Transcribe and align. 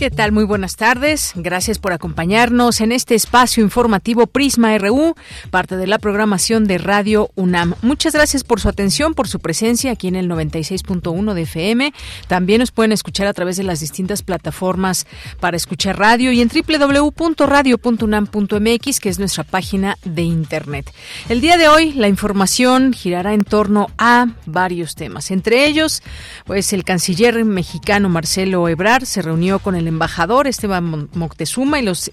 ¿Qué 0.00 0.10
tal? 0.10 0.32
Muy 0.32 0.44
buenas 0.44 0.76
tardes. 0.76 1.32
Gracias 1.34 1.78
por 1.78 1.92
acompañarnos 1.92 2.80
en 2.80 2.90
este 2.90 3.14
espacio 3.14 3.62
informativo 3.62 4.26
Prisma 4.26 4.78
RU, 4.78 5.14
parte 5.50 5.76
de 5.76 5.86
la 5.86 5.98
programación 5.98 6.64
de 6.64 6.78
Radio 6.78 7.28
UNAM. 7.34 7.74
Muchas 7.82 8.14
gracias 8.14 8.42
por 8.42 8.62
su 8.62 8.70
atención, 8.70 9.12
por 9.12 9.28
su 9.28 9.40
presencia 9.40 9.92
aquí 9.92 10.08
en 10.08 10.16
el 10.16 10.26
96.1 10.26 11.34
de 11.34 11.42
FM. 11.42 11.92
También 12.28 12.60
nos 12.60 12.70
pueden 12.70 12.92
escuchar 12.92 13.26
a 13.26 13.34
través 13.34 13.58
de 13.58 13.62
las 13.62 13.80
distintas 13.80 14.22
plataformas 14.22 15.06
para 15.38 15.58
escuchar 15.58 15.98
radio 15.98 16.32
y 16.32 16.40
en 16.40 16.48
www.radio.unam.mx, 16.48 19.00
que 19.00 19.08
es 19.10 19.18
nuestra 19.18 19.44
página 19.44 19.98
de 20.02 20.22
internet. 20.22 20.90
El 21.28 21.42
día 21.42 21.58
de 21.58 21.68
hoy 21.68 21.92
la 21.92 22.08
información 22.08 22.94
girará 22.94 23.34
en 23.34 23.44
torno 23.44 23.88
a 23.98 24.28
varios 24.46 24.94
temas. 24.94 25.30
Entre 25.30 25.66
ellos, 25.66 26.02
pues 26.46 26.72
el 26.72 26.84
canciller 26.84 27.44
mexicano 27.44 28.08
Marcelo 28.08 28.66
Ebrard 28.66 29.04
se 29.04 29.20
reunió 29.20 29.58
con 29.58 29.74
el 29.74 29.89
embajador 29.90 30.46
Esteban 30.46 31.08
Moctezuma 31.12 31.78
y 31.78 31.82
los 31.82 32.10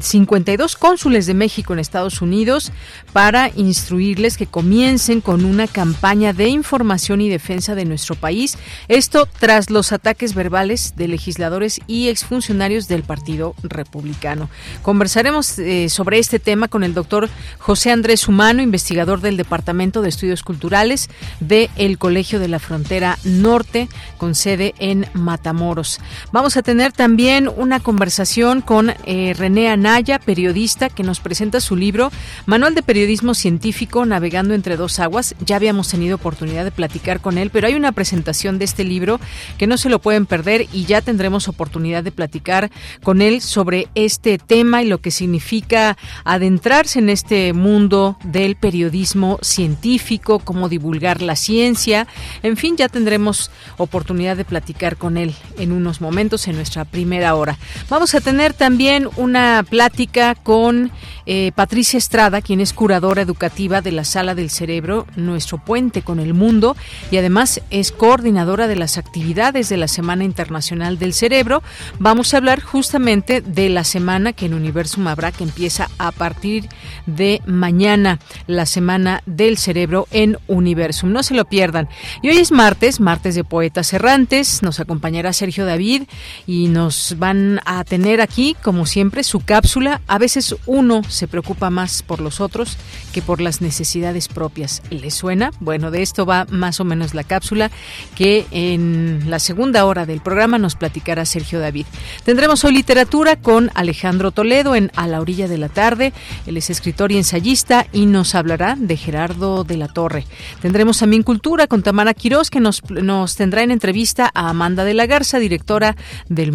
52 0.00 0.76
cónsules 0.76 1.26
de 1.26 1.34
México 1.34 1.72
en 1.72 1.78
Estados 1.78 2.22
Unidos 2.22 2.72
para 3.12 3.50
instruirles 3.56 4.36
que 4.36 4.46
comiencen 4.46 5.20
con 5.20 5.44
una 5.44 5.66
campaña 5.66 6.32
de 6.32 6.48
información 6.48 7.20
y 7.20 7.28
defensa 7.28 7.74
de 7.74 7.84
nuestro 7.84 8.14
país. 8.14 8.58
Esto 8.88 9.26
tras 9.26 9.70
los 9.70 9.92
ataques 9.92 10.34
verbales 10.34 10.94
de 10.96 11.08
legisladores 11.08 11.80
y 11.86 12.08
exfuncionarios 12.08 12.88
del 12.88 13.02
Partido 13.02 13.54
Republicano. 13.62 14.50
Conversaremos 14.82 15.58
eh, 15.58 15.88
sobre 15.88 16.18
este 16.18 16.38
tema 16.38 16.68
con 16.68 16.84
el 16.84 16.94
doctor 16.94 17.28
José 17.58 17.90
Andrés 17.90 18.28
Humano, 18.28 18.62
investigador 18.62 19.20
del 19.20 19.36
Departamento 19.36 20.02
de 20.02 20.08
Estudios 20.08 20.42
Culturales 20.42 21.08
del 21.40 21.70
el 21.76 21.98
Colegio 21.98 22.38
de 22.38 22.48
la 22.48 22.58
Frontera 22.58 23.18
Norte, 23.24 23.88
con 24.18 24.34
sede 24.34 24.74
en 24.78 25.06
Matamoros. 25.14 26.00
Vamos 26.32 26.56
a 26.56 26.62
tener 26.62 26.92
también 26.98 27.48
una 27.48 27.78
conversación 27.78 28.60
con 28.60 28.90
eh, 28.90 29.32
René 29.38 29.68
Anaya, 29.68 30.18
periodista, 30.18 30.88
que 30.88 31.04
nos 31.04 31.20
presenta 31.20 31.60
su 31.60 31.76
libro 31.76 32.10
Manual 32.44 32.74
de 32.74 32.82
Periodismo 32.82 33.34
Científico 33.34 34.04
Navegando 34.04 34.52
entre 34.52 34.76
dos 34.76 34.98
aguas. 34.98 35.36
Ya 35.38 35.54
habíamos 35.54 35.88
tenido 35.88 36.16
oportunidad 36.16 36.64
de 36.64 36.72
platicar 36.72 37.20
con 37.20 37.38
él, 37.38 37.50
pero 37.50 37.68
hay 37.68 37.74
una 37.74 37.92
presentación 37.92 38.58
de 38.58 38.64
este 38.64 38.82
libro 38.82 39.20
que 39.58 39.68
no 39.68 39.78
se 39.78 39.90
lo 39.90 40.00
pueden 40.00 40.26
perder 40.26 40.66
y 40.72 40.86
ya 40.86 41.00
tendremos 41.00 41.46
oportunidad 41.46 42.02
de 42.02 42.10
platicar 42.10 42.68
con 43.04 43.22
él 43.22 43.42
sobre 43.42 43.86
este 43.94 44.36
tema 44.36 44.82
y 44.82 44.88
lo 44.88 44.98
que 44.98 45.12
significa 45.12 45.96
adentrarse 46.24 46.98
en 46.98 47.10
este 47.10 47.52
mundo 47.52 48.18
del 48.24 48.56
periodismo 48.56 49.38
científico, 49.40 50.40
cómo 50.40 50.68
divulgar 50.68 51.22
la 51.22 51.36
ciencia. 51.36 52.08
En 52.42 52.56
fin, 52.56 52.76
ya 52.76 52.88
tendremos 52.88 53.52
oportunidad 53.76 54.36
de 54.36 54.44
platicar 54.44 54.96
con 54.96 55.16
él 55.16 55.32
en 55.58 55.70
unos 55.70 56.00
momentos 56.00 56.48
en 56.48 56.56
nuestra 56.56 56.87
primera 56.90 57.34
hora. 57.34 57.58
Vamos 57.88 58.14
a 58.14 58.20
tener 58.20 58.54
también 58.54 59.08
una 59.16 59.64
plática 59.68 60.34
con 60.34 60.90
eh, 61.30 61.52
Patricia 61.54 61.98
Estrada, 61.98 62.40
quien 62.40 62.60
es 62.60 62.72
curadora 62.72 63.20
educativa 63.20 63.82
de 63.82 63.92
la 63.92 64.04
Sala 64.04 64.34
del 64.34 64.48
Cerebro, 64.48 65.06
nuestro 65.14 65.58
puente 65.58 66.00
con 66.00 66.20
el 66.20 66.32
mundo, 66.32 66.74
y 67.10 67.18
además 67.18 67.60
es 67.68 67.92
coordinadora 67.92 68.66
de 68.66 68.76
las 68.76 68.96
actividades 68.96 69.68
de 69.68 69.76
la 69.76 69.88
Semana 69.88 70.24
Internacional 70.24 70.98
del 70.98 71.12
Cerebro. 71.12 71.62
Vamos 71.98 72.32
a 72.32 72.38
hablar 72.38 72.62
justamente 72.62 73.42
de 73.42 73.68
la 73.68 73.84
semana 73.84 74.32
que 74.32 74.46
en 74.46 74.54
Universum 74.54 75.06
habrá, 75.06 75.30
que 75.30 75.44
empieza 75.44 75.90
a 75.98 76.12
partir 76.12 76.66
de 77.04 77.42
mañana, 77.44 78.20
la 78.46 78.64
Semana 78.64 79.22
del 79.26 79.58
Cerebro 79.58 80.08
en 80.10 80.38
Universum. 80.46 81.12
No 81.12 81.22
se 81.22 81.34
lo 81.34 81.44
pierdan. 81.44 81.90
Y 82.22 82.30
hoy 82.30 82.38
es 82.38 82.52
martes, 82.52 83.00
martes 83.00 83.34
de 83.34 83.44
Poetas 83.44 83.92
Errantes. 83.92 84.62
Nos 84.62 84.80
acompañará 84.80 85.34
Sergio 85.34 85.66
David 85.66 86.04
y 86.46 86.68
nos 86.68 86.77
van 87.16 87.60
a 87.64 87.84
tener 87.84 88.20
aquí, 88.20 88.56
como 88.62 88.86
siempre, 88.86 89.22
su 89.22 89.40
cápsula. 89.40 90.00
A 90.06 90.18
veces 90.18 90.54
uno 90.66 91.02
se 91.08 91.28
preocupa 91.28 91.70
más 91.70 92.02
por 92.02 92.20
los 92.20 92.40
otros 92.40 92.76
que 93.12 93.22
por 93.22 93.40
las 93.40 93.60
necesidades 93.60 94.28
propias. 94.28 94.82
¿Le 94.90 95.10
suena? 95.10 95.50
Bueno, 95.60 95.90
de 95.90 96.02
esto 96.02 96.26
va 96.26 96.46
más 96.50 96.80
o 96.80 96.84
menos 96.84 97.14
la 97.14 97.24
cápsula 97.24 97.70
que 98.14 98.46
en 98.50 99.24
la 99.28 99.38
segunda 99.38 99.84
hora 99.84 100.06
del 100.06 100.20
programa 100.20 100.58
nos 100.58 100.74
platicará 100.74 101.24
Sergio 101.24 101.60
David. 101.60 101.86
Tendremos 102.24 102.64
hoy 102.64 102.74
literatura 102.74 103.36
con 103.36 103.70
Alejandro 103.74 104.30
Toledo 104.30 104.74
en 104.74 104.90
A 104.96 105.06
la 105.06 105.20
orilla 105.20 105.48
de 105.48 105.58
la 105.58 105.68
tarde. 105.68 106.12
Él 106.46 106.56
es 106.56 106.70
escritor 106.70 107.12
y 107.12 107.16
ensayista 107.16 107.86
y 107.92 108.06
nos 108.06 108.34
hablará 108.34 108.76
de 108.78 108.96
Gerardo 108.96 109.64
de 109.64 109.76
la 109.76 109.88
Torre. 109.88 110.26
Tendremos 110.60 110.98
también 110.98 111.22
cultura 111.22 111.66
con 111.66 111.82
Tamara 111.82 112.14
Quirós 112.14 112.50
que 112.50 112.60
nos, 112.60 112.82
nos 112.90 113.36
tendrá 113.36 113.62
en 113.62 113.70
entrevista 113.70 114.30
a 114.34 114.48
Amanda 114.50 114.84
de 114.84 114.94
la 114.94 115.06
Garza, 115.06 115.38
directora 115.38 115.96
del 116.28 116.52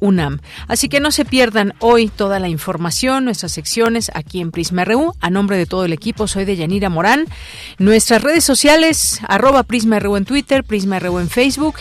UNAM. 0.00 0.40
Así 0.68 0.88
que 0.88 1.00
no 1.00 1.10
se 1.10 1.24
pierdan 1.24 1.74
hoy 1.78 2.08
toda 2.08 2.40
la 2.40 2.48
información, 2.48 3.24
nuestras 3.24 3.52
secciones 3.52 4.10
aquí 4.14 4.40
en 4.40 4.50
Prisma 4.50 4.84
RU. 4.84 5.14
A 5.20 5.30
nombre 5.30 5.56
de 5.56 5.66
todo 5.66 5.84
el 5.84 5.92
equipo, 5.92 6.26
soy 6.26 6.44
de 6.44 6.56
Yanira 6.56 6.88
Morán. 6.88 7.26
Nuestras 7.78 8.22
redes 8.22 8.44
sociales, 8.44 9.20
arroba 9.28 9.62
Prisma 9.62 9.98
RU 9.98 10.16
en 10.16 10.24
Twitter, 10.24 10.64
Prisma 10.64 10.98
RU 10.98 11.18
en 11.18 11.28
Facebook. 11.28 11.76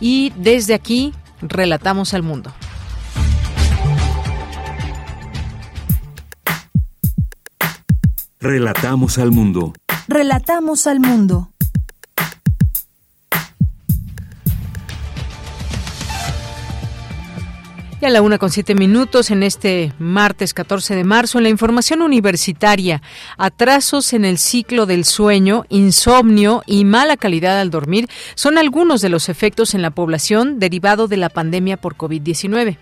Y 0.00 0.32
desde 0.36 0.74
aquí, 0.74 1.12
relatamos 1.40 2.14
al 2.14 2.22
mundo. 2.22 2.52
Relatamos 8.40 9.18
al 9.18 9.32
mundo. 9.32 9.72
Relatamos 10.08 10.86
al 10.86 11.00
mundo. 11.00 11.50
Y 17.98 18.04
a 18.04 18.10
la 18.10 18.20
una 18.20 18.36
con 18.36 18.50
siete 18.50 18.74
minutos 18.74 19.30
en 19.30 19.42
este 19.42 19.94
martes 19.98 20.52
14 20.52 20.94
de 20.94 21.04
marzo, 21.04 21.38
en 21.38 21.44
la 21.44 21.50
información 21.50 22.02
universitaria, 22.02 23.00
atrasos 23.38 24.12
en 24.12 24.26
el 24.26 24.36
ciclo 24.36 24.84
del 24.84 25.06
sueño, 25.06 25.64
insomnio 25.70 26.62
y 26.66 26.84
mala 26.84 27.16
calidad 27.16 27.58
al 27.58 27.70
dormir 27.70 28.08
son 28.34 28.58
algunos 28.58 29.00
de 29.00 29.08
los 29.08 29.30
efectos 29.30 29.74
en 29.74 29.80
la 29.80 29.92
población 29.92 30.58
derivado 30.58 31.08
de 31.08 31.16
la 31.16 31.30
pandemia 31.30 31.78
por 31.78 31.96
COVID-19. 31.96 32.76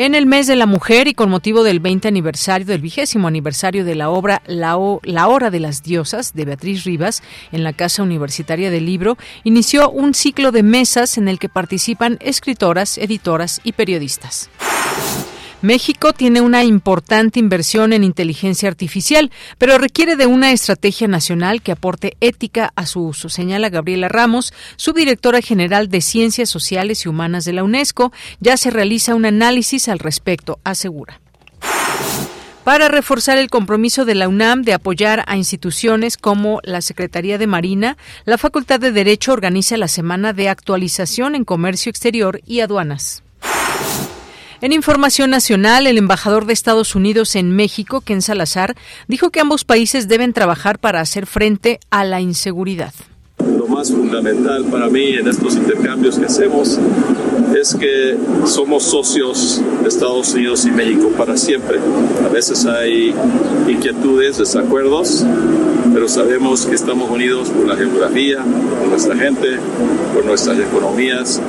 En 0.00 0.14
el 0.14 0.24
mes 0.24 0.46
de 0.46 0.56
la 0.56 0.64
mujer 0.64 1.08
y 1.08 1.12
con 1.12 1.28
motivo 1.28 1.62
del 1.62 1.78
20 1.78 2.08
aniversario, 2.08 2.66
del 2.66 2.80
vigésimo 2.80 3.28
aniversario 3.28 3.84
de 3.84 3.94
la 3.94 4.08
obra 4.08 4.40
la, 4.46 4.78
la, 5.02 5.28
Hora 5.28 5.50
de 5.50 5.60
las 5.60 5.82
Diosas 5.82 6.32
de 6.32 6.46
Beatriz 6.46 6.84
Rivas 6.84 7.22
en 7.52 7.64
la 7.64 7.74
Casa 7.74 8.02
Universitaria 8.02 8.70
del 8.70 8.86
Libro, 8.86 9.18
inició 9.44 9.90
un 9.90 10.14
ciclo 10.14 10.52
de 10.52 10.62
mesas 10.62 11.18
en 11.18 11.28
el 11.28 11.38
que 11.38 11.50
participan 11.50 12.16
escritoras, 12.22 12.96
editoras 12.96 13.60
y 13.62 13.72
periodistas. 13.72 14.48
México 15.62 16.14
tiene 16.14 16.40
una 16.40 16.64
importante 16.64 17.38
inversión 17.38 17.92
en 17.92 18.02
inteligencia 18.02 18.68
artificial, 18.68 19.30
pero 19.58 19.76
requiere 19.76 20.16
de 20.16 20.26
una 20.26 20.52
estrategia 20.52 21.06
nacional 21.06 21.60
que 21.60 21.72
aporte 21.72 22.16
ética 22.20 22.72
a 22.76 22.86
su 22.86 23.02
uso, 23.04 23.28
señala 23.28 23.68
Gabriela 23.68 24.08
Ramos, 24.08 24.54
subdirectora 24.76 25.42
general 25.42 25.90
de 25.90 26.00
Ciencias 26.00 26.48
Sociales 26.48 27.04
y 27.04 27.08
Humanas 27.10 27.44
de 27.44 27.52
la 27.52 27.62
UNESCO. 27.62 28.10
Ya 28.40 28.56
se 28.56 28.70
realiza 28.70 29.14
un 29.14 29.26
análisis 29.26 29.88
al 29.88 29.98
respecto, 29.98 30.58
asegura 30.64 31.20
para 32.64 32.88
reforzar 32.88 33.38
el 33.38 33.50
compromiso 33.50 34.04
de 34.04 34.14
la 34.14 34.28
UNAM 34.28 34.62
de 34.62 34.74
apoyar 34.74 35.24
a 35.26 35.36
instituciones 35.36 36.16
como 36.16 36.60
la 36.62 36.82
Secretaría 36.82 37.38
de 37.38 37.46
Marina, 37.46 37.96
la 38.26 38.38
Facultad 38.38 38.78
de 38.78 38.92
Derecho 38.92 39.32
organiza 39.32 39.76
la 39.76 39.88
Semana 39.88 40.32
de 40.32 40.48
Actualización 40.48 41.34
en 41.34 41.44
Comercio 41.44 41.90
Exterior 41.90 42.40
y 42.46 42.60
Aduanas. 42.60 43.24
En 44.62 44.72
información 44.72 45.30
nacional, 45.30 45.86
el 45.86 45.96
embajador 45.96 46.44
de 46.44 46.52
Estados 46.52 46.94
Unidos 46.94 47.34
en 47.34 47.56
México, 47.56 48.02
Ken 48.02 48.20
Salazar, 48.20 48.76
dijo 49.08 49.30
que 49.30 49.40
ambos 49.40 49.64
países 49.64 50.06
deben 50.06 50.34
trabajar 50.34 50.78
para 50.78 51.00
hacer 51.00 51.24
frente 51.24 51.80
a 51.88 52.04
la 52.04 52.20
inseguridad. 52.20 52.92
Lo 53.38 53.66
más 53.66 53.90
fundamental 53.90 54.66
para 54.66 54.90
mí 54.90 55.14
en 55.14 55.28
estos 55.28 55.54
intercambios 55.56 56.18
que 56.18 56.26
hacemos 56.26 56.78
es 57.56 57.74
que 57.74 58.16
somos 58.44 58.84
socios 58.84 59.60
de 59.82 59.88
Estados 59.88 60.34
Unidos 60.34 60.64
y 60.64 60.70
México 60.70 61.10
para 61.16 61.36
siempre. 61.36 61.78
A 62.24 62.28
veces 62.28 62.66
hay 62.66 63.14
inquietudes, 63.68 64.38
desacuerdos, 64.38 65.24
pero 65.92 66.08
sabemos 66.08 66.66
que 66.66 66.74
estamos 66.74 67.10
unidos 67.10 67.48
por 67.50 67.66
la 67.66 67.76
geografía, 67.76 68.38
por 68.78 68.88
nuestra 68.88 69.16
gente, 69.16 69.58
por 70.14 70.24
nuestras 70.24 70.58
economías 70.58 71.40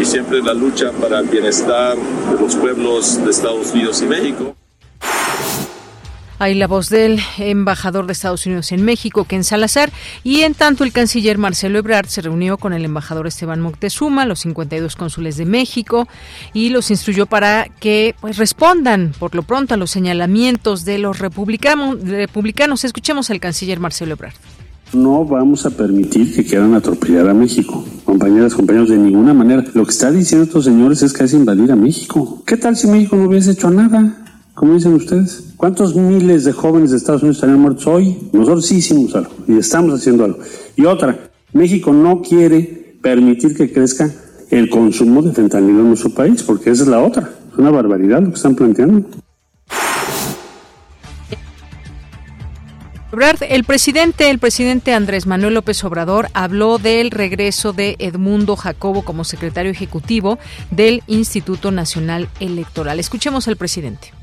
y 0.00 0.04
siempre 0.04 0.42
la 0.42 0.54
lucha 0.54 0.92
para 0.92 1.20
el 1.20 1.28
bienestar 1.28 1.96
de 1.96 2.40
los 2.40 2.56
pueblos 2.56 3.22
de 3.24 3.30
Estados 3.30 3.72
Unidos 3.72 4.02
y 4.02 4.06
México. 4.06 4.59
Hay 6.40 6.54
la 6.54 6.66
voz 6.66 6.88
del 6.88 7.20
embajador 7.36 8.06
de 8.06 8.14
Estados 8.14 8.46
Unidos 8.46 8.72
en 8.72 8.82
México, 8.82 9.24
Ken 9.24 9.44
Salazar, 9.44 9.92
y 10.24 10.40
en 10.40 10.54
tanto 10.54 10.84
el 10.84 10.92
canciller 10.92 11.36
Marcelo 11.36 11.78
Ebrard 11.78 12.06
se 12.06 12.22
reunió 12.22 12.56
con 12.56 12.72
el 12.72 12.82
embajador 12.82 13.26
Esteban 13.26 13.60
Moctezuma, 13.60 14.24
los 14.24 14.40
52 14.40 14.96
cónsules 14.96 15.36
de 15.36 15.44
México, 15.44 16.08
y 16.54 16.70
los 16.70 16.90
instruyó 16.90 17.26
para 17.26 17.66
que 17.78 18.14
pues, 18.22 18.38
respondan 18.38 19.12
por 19.18 19.34
lo 19.34 19.42
pronto 19.42 19.74
a 19.74 19.76
los 19.76 19.90
señalamientos 19.90 20.86
de 20.86 20.96
los 20.96 21.18
republicanos. 21.18 22.00
republicanos. 22.00 22.84
Escuchemos 22.84 23.28
al 23.28 23.38
canciller 23.38 23.78
Marcelo 23.78 24.14
Ebrard. 24.14 24.32
No 24.94 25.26
vamos 25.26 25.66
a 25.66 25.70
permitir 25.70 26.34
que 26.34 26.42
quieran 26.42 26.72
atropellar 26.72 27.28
a 27.28 27.34
México. 27.34 27.84
Compañeras, 28.06 28.54
compañeros, 28.54 28.88
de 28.88 28.96
ninguna 28.96 29.34
manera. 29.34 29.62
Lo 29.74 29.84
que 29.84 29.90
está 29.90 30.10
diciendo 30.10 30.46
estos 30.46 30.64
señores 30.64 31.02
es 31.02 31.12
que 31.12 31.24
es 31.24 31.34
invadir 31.34 31.70
a 31.70 31.76
México. 31.76 32.42
¿Qué 32.46 32.56
tal 32.56 32.78
si 32.78 32.86
México 32.86 33.14
no 33.16 33.28
hubiese 33.28 33.50
hecho 33.50 33.70
nada? 33.70 34.29
¿Cómo 34.60 34.74
dicen 34.74 34.92
ustedes? 34.92 35.54
¿Cuántos 35.56 35.96
miles 35.96 36.44
de 36.44 36.52
jóvenes 36.52 36.90
de 36.90 36.98
Estados 36.98 37.22
Unidos 37.22 37.38
estarían 37.38 37.60
muertos 37.60 37.86
hoy? 37.86 38.18
Nosotros 38.30 38.66
sí 38.66 38.76
hicimos 38.76 39.14
algo 39.14 39.30
y 39.48 39.56
estamos 39.56 39.98
haciendo 39.98 40.22
algo. 40.22 40.38
Y 40.76 40.84
otra, 40.84 41.18
México 41.54 41.94
no 41.94 42.20
quiere 42.20 42.98
permitir 43.00 43.56
que 43.56 43.72
crezca 43.72 44.10
el 44.50 44.68
consumo 44.68 45.22
de 45.22 45.32
fentanilo 45.32 45.80
en 45.80 45.88
nuestro 45.88 46.10
país, 46.10 46.42
porque 46.42 46.68
esa 46.68 46.82
es 46.82 46.90
la 46.90 47.00
otra. 47.00 47.30
Es 47.50 47.58
una 47.58 47.70
barbaridad 47.70 48.20
lo 48.20 48.28
que 48.28 48.34
están 48.34 48.54
planteando. 48.54 49.06
El 53.48 53.64
presidente, 53.64 54.28
el 54.28 54.38
presidente 54.38 54.92
Andrés 54.92 55.26
Manuel 55.26 55.54
López 55.54 55.82
Obrador 55.84 56.28
habló 56.34 56.76
del 56.76 57.10
regreso 57.12 57.72
de 57.72 57.96
Edmundo 57.98 58.56
Jacobo 58.56 59.06
como 59.06 59.24
secretario 59.24 59.70
ejecutivo 59.70 60.38
del 60.70 61.02
Instituto 61.06 61.70
Nacional 61.70 62.28
Electoral. 62.40 63.00
Escuchemos 63.00 63.48
al 63.48 63.56
presidente. 63.56 64.19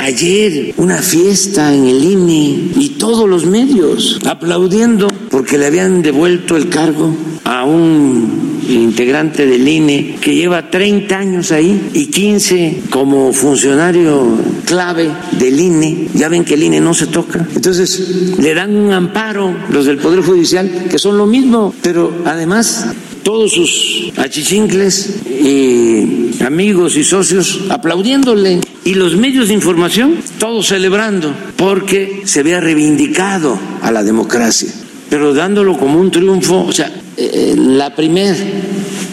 Ayer 0.00 0.72
una 0.78 1.02
fiesta 1.02 1.74
en 1.74 1.86
el 1.86 2.02
INE 2.02 2.72
y 2.76 2.96
todos 2.98 3.28
los 3.28 3.44
medios 3.44 4.18
aplaudiendo 4.24 5.08
porque 5.30 5.58
le 5.58 5.66
habían 5.66 6.00
devuelto 6.00 6.56
el 6.56 6.70
cargo 6.70 7.14
a 7.44 7.64
un 7.64 8.62
integrante 8.66 9.44
del 9.44 9.68
INE 9.68 10.16
que 10.18 10.34
lleva 10.34 10.70
30 10.70 11.18
años 11.18 11.52
ahí 11.52 11.90
y 11.92 12.06
15 12.06 12.84
como 12.88 13.30
funcionario 13.34 14.38
clave 14.64 15.10
del 15.32 15.60
INE. 15.60 16.08
Ya 16.14 16.30
ven 16.30 16.46
que 16.46 16.54
el 16.54 16.62
INE 16.62 16.80
no 16.80 16.94
se 16.94 17.08
toca. 17.08 17.46
Entonces 17.54 18.38
le 18.38 18.54
dan 18.54 18.74
un 18.74 18.94
amparo 18.94 19.54
los 19.68 19.84
del 19.84 19.98
Poder 19.98 20.22
Judicial 20.22 20.86
que 20.90 20.98
son 20.98 21.18
lo 21.18 21.26
mismo, 21.26 21.74
pero 21.82 22.22
además 22.24 22.86
todos 23.22 23.52
sus 23.52 24.12
achichincles 24.16 25.16
y 25.28 26.19
amigos 26.40 26.96
y 26.96 27.04
socios 27.04 27.60
aplaudiéndole 27.68 28.60
y 28.84 28.94
los 28.94 29.16
medios 29.16 29.48
de 29.48 29.54
información 29.54 30.16
todos 30.38 30.68
celebrando 30.68 31.34
porque 31.56 32.22
se 32.24 32.40
había 32.40 32.60
reivindicado 32.60 33.58
a 33.82 33.90
la 33.90 34.02
democracia, 34.02 34.72
pero 35.08 35.34
dándolo 35.34 35.76
como 35.76 36.00
un 36.00 36.10
triunfo, 36.10 36.64
o 36.64 36.72
sea, 36.72 36.90
la 37.56 37.94
primer 37.94 38.36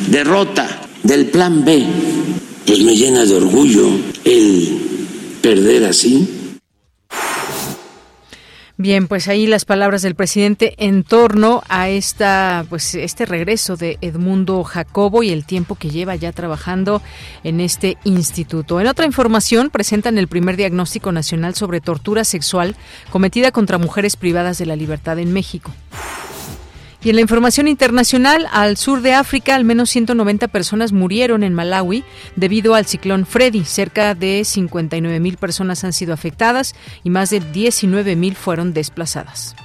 derrota 0.10 0.82
del 1.04 1.28
plan 1.28 1.66
B, 1.66 1.86
pues 2.66 2.82
me 2.84 2.96
llena 2.96 3.26
de 3.26 3.36
orgullo 3.36 3.90
el 4.24 4.80
perder 5.42 5.86
así 5.86 6.37
Bien, 8.80 9.08
pues 9.08 9.28
ahí 9.28 9.48
las 9.48 9.66
palabras 9.66 10.04
del 10.04 10.14
presidente 10.14 10.76
en 10.78 11.04
torno 11.04 11.64
a 11.68 11.90
esta, 11.90 12.64
pues 12.70 12.94
este 12.94 13.26
regreso 13.26 13.76
de 13.76 13.98
Edmundo 14.02 14.64
Jacobo 14.64 15.24
y 15.24 15.32
el 15.32 15.46
tiempo 15.46 15.74
que 15.74 15.90
lleva 15.90 16.16
ya 16.16 16.32
trabajando 16.32 17.02
en 17.44 17.60
este 17.60 17.98
instituto. 18.04 18.80
En 18.80 18.86
otra 18.86 19.08
información, 19.08 19.72
presentan 19.72 20.20
el 20.20 20.28
primer 20.28 20.58
diagnóstico 20.58 21.12
nacional 21.12 21.56
sobre 21.56 21.82
tortura 21.82 22.24
sexual 22.24 22.76
cometida 23.10 23.52
contra 23.52 23.80
mujeres 23.80 24.16
privadas 24.16 24.60
de 24.60 24.68
la 24.68 24.76
libertad 24.76 25.18
en 25.18 25.34
México. 25.34 25.74
Y 27.04 27.10
en 27.10 27.16
la 27.16 27.22
información 27.22 27.68
internacional, 27.68 28.48
al 28.52 28.76
sur 28.76 29.02
de 29.02 29.14
África, 29.14 29.56
al 29.56 29.64
menos 29.64 29.90
190 29.92 30.48
personas 30.48 30.94
murieron 30.94 31.44
en 31.44 31.54
Malawi 31.54 32.04
debido 32.36 32.74
al 32.74 32.88
ciclón 32.88 33.26
Freddy. 33.26 33.64
Cerca 33.66 34.16
de 34.16 34.44
59 34.44 35.20
mil 35.20 35.38
personas 35.38 35.84
han 35.84 35.94
sido 35.94 36.14
afectadas 36.14 36.74
y 37.04 37.12
más 37.12 37.30
de 37.30 37.40
19 37.40 38.16
mil 38.16 38.36
fueron 38.36 38.74
desplazadas. 38.74 39.56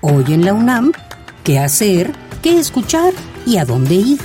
Hoy 0.00 0.24
en 0.28 0.44
la 0.44 0.54
UNAM, 0.54 0.92
¿qué 1.44 1.58
hacer? 1.58 2.12
¿Qué 2.42 2.58
escuchar? 2.58 3.12
¿Y 3.46 3.58
a 3.58 3.64
dónde 3.64 3.94
ir? 3.94 4.18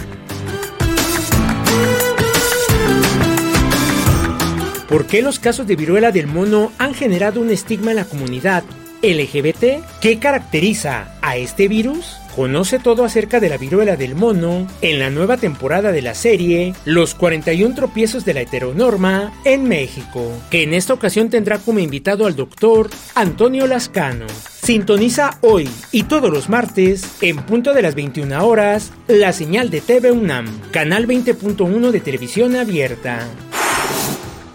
¿Por 4.88 5.06
qué 5.06 5.22
los 5.22 5.40
casos 5.40 5.68
de 5.68 5.76
viruela 5.76 6.12
del 6.12 6.28
mono 6.28 6.72
han 6.80 6.94
generado 6.94 7.42
un 7.42 7.52
estigma 7.52 7.92
en 7.92 7.98
la 7.98 8.06
comunidad 8.06 8.64
LGBT? 9.02 9.84
¿Qué 10.02 10.20
caracteriza 10.20 11.16
a 11.22 11.38
este 11.38 11.68
virus? 11.68 12.18
Conoce 12.36 12.80
todo 12.80 13.04
acerca 13.04 13.40
de 13.40 13.50
la 13.50 13.58
viruela 13.58 13.96
del 13.96 14.16
mono 14.16 14.68
en 14.82 15.00
la 15.00 15.10
nueva 15.10 15.38
temporada 15.38 15.92
de 15.92 16.02
la 16.02 16.14
serie 16.14 16.74
Los 16.86 17.16
41 17.16 17.76
tropiezos 17.76 18.24
de 18.24 18.34
la 18.34 18.42
heteronorma 18.42 19.34
en 19.44 19.68
México, 19.68 20.32
que 20.50 20.64
en 20.64 20.74
esta 20.74 20.94
ocasión 20.94 21.30
tendrá 21.30 21.58
como 21.58 21.80
invitado 21.80 22.26
al 22.26 22.36
doctor 22.36 22.90
Antonio 23.16 23.68
Lascano. 23.68 24.26
Sintoniza 24.64 25.40
hoy 25.42 25.68
y 25.92 26.04
todos 26.04 26.32
los 26.32 26.48
martes, 26.48 27.04
en 27.22 27.38
punto 27.38 27.74
de 27.74 27.82
las 27.82 27.96
21 27.96 28.46
horas, 28.46 28.92
la 29.08 29.34
señal 29.34 29.70
de 29.70 29.82
TV 29.82 30.12
UNAM, 30.12 30.46
canal 30.72 31.08
20.1 31.08 31.92
de 31.92 32.00
televisión 32.00 32.56
abierta. 32.56 33.28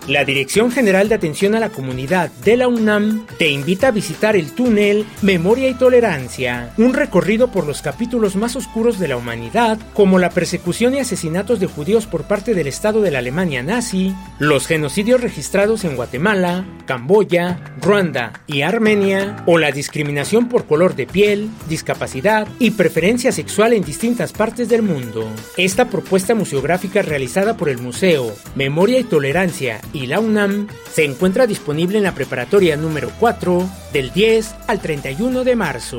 La 0.06 0.23
Dirección 0.27 0.71
General 0.71 1.09
de 1.09 1.15
Atención 1.15 1.55
a 1.55 1.61
la 1.61 1.71
Comunidad 1.71 2.31
de 2.45 2.59
la 2.59 2.69
UNAM 2.69 3.27
te 3.39 3.49
invita 3.49 3.89
a 3.89 3.91
visitar 3.91 4.37
el 4.37 4.53
túnel 4.53 5.06
Memoria 5.23 5.71
y 5.71 5.75
Tolerancia, 5.75 6.75
un 6.77 6.93
recorrido 6.93 7.51
por 7.51 7.67
los 7.67 7.81
capítulos 7.81 8.37
más 8.37 8.55
oscuros 8.55 8.99
de 8.99 9.08
la 9.08 9.17
humanidad, 9.17 9.79
como 9.94 10.19
la 10.19 10.29
persecución 10.29 10.94
y 10.94 10.99
asesinatos 10.99 11.58
de 11.58 11.69
judíos 11.69 12.06
por 12.06 12.25
parte 12.25 12.53
del 12.53 12.67
Estado 12.67 13.01
de 13.01 13.13
la 13.13 13.20
Alemania 13.20 13.63
nazi, 13.63 14.15
los 14.39 14.67
genocidios 14.67 15.23
registrados 15.23 15.84
en 15.84 15.96
Guatemala, 15.96 16.67
Camboya, 16.84 17.58
Ruanda 17.81 18.43
y 18.46 18.61
Armenia, 18.61 19.43
o 19.46 19.56
la 19.56 19.73
discriminación 19.73 20.51
por 20.51 20.67
color 20.67 20.96
de 20.96 21.06
piel, 21.06 21.49
discapacidad 21.67 22.46
y 22.58 22.73
preferencia 22.73 23.32
sexual 23.32 23.73
en 23.73 23.82
distintas 23.82 24.34
partes 24.34 24.69
del 24.69 24.82
mundo. 24.82 25.27
Esta 25.56 25.87
propuesta 25.87 26.34
museográfica 26.34 27.01
realizada 27.01 27.56
por 27.56 27.70
el 27.70 27.79
Museo 27.79 28.34
Memoria 28.55 28.99
y 28.99 29.05
Tolerancia 29.05 29.81
y 29.94 30.06
la 30.06 30.20
UNAM 30.20 30.67
se 30.93 31.05
encuentra 31.05 31.46
disponible 31.46 31.96
en 31.96 32.05
la 32.05 32.15
preparatoria 32.15 32.77
número 32.77 33.10
4 33.19 33.67
del 33.93 34.13
10 34.13 34.55
al 34.67 34.81
31 34.81 35.44
de 35.44 35.56
marzo. 35.56 35.98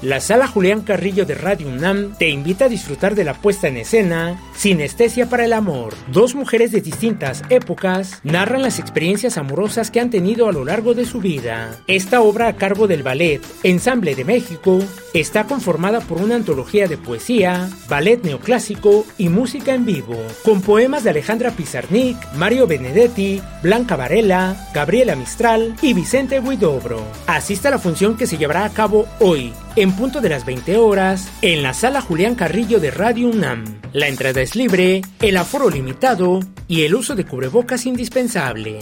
La 0.00 0.20
sala 0.20 0.46
Julián 0.46 0.82
Carrillo 0.82 1.26
de 1.26 1.34
Radio 1.34 1.68
UNAM 1.68 2.14
te 2.16 2.28
invita 2.28 2.66
a 2.66 2.68
disfrutar 2.68 3.16
de 3.16 3.24
la 3.24 3.34
puesta 3.34 3.66
en 3.66 3.78
escena 3.78 4.40
Sinestesia 4.58 5.28
para 5.28 5.44
el 5.44 5.52
Amor. 5.52 5.94
Dos 6.08 6.34
mujeres 6.34 6.72
de 6.72 6.80
distintas 6.80 7.44
épocas 7.48 8.18
narran 8.24 8.60
las 8.60 8.80
experiencias 8.80 9.38
amorosas 9.38 9.92
que 9.92 10.00
han 10.00 10.10
tenido 10.10 10.48
a 10.48 10.52
lo 10.52 10.64
largo 10.64 10.94
de 10.94 11.04
su 11.04 11.20
vida. 11.20 11.78
Esta 11.86 12.22
obra 12.22 12.48
a 12.48 12.56
cargo 12.56 12.88
del 12.88 13.04
ballet 13.04 13.40
Ensamble 13.62 14.16
de 14.16 14.24
México 14.24 14.80
está 15.14 15.44
conformada 15.44 16.00
por 16.00 16.20
una 16.20 16.34
antología 16.34 16.88
de 16.88 16.98
poesía, 16.98 17.70
ballet 17.88 18.20
neoclásico 18.24 19.06
y 19.16 19.28
música 19.28 19.74
en 19.74 19.86
vivo, 19.86 20.16
con 20.44 20.60
poemas 20.60 21.04
de 21.04 21.10
Alejandra 21.10 21.52
Pizarnik, 21.52 22.16
Mario 22.34 22.66
Benedetti, 22.66 23.40
Blanca 23.62 23.94
Varela, 23.94 24.56
Gabriela 24.74 25.14
Mistral 25.14 25.76
y 25.82 25.94
Vicente 25.94 26.40
Guidobro. 26.40 27.00
Asista 27.28 27.68
a 27.68 27.70
la 27.70 27.78
función 27.78 28.16
que 28.16 28.26
se 28.26 28.38
llevará 28.38 28.64
a 28.64 28.70
cabo 28.70 29.06
hoy, 29.20 29.52
en 29.76 29.92
punto 29.92 30.20
de 30.20 30.30
las 30.30 30.44
20 30.44 30.76
horas, 30.78 31.28
en 31.42 31.62
la 31.62 31.74
sala 31.74 32.00
Julián 32.00 32.34
Carrillo 32.34 32.80
de 32.80 32.90
Radio 32.90 33.28
UNAM. 33.28 33.64
La 33.92 34.08
entrada 34.08 34.40
es 34.42 34.47
libre, 34.54 35.02
el 35.20 35.36
aforo 35.36 35.70
limitado 35.70 36.40
y 36.66 36.82
el 36.82 36.94
uso 36.94 37.14
de 37.14 37.24
cubrebocas 37.24 37.86
indispensable. 37.86 38.78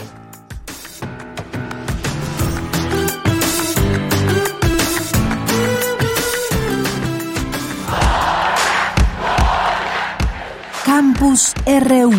Campus 10.85 11.53
RU 11.65 12.13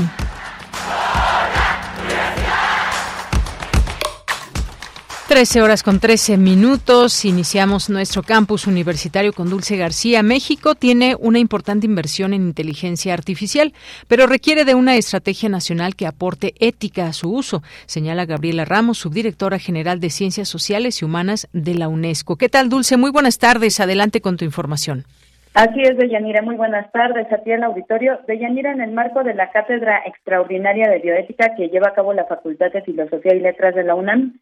13 5.28 5.61
horas 5.61 5.82
con 5.82 6.00
13 6.00 6.38
minutos. 6.38 7.26
Iniciamos 7.26 7.90
nuestro 7.90 8.23
campus 8.23 8.66
universitario 8.66 9.35
con 9.35 9.50
Dulce 9.50 9.76
García. 9.76 10.23
México 10.23 10.75
tiene 10.75 11.16
una 11.20 11.38
importante 11.38 11.85
inversión 11.85 12.32
en 12.32 12.47
inteligencia 12.47 13.12
artificial, 13.12 13.75
pero 14.08 14.26
requiere 14.26 14.64
de 14.64 14.75
una 14.75 14.97
estrategia 14.97 15.50
nacional 15.50 15.97
que 15.97 16.06
aporte 16.06 16.54
ética 16.61 17.08
a 17.08 17.12
su 17.12 17.30
uso, 17.30 17.61
señala 17.85 18.25
Gabriela 18.25 18.64
Ramos, 18.64 18.97
subdirectora 18.97 19.58
general 19.58 20.00
de 20.00 20.08
Ciencias 20.08 20.49
Sociales 20.49 21.02
y 21.02 21.04
Humanas 21.04 21.47
de 21.52 21.75
la 21.75 21.88
UNESCO. 21.88 22.37
¿Qué 22.37 22.49
tal, 22.49 22.70
Dulce? 22.70 22.97
Muy 22.97 23.11
buenas 23.11 23.38
tardes. 23.38 23.80
Adelante 23.80 24.23
con 24.23 24.38
tu 24.38 24.47
información. 24.47 25.04
Así 25.52 25.82
es, 25.82 25.99
Deyanira. 25.99 26.40
Muy 26.40 26.56
buenas 26.56 26.90
tardes 26.90 27.30
a 27.30 27.37
ti 27.42 27.50
el 27.50 27.64
auditorio. 27.64 28.18
Deyanira, 28.26 28.73
en 28.73 28.80
el 28.80 28.92
marco 28.92 29.23
de 29.23 29.35
la 29.35 29.50
Cátedra 29.50 30.00
Extraordinaria 30.06 30.88
de 30.88 31.00
Bioética 31.00 31.54
que 31.54 31.68
lleva 31.68 31.88
a 31.88 31.94
cabo 31.94 32.14
la 32.14 32.25
Facultad 32.25 32.73
de 32.73 32.80
Filosofía 32.80 33.35
y 33.35 33.40
Letras 33.40 33.75
de 33.75 33.85
la 33.85 33.94
UNAM, 33.94 34.38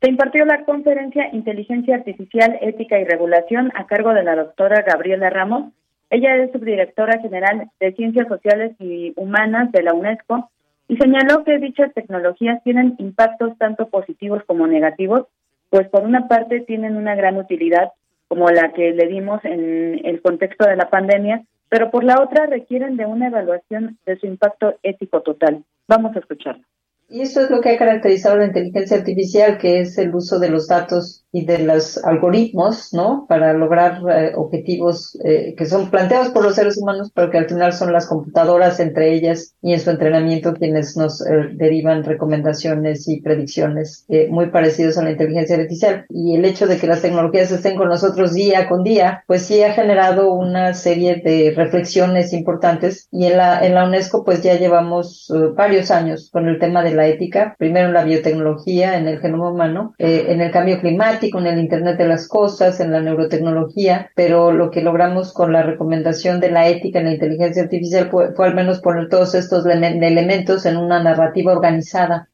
se 0.00 0.10
impartió 0.10 0.44
la 0.44 0.64
conferencia 0.64 1.28
Inteligencia 1.32 1.96
Artificial, 1.96 2.58
Ética 2.60 2.98
y 2.98 3.04
Regulación 3.04 3.72
a 3.74 3.86
cargo 3.86 4.12
de 4.12 4.24
la 4.24 4.36
doctora 4.36 4.82
Gabriela 4.82 5.30
Ramos. 5.30 5.72
Ella 6.10 6.36
es 6.36 6.52
subdirectora 6.52 7.20
general 7.20 7.70
de 7.80 7.92
Ciencias 7.92 8.28
Sociales 8.28 8.72
y 8.78 9.12
Humanas 9.16 9.72
de 9.72 9.82
la 9.82 9.94
UNESCO 9.94 10.50
y 10.88 10.96
señaló 10.98 11.44
que 11.44 11.58
dichas 11.58 11.92
tecnologías 11.94 12.62
tienen 12.62 12.94
impactos 12.98 13.56
tanto 13.58 13.88
positivos 13.88 14.42
como 14.46 14.66
negativos, 14.66 15.26
pues 15.70 15.88
por 15.88 16.04
una 16.04 16.28
parte 16.28 16.60
tienen 16.60 16.96
una 16.96 17.14
gran 17.14 17.38
utilidad 17.38 17.92
como 18.28 18.48
la 18.50 18.72
que 18.72 18.92
le 18.92 19.06
dimos 19.06 19.44
en 19.44 20.00
el 20.04 20.20
contexto 20.20 20.66
de 20.66 20.76
la 20.76 20.90
pandemia, 20.90 21.42
pero 21.68 21.90
por 21.90 22.04
la 22.04 22.20
otra 22.22 22.46
requieren 22.46 22.96
de 22.96 23.06
una 23.06 23.28
evaluación 23.28 23.98
de 24.04 24.18
su 24.18 24.26
impacto 24.26 24.74
ético 24.82 25.22
total. 25.22 25.64
Vamos 25.88 26.14
a 26.14 26.18
escucharlo. 26.18 26.62
Y 27.08 27.20
eso 27.20 27.40
es 27.40 27.50
lo 27.50 27.60
que 27.60 27.70
ha 27.70 27.78
caracterizado 27.78 28.36
la 28.36 28.46
inteligencia 28.46 28.96
artificial, 28.96 29.58
que 29.58 29.80
es 29.80 29.96
el 29.96 30.12
uso 30.12 30.40
de 30.40 30.48
los 30.48 30.66
datos 30.66 31.24
y 31.30 31.44
de 31.44 31.58
los 31.58 32.02
algoritmos, 32.02 32.94
¿no? 32.94 33.26
Para 33.28 33.52
lograr 33.52 34.00
eh, 34.10 34.32
objetivos 34.34 35.18
eh, 35.22 35.54
que 35.56 35.66
son 35.66 35.90
planteados 35.90 36.30
por 36.30 36.42
los 36.42 36.54
seres 36.54 36.78
humanos, 36.78 37.12
pero 37.14 37.30
que 37.30 37.38
al 37.38 37.46
final 37.46 37.74
son 37.74 37.92
las 37.92 38.06
computadoras 38.06 38.80
entre 38.80 39.12
ellas 39.12 39.54
y 39.60 39.74
en 39.74 39.80
su 39.80 39.90
entrenamiento 39.90 40.54
quienes 40.54 40.96
nos 40.96 41.20
eh, 41.20 41.50
derivan 41.52 42.04
recomendaciones 42.04 43.06
y 43.06 43.20
predicciones 43.20 44.06
muy 44.30 44.46
parecidos 44.46 44.98
a 44.98 45.04
la 45.04 45.10
inteligencia 45.10 45.56
artificial. 45.56 46.06
Y 46.08 46.34
el 46.34 46.44
hecho 46.44 46.66
de 46.66 46.78
que 46.78 46.86
las 46.86 47.02
tecnologías 47.02 47.52
estén 47.52 47.76
con 47.76 47.88
nosotros 47.88 48.32
día 48.32 48.68
con 48.68 48.82
día, 48.82 49.22
pues 49.26 49.42
sí 49.42 49.62
ha 49.62 49.74
generado 49.74 50.32
una 50.32 50.74
serie 50.74 51.16
de 51.16 51.52
reflexiones 51.54 52.32
importantes 52.32 53.08
y 53.12 53.26
en 53.26 53.36
la, 53.36 53.64
en 53.64 53.74
la 53.74 53.84
UNESCO 53.84 54.24
pues 54.24 54.42
ya 54.42 54.58
llevamos 54.58 55.30
varios 55.54 55.90
años 55.90 56.30
con 56.32 56.48
el 56.48 56.58
tema 56.58 56.82
de 56.82 56.95
la 56.96 57.06
ética, 57.06 57.54
primero 57.58 57.86
en 57.86 57.92
la 57.92 58.04
biotecnología, 58.04 58.96
en 58.96 59.06
el 59.06 59.20
genoma 59.20 59.50
humano, 59.50 59.94
en 59.98 60.40
el 60.40 60.50
cambio 60.50 60.80
climático, 60.80 61.38
con 61.38 61.46
el 61.46 61.58
Internet 61.58 61.98
de 61.98 62.08
las 62.08 62.28
Cosas, 62.28 62.80
en 62.80 62.92
la 62.92 63.00
neurotecnología, 63.00 64.10
pero 64.14 64.50
lo 64.52 64.70
que 64.70 64.80
logramos 64.80 65.32
con 65.32 65.52
la 65.52 65.62
recomendación 65.62 66.40
de 66.40 66.50
la 66.50 66.68
ética 66.68 66.98
en 66.98 67.06
la 67.06 67.12
inteligencia 67.12 67.62
artificial 67.62 68.08
fue, 68.10 68.46
al 68.46 68.54
menos 68.54 68.80
poner 68.80 69.08
todos 69.08 69.34
estos 69.34 69.66
elementos 69.66 70.66
en 70.66 70.76
una 70.76 71.02
narrativa 71.02 71.52
organizada. 71.52 72.28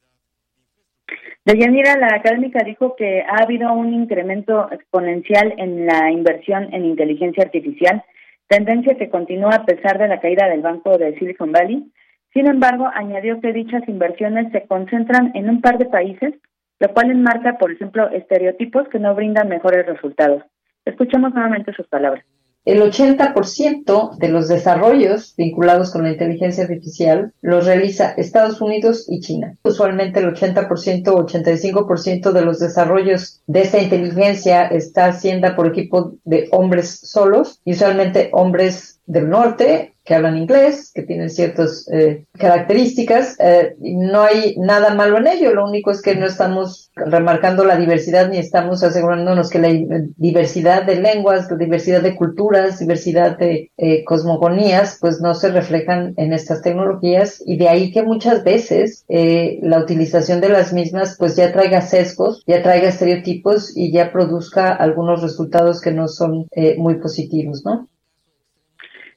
Deyanira, 1.45 1.97
la 1.97 2.14
académica 2.14 2.62
dijo 2.62 2.95
que 2.95 3.23
ha 3.23 3.42
habido 3.42 3.73
un 3.73 3.92
incremento 3.92 4.71
exponencial 4.71 5.52
en 5.59 5.87
la 5.87 6.09
inversión 6.12 6.73
en 6.73 6.85
inteligencia 6.85 7.42
artificial, 7.42 8.04
tendencia 8.47 8.95
que 8.97 9.11
continúa 9.11 9.57
a 9.57 9.64
pesar 9.64 9.99
de 9.99 10.07
la 10.07 10.21
caída 10.21 10.49
del 10.49 10.61
banco 10.61 10.97
de 10.99 11.19
Silicon 11.19 11.50
Valley. 11.50 11.90
Sin 12.33 12.47
embargo, 12.47 12.89
añadió 12.95 13.41
que 13.41 13.53
dichas 13.53 13.87
inversiones 13.89 14.51
se 14.53 14.67
concentran 14.67 15.33
en 15.35 15.51
un 15.51 15.61
par 15.61 15.79
de 15.79 15.87
países 15.87 16.35
lo 16.83 16.93
cual 16.93 17.12
enmarca, 17.12 17.59
por 17.59 17.71
ejemplo, 17.71 18.11
estereotipos 18.11 18.89
que 18.89 18.99
no 18.99 19.15
brindan 19.15 19.49
mejores 19.49 19.87
resultados. 19.87 20.43
Escuchemos 20.85 21.33
nuevamente 21.33 21.73
sus 21.75 21.87
palabras. 21.87 22.25
El 22.65 22.83
80% 22.83 24.19
de 24.19 24.29
los 24.29 24.49
desarrollos 24.49 25.35
vinculados 25.37 25.93
con 25.93 26.03
la 26.03 26.11
inteligencia 26.11 26.65
artificial 26.65 27.33
los 27.41 27.67
realiza 27.67 28.15
Estados 28.17 28.61
Unidos 28.61 29.07
y 29.09 29.21
China. 29.21 29.57
Usualmente 29.62 30.19
el 30.19 30.35
80% 30.35 31.09
o 31.09 31.25
85% 31.25 32.33
de 32.33 32.45
los 32.45 32.59
desarrollos 32.59 33.43
de 33.47 33.62
esta 33.62 33.81
inteligencia 33.81 34.67
está 34.67 35.07
haciendo 35.07 35.55
por 35.55 35.69
equipo 35.69 36.15
de 36.25 36.49
hombres 36.51 36.99
solos 37.01 37.61
y 37.65 37.73
usualmente 37.73 38.31
hombres 38.33 39.01
del 39.07 39.29
norte 39.31 39.91
que 40.04 40.14
hablan 40.14 40.37
inglés, 40.37 40.90
que 40.92 41.02
tienen 41.02 41.30
ciertas 41.30 41.87
eh, 41.92 42.25
características. 42.37 43.37
Eh, 43.38 43.76
no 43.80 44.23
hay 44.23 44.56
nada 44.59 44.94
malo 44.94 45.18
en 45.18 45.28
ello, 45.28 45.54
lo 45.54 45.64
único 45.64 45.90
es 45.90 46.02
que 46.02 46.16
no 46.16 46.26
estamos 46.26 46.90
remarcando 46.94 47.64
la 47.64 47.76
diversidad 47.76 48.28
ni 48.28 48.38
estamos 48.38 48.82
asegurándonos 48.82 49.49
que 49.49 49.61
la 49.61 49.68
diversidad 50.16 50.85
de 50.85 50.97
lenguas, 50.97 51.50
la 51.50 51.56
diversidad 51.56 52.02
de 52.02 52.16
culturas, 52.16 52.80
diversidad 52.80 53.38
de 53.38 53.71
eh, 53.76 54.04
cosmogonías, 54.04 54.99
pues 55.00 55.21
no 55.21 55.35
se 55.35 55.50
reflejan 55.50 56.14
en 56.16 56.32
estas 56.32 56.62
tecnologías 56.62 57.42
y 57.47 57.56
de 57.56 57.68
ahí 57.68 57.92
que 57.92 58.02
muchas 58.02 58.42
veces 58.44 59.04
la 59.09 59.78
utilización 59.78 60.40
de 60.40 60.49
las 60.49 60.73
mismas 60.73 61.16
pues 61.18 61.37
ya 61.37 61.52
traiga 61.52 61.80
sesgos, 61.80 62.42
ya 62.47 62.62
traiga 62.62 62.88
estereotipos 62.88 63.76
y 63.76 63.92
ya 63.92 64.12
produzca 64.12 64.73
algunos 64.73 65.23
resultados 65.23 65.80
que 65.80 65.92
no 65.92 66.09
son 66.09 66.47
muy 66.76 66.97
positivos, 66.97 67.64
¿no? 67.64 67.88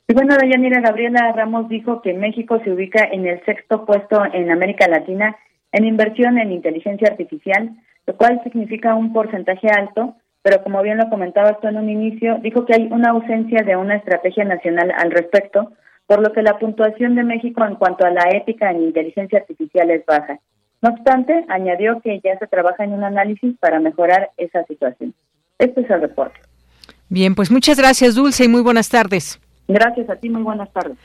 Y 0.07 0.13
bueno, 0.13 0.35
Dayanira 0.35 0.81
Gabriela 0.81 1.31
Ramos 1.31 1.67
dijo 1.67 2.01
que 2.01 2.13
México 2.13 2.59
se 2.63 2.71
ubica 2.71 3.03
en 3.11 3.25
el 3.25 3.43
sexto 3.45 3.85
puesto 3.85 4.23
en 4.33 4.51
América 4.51 4.87
Latina 4.87 5.35
en 5.71 5.85
inversión 5.85 6.37
en 6.37 6.53
inteligencia 6.53 7.09
artificial, 7.09 7.71
lo 8.07 8.15
cual 8.15 8.39
significa 8.43 8.95
un 8.95 9.11
porcentaje 9.11 9.67
alto, 9.67 10.15
pero 10.41 10.63
como 10.63 10.81
bien 10.81 10.97
lo 10.97 11.09
comentaba 11.09 11.59
tú 11.59 11.67
en 11.67 11.77
un 11.77 11.89
inicio, 11.89 12.37
dijo 12.41 12.65
que 12.65 12.75
hay 12.75 12.87
una 12.91 13.09
ausencia 13.09 13.61
de 13.63 13.75
una 13.75 13.95
estrategia 13.95 14.45
nacional 14.45 14.93
al 14.95 15.11
respecto, 15.11 15.73
por 16.07 16.21
lo 16.21 16.31
que 16.31 16.43
la 16.43 16.59
puntuación 16.59 17.15
de 17.15 17.23
México 17.23 17.65
en 17.65 17.75
cuanto 17.75 18.05
a 18.05 18.11
la 18.11 18.29
ética 18.31 18.71
en 18.71 18.83
inteligencia 18.83 19.39
artificial 19.39 19.89
es 19.89 20.05
baja. 20.05 20.39
No 20.81 20.91
obstante, 20.91 21.43
añadió 21.49 21.99
que 22.01 22.21
ya 22.23 22.37
se 22.37 22.47
trabaja 22.47 22.83
en 22.83 22.93
un 22.93 23.03
análisis 23.03 23.57
para 23.59 23.79
mejorar 23.79 24.29
esa 24.37 24.63
situación. 24.65 25.13
Este 25.57 25.81
es 25.81 25.89
el 25.89 26.01
reporte. 26.01 26.39
Bien, 27.09 27.35
pues 27.35 27.51
muchas 27.51 27.77
gracias, 27.77 28.15
Dulce, 28.15 28.45
y 28.45 28.47
muy 28.47 28.61
buenas 28.61 28.87
tardes. 28.87 29.41
Gracias 29.67 30.09
a 30.09 30.15
ti, 30.15 30.29
muy 30.29 30.43
buenas 30.43 30.71
tardes. 30.71 30.97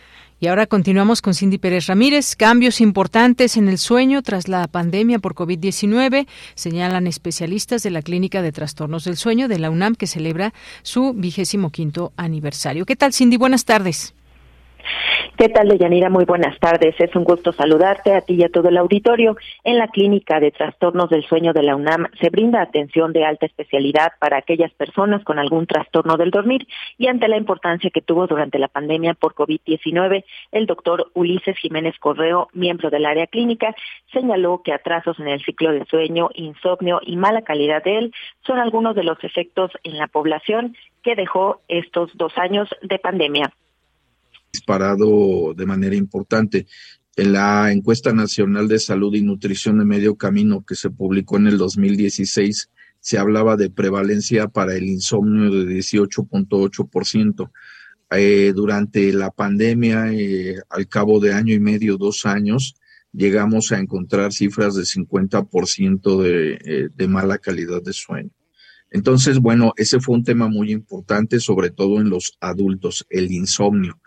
Y 0.42 0.46
ahora 0.46 0.66
continuamos 0.66 1.20
con 1.20 1.34
Cindy 1.34 1.58
Pérez 1.58 1.86
Ramírez. 1.86 2.34
Cambios 2.34 2.80
importantes 2.80 3.58
en 3.58 3.68
el 3.68 3.76
sueño 3.76 4.22
tras 4.22 4.48
la 4.48 4.66
pandemia 4.68 5.18
por 5.18 5.34
COVID-19, 5.34 6.26
señalan 6.54 7.06
especialistas 7.06 7.82
de 7.82 7.90
la 7.90 8.00
Clínica 8.00 8.40
de 8.40 8.50
Trastornos 8.50 9.04
del 9.04 9.18
Sueño 9.18 9.48
de 9.48 9.58
la 9.58 9.68
UNAM, 9.68 9.96
que 9.96 10.06
celebra 10.06 10.54
su 10.82 11.12
vigésimo 11.12 11.70
quinto 11.70 12.12
aniversario. 12.16 12.86
¿Qué 12.86 12.96
tal, 12.96 13.12
Cindy? 13.12 13.36
Buenas 13.36 13.66
tardes. 13.66 14.14
¿Qué 15.36 15.48
tal, 15.48 15.68
Deyanira? 15.68 16.10
Muy 16.10 16.26
buenas 16.26 16.58
tardes. 16.58 16.94
Es 16.98 17.16
un 17.16 17.24
gusto 17.24 17.52
saludarte 17.52 18.12
a 18.12 18.20
ti 18.20 18.34
y 18.34 18.44
a 18.44 18.50
todo 18.50 18.68
el 18.68 18.76
auditorio. 18.76 19.36
En 19.64 19.78
la 19.78 19.88
Clínica 19.88 20.38
de 20.38 20.50
Trastornos 20.50 21.08
del 21.08 21.24
Sueño 21.24 21.54
de 21.54 21.62
la 21.62 21.76
UNAM 21.76 22.08
se 22.20 22.28
brinda 22.28 22.60
atención 22.60 23.14
de 23.14 23.24
alta 23.24 23.46
especialidad 23.46 24.12
para 24.18 24.36
aquellas 24.36 24.70
personas 24.72 25.24
con 25.24 25.38
algún 25.38 25.66
trastorno 25.66 26.18
del 26.18 26.30
dormir 26.30 26.66
y 26.98 27.06
ante 27.06 27.26
la 27.26 27.38
importancia 27.38 27.88
que 27.88 28.02
tuvo 28.02 28.26
durante 28.26 28.58
la 28.58 28.68
pandemia 28.68 29.14
por 29.14 29.34
COVID-19, 29.34 30.24
el 30.52 30.66
doctor 30.66 31.10
Ulises 31.14 31.56
Jiménez 31.56 31.98
Correo, 31.98 32.48
miembro 32.52 32.90
del 32.90 33.06
área 33.06 33.26
clínica, 33.26 33.74
señaló 34.12 34.60
que 34.62 34.74
atrasos 34.74 35.18
en 35.20 35.28
el 35.28 35.42
ciclo 35.42 35.72
de 35.72 35.86
sueño, 35.86 36.28
insomnio 36.34 37.00
y 37.02 37.16
mala 37.16 37.42
calidad 37.42 37.82
de 37.82 37.96
él 37.96 38.14
son 38.46 38.58
algunos 38.58 38.94
de 38.94 39.04
los 39.04 39.22
efectos 39.24 39.70
en 39.84 39.96
la 39.96 40.06
población 40.06 40.76
que 41.02 41.14
dejó 41.14 41.62
estos 41.68 42.10
dos 42.18 42.36
años 42.36 42.68
de 42.82 42.98
pandemia 42.98 43.50
disparado 44.52 45.54
de 45.54 45.66
manera 45.66 45.94
importante. 45.94 46.66
En 47.16 47.32
la 47.32 47.72
encuesta 47.72 48.12
nacional 48.12 48.68
de 48.68 48.78
salud 48.78 49.14
y 49.14 49.22
nutrición 49.22 49.78
de 49.78 49.84
medio 49.84 50.16
camino 50.16 50.64
que 50.64 50.74
se 50.74 50.90
publicó 50.90 51.36
en 51.36 51.48
el 51.48 51.58
2016, 51.58 52.70
se 53.00 53.18
hablaba 53.18 53.56
de 53.56 53.70
prevalencia 53.70 54.48
para 54.48 54.74
el 54.74 54.84
insomnio 54.84 55.50
de 55.50 55.66
18.8%. 55.66 57.50
Eh, 58.12 58.52
durante 58.54 59.12
la 59.12 59.30
pandemia, 59.30 60.12
eh, 60.12 60.56
al 60.68 60.88
cabo 60.88 61.20
de 61.20 61.32
año 61.32 61.54
y 61.54 61.60
medio, 61.60 61.96
dos 61.96 62.26
años, 62.26 62.74
llegamos 63.12 63.72
a 63.72 63.78
encontrar 63.78 64.32
cifras 64.32 64.74
de 64.74 64.82
50% 64.82 66.22
de, 66.22 66.58
eh, 66.64 66.88
de 66.94 67.08
mala 67.08 67.38
calidad 67.38 67.82
de 67.82 67.92
sueño. 67.92 68.30
Entonces, 68.90 69.38
bueno, 69.38 69.72
ese 69.76 70.00
fue 70.00 70.16
un 70.16 70.24
tema 70.24 70.48
muy 70.48 70.72
importante, 70.72 71.38
sobre 71.38 71.70
todo 71.70 72.00
en 72.00 72.10
los 72.10 72.36
adultos, 72.40 73.06
el 73.08 73.30
insomnio. 73.30 74.00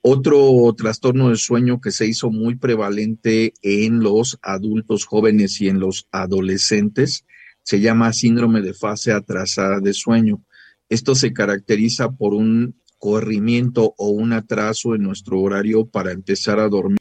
Otro 0.00 0.72
trastorno 0.76 1.28
del 1.28 1.38
sueño 1.38 1.80
que 1.80 1.90
se 1.90 2.06
hizo 2.06 2.30
muy 2.30 2.56
prevalente 2.56 3.52
en 3.62 4.00
los 4.00 4.38
adultos 4.42 5.04
jóvenes 5.04 5.60
y 5.60 5.68
en 5.68 5.80
los 5.80 6.06
adolescentes 6.12 7.24
se 7.62 7.80
llama 7.80 8.12
síndrome 8.12 8.62
de 8.62 8.74
fase 8.74 9.12
atrasada 9.12 9.80
de 9.80 9.92
sueño. 9.92 10.42
Esto 10.88 11.14
se 11.14 11.32
caracteriza 11.32 12.12
por 12.12 12.32
un 12.32 12.80
corrimiento 12.98 13.94
o 13.98 14.08
un 14.10 14.32
atraso 14.32 14.94
en 14.94 15.02
nuestro 15.02 15.40
horario 15.40 15.86
para 15.86 16.12
empezar 16.12 16.60
a 16.60 16.68
dormir 16.68 16.98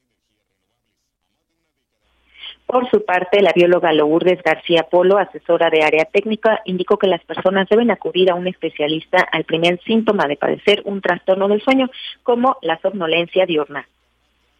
Por 2.67 2.89
su 2.91 3.05
parte, 3.05 3.41
la 3.41 3.53
bióloga 3.55 3.93
Lourdes 3.93 4.43
García 4.43 4.83
Polo, 4.91 5.17
asesora 5.17 5.69
de 5.69 5.83
área 5.83 6.03
técnica, 6.03 6.59
indicó 6.65 6.97
que 6.97 7.07
las 7.07 7.23
personas 7.23 7.69
deben 7.69 7.91
acudir 7.91 8.29
a 8.29 8.35
un 8.35 8.45
especialista 8.45 9.19
al 9.19 9.45
primer 9.45 9.79
síntoma 9.85 10.27
de 10.27 10.35
padecer 10.35 10.81
un 10.83 10.99
trastorno 10.99 11.47
del 11.47 11.61
sueño, 11.61 11.89
como 12.23 12.57
la 12.61 12.77
somnolencia 12.81 13.45
diurna. 13.45 13.87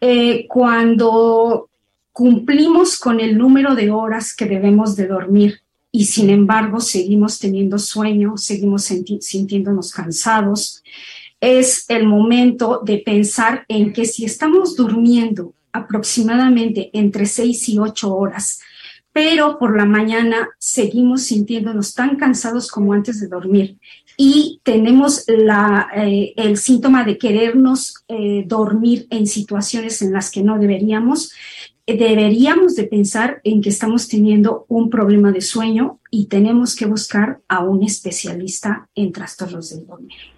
Eh, 0.00 0.46
cuando 0.48 1.68
cumplimos 2.10 2.98
con 2.98 3.20
el 3.20 3.36
número 3.36 3.74
de 3.74 3.90
horas 3.90 4.34
que 4.34 4.46
debemos 4.46 4.96
de 4.96 5.06
dormir 5.06 5.60
y 5.92 6.06
sin 6.06 6.30
embargo 6.30 6.80
seguimos 6.80 7.38
teniendo 7.38 7.78
sueño, 7.78 8.38
seguimos 8.38 8.84
sintiéndonos 8.84 9.92
cansados, 9.92 10.82
es 11.40 11.84
el 11.90 12.06
momento 12.06 12.80
de 12.82 12.98
pensar 12.98 13.66
en 13.68 13.92
que 13.92 14.06
si 14.06 14.24
estamos 14.24 14.76
durmiendo 14.76 15.52
aproximadamente 15.78 16.90
entre 16.92 17.26
seis 17.26 17.68
y 17.68 17.78
ocho 17.78 18.14
horas, 18.14 18.60
pero 19.12 19.58
por 19.58 19.76
la 19.76 19.84
mañana 19.84 20.48
seguimos 20.58 21.22
sintiéndonos 21.22 21.94
tan 21.94 22.16
cansados 22.16 22.70
como 22.70 22.92
antes 22.92 23.20
de 23.20 23.28
dormir. 23.28 23.78
Y 24.16 24.60
tenemos 24.62 25.24
eh, 25.28 26.32
el 26.36 26.56
síntoma 26.56 27.04
de 27.04 27.18
querernos 27.18 27.94
eh, 28.08 28.44
dormir 28.46 29.06
en 29.10 29.26
situaciones 29.26 30.02
en 30.02 30.12
las 30.12 30.30
que 30.30 30.42
no 30.42 30.58
deberíamos, 30.58 31.32
deberíamos 31.86 32.76
de 32.76 32.84
pensar 32.84 33.40
en 33.44 33.60
que 33.60 33.70
estamos 33.70 34.08
teniendo 34.08 34.66
un 34.68 34.90
problema 34.90 35.32
de 35.32 35.40
sueño 35.40 36.00
y 36.10 36.26
tenemos 36.26 36.76
que 36.76 36.86
buscar 36.86 37.40
a 37.48 37.64
un 37.64 37.82
especialista 37.82 38.88
en 38.94 39.12
trastornos 39.12 39.70
del 39.70 39.86
dormir. 39.86 40.37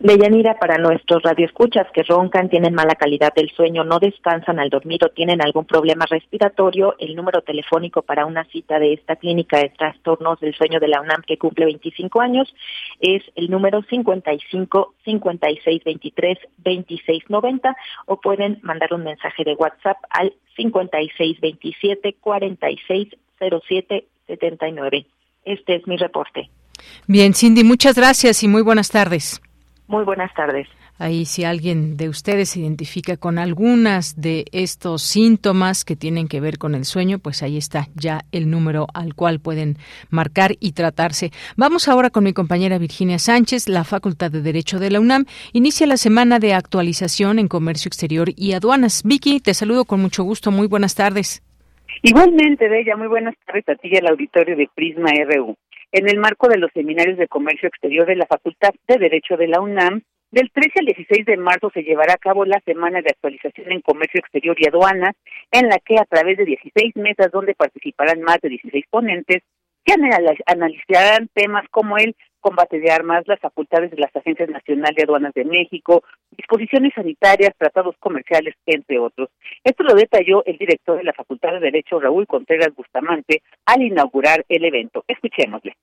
Deyanira, 0.00 0.54
para 0.60 0.78
nuestros 0.78 1.24
radioescuchas 1.24 1.88
que 1.92 2.04
roncan, 2.04 2.48
tienen 2.48 2.72
mala 2.72 2.94
calidad 2.94 3.34
del 3.34 3.50
sueño, 3.50 3.82
no 3.82 3.98
descansan 3.98 4.60
al 4.60 4.70
dormir 4.70 5.04
o 5.04 5.08
tienen 5.08 5.42
algún 5.42 5.64
problema 5.64 6.06
respiratorio, 6.06 6.94
el 7.00 7.16
número 7.16 7.42
telefónico 7.42 8.02
para 8.02 8.24
una 8.24 8.44
cita 8.44 8.78
de 8.78 8.92
esta 8.92 9.16
clínica 9.16 9.58
de 9.58 9.70
trastornos 9.70 10.38
del 10.38 10.54
sueño 10.54 10.78
de 10.78 10.86
la 10.86 11.00
UNAM 11.00 11.22
que 11.26 11.36
cumple 11.36 11.64
25 11.64 12.20
años 12.20 12.54
es 13.00 13.24
el 13.34 13.50
número 13.50 13.82
55 13.82 14.94
56 15.04 15.82
23 15.84 16.38
26 16.58 17.24
90 17.28 17.76
o 18.06 18.20
pueden 18.20 18.60
mandar 18.62 18.94
un 18.94 19.02
mensaje 19.02 19.42
de 19.42 19.54
WhatsApp 19.54 19.98
al 20.10 20.32
56 20.56 21.40
27 21.40 22.16
46 22.20 23.08
07 23.38 24.06
79. 24.28 25.06
Este 25.44 25.74
es 25.74 25.86
mi 25.88 25.96
reporte. 25.96 26.50
Bien, 27.08 27.34
Cindy, 27.34 27.64
muchas 27.64 27.96
gracias 27.96 28.44
y 28.44 28.48
muy 28.48 28.62
buenas 28.62 28.90
tardes. 28.90 29.40
Muy 29.88 30.04
buenas 30.04 30.32
tardes. 30.34 30.68
Ahí 30.98 31.24
si 31.24 31.44
alguien 31.44 31.96
de 31.96 32.10
ustedes 32.10 32.50
se 32.50 32.60
identifica 32.60 33.16
con 33.16 33.38
algunas 33.38 34.20
de 34.20 34.44
estos 34.52 35.02
síntomas 35.02 35.84
que 35.84 35.96
tienen 35.96 36.28
que 36.28 36.40
ver 36.40 36.58
con 36.58 36.74
el 36.74 36.84
sueño, 36.84 37.18
pues 37.20 37.42
ahí 37.42 37.56
está 37.56 37.86
ya 37.94 38.20
el 38.30 38.50
número 38.50 38.86
al 38.92 39.14
cual 39.14 39.40
pueden 39.40 39.76
marcar 40.10 40.56
y 40.60 40.72
tratarse. 40.72 41.30
Vamos 41.56 41.88
ahora 41.88 42.10
con 42.10 42.24
mi 42.24 42.34
compañera 42.34 42.76
Virginia 42.78 43.18
Sánchez. 43.18 43.68
La 43.68 43.84
Facultad 43.84 44.30
de 44.30 44.42
Derecho 44.42 44.78
de 44.78 44.90
la 44.90 45.00
UNAM 45.00 45.24
inicia 45.52 45.86
la 45.86 45.96
semana 45.96 46.38
de 46.38 46.52
actualización 46.52 47.38
en 47.38 47.48
comercio 47.48 47.88
exterior 47.88 48.28
y 48.36 48.52
aduanas. 48.52 49.02
Vicky, 49.04 49.40
te 49.40 49.54
saludo 49.54 49.86
con 49.86 50.00
mucho 50.00 50.22
gusto. 50.22 50.50
Muy 50.50 50.66
buenas 50.66 50.94
tardes. 50.94 51.42
Igualmente, 52.02 52.68
Bella, 52.68 52.96
muy 52.96 53.08
buenas 53.08 53.34
tardes 53.46 53.68
a 53.68 53.74
ti 53.76 53.88
y 53.90 53.96
al 53.96 54.08
auditorio 54.08 54.54
de 54.54 54.68
Prisma 54.74 55.10
RU 55.28 55.56
en 55.92 56.08
el 56.08 56.18
marco 56.18 56.48
de 56.48 56.58
los 56.58 56.70
seminarios 56.72 57.18
de 57.18 57.28
comercio 57.28 57.68
exterior 57.68 58.06
de 58.06 58.16
la 58.16 58.26
Facultad 58.26 58.70
de 58.86 58.98
Derecho 58.98 59.36
de 59.36 59.48
la 59.48 59.60
UNAM. 59.60 60.02
Del 60.30 60.50
13 60.52 60.80
al 60.80 60.86
16 60.86 61.24
de 61.24 61.36
marzo 61.38 61.70
se 61.72 61.82
llevará 61.82 62.14
a 62.14 62.18
cabo 62.18 62.44
la 62.44 62.60
Semana 62.66 63.00
de 63.00 63.10
Actualización 63.10 63.72
en 63.72 63.80
Comercio 63.80 64.20
Exterior 64.20 64.56
y 64.58 64.68
Aduanas, 64.68 65.14
en 65.50 65.68
la 65.68 65.78
que 65.78 65.98
a 65.98 66.04
través 66.04 66.36
de 66.36 66.44
16 66.44 66.96
mesas 66.96 67.30
donde 67.32 67.54
participarán 67.54 68.20
más 68.20 68.38
de 68.42 68.50
16 68.50 68.84
ponentes, 68.90 69.42
que 69.84 69.94
analizarán 70.46 71.30
temas 71.32 71.66
como 71.70 71.96
el 71.96 72.14
combate 72.40 72.80
de 72.80 72.90
armas, 72.90 73.24
las 73.26 73.40
facultades 73.40 73.90
de 73.90 73.98
las 73.98 74.14
Agencias 74.14 74.48
Nacionales 74.48 74.96
de 74.96 75.02
Aduanas 75.04 75.34
de 75.34 75.44
México, 75.44 76.02
disposiciones 76.30 76.92
sanitarias, 76.94 77.52
tratados 77.58 77.96
comerciales, 77.98 78.54
entre 78.66 78.98
otros. 78.98 79.28
Esto 79.64 79.84
lo 79.84 79.94
detalló 79.94 80.44
el 80.46 80.58
director 80.58 80.98
de 80.98 81.04
la 81.04 81.12
Facultad 81.12 81.52
de 81.52 81.60
Derecho, 81.60 82.00
Raúl 82.00 82.26
Contreras 82.26 82.74
Bustamante, 82.74 83.42
al 83.66 83.82
inaugurar 83.82 84.44
el 84.48 84.64
evento. 84.64 85.04
Escuchémosle. 85.08 85.76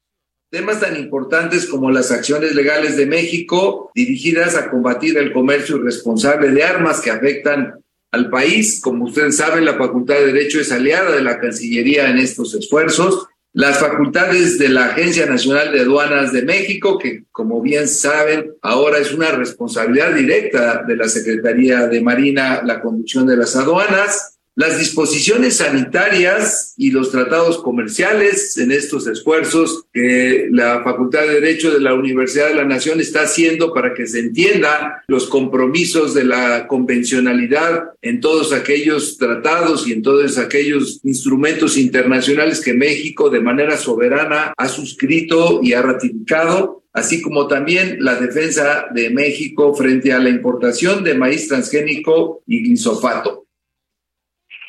Temas 0.50 0.80
tan 0.80 0.96
importantes 0.96 1.68
como 1.68 1.92
las 1.92 2.12
acciones 2.12 2.56
legales 2.56 2.96
de 2.96 3.06
México 3.06 3.92
dirigidas 3.94 4.56
a 4.56 4.70
combatir 4.70 5.18
el 5.18 5.34
comercio 5.34 5.78
irresponsable 5.78 6.50
de 6.50 6.64
armas 6.64 7.02
que 7.02 7.12
afectan 7.12 7.74
al 8.12 8.30
país. 8.30 8.80
Como 8.82 9.06
ustedes 9.06 9.38
saben, 9.38 9.66
la 9.66 9.74
Facultad 9.74 10.16
de 10.16 10.28
Derecho 10.28 10.60
es 10.60 10.72
aliada 10.72 11.16
de 11.16 11.24
la 11.24 11.40
Cancillería 11.40 12.10
en 12.10 12.20
estos 12.20 12.54
esfuerzos 12.56 13.28
las 13.56 13.80
facultades 13.80 14.60
de 14.60 14.68
la 14.68 14.88
Agencia 14.88 15.26
Nacional 15.26 15.72
de 15.72 15.80
Aduanas 15.80 16.34
de 16.34 16.42
México, 16.42 17.00
que 17.00 17.24
como 17.32 17.62
bien 17.62 17.88
saben, 17.88 18.52
ahora 18.62 18.98
es 18.98 19.14
una 19.14 19.32
responsabilidad 19.32 20.14
directa 20.14 20.84
de 20.86 20.98
la 20.98 21.08
Secretaría 21.08 21.88
de 21.88 22.02
Marina 22.02 22.62
la 22.66 22.82
conducción 22.82 23.26
de 23.26 23.38
las 23.38 23.56
aduanas, 23.56 24.35
las 24.56 24.80
disposiciones 24.80 25.58
sanitarias 25.58 26.74
y 26.78 26.92
los 26.92 27.12
tratados 27.12 27.58
comerciales 27.58 28.58
en 28.58 28.72
estos 28.72 29.06
esfuerzos 29.06 29.86
que 29.94 30.48
la 30.50 30.82
Facultad 30.84 31.22
de 31.22 31.42
Derecho 31.42 31.72
de 31.72 31.82
la 31.82 31.94
Universidad 31.94 32.48
de 32.48 32.56
la 32.56 32.64
Nación 32.64 33.02
está 33.02 33.24
haciendo 33.24 33.74
para 33.74 33.94
que 33.94 34.08
se 34.08 34.20
entienda 34.20 35.04
los 35.08 35.28
compromisos 35.28 36.14
de 36.14 36.24
la 36.24 36.68
convencionalidad 36.68 37.90
en 38.02 38.22
todos 38.22 38.54
aquellos 38.54 39.18
tratados 39.18 39.88
y 39.88 39.94
en 39.94 40.02
todos 40.02 40.38
aquellos 40.38 41.02
instrumentos 41.04 41.78
internacionales 41.78 42.62
que 42.62 42.74
México 42.74 43.30
de 43.30 43.42
manera 43.42 43.78
soberana 43.78 44.54
ha 44.56 44.70
suscrito 44.70 45.60
y 45.62 45.74
ha 45.74 45.82
ratificado 45.82 46.84
así 46.94 47.22
como 47.22 47.48
también 47.48 47.98
la 48.00 48.16
defensa 48.16 48.86
de 48.94 49.10
México 49.10 49.76
frente 49.76 50.14
a 50.14 50.20
la 50.20 50.30
importación 50.30 51.04
de 51.04 51.14
maíz 51.14 51.50
transgénico 51.50 52.42
y 52.48 52.64
glisofato. 52.64 53.45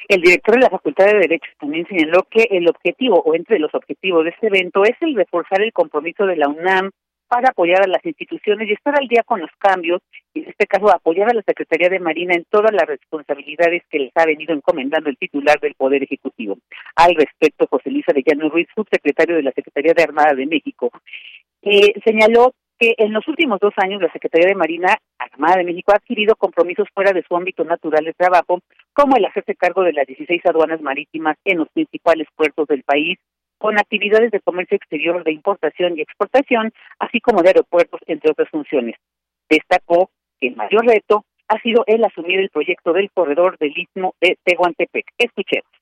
El 0.08 0.20
director 0.20 0.54
de 0.54 0.60
la 0.60 0.70
Facultad 0.70 1.06
de 1.06 1.18
Derecho 1.18 1.50
también 1.58 1.86
señaló 1.88 2.26
que 2.30 2.46
el 2.50 2.68
objetivo 2.68 3.22
o 3.24 3.34
entre 3.34 3.58
los 3.58 3.74
objetivos 3.74 4.24
de 4.24 4.30
este 4.30 4.46
evento 4.46 4.84
es 4.84 4.96
el 5.00 5.16
reforzar 5.16 5.62
el 5.62 5.72
compromiso 5.72 6.26
de 6.26 6.36
la 6.36 6.48
UNAM 6.48 6.90
para 7.28 7.48
apoyar 7.48 7.82
a 7.82 7.88
las 7.88 8.04
instituciones 8.04 8.68
y 8.68 8.72
estar 8.72 8.94
al 8.96 9.08
día 9.08 9.22
con 9.24 9.40
los 9.40 9.50
cambios, 9.58 10.00
y 10.32 10.44
en 10.44 10.50
este 10.50 10.66
caso 10.66 10.88
apoyar 10.94 11.28
a 11.30 11.34
la 11.34 11.42
Secretaría 11.42 11.88
de 11.88 11.98
Marina 11.98 12.34
en 12.34 12.44
todas 12.48 12.72
las 12.72 12.86
responsabilidades 12.86 13.82
que 13.90 13.98
les 13.98 14.12
ha 14.14 14.24
venido 14.26 14.54
encomendando 14.54 15.10
el 15.10 15.16
titular 15.16 15.58
del 15.60 15.74
Poder 15.74 16.04
Ejecutivo. 16.04 16.58
Al 16.94 17.14
respecto, 17.16 17.66
José 17.68 17.90
Luis 17.90 18.08
Arellano 18.08 18.48
Ruiz, 18.48 18.68
subsecretario 18.74 19.36
de 19.36 19.42
la 19.42 19.52
Secretaría 19.52 19.92
de 19.92 20.04
Armada 20.04 20.34
de 20.34 20.46
México, 20.46 20.90
eh, 21.62 21.94
señaló 22.04 22.54
que 22.78 22.94
en 22.98 23.12
los 23.12 23.26
últimos 23.28 23.58
dos 23.60 23.72
años 23.76 24.02
la 24.02 24.12
Secretaría 24.12 24.48
de 24.48 24.54
Marina 24.54 24.96
Armada 25.18 25.56
de 25.56 25.64
México 25.64 25.92
ha 25.92 25.96
adquirido 25.96 26.36
compromisos 26.36 26.88
fuera 26.94 27.12
de 27.12 27.22
su 27.26 27.36
ámbito 27.36 27.64
natural 27.64 28.04
de 28.04 28.12
trabajo, 28.12 28.60
como 28.92 29.16
el 29.16 29.24
hacerse 29.24 29.54
cargo 29.54 29.82
de 29.82 29.92
las 29.92 30.06
16 30.06 30.44
aduanas 30.46 30.80
marítimas 30.80 31.36
en 31.44 31.58
los 31.58 31.68
principales 31.70 32.28
puertos 32.36 32.66
del 32.68 32.82
país, 32.82 33.18
con 33.58 33.78
actividades 33.78 34.30
de 34.30 34.40
comercio 34.40 34.76
exterior, 34.76 35.24
de 35.24 35.32
importación 35.32 35.96
y 35.96 36.02
exportación, 36.02 36.72
así 36.98 37.20
como 37.20 37.42
de 37.42 37.48
aeropuertos, 37.48 38.00
entre 38.06 38.30
otras 38.30 38.50
funciones. 38.50 38.96
Destacó 39.48 40.10
que 40.38 40.48
el 40.48 40.56
mayor 40.56 40.86
reto 40.86 41.24
ha 41.48 41.60
sido 41.60 41.84
el 41.86 42.04
asumir 42.04 42.40
el 42.40 42.50
proyecto 42.50 42.92
del 42.92 43.10
corredor 43.12 43.56
del 43.58 43.76
Istmo 43.76 44.14
de 44.20 44.36
Tehuantepec. 44.44 45.06
Escuchemos 45.16 45.75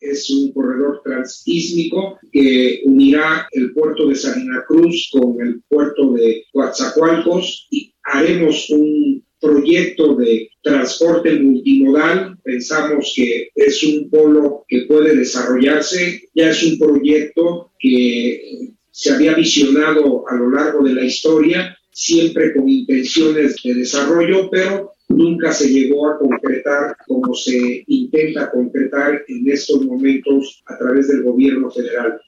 es 0.00 0.30
un 0.30 0.52
corredor 0.52 1.00
transísmico 1.04 2.18
que 2.32 2.82
unirá 2.84 3.48
el 3.52 3.72
puerto 3.72 4.08
de 4.08 4.14
Salina 4.14 4.64
Cruz 4.66 5.10
con 5.12 5.40
el 5.40 5.62
puerto 5.68 6.12
de 6.12 6.44
Coatzacoalcos 6.52 7.68
y 7.70 7.92
haremos 8.02 8.70
un 8.70 9.24
proyecto 9.40 10.14
de 10.16 10.50
transporte 10.62 11.38
multimodal. 11.38 12.38
Pensamos 12.42 13.12
que 13.14 13.50
es 13.54 13.82
un 13.84 14.10
polo 14.10 14.64
que 14.68 14.86
puede 14.86 15.16
desarrollarse. 15.16 16.22
Ya 16.34 16.50
es 16.50 16.62
un 16.62 16.78
proyecto 16.78 17.72
que 17.78 18.70
se 18.90 19.12
había 19.12 19.34
visionado 19.34 20.26
a 20.28 20.34
lo 20.36 20.50
largo 20.50 20.82
de 20.84 20.94
la 20.94 21.04
historia, 21.04 21.76
siempre 21.90 22.54
con 22.54 22.68
intenciones 22.68 23.56
de 23.62 23.74
desarrollo, 23.74 24.48
pero 24.50 24.95
nunca 25.08 25.52
se 25.52 25.68
llegó 25.68 26.08
a 26.10 26.18
concretar 26.18 26.96
como 27.06 27.34
se 27.34 27.84
intenta 27.86 28.50
concretar 28.50 29.22
en 29.28 29.50
estos 29.50 29.84
momentos 29.84 30.62
a 30.66 30.76
través 30.78 31.08
del 31.08 31.22
gobierno 31.22 31.70
federal. 31.70 32.20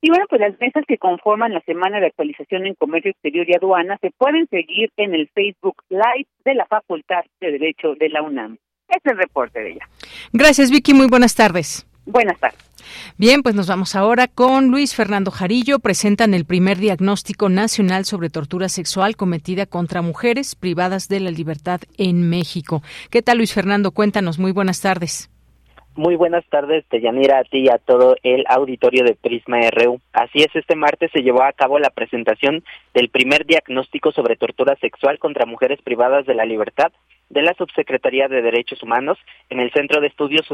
Y 0.00 0.10
bueno, 0.10 0.26
pues 0.28 0.40
las 0.40 0.58
mesas 0.60 0.84
que 0.88 0.98
conforman 0.98 1.54
la 1.54 1.60
semana 1.60 2.00
de 2.00 2.06
actualización 2.06 2.66
en 2.66 2.74
comercio 2.74 3.12
exterior 3.12 3.48
y 3.48 3.54
aduana 3.54 3.98
se 4.00 4.10
pueden 4.10 4.48
seguir 4.48 4.90
en 4.96 5.14
el 5.14 5.28
Facebook 5.28 5.76
Live 5.90 6.26
de 6.44 6.54
la 6.54 6.66
Facultad 6.66 7.24
de 7.40 7.52
Derecho 7.52 7.94
de 7.94 8.08
la 8.08 8.22
UNAM. 8.22 8.58
Este 8.88 9.10
es 9.10 9.12
el 9.12 9.18
reporte 9.18 9.60
de 9.60 9.70
ella. 9.72 9.88
Gracias, 10.32 10.70
Vicky. 10.72 10.92
Muy 10.92 11.06
buenas 11.06 11.36
tardes. 11.36 11.86
Buenas 12.04 12.38
tardes. 12.40 12.71
Bien, 13.18 13.42
pues 13.42 13.54
nos 13.54 13.68
vamos 13.68 13.94
ahora 13.94 14.28
con 14.28 14.68
Luis 14.68 14.94
Fernando 14.94 15.30
Jarillo. 15.30 15.78
Presentan 15.78 16.34
el 16.34 16.44
primer 16.44 16.78
diagnóstico 16.78 17.48
nacional 17.48 18.04
sobre 18.04 18.30
tortura 18.30 18.68
sexual 18.68 19.16
cometida 19.16 19.66
contra 19.66 20.02
mujeres 20.02 20.54
privadas 20.54 21.08
de 21.08 21.20
la 21.20 21.30
libertad 21.30 21.80
en 21.98 22.28
México. 22.28 22.82
¿Qué 23.10 23.22
tal, 23.22 23.38
Luis 23.38 23.54
Fernando? 23.54 23.92
Cuéntanos. 23.92 24.38
Muy 24.38 24.52
buenas 24.52 24.80
tardes. 24.80 25.28
Muy 25.94 26.16
buenas 26.16 26.44
tardes, 26.48 26.86
Deyanira, 26.90 27.40
a 27.40 27.44
ti 27.44 27.64
y 27.64 27.68
a 27.68 27.76
todo 27.76 28.16
el 28.22 28.44
auditorio 28.48 29.04
de 29.04 29.14
Prisma 29.14 29.58
RU. 29.70 30.00
Así 30.14 30.38
es, 30.38 30.48
este 30.54 30.74
martes 30.74 31.10
se 31.12 31.20
llevó 31.20 31.42
a 31.42 31.52
cabo 31.52 31.78
la 31.78 31.90
presentación 31.90 32.64
del 32.94 33.10
primer 33.10 33.44
diagnóstico 33.44 34.10
sobre 34.10 34.36
tortura 34.36 34.74
sexual 34.76 35.18
contra 35.18 35.44
mujeres 35.44 35.82
privadas 35.82 36.24
de 36.24 36.34
la 36.34 36.46
libertad 36.46 36.92
de 37.32 37.42
la 37.42 37.54
Subsecretaría 37.54 38.28
de 38.28 38.42
Derechos 38.42 38.82
Humanos 38.82 39.18
en 39.48 39.58
el 39.58 39.72
Centro 39.72 40.00
de 40.00 40.08
Estudios 40.08 40.46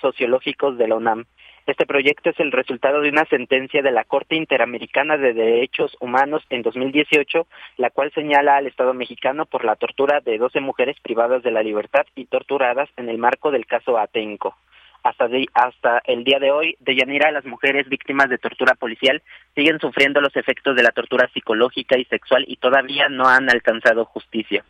Sociológicos 0.00 0.78
de 0.78 0.86
la 0.86 0.94
UNAM. 0.94 1.24
Este 1.66 1.84
proyecto 1.84 2.30
es 2.30 2.38
el 2.38 2.52
resultado 2.52 3.00
de 3.00 3.08
una 3.08 3.24
sentencia 3.24 3.82
de 3.82 3.90
la 3.90 4.04
Corte 4.04 4.36
Interamericana 4.36 5.16
de 5.16 5.32
Derechos 5.32 5.96
Humanos 6.00 6.44
en 6.50 6.62
2018, 6.62 7.46
la 7.76 7.90
cual 7.90 8.12
señala 8.14 8.56
al 8.56 8.68
Estado 8.68 8.94
mexicano 8.94 9.46
por 9.46 9.64
la 9.64 9.74
tortura 9.74 10.20
de 10.20 10.38
12 10.38 10.60
mujeres 10.60 10.96
privadas 11.00 11.42
de 11.42 11.50
la 11.50 11.62
libertad 11.62 12.06
y 12.14 12.26
torturadas 12.26 12.88
en 12.96 13.08
el 13.08 13.18
marco 13.18 13.50
del 13.50 13.66
caso 13.66 13.98
Atenco. 13.98 14.56
Hasta, 15.02 15.28
hasta 15.54 16.02
el 16.04 16.22
día 16.22 16.38
de 16.38 16.52
hoy, 16.52 16.76
de 16.80 16.94
Yanira, 16.94 17.32
las 17.32 17.44
mujeres 17.44 17.88
víctimas 17.88 18.28
de 18.28 18.38
tortura 18.38 18.74
policial 18.74 19.20
siguen 19.54 19.80
sufriendo 19.80 20.20
los 20.20 20.34
efectos 20.36 20.76
de 20.76 20.82
la 20.82 20.92
tortura 20.92 21.28
psicológica 21.34 21.98
y 21.98 22.04
sexual 22.04 22.44
y 22.46 22.56
todavía 22.56 23.08
no 23.08 23.28
han 23.28 23.50
alcanzado 23.50 24.04
justicia. 24.04 24.64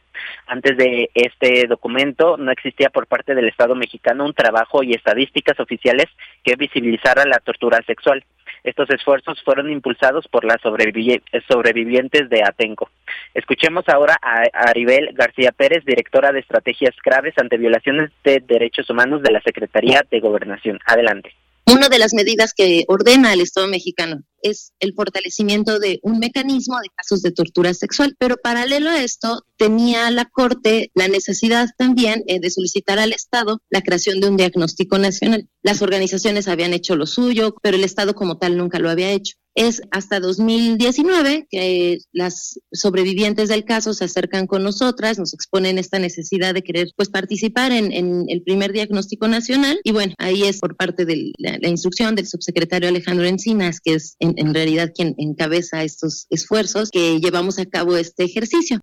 Antes 0.46 0.76
de 0.76 1.10
este 1.14 1.66
documento 1.66 2.36
no 2.36 2.50
existía 2.50 2.90
por 2.90 3.06
parte 3.06 3.34
del 3.34 3.48
Estado 3.48 3.74
mexicano 3.74 4.24
un 4.24 4.34
trabajo 4.34 4.82
y 4.82 4.92
estadísticas 4.92 5.58
oficiales 5.60 6.06
que 6.42 6.56
visibilizara 6.56 7.24
la 7.26 7.38
tortura 7.38 7.82
sexual. 7.86 8.24
Estos 8.64 8.90
esfuerzos 8.90 9.42
fueron 9.42 9.70
impulsados 9.70 10.28
por 10.28 10.44
las 10.44 10.60
sobrevivientes 10.60 12.30
de 12.30 12.42
Atenco. 12.44 12.90
Escuchemos 13.34 13.88
ahora 13.88 14.16
a 14.22 14.44
Aribel 14.52 15.10
García 15.14 15.52
Pérez, 15.52 15.84
directora 15.84 16.32
de 16.32 16.40
Estrategias 16.40 16.94
Graves 17.04 17.34
ante 17.38 17.58
Violaciones 17.58 18.10
de 18.22 18.40
Derechos 18.40 18.88
Humanos 18.88 19.22
de 19.22 19.32
la 19.32 19.40
Secretaría 19.40 20.04
de 20.10 20.20
Gobernación. 20.20 20.78
Adelante. 20.86 21.34
Una 21.66 21.88
de 21.88 21.98
las 21.98 22.12
medidas 22.12 22.54
que 22.54 22.84
ordena 22.88 23.32
el 23.32 23.40
Estado 23.40 23.68
mexicano 23.68 24.22
es 24.42 24.72
el 24.80 24.94
fortalecimiento 24.94 25.78
de 25.78 26.00
un 26.02 26.18
mecanismo 26.18 26.76
de 26.80 26.88
casos 26.96 27.22
de 27.22 27.30
tortura 27.30 27.72
sexual, 27.72 28.16
pero 28.18 28.36
paralelo 28.36 28.90
a 28.90 29.02
esto 29.02 29.44
tenía 29.56 30.10
la 30.10 30.24
Corte 30.24 30.90
la 30.94 31.06
necesidad 31.06 31.68
también 31.78 32.24
eh, 32.26 32.40
de 32.40 32.50
solicitar 32.50 32.98
al 32.98 33.12
Estado 33.12 33.62
la 33.70 33.82
creación 33.82 34.20
de 34.20 34.28
un 34.28 34.36
diagnóstico 34.36 34.98
nacional. 34.98 35.48
Las 35.62 35.82
organizaciones 35.82 36.48
habían 36.48 36.74
hecho 36.74 36.96
lo 36.96 37.06
suyo, 37.06 37.54
pero 37.62 37.76
el 37.76 37.84
Estado 37.84 38.14
como 38.14 38.38
tal 38.38 38.56
nunca 38.56 38.80
lo 38.80 38.90
había 38.90 39.12
hecho. 39.12 39.36
Es 39.54 39.82
hasta 39.90 40.18
2019 40.18 41.46
que 41.50 41.98
las 42.12 42.58
sobrevivientes 42.72 43.50
del 43.50 43.64
caso 43.64 43.92
se 43.92 44.06
acercan 44.06 44.46
con 44.46 44.62
nosotras, 44.62 45.18
nos 45.18 45.34
exponen 45.34 45.76
esta 45.76 45.98
necesidad 45.98 46.54
de 46.54 46.62
querer 46.62 46.88
pues 46.96 47.10
participar 47.10 47.70
en, 47.70 47.92
el 48.28 48.42
primer 48.42 48.72
diagnóstico 48.72 49.28
nacional 49.28 49.78
y 49.84 49.92
bueno, 49.92 50.14
ahí 50.16 50.44
es 50.44 50.58
por 50.58 50.74
parte 50.74 51.04
de 51.04 51.32
la, 51.36 51.58
la 51.60 51.68
instrucción 51.68 52.14
del 52.14 52.26
subsecretario 52.26 52.88
Alejandro 52.88 53.26
Encinas, 53.26 53.80
que 53.80 53.94
es 53.94 54.16
en, 54.20 54.32
en, 54.36 54.54
realidad 54.54 54.90
quien 54.94 55.14
encabeza 55.18 55.82
estos 55.82 56.26
esfuerzos 56.30 56.90
que 56.90 57.20
llevamos 57.20 57.58
a 57.58 57.66
cabo 57.66 57.98
este 57.98 58.24
ejercicio. 58.24 58.80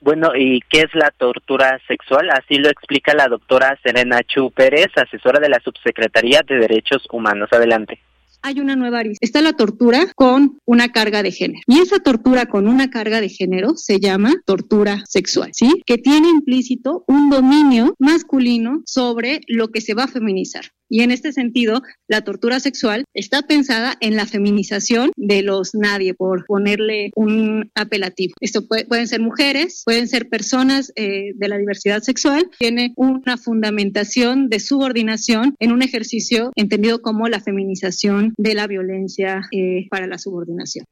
Bueno, 0.00 0.32
¿y 0.36 0.60
qué 0.68 0.80
es 0.80 0.94
la 0.94 1.12
tortura 1.16 1.80
sexual? 1.86 2.30
Así 2.30 2.56
lo 2.56 2.68
explica 2.68 3.14
la 3.14 3.28
doctora 3.28 3.78
Serena 3.84 4.22
Chu 4.24 4.50
Pérez, 4.50 4.88
asesora 4.96 5.38
de 5.38 5.48
la 5.48 5.60
Subsecretaría 5.60 6.42
de 6.46 6.56
Derechos 6.56 7.06
Humanos. 7.10 7.48
Adelante 7.52 8.00
hay 8.46 8.60
una 8.60 8.76
nueva 8.76 9.00
arista. 9.00 9.18
Está 9.20 9.42
la 9.42 9.54
tortura 9.54 10.06
con 10.14 10.60
una 10.64 10.92
carga 10.92 11.24
de 11.24 11.32
género. 11.32 11.62
Y 11.66 11.80
esa 11.80 11.98
tortura 11.98 12.46
con 12.46 12.68
una 12.68 12.90
carga 12.90 13.20
de 13.20 13.28
género 13.28 13.76
se 13.76 13.98
llama 13.98 14.36
tortura 14.44 15.02
sexual, 15.08 15.50
¿sí? 15.52 15.82
Que 15.84 15.98
tiene 15.98 16.28
implícito 16.28 17.04
un 17.08 17.28
dominio 17.28 17.96
masculino 17.98 18.82
sobre 18.86 19.40
lo 19.48 19.68
que 19.68 19.80
se 19.80 19.94
va 19.94 20.04
a 20.04 20.08
feminizar. 20.08 20.66
Y 20.88 21.00
en 21.00 21.10
este 21.10 21.32
sentido, 21.32 21.82
la 22.08 22.22
tortura 22.22 22.60
sexual 22.60 23.04
está 23.14 23.42
pensada 23.42 23.96
en 24.00 24.16
la 24.16 24.26
feminización 24.26 25.10
de 25.16 25.42
los 25.42 25.74
nadie, 25.74 26.14
por 26.14 26.44
ponerle 26.46 27.10
un 27.14 27.70
apelativo. 27.74 28.34
Esto 28.40 28.66
pueden 28.66 29.08
ser 29.08 29.20
mujeres, 29.20 29.82
pueden 29.84 30.08
ser 30.08 30.28
personas 30.28 30.92
eh, 30.96 31.32
de 31.34 31.48
la 31.48 31.58
diversidad 31.58 32.02
sexual. 32.02 32.48
Tiene 32.58 32.92
una 32.96 33.36
fundamentación 33.36 34.48
de 34.48 34.60
subordinación 34.60 35.54
en 35.58 35.72
un 35.72 35.82
ejercicio 35.82 36.52
entendido 36.54 37.02
como 37.02 37.28
la 37.28 37.40
feminización 37.40 38.34
de 38.36 38.54
la 38.54 38.66
violencia 38.66 39.42
eh, 39.52 39.86
para 39.90 40.06
la 40.06 40.18
subordinación. 40.18 40.86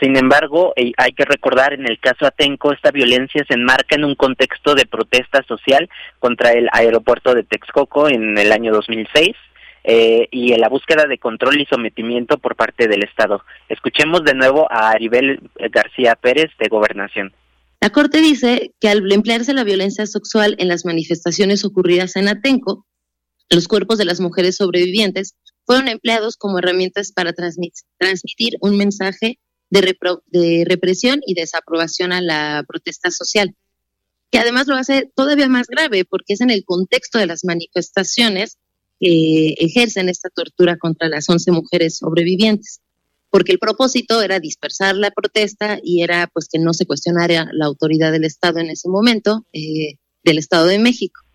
Sin 0.00 0.16
embargo, 0.16 0.72
eh, 0.76 0.92
hay 0.98 1.12
que 1.12 1.24
recordar 1.24 1.72
en 1.72 1.88
el 1.88 1.98
caso 1.98 2.26
Atenco, 2.26 2.72
esta 2.72 2.90
violencia 2.90 3.44
se 3.48 3.54
enmarca 3.54 3.96
en 3.96 4.04
un 4.04 4.14
contexto 4.14 4.74
de 4.74 4.84
protesta 4.84 5.42
social 5.44 5.88
contra 6.18 6.52
el 6.52 6.68
aeropuerto 6.72 7.34
de 7.34 7.44
Texcoco 7.44 8.08
en 8.08 8.36
el 8.36 8.52
año 8.52 8.72
2006 8.72 9.30
eh, 9.84 10.28
y 10.30 10.52
en 10.52 10.60
la 10.60 10.68
búsqueda 10.68 11.06
de 11.06 11.18
control 11.18 11.60
y 11.60 11.66
sometimiento 11.66 12.36
por 12.36 12.56
parte 12.56 12.88
del 12.88 13.04
Estado. 13.04 13.42
Escuchemos 13.68 14.22
de 14.24 14.34
nuevo 14.34 14.66
a 14.70 14.90
Aribel 14.90 15.40
García 15.70 16.14
Pérez 16.16 16.50
de 16.58 16.68
Gobernación. 16.68 17.32
La 17.80 17.90
Corte 17.90 18.18
dice 18.18 18.72
que 18.80 18.88
al 18.88 19.10
emplearse 19.12 19.54
la 19.54 19.64
violencia 19.64 20.06
sexual 20.06 20.56
en 20.58 20.68
las 20.68 20.84
manifestaciones 20.84 21.64
ocurridas 21.64 22.16
en 22.16 22.28
Atenco, 22.28 22.86
los 23.48 23.68
cuerpos 23.68 23.96
de 23.96 24.04
las 24.04 24.20
mujeres 24.20 24.56
sobrevivientes 24.56 25.36
fueron 25.64 25.88
empleados 25.88 26.36
como 26.36 26.58
herramientas 26.58 27.12
para 27.12 27.32
transmitir 27.32 28.54
un 28.60 28.76
mensaje 28.76 29.38
de, 29.70 30.64
represión 30.66 31.20
y 31.26 31.34
desaprobación 31.34 32.12
a 32.12 32.20
la 32.20 32.64
protesta 32.66 33.10
social, 33.10 33.54
que 34.30 34.38
además 34.38 34.66
lo 34.66 34.76
hace 34.76 35.10
todavía 35.14 35.48
más 35.48 35.66
grave 35.66 36.04
porque 36.04 36.34
es 36.34 36.40
en 36.40 36.50
el 36.50 36.64
contexto 36.64 37.18
de 37.18 37.26
las 37.26 37.44
manifestaciones 37.44 38.58
que 38.98 39.54
ejercen 39.58 40.08
esta 40.08 40.30
tortura 40.30 40.78
contra 40.78 41.08
las 41.08 41.28
11 41.28 41.52
mujeres 41.52 41.98
sobrevivientes, 41.98 42.80
porque 43.30 43.52
el 43.52 43.58
propósito 43.58 44.22
era 44.22 44.40
dispersar 44.40 44.96
la 44.96 45.10
protesta 45.10 45.78
y 45.82 46.02
era 46.02 46.28
pues 46.32 46.48
que 46.50 46.58
no 46.58 46.72
se 46.72 46.86
cuestionara 46.86 47.48
la 47.52 47.66
autoridad 47.66 48.12
del 48.12 48.24
Estado 48.24 48.60
en 48.60 48.70
ese 48.70 48.88
momento, 48.88 49.44
eh, 49.52 49.96
del 50.24 50.38
Estado 50.38 50.66
de 50.66 50.78
México. 50.78 51.25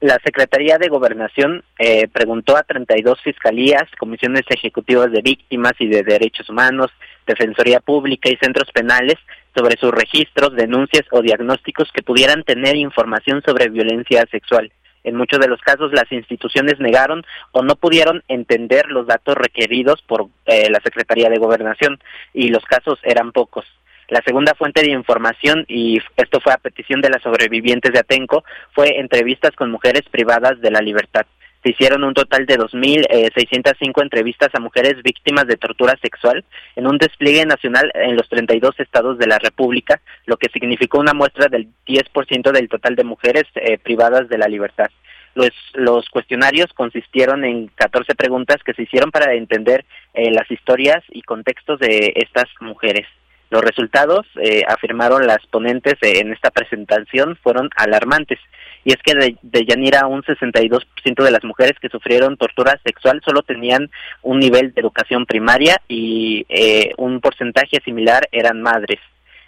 La 0.00 0.20
Secretaría 0.24 0.78
de 0.78 0.88
Gobernación 0.88 1.64
eh, 1.76 2.06
preguntó 2.06 2.56
a 2.56 2.62
32 2.62 3.20
fiscalías, 3.20 3.82
comisiones 3.98 4.44
ejecutivas 4.48 5.10
de 5.10 5.22
víctimas 5.22 5.72
y 5.80 5.88
de 5.88 6.04
derechos 6.04 6.48
humanos, 6.48 6.92
Defensoría 7.26 7.80
Pública 7.80 8.28
y 8.30 8.36
centros 8.36 8.70
penales 8.70 9.16
sobre 9.56 9.76
sus 9.76 9.90
registros, 9.90 10.54
denuncias 10.54 11.02
o 11.10 11.20
diagnósticos 11.20 11.90
que 11.92 12.04
pudieran 12.04 12.44
tener 12.44 12.76
información 12.76 13.42
sobre 13.44 13.70
violencia 13.70 14.24
sexual. 14.30 14.70
En 15.02 15.16
muchos 15.16 15.40
de 15.40 15.48
los 15.48 15.60
casos 15.62 15.92
las 15.92 16.10
instituciones 16.12 16.78
negaron 16.78 17.24
o 17.50 17.62
no 17.62 17.74
pudieron 17.74 18.22
entender 18.28 18.86
los 18.90 19.08
datos 19.08 19.34
requeridos 19.34 20.00
por 20.02 20.28
eh, 20.46 20.70
la 20.70 20.78
Secretaría 20.78 21.28
de 21.28 21.38
Gobernación 21.38 21.98
y 22.32 22.50
los 22.50 22.64
casos 22.66 23.00
eran 23.02 23.32
pocos. 23.32 23.64
La 24.08 24.22
segunda 24.22 24.54
fuente 24.54 24.80
de 24.80 24.90
información, 24.90 25.66
y 25.68 26.00
esto 26.16 26.40
fue 26.40 26.54
a 26.54 26.56
petición 26.56 27.02
de 27.02 27.10
las 27.10 27.22
sobrevivientes 27.22 27.92
de 27.92 27.98
Atenco, 27.98 28.42
fue 28.72 28.98
entrevistas 28.98 29.54
con 29.54 29.70
mujeres 29.70 30.02
privadas 30.10 30.58
de 30.62 30.70
la 30.70 30.80
libertad. 30.80 31.26
Se 31.62 31.70
hicieron 31.70 32.04
un 32.04 32.14
total 32.14 32.46
de 32.46 32.56
2.605 32.56 33.08
eh, 33.10 34.02
entrevistas 34.02 34.48
a 34.54 34.60
mujeres 34.60 35.02
víctimas 35.02 35.46
de 35.46 35.56
tortura 35.56 35.94
sexual 36.00 36.42
en 36.76 36.86
un 36.86 36.96
despliegue 36.96 37.44
nacional 37.44 37.90
en 37.94 38.16
los 38.16 38.28
32 38.30 38.80
estados 38.80 39.18
de 39.18 39.26
la 39.26 39.38
República, 39.38 40.00
lo 40.24 40.38
que 40.38 40.48
significó 40.50 41.00
una 41.00 41.12
muestra 41.12 41.48
del 41.48 41.68
10% 41.86 42.52
del 42.52 42.68
total 42.70 42.96
de 42.96 43.04
mujeres 43.04 43.44
eh, 43.56 43.76
privadas 43.76 44.30
de 44.30 44.38
la 44.38 44.48
libertad. 44.48 44.88
Los, 45.34 45.50
los, 45.74 46.08
cuestionarios 46.08 46.72
consistieron 46.72 47.44
en 47.44 47.68
14 47.74 48.14
preguntas 48.14 48.56
que 48.64 48.72
se 48.72 48.84
hicieron 48.84 49.10
para 49.10 49.34
entender 49.34 49.84
eh, 50.14 50.30
las 50.30 50.50
historias 50.50 51.04
y 51.10 51.20
contextos 51.22 51.78
de 51.80 52.14
estas 52.16 52.46
mujeres. 52.60 53.06
Los 53.50 53.62
resultados, 53.62 54.26
eh, 54.42 54.62
afirmaron 54.68 55.26
las 55.26 55.44
ponentes 55.46 55.94
en 56.02 56.32
esta 56.32 56.50
presentación, 56.50 57.36
fueron 57.42 57.70
alarmantes. 57.76 58.38
Y 58.84 58.90
es 58.92 58.98
que 59.02 59.14
de, 59.42 59.64
Yanira, 59.64 60.06
un 60.06 60.22
62% 60.22 61.24
de 61.24 61.30
las 61.30 61.44
mujeres 61.44 61.78
que 61.80 61.88
sufrieron 61.88 62.36
tortura 62.36 62.78
sexual 62.84 63.22
solo 63.24 63.42
tenían 63.42 63.90
un 64.22 64.38
nivel 64.38 64.74
de 64.74 64.80
educación 64.80 65.24
primaria 65.24 65.80
y 65.88 66.44
eh, 66.48 66.92
un 66.98 67.20
porcentaje 67.20 67.78
similar 67.84 68.28
eran 68.32 68.60
madres. 68.60 69.00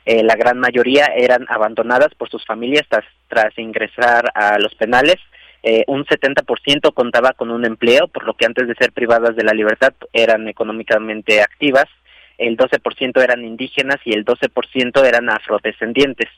Eh, 0.06 0.22
la 0.24 0.34
gran 0.34 0.58
mayoría 0.58 1.06
eran 1.14 1.44
abandonadas 1.50 2.14
por 2.16 2.30
sus 2.30 2.44
familias 2.46 2.86
tras, 2.88 3.04
tras 3.28 3.56
ingresar 3.58 4.30
a 4.34 4.58
los 4.58 4.74
penales. 4.74 5.16
un 5.88 6.06
70% 6.06 6.94
contaba 6.94 7.34
con 7.34 7.50
un 7.50 7.66
empleo, 7.66 8.08
por 8.08 8.24
lo 8.24 8.32
que 8.32 8.46
antes 8.46 8.66
de 8.66 8.74
ser 8.76 8.92
privadas 8.92 9.36
de 9.36 9.44
la 9.44 9.52
libertad 9.52 9.92
eran 10.14 10.48
económicamente 10.48 11.42
activas 11.42 11.86
el 12.40 12.56
12% 12.56 13.22
eran 13.22 13.44
indígenas 13.44 13.98
y 14.04 14.12
el 14.12 14.24
12% 14.24 15.04
eran 15.04 15.28
afrodescendientes. 15.28 16.28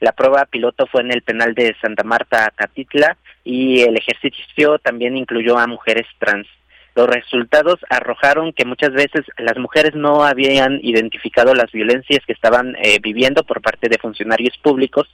La 0.00 0.12
prueba 0.12 0.44
piloto 0.46 0.86
fue 0.86 1.02
en 1.02 1.12
el 1.12 1.22
penal 1.22 1.54
de 1.54 1.76
Santa 1.80 2.02
Marta, 2.02 2.52
Catitla, 2.56 3.16
y 3.44 3.82
el 3.82 3.96
ejercicio 3.96 4.78
también 4.80 5.16
incluyó 5.16 5.56
a 5.58 5.68
mujeres 5.68 6.06
trans. 6.18 6.48
Los 6.96 7.06
resultados 7.06 7.78
arrojaron 7.88 8.52
que 8.52 8.64
muchas 8.64 8.92
veces 8.92 9.24
las 9.38 9.56
mujeres 9.56 9.94
no 9.94 10.24
habían 10.24 10.80
identificado 10.82 11.54
las 11.54 11.70
violencias 11.72 12.20
que 12.26 12.32
estaban 12.32 12.76
eh, 12.82 12.98
viviendo 13.00 13.44
por 13.44 13.62
parte 13.62 13.88
de 13.88 13.98
funcionarios 13.98 14.58
públicos, 14.58 15.08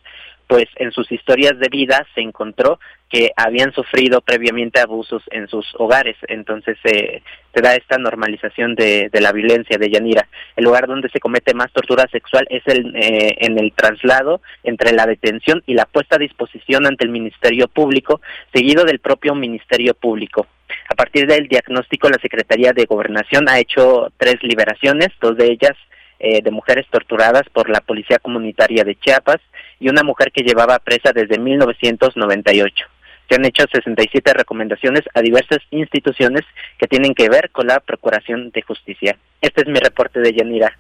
pues 0.49 0.67
en 0.77 0.91
sus 0.93 1.13
historias 1.13 1.59
de 1.59 1.69
vida 1.69 2.07
se 2.15 2.23
encontró 2.23 2.81
que 3.11 3.33
habían 3.37 3.73
sufrido 3.73 4.23
previamente 4.23 4.81
abusos 4.81 5.23
en 5.31 5.47
sus 5.47 5.67
hogares. 5.77 6.17
Entonces 6.27 6.79
eh, 6.85 7.23
se 7.55 7.61
da 7.61 7.75
esta 7.75 7.99
normalización 7.99 8.75
de, 8.75 9.11
la 9.13 9.33
violencia 9.33 9.77
de 9.79 9.91
Yanira. 9.91 10.27
El 10.57 10.65
lugar 10.65 10.87
donde 10.87 11.11
se 11.11 11.21
comete 11.21 11.55
más 11.55 11.71
tortura 11.73 12.07
sexual 12.11 12.47
es 12.49 12.63
el, 12.67 12.97
eh, 12.97 13.37
en 13.41 13.59
el 13.59 13.73
traslado 13.73 14.41
entre 14.65 14.93
la 14.93 15.07
detención 15.07 15.63
y 15.67 15.75
la 15.75 15.85
puesta 15.85 16.17
a 16.17 16.19
disposición 16.19 16.87
ante 16.87 17.05
el 17.05 17.11
Ministerio 17.11 17.69
Público, 17.69 18.21
seguido 18.53 18.85
del 18.85 19.01
propio 19.01 19.35
Ministerio 19.35 19.95
Público. 19.95 20.47
A 20.91 20.95
partir 20.95 21.27
del 21.27 21.49
diagnóstico, 21.49 22.09
la 22.09 22.19
Secretaría 22.21 22.73
de 22.73 22.87
Gobernación 22.87 23.49
ha 23.49 23.59
hecho 23.59 24.11
tres 24.17 24.43
liberaciones, 24.43 25.09
dos 25.21 25.37
de 25.37 25.47
ellas 25.47 25.77
eh, 26.19 26.43
de 26.43 26.51
mujeres 26.51 26.87
torturadas 26.91 27.43
por 27.53 27.69
la 27.71 27.81
Policía 27.81 28.19
Comunitaria 28.19 28.85
de 28.85 28.97
Chiapas 28.97 29.41
y 29.79 29.89
una 29.89 30.03
mujer 30.03 30.33
que 30.33 30.43
llevaba 30.43 30.79
presa 30.79 31.13
desde 31.13 31.39
1998. 31.39 32.85
Se 33.29 33.35
han 33.35 33.45
hecho 33.45 33.65
67 33.71 34.33
recomendaciones 34.33 35.03
a 35.15 35.21
diversas 35.21 35.59
instituciones 35.71 36.43
que 36.79 36.87
tienen 36.87 37.15
que 37.15 37.29
ver 37.29 37.51
con 37.51 37.67
la 37.67 37.81
Procuración 37.81 38.51
de 38.51 38.63
Justicia. 38.63 39.19
Este 39.41 39.63
es 39.63 39.69
mi 39.69 39.79
reporte 39.79 40.21
de 40.21 40.33
Yanira. 40.33 40.77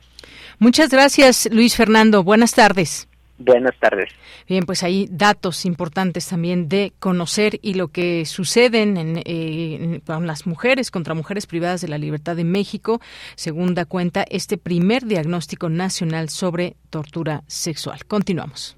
Muchas 0.58 0.90
gracias, 0.90 1.48
Luis 1.52 1.76
Fernando. 1.76 2.24
Buenas 2.24 2.54
tardes. 2.54 3.08
Buenas 3.38 3.74
tardes. 3.78 4.10
Bien, 4.48 4.66
pues 4.66 4.82
hay 4.82 5.08
datos 5.10 5.64
importantes 5.64 6.28
también 6.28 6.68
de 6.68 6.92
conocer 6.98 7.60
y 7.62 7.74
lo 7.74 7.88
que 7.88 8.26
sucede 8.26 8.82
en, 8.82 9.22
eh, 9.24 10.00
con 10.04 10.26
las 10.26 10.46
mujeres 10.46 10.90
contra 10.90 11.14
mujeres 11.14 11.46
privadas 11.46 11.80
de 11.80 11.88
la 11.88 11.98
libertad 11.98 12.34
de 12.34 12.42
México, 12.42 13.00
según 13.36 13.74
da 13.74 13.84
cuenta 13.84 14.24
este 14.28 14.58
primer 14.58 15.06
diagnóstico 15.06 15.68
nacional 15.68 16.30
sobre 16.30 16.76
tortura 16.90 17.44
sexual. 17.46 18.04
Continuamos. 18.06 18.76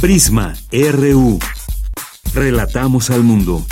Prisma 0.00 0.54
RU. 0.72 1.38
Relatamos 2.34 3.10
al 3.10 3.22
mundo. 3.22 3.64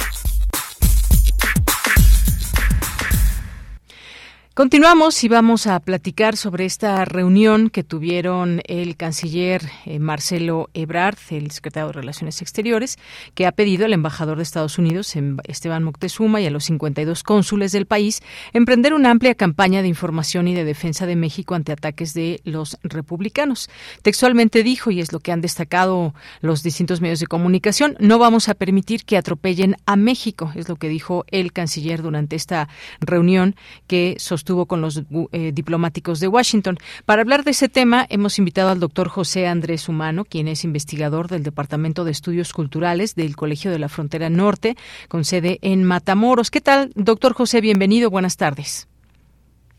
Continuamos 4.55 5.25
y 5.25 5.29
vamos 5.29 5.67
a 5.67 5.81
platicar 5.81 6.37
sobre 6.37 6.64
esta 6.64 7.05
reunión 7.05 7.71
que 7.71 7.83
tuvieron 7.83 8.62
el 8.69 8.97
canciller 8.97 9.62
eh, 9.85 9.99
Marcelo 9.99 10.71
Ebrard, 10.75 11.19
el 11.31 11.51
secretario 11.51 11.88
de 11.88 11.95
Relaciones 11.95 12.40
Exteriores, 12.40 12.97
que 13.35 13.49
ha 13.49 13.53
pedido 13.53 13.85
al 13.85 13.93
embajador 13.93 14.37
de 14.37 14.45
Estados 14.45 14.79
Unidos, 14.79 15.17
em, 15.17 15.38
Esteban 15.43 15.83
Moctezuma, 15.83 16.40
y 16.40 16.47
a 16.47 16.53
los 16.53 16.67
52 16.67 17.25
cónsules 17.25 17.73
del 17.73 17.87
país 17.87 18.23
emprender 18.53 18.95
una 18.95 19.11
amplia 19.11 19.35
campaña 19.35 19.83
de 19.83 19.88
información 19.88 20.47
y 20.47 20.55
de 20.55 20.62
defensa 20.62 21.05
de 21.05 21.17
México 21.17 21.57
ante 21.57 21.73
ataques 21.73 22.14
de 22.14 22.40
los 22.45 22.79
republicanos. 22.85 23.69
Textualmente 24.03 24.62
dijo, 24.62 24.93
y 24.93 25.01
es 25.01 25.12
lo 25.12 25.19
que 25.19 25.33
han 25.33 25.40
destacado 25.40 26.14
los 26.43 26.62
distintos 26.62 27.01
medios 27.01 27.19
de 27.19 27.27
comunicación, 27.27 27.97
no 27.99 28.21
vamos 28.21 28.49
a 28.49 28.55
permitir 28.55 29.05
que 29.05 29.17
atropellen 29.17 29.75
a 29.85 29.97
México, 29.97 30.53
es 30.55 30.69
lo 30.69 30.77
que 30.77 30.88
dijo 30.88 31.25
el 31.33 31.53
canciller 31.53 32.03
durante 32.03 32.37
esta 32.37 32.69
reunión 33.01 33.57
que 33.88 34.14
sostuvo 34.21 34.43
estuvo 34.44 34.66
con 34.66 34.83
los 34.83 35.02
eh, 35.33 35.52
diplomáticos 35.54 36.20
de 36.20 36.28
Washington. 36.28 36.76
Para 37.07 37.22
hablar 37.22 37.44
de 37.44 37.52
ese 37.52 37.70
tema, 37.70 38.04
hemos 38.11 38.38
invitado 38.38 38.68
al 38.68 38.78
doctor 38.78 39.09
José 39.09 39.46
Andrés 39.46 39.88
Humano, 39.88 40.26
quien 40.26 40.48
es 40.48 40.64
investigador 40.64 41.28
del 41.28 41.42
Departamento 41.42 42.04
de 42.04 42.11
Estudios 42.11 42.52
Culturales 42.52 43.14
del 43.14 43.37
Colegio 43.37 43.70
de 43.70 43.78
la 43.78 43.88
Frontera 43.88 44.28
Norte, 44.28 44.76
con 45.09 45.24
sede 45.24 45.59
en 45.62 45.83
Matamoros. 45.85 46.50
¿Qué 46.50 46.61
tal, 46.61 46.92
doctor 46.94 47.33
José? 47.33 47.62
Bienvenido. 47.62 48.11
Buenas 48.11 48.37
tardes. 48.37 48.87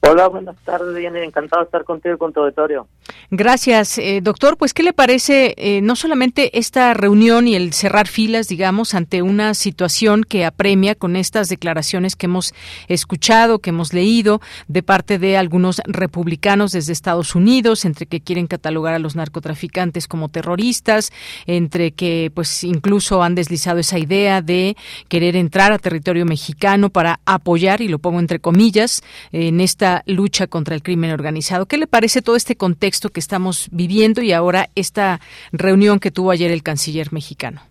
Hola, 0.02 0.28
buenas 0.28 0.56
tardes, 0.64 0.96
Diana. 0.96 1.24
Encantado 1.24 1.64
de 1.64 1.66
estar 1.66 1.84
contigo 1.84 2.14
y 2.14 2.18
con 2.18 2.32
tu 2.32 2.40
auditorio. 2.42 2.88
Gracias, 3.32 3.98
eh, 3.98 4.20
doctor. 4.22 4.56
Pues, 4.56 4.74
¿qué 4.74 4.84
le 4.84 4.94
parece 4.94 5.56
eh, 5.58 5.82
no 5.82 5.96
solamente 5.96 6.60
esta 6.60 6.94
reunión 6.94 7.48
y 7.48 7.56
el 7.56 7.74
cerrar 7.74 8.08
filas, 8.08 8.48
digamos, 8.48 8.94
ante 8.94 9.24
una 9.24 9.56
situación 9.56 10.24
que 10.24 10.46
apremia 10.46 10.94
con 10.94 11.16
estas 11.16 11.50
declaraciones 11.50 12.16
que 12.16 12.28
hemos 12.28 12.54
escuchado, 12.88 13.60
que 13.60 13.72
hemos 13.72 13.94
leído 13.94 14.42
de 14.68 14.84
parte 14.84 15.18
de 15.18 15.38
algunos 15.38 15.82
republicanos 15.86 16.72
desde 16.72 16.94
Estados 16.94 17.34
Unidos, 17.34 17.84
entre 17.84 18.06
que 18.06 18.22
quieren 18.22 18.46
catalogar 18.46 18.94
a 18.94 19.00
los 19.00 19.16
narcotraficantes 19.16 20.08
como 20.08 20.30
terroristas, 20.30 21.12
entre 21.48 21.92
que, 21.92 22.32
pues, 22.34 22.64
incluso 22.64 23.24
han 23.24 23.34
deslizado 23.34 23.80
esa 23.80 23.98
idea 23.98 24.44
de 24.44 24.78
querer 25.08 25.36
entrar 25.36 25.72
a 25.72 25.80
territorio 25.80 26.26
mexicano 26.26 26.92
para 26.92 27.20
apoyar, 27.26 27.82
y 27.82 27.88
lo 27.88 27.98
pongo 27.98 28.20
entre 28.20 28.40
comillas, 28.40 29.02
en 29.32 29.62
esta 29.62 29.85
lucha 30.06 30.48
contra 30.48 30.76
el 30.76 30.84
crimen 30.84 31.12
organizado. 31.12 31.66
¿Qué 31.66 31.78
le 31.78 31.88
parece 31.88 32.22
todo 32.22 32.36
este 32.36 32.56
contexto 32.56 33.10
que 33.10 33.20
estamos 33.20 33.70
viviendo 33.72 34.22
y 34.22 34.32
ahora 34.32 34.70
esta 34.76 35.20
reunión 35.52 36.00
que 36.00 36.12
tuvo 36.12 36.32
ayer 36.32 36.52
el 36.52 36.64
canciller 36.64 37.12
mexicano? 37.12 37.62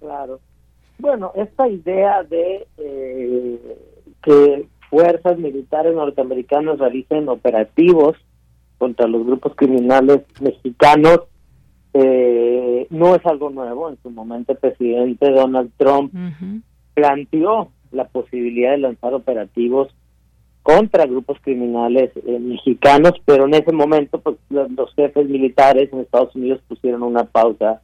Claro. 0.00 0.40
Bueno, 0.98 1.32
esta 1.34 1.68
idea 1.68 2.22
de 2.22 2.66
eh, 2.78 3.58
que 4.22 4.66
fuerzas 4.88 5.38
militares 5.38 5.94
norteamericanas 5.94 6.78
realicen 6.78 7.28
operativos 7.28 8.16
contra 8.78 9.06
los 9.06 9.26
grupos 9.26 9.54
criminales 9.56 10.22
mexicanos 10.40 11.20
eh, 11.92 12.86
no 12.90 13.14
es 13.14 13.24
algo 13.26 13.50
nuevo. 13.50 13.90
En 13.90 13.98
su 14.02 14.10
momento 14.10 14.52
el 14.52 14.58
presidente 14.58 15.30
Donald 15.30 15.70
Trump 15.76 16.12
planteó 16.94 17.70
la 17.90 18.04
posibilidad 18.08 18.72
de 18.72 18.78
lanzar 18.78 19.14
operativos 19.14 19.88
contra 20.66 21.06
grupos 21.06 21.38
criminales 21.42 22.10
eh, 22.16 22.40
mexicanos, 22.40 23.12
pero 23.24 23.46
en 23.46 23.54
ese 23.54 23.70
momento 23.70 24.18
pues, 24.18 24.36
los, 24.50 24.92
jefes 24.96 25.28
militares 25.28 25.92
en 25.92 26.00
Estados 26.00 26.34
Unidos 26.34 26.60
pusieron 26.66 27.04
una 27.04 27.22
pausa 27.22 27.82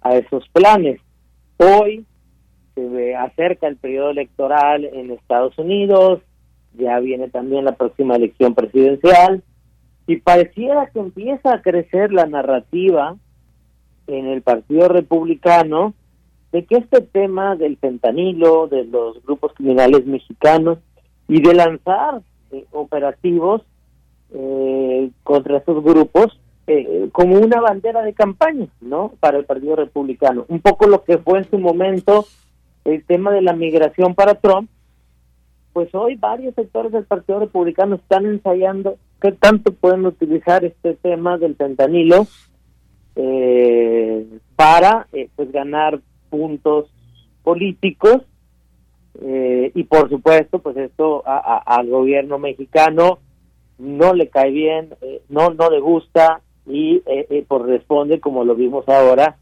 a 0.00 0.16
esos 0.16 0.48
planes. 0.48 1.00
Hoy 1.58 2.04
se 2.74 3.14
acerca 3.14 3.68
el 3.68 3.76
periodo 3.76 4.10
electoral 4.10 4.84
en 4.84 5.12
Estados 5.12 5.56
Unidos, 5.58 6.20
ya 6.76 6.98
viene 6.98 7.28
también 7.28 7.64
la 7.64 7.76
próxima 7.76 8.16
elección 8.16 8.52
presidencial 8.52 9.44
y 10.08 10.16
pareciera 10.16 10.90
que 10.90 10.98
empieza 10.98 11.54
a 11.54 11.62
crecer 11.62 12.12
la 12.12 12.26
narrativa 12.26 13.14
en 14.08 14.26
el 14.26 14.42
Partido 14.42 14.88
Republicano 14.88 15.94
de 16.50 16.64
que 16.64 16.78
este 16.78 17.00
tema 17.00 17.54
del 17.54 17.76
fentanilo, 17.76 18.66
de 18.66 18.86
los 18.86 19.22
grupos 19.22 19.52
criminales 19.52 20.04
mexicanos, 20.04 20.78
y 21.28 21.42
de 21.42 21.54
lanzar 21.54 22.22
eh, 22.50 22.64
operativos 22.72 23.62
eh, 24.32 25.10
contra 25.22 25.58
esos 25.58 25.84
grupos 25.84 26.40
eh, 26.66 27.08
como 27.12 27.38
una 27.38 27.60
bandera 27.60 28.02
de 28.02 28.14
campaña, 28.14 28.66
¿no? 28.80 29.12
Para 29.20 29.38
el 29.38 29.44
Partido 29.44 29.76
Republicano. 29.76 30.44
Un 30.48 30.60
poco 30.60 30.86
lo 30.86 31.04
que 31.04 31.18
fue 31.18 31.38
en 31.38 31.50
su 31.50 31.58
momento 31.58 32.26
el 32.84 33.04
tema 33.04 33.30
de 33.32 33.42
la 33.42 33.52
migración 33.52 34.14
para 34.14 34.34
Trump, 34.34 34.70
pues 35.72 35.94
hoy 35.94 36.16
varios 36.16 36.54
sectores 36.54 36.92
del 36.92 37.04
Partido 37.04 37.40
Republicano 37.40 37.96
están 37.96 38.26
ensayando 38.26 38.96
qué 39.20 39.32
tanto 39.32 39.72
pueden 39.72 40.06
utilizar 40.06 40.64
este 40.64 40.94
tema 40.94 41.36
del 41.38 41.54
fentanilo 41.54 42.26
para 44.54 45.08
pues 45.34 45.50
ganar 45.50 46.00
puntos 46.30 46.88
políticos 47.42 48.22
eh, 49.20 49.72
y 49.74 49.84
por 49.84 50.08
supuesto, 50.08 50.60
pues 50.60 50.76
esto 50.76 51.22
al 51.26 51.88
gobierno 51.88 52.38
mexicano 52.38 53.18
no 53.78 54.12
le 54.12 54.28
cae 54.28 54.50
bien, 54.50 54.94
eh, 55.02 55.22
no 55.28 55.50
no 55.50 55.70
le 55.70 55.80
gusta 55.80 56.40
y 56.66 57.02
eh, 57.06 57.44
corresponde, 57.48 58.20
como 58.20 58.44
lo 58.44 58.54
vimos 58.54 58.88
ahora, 58.88 59.36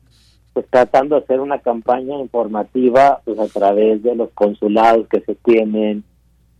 pues 0.53 0.67
tratando 0.71 1.17
de 1.17 1.23
hacer 1.23 1.41
una 1.41 1.59
campaña 1.59 2.19
informativa 2.19 3.21
pues 3.25 3.39
a 3.39 3.49
través 3.49 4.03
de 4.03 4.15
los 4.15 4.31
consulados 4.31 5.07
que 5.09 5.21
se 5.21 5.35
tienen 5.35 6.05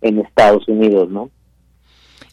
en 0.03 0.19
Estados 0.19 0.69
Unidos, 0.69 1.09
¿no? 1.09 1.31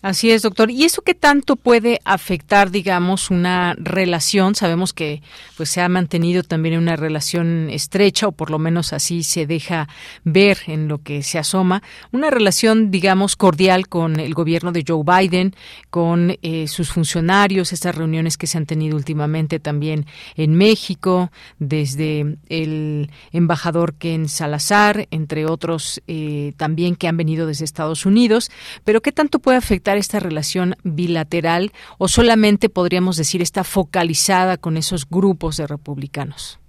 Así 0.04 0.32
es, 0.32 0.42
doctor. 0.42 0.70
¿Y 0.70 0.84
eso 0.84 1.02
qué 1.02 1.14
tanto 1.14 1.56
puede 1.56 2.02
afectar, 2.04 2.72
digamos, 2.72 3.32
una 3.32 3.74
relación? 3.78 4.54
Sabemos 4.54 4.92
que 4.92 5.22
pues 5.56 5.70
se 5.70 5.80
ha 5.80 5.88
mantenido 5.88 6.44
también 6.44 6.78
una 6.78 6.98
relación 6.98 7.70
estrecha 7.70 8.28
o 8.28 8.34
por 8.34 8.52
lo 8.52 8.60
menos 8.60 8.92
así 8.92 9.24
se 9.24 9.46
deja 9.46 9.88
ver 10.26 10.58
en 10.68 10.90
lo 10.90 10.98
que 10.98 11.24
se 11.24 11.40
asoma, 11.40 11.84
una 12.12 12.30
relación, 12.30 12.92
digamos, 12.92 13.38
cordial 13.38 13.88
con 13.88 14.20
el 14.20 14.34
gobierno 14.34 14.74
de 14.74 14.84
Joe 14.86 15.06
Biden, 15.06 15.56
con 15.90 16.38
eh, 16.42 16.68
sus 16.68 16.92
funcionarios, 16.92 17.72
estas 17.72 17.96
reuniones 17.96 18.36
que 18.36 18.46
se 18.48 18.58
han 18.58 18.66
tenido 18.66 18.98
últimamente 18.98 19.62
también 19.62 20.06
en 20.36 20.54
México, 20.56 21.32
desde 21.60 22.36
el 22.50 23.10
embajador 23.32 23.94
Ken 23.94 24.28
Salazar, 24.28 25.08
entre 25.12 25.46
otros 25.46 26.02
eh, 26.08 26.52
también 26.58 26.98
que 26.98 27.08
han 27.08 27.16
venido 27.16 27.48
desde 27.48 27.64
Estados 27.64 28.06
Unidos. 28.06 28.52
Pero 28.84 29.02
qué 29.02 29.14
tanto 29.14 29.40
puede 29.40 29.60
afectar 29.60 29.93
esta 29.98 30.20
relación 30.20 30.76
bilateral 30.84 31.72
o 31.98 32.08
solamente 32.08 32.70
podríamos 32.70 33.18
decir 33.18 33.42
está 33.42 33.64
focalizada 33.64 34.58
con 34.58 34.78
esos 34.78 35.10
grupos 35.10 35.58
de 35.58 35.68
republicanos? 35.68 36.60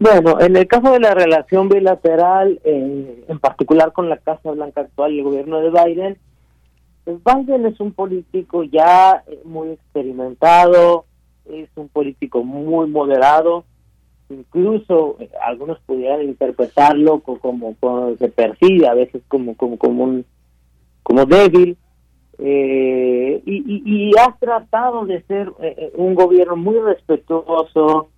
Bueno, 0.00 0.40
en 0.40 0.56
el 0.56 0.66
caso 0.66 0.92
de 0.92 1.00
la 1.00 1.12
relación 1.12 1.68
bilateral, 1.68 2.58
eh, 2.64 3.24
en 3.28 3.38
particular 3.38 3.92
con 3.92 4.08
la 4.08 4.16
Casa 4.16 4.50
Blanca 4.50 4.80
actual 4.80 5.12
y 5.12 5.18
el 5.18 5.24
gobierno 5.24 5.60
de 5.60 5.70
Biden, 5.70 6.18
pues 7.04 7.18
Biden 7.22 7.66
es 7.66 7.78
un 7.80 7.92
político 7.92 8.62
ya 8.64 9.22
eh, 9.26 9.40
muy 9.44 9.72
experimentado, 9.72 11.04
es 11.44 11.68
un 11.76 11.88
político 11.88 12.42
muy 12.44 12.88
moderado, 12.88 13.64
incluso 14.30 15.16
eh, 15.20 15.30
algunos 15.42 15.78
pudieran 15.80 16.22
interpretarlo 16.22 17.20
como, 17.20 17.74
como, 17.78 18.16
se 18.16 18.28
percibe 18.28 18.88
a 18.88 18.94
veces 18.94 19.22
como 19.28 19.54
como 19.54 19.76
como 19.76 20.04
un 20.04 20.24
como 21.10 21.26
débil 21.26 21.76
y, 22.38 23.42
y, 23.44 24.12
ha 24.16 24.36
tratado 24.38 25.04
de 25.04 25.22
ser 25.22 25.52
un 25.94 26.14
gobierno 26.14 26.56
muy 26.56 26.78
respetuoso 26.78 28.08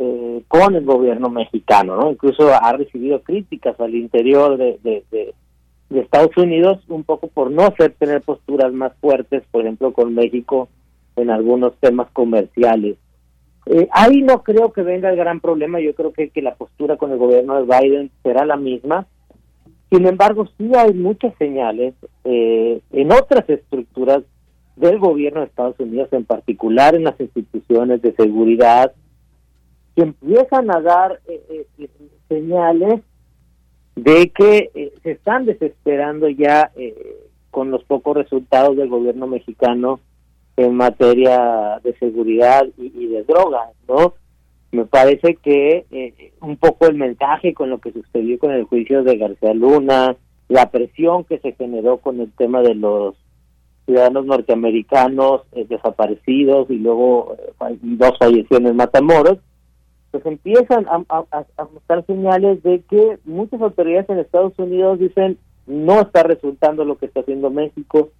eh, 0.00 0.44
con 0.46 0.76
el 0.76 0.84
gobierno 0.84 1.28
mexicano, 1.28 1.96
¿no? 1.96 2.12
Incluso 2.12 2.54
ha 2.54 2.72
recibido 2.72 3.20
críticas 3.20 3.78
al 3.80 3.96
interior 3.96 4.56
de, 4.56 5.34
Estados 5.90 6.36
Unidos 6.36 6.78
un 6.86 7.02
poco 7.02 7.26
por 7.26 7.50
no 7.50 7.62
hacer 7.62 7.96
tener 7.98 8.22
posturas 8.22 8.72
más 8.72 8.92
fuertes, 9.00 9.42
por 9.50 9.62
ejemplo, 9.62 9.92
con 9.92 10.14
México 10.14 10.68
en 11.16 11.30
algunos 11.30 11.74
temas 11.80 12.08
comerciales. 12.12 12.96
Eh, 13.66 13.88
ahí 13.90 14.22
no 14.22 14.44
creo 14.44 14.72
que 14.72 14.82
venga 14.82 15.10
el 15.10 15.16
gran 15.16 15.40
problema, 15.40 15.80
yo 15.80 15.94
creo 15.94 16.12
que, 16.12 16.30
que 16.30 16.42
la 16.42 16.54
postura 16.54 16.96
con 16.96 17.10
el 17.10 17.18
gobierno 17.18 17.60
de 17.60 17.64
Biden 17.64 18.10
será 18.22 18.46
la 18.46 18.56
misma. 18.56 19.06
Sin 19.90 20.06
embargo, 20.06 20.46
sí 20.58 20.70
hay 20.74 20.92
muchas 20.92 21.34
señales 21.38 21.94
eh, 22.24 22.80
en 22.92 23.12
otras 23.12 23.48
estructuras 23.48 24.22
del 24.76 24.98
gobierno 24.98 25.40
de 25.40 25.46
Estados 25.46 25.78
Unidos, 25.80 26.08
en 26.12 26.24
particular 26.24 26.94
en 26.94 27.04
las 27.04 27.18
instituciones 27.20 28.00
de 28.02 28.14
seguridad, 28.14 28.92
que 29.98 30.02
empiezan 30.02 30.70
a 30.70 30.80
dar 30.80 31.20
eh, 31.26 31.42
eh, 31.50 31.66
eh, 31.78 31.88
señales 32.28 33.00
de 33.96 34.30
que 34.30 34.92
se 35.02 35.10
están 35.10 35.44
desesperando 35.44 36.28
ya 36.28 36.70
con 37.50 37.72
los 37.72 37.82
pocos 37.82 38.16
resultados 38.16 38.76
del 38.76 38.88
gobierno 38.88 39.26
mexicano 39.26 39.98
en 40.56 40.76
materia 40.76 41.80
de 41.82 41.98
seguridad 41.98 42.64
y, 42.76 43.06
de 43.08 43.24
drogas, 43.24 43.70
¿no? 43.88 44.14
Me 44.70 44.84
parece 44.84 45.36
que 45.36 46.30
un 46.40 46.56
poco 46.56 46.86
el 46.86 46.94
mensaje 46.94 47.54
con 47.54 47.70
lo 47.70 47.78
que 47.78 47.92
sucedió 47.92 48.38
con 48.38 48.52
el 48.52 48.64
juicio 48.64 49.02
de 49.02 49.16
García 49.16 49.54
Luna, 49.54 50.16
la 50.48 50.70
presión 50.70 51.24
que 51.24 51.38
se 51.38 51.52
generó 51.52 51.98
con 51.98 52.20
el 52.20 52.30
tema 52.32 52.60
de 52.62 52.74
los 52.74 53.14
ciudadanos 53.86 54.26
norteamericanos 54.26 55.42
desaparecidos 55.68 56.70
y 56.70 56.76
luego 56.76 57.36
dos 57.80 58.18
fallecciones 58.18 58.70
en 58.70 58.76
Matamoros, 58.76 59.38
pues 60.10 60.24
empiezan 60.26 60.86
a, 60.88 60.98
mostrar 61.72 62.04
señales 62.06 62.62
de 62.62 62.82
que 62.82 63.18
muchas 63.24 63.60
autoridades 63.60 64.08
en 64.10 64.18
Estados 64.18 64.58
Unidos 64.58 64.98
dicen 64.98 65.38
no 65.66 66.00
está 66.00 66.22
resultando 66.22 66.84
lo 66.84 66.96
que 66.96 67.06
está 67.06 67.20
haciendo 67.20 67.50
México, 67.50 68.10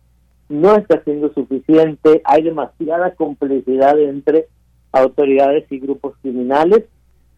no 0.49 0.75
está 0.75 1.03
siendo 1.05 1.33
suficiente, 1.33 2.21
hay 2.25 2.43
demasiada 2.43 3.15
complicidad 3.15 3.99
entre 3.99 4.49
autoridades 4.93 5.71
y 5.71 5.79
grupos 5.79 6.15
criminales, 6.23 6.85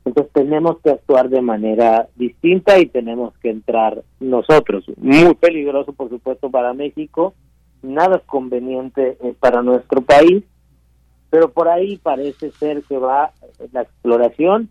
entonces 0.05 0.33
tenemos 0.33 0.79
que 0.83 0.91
actuar 0.91 1.29
de 1.29 1.43
manera 1.43 2.09
distinta 2.17 2.79
y 2.79 2.87
tenemos 2.87 3.35
que 3.39 3.51
entrar 3.51 4.03
nosotros. 4.19 4.85
Muy 4.97 5.35
peligroso, 5.35 5.93
por 5.93 6.09
supuesto, 6.09 6.51
para 6.51 6.73
México, 6.73 7.35
nada 7.83 8.21
conveniente 8.25 9.19
eh, 9.23 9.35
para 9.39 9.63
nuestro 9.63 10.01
país, 10.01 10.43
pero 11.29 11.51
por 11.51 11.69
ahí 11.69 11.99
parece 11.99 12.51
ser 12.53 12.83
que 12.85 12.99
va 12.99 13.33
la 13.73 13.83
exploración 13.83 14.69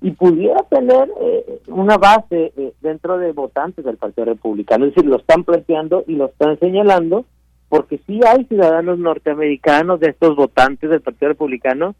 y 0.00 0.12
pudiera 0.12 0.62
tener 0.62 1.10
eh, 1.20 1.60
una 1.66 1.98
base 1.98 2.52
eh, 2.56 2.72
dentro 2.80 3.18
de 3.18 3.32
votantes 3.32 3.84
del 3.84 3.96
Partido 3.96 4.26
Republicano, 4.26 4.86
es 4.86 4.94
decir, 4.94 5.10
lo 5.10 5.16
están 5.16 5.44
planteando 5.44 6.04
y 6.06 6.14
lo 6.14 6.26
están 6.26 6.58
señalando, 6.60 7.26
porque 7.68 8.00
sí 8.06 8.20
hay 8.24 8.44
ciudadanos 8.44 8.98
norteamericanos 8.98 10.00
de 10.00 10.10
estos 10.10 10.36
votantes 10.36 10.88
del 10.88 11.02
Partido 11.02 11.30
Republicano 11.30 11.94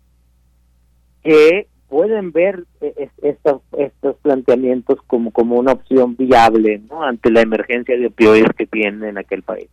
que 1.22 1.66
pueden 1.88 2.32
ver 2.32 2.64
eh, 2.80 3.08
estos, 3.22 3.62
estos 3.76 4.16
planteamientos 4.16 4.98
como, 5.06 5.30
como 5.30 5.56
una 5.56 5.72
opción 5.72 6.16
viable 6.16 6.82
¿no? 6.90 7.02
ante 7.02 7.30
la 7.30 7.40
emergencia 7.40 7.96
de 7.96 8.06
opioides 8.06 8.52
que 8.56 8.66
tiene 8.66 9.08
en 9.08 9.18
aquel 9.18 9.42
país. 9.42 9.68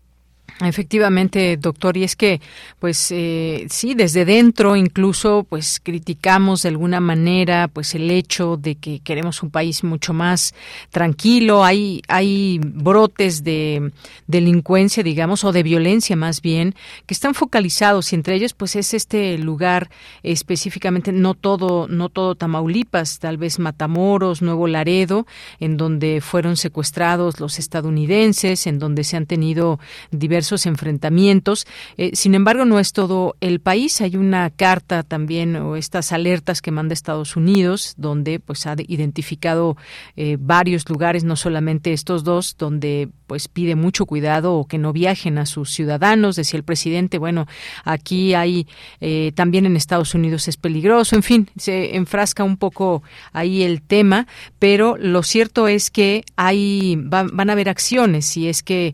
Efectivamente, 0.61 1.57
doctor, 1.57 1.97
y 1.97 2.05
es 2.05 2.15
que, 2.15 2.39
pues 2.79 3.11
eh, 3.11 3.67
sí, 3.69 3.93
desde 3.93 4.23
dentro 4.23 4.77
incluso, 4.77 5.45
pues 5.49 5.81
criticamos 5.83 6.61
de 6.61 6.69
alguna 6.69 7.01
manera, 7.01 7.67
pues 7.67 7.93
el 7.93 8.09
hecho 8.09 8.55
de 8.55 8.75
que 8.75 9.01
queremos 9.01 9.43
un 9.43 9.51
país 9.51 9.83
mucho 9.83 10.13
más 10.13 10.55
tranquilo. 10.91 11.65
Hay 11.65 12.01
hay 12.07 12.61
brotes 12.63 13.43
de 13.43 13.91
delincuencia, 14.27 15.03
digamos, 15.03 15.43
o 15.43 15.51
de 15.51 15.61
violencia 15.61 16.15
más 16.15 16.41
bien, 16.41 16.73
que 17.05 17.13
están 17.13 17.33
focalizados 17.33 18.13
y 18.13 18.15
entre 18.15 18.35
ellos, 18.35 18.53
pues 18.53 18.77
es 18.77 18.93
este 18.93 19.37
lugar 19.37 19.89
específicamente, 20.23 21.11
no 21.11 21.33
todo 21.33 21.89
no 21.89 22.07
todo 22.07 22.35
Tamaulipas, 22.35 23.19
tal 23.19 23.37
vez 23.37 23.59
Matamoros, 23.59 24.41
Nuevo 24.41 24.67
Laredo, 24.67 25.27
en 25.59 25.75
donde 25.75 26.21
fueron 26.21 26.55
secuestrados 26.55 27.41
los 27.41 27.59
estadounidenses, 27.59 28.67
en 28.67 28.79
donde 28.79 29.03
se 29.03 29.17
han 29.17 29.25
tenido 29.25 29.81
diversos 30.11 30.44
esos 30.45 30.65
enfrentamientos. 30.65 31.65
Eh, 31.97 32.11
sin 32.13 32.35
embargo, 32.35 32.65
no 32.65 32.79
es 32.79 32.93
todo 32.93 33.35
el 33.41 33.59
país. 33.59 33.99
Hay 34.01 34.15
una 34.15 34.49
carta 34.49 35.03
también 35.03 35.55
o 35.55 35.75
estas 35.75 36.11
alertas 36.11 36.61
que 36.61 36.71
manda 36.71 36.93
Estados 36.93 37.35
Unidos, 37.35 37.95
donde 37.97 38.39
pues 38.39 38.65
ha 38.67 38.75
identificado 38.87 39.75
eh, 40.15 40.37
varios 40.39 40.87
lugares, 40.87 41.23
no 41.23 41.35
solamente 41.35 41.93
estos 41.93 42.23
dos, 42.23 42.55
donde 42.57 43.09
pues 43.27 43.47
pide 43.47 43.75
mucho 43.75 44.05
cuidado 44.05 44.53
o 44.53 44.67
que 44.67 44.77
no 44.77 44.93
viajen 44.93 45.37
a 45.39 45.47
sus 45.47 45.71
ciudadanos. 45.71 46.35
Decía 46.35 46.57
el 46.57 46.63
presidente, 46.63 47.17
bueno, 47.17 47.47
aquí 47.83 48.35
hay 48.35 48.67
eh, 49.01 49.31
también 49.33 49.65
en 49.65 49.75
Estados 49.75 50.13
Unidos 50.13 50.47
es 50.47 50.57
peligroso. 50.57 51.15
En 51.15 51.23
fin, 51.23 51.49
se 51.57 51.95
enfrasca 51.95 52.43
un 52.43 52.57
poco 52.57 53.01
ahí 53.33 53.63
el 53.63 53.81
tema, 53.81 54.27
pero 54.59 54.95
lo 54.97 55.23
cierto 55.23 55.67
es 55.67 55.89
que 55.89 56.23
hay 56.35 56.95
van 56.97 57.49
a 57.49 57.53
haber 57.53 57.69
acciones 57.69 58.37
y 58.37 58.47
es 58.47 58.61
que 58.61 58.93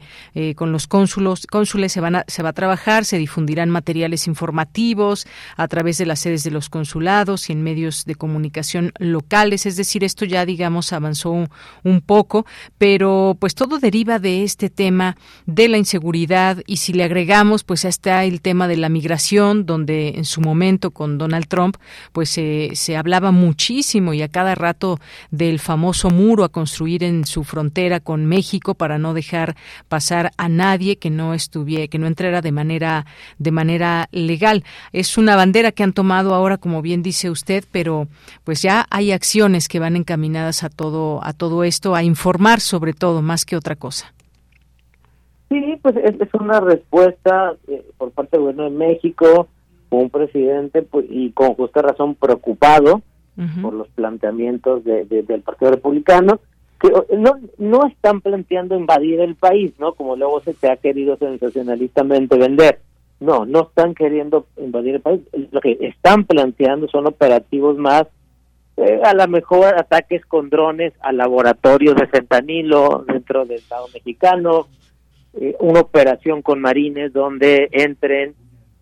con 0.56 0.72
los 0.72 0.88
cónsulos 0.88 1.41
cónsules 1.48 1.92
se, 1.92 2.02
van 2.02 2.16
a, 2.18 2.26
se 2.28 2.44
va 2.44 2.50
a 2.50 2.54
trabajar, 2.54 3.06
se 3.06 3.18
difundirán 3.18 3.70
materiales 3.70 4.28
informativos 4.28 5.28
a 5.58 5.68
través 5.68 5.98
de 5.98 6.06
las 6.06 6.20
sedes 6.20 6.44
de 6.44 6.52
los 6.52 6.70
consulados 6.70 7.50
y 7.50 7.54
en 7.54 7.64
medios 7.64 8.06
de 8.06 8.16
comunicación 8.16 8.92
locales. 9.00 9.66
Es 9.66 9.78
decir, 9.78 10.04
esto 10.04 10.26
ya, 10.26 10.46
digamos, 10.46 10.94
avanzó 10.94 11.32
un, 11.32 12.02
poco, 12.06 12.46
pero 12.78 13.38
pues 13.40 13.54
todo 13.54 13.78
deriva 13.78 14.18
de 14.18 14.44
este 14.44 14.70
tema 14.70 15.18
de 15.46 15.68
la 15.68 15.78
inseguridad 15.78 16.64
y 16.66 16.78
si 16.78 16.94
le 16.94 17.04
agregamos, 17.04 17.64
pues 17.64 17.86
está 17.86 18.24
el 18.24 18.42
tema 18.42 18.68
de 18.68 18.78
la 18.78 18.90
migración, 18.90 19.66
donde 19.66 20.10
en 20.16 20.26
su 20.26 20.42
momento 20.42 20.92
con 20.92 21.18
Donald 21.18 21.48
Trump, 21.48 21.78
pues 22.12 22.30
se 22.30 22.98
hablaba 22.98 23.32
muchísimo 23.32 24.14
y 24.14 24.22
a 24.22 24.30
cada 24.30 24.56
rato 24.56 25.00
del 25.30 25.60
famoso 25.60 26.10
muro 26.10 26.44
a 26.44 26.50
construir 26.50 27.04
en 27.04 27.26
su 27.26 27.44
frontera 27.44 28.00
con 28.00 28.26
México 28.26 28.74
para 28.76 28.98
no 28.98 29.14
dejar 29.14 29.56
pasar 29.88 30.32
a 30.38 30.50
nadie 30.50 30.98
que 30.98 31.10
no 31.10 31.31
estuviera, 31.34 31.88
que 31.88 31.98
no 31.98 32.08
entrara 32.08 32.42
de 32.42 32.52
manera, 32.52 33.06
de 33.38 33.52
manera 33.52 34.08
legal. 34.12 34.64
Es 34.94 35.18
una 35.18 35.36
bandera 35.36 35.72
que 35.72 35.84
han 35.84 35.94
tomado 35.94 36.34
ahora, 36.34 36.58
como 36.58 36.82
bien 36.82 37.02
dice 37.04 37.30
usted, 37.30 37.64
pero 37.72 38.08
pues 38.44 38.62
ya 38.62 38.86
hay 38.90 39.12
acciones 39.12 39.68
que 39.68 39.80
van 39.80 39.96
encaminadas 39.96 40.64
a 40.64 40.70
todo, 40.70 41.20
a 41.24 41.34
todo 41.34 41.64
esto, 41.64 41.96
a 41.96 42.04
informar 42.04 42.60
sobre 42.60 42.94
todo, 42.94 43.22
más 43.22 43.46
que 43.46 43.56
otra 43.56 43.76
cosa. 43.76 44.14
Sí, 45.50 45.78
pues 45.82 45.96
es, 45.98 46.16
una 46.40 46.62
respuesta 46.62 47.56
eh, 47.68 47.86
por 47.98 48.12
parte 48.12 48.38
del 48.38 48.42
gobierno 48.42 48.64
de 48.64 48.70
México, 48.70 49.48
un 49.90 50.10
presidente 50.10 50.82
pues, 50.82 51.06
y 51.10 51.32
con 51.32 51.56
justa 51.56 51.82
razón 51.82 52.16
preocupado 52.16 53.02
por 53.62 53.74
los 53.74 53.88
planteamientos 53.90 54.84
del 54.84 55.42
Partido 55.44 55.72
Republicano 55.72 56.40
que 56.82 56.90
no, 57.16 57.40
no 57.60 57.86
están 57.86 58.22
planteando 58.22 58.76
invadir 58.76 59.20
el 59.20 59.36
país, 59.36 59.72
¿no? 59.80 59.94
Como 59.94 60.16
luego 60.16 60.42
se, 60.42 60.70
ha 60.70 60.78
querido 60.78 61.16
sensacionalistamente 61.18 62.38
vender. 62.38 62.80
No, 63.20 63.46
no 63.46 63.64
están 63.64 63.94
queriendo 63.94 64.48
invadir 64.58 64.96
el 64.96 65.02
país. 65.02 65.22
Lo 65.52 65.62
que 65.62 65.78
están 65.80 66.26
planteando 66.26 66.88
son 66.88 67.06
operativos 67.06 67.78
más, 67.78 68.08
eh, 68.78 69.00
a 69.04 69.14
lo 69.14 69.28
mejor 69.28 69.78
ataques 69.78 70.26
con 70.26 70.50
drones 70.50 70.94
a 71.02 71.12
laboratorios 71.12 71.96
de 71.96 72.08
fentanilo 72.08 73.06
dentro 73.08 73.46
del 73.46 73.60
Estado 73.60 73.86
mexicano, 73.94 74.68
eh, 75.40 75.56
una 75.60 75.82
operación 75.82 76.42
con 76.42 76.62
marines 76.62 77.14
donde 77.14 77.70
entren 77.74 78.34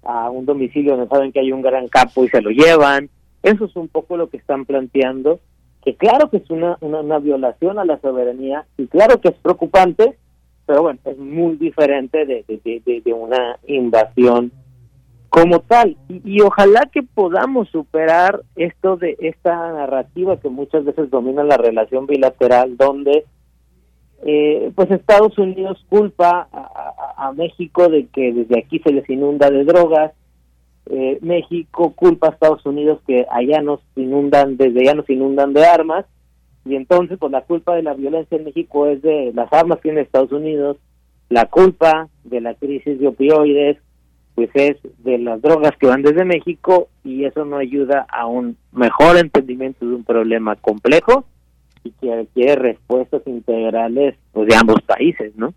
a 0.04 0.30
un 0.30 0.46
domicilio 0.46 0.96
donde 0.96 1.10
saben 1.10 1.34
que 1.34 1.42
hay 1.42 1.52
un 1.52 1.62
gran 1.62 1.90
capo 1.90 2.24
y 2.24 2.30
se 2.30 2.42
lo 2.42 2.50
llevan. 2.50 3.10
Eso 3.44 3.66
es 3.66 3.76
un 3.76 3.90
poco 3.90 4.16
lo 4.16 4.30
que 4.30 4.38
están 4.38 4.64
planteando 4.64 5.42
que 5.84 5.96
claro 5.96 6.30
que 6.30 6.38
es 6.38 6.50
una, 6.50 6.78
una, 6.82 7.20
violación 7.20 7.80
a 7.80 7.86
la 7.86 8.00
soberanía 8.00 8.66
y 8.78 8.88
claro 8.88 9.22
que 9.22 9.30
es 9.30 9.36
preocupante, 9.36 10.18
pero 10.66 10.84
bueno, 10.84 11.00
es 11.06 11.18
muy 11.18 11.56
diferente 11.56 12.26
de, 12.26 12.44
de, 12.48 13.02
de, 13.04 13.14
una 13.14 13.58
invasión 13.66 14.52
como 15.30 15.60
tal. 15.60 15.96
Y, 16.10 16.42
ojalá 16.42 16.90
que 16.92 17.02
podamos 17.04 17.70
superar 17.70 18.42
esto 18.56 18.98
de 18.98 19.16
esta 19.20 19.56
narrativa 19.74 20.40
que 20.40 20.50
muchas 20.50 20.84
veces 20.86 21.10
domina 21.10 21.44
la 21.44 21.58
relación 21.58 22.08
bilateral, 22.08 22.76
donde 22.78 23.26
eh, 24.26 24.72
pues 24.76 24.92
Estados 24.92 25.38
Unidos 25.38 25.84
culpa 25.88 26.50
a, 26.52 27.32
México 27.36 27.88
de 27.88 28.08
que 28.08 28.34
desde 28.34 28.60
aquí 28.60 28.80
se 28.80 28.92
les 28.92 29.08
inunda 29.10 29.50
de 29.50 29.64
drogas, 29.64 30.14
eh, 30.90 31.20
México 31.22 31.94
culpa 31.96 32.28
a 32.28 32.32
Estados 32.32 32.66
Unidos 32.66 33.00
que 33.06 33.26
allá 33.32 33.62
nos 33.62 33.80
inundan, 33.96 34.58
desde 34.58 34.82
allá 34.82 34.96
nos 34.96 35.10
inundan 35.10 35.54
de 35.54 35.66
armas, 35.66 36.06
y 36.66 36.76
entonces 36.76 37.18
pues 37.20 37.32
la 37.32 37.42
culpa 37.42 37.76
de 37.76 37.84
la 37.84 37.94
violencia 37.94 38.38
en 38.38 38.46
México 38.46 38.88
es 38.88 39.02
de 39.02 39.32
las 39.34 39.52
armas 39.54 39.78
que 39.78 39.90
tiene 39.90 40.02
Estados 40.02 40.32
Unidos, 40.32 40.78
la 41.30 41.46
culpa 41.46 42.10
de 42.24 42.42
la 42.42 42.56
crisis 42.56 43.00
de 43.00 43.08
opioides, 43.08 43.78
pues 44.36 44.50
es 44.54 44.78
de 45.00 45.18
las 45.18 45.42
drogas 45.42 45.74
que 45.80 45.88
van 45.88 46.02
desde 46.02 46.26
México 46.26 46.88
y 47.04 47.26
eso 47.26 47.46
no 47.46 47.58
ayuda 47.58 48.08
a 48.10 48.26
un 48.26 48.58
mejor 48.72 49.18
entendimiento 49.18 49.86
de 49.86 49.96
un 49.96 50.04
problema 50.04 50.56
complejo 50.56 51.26
y 51.84 51.92
que 51.92 52.16
requiere 52.16 52.56
respuestas 52.56 53.22
integrales 53.26 54.16
pues, 54.32 54.48
de 54.48 54.56
ambos 54.56 54.82
países, 54.82 55.36
¿no? 55.36 55.54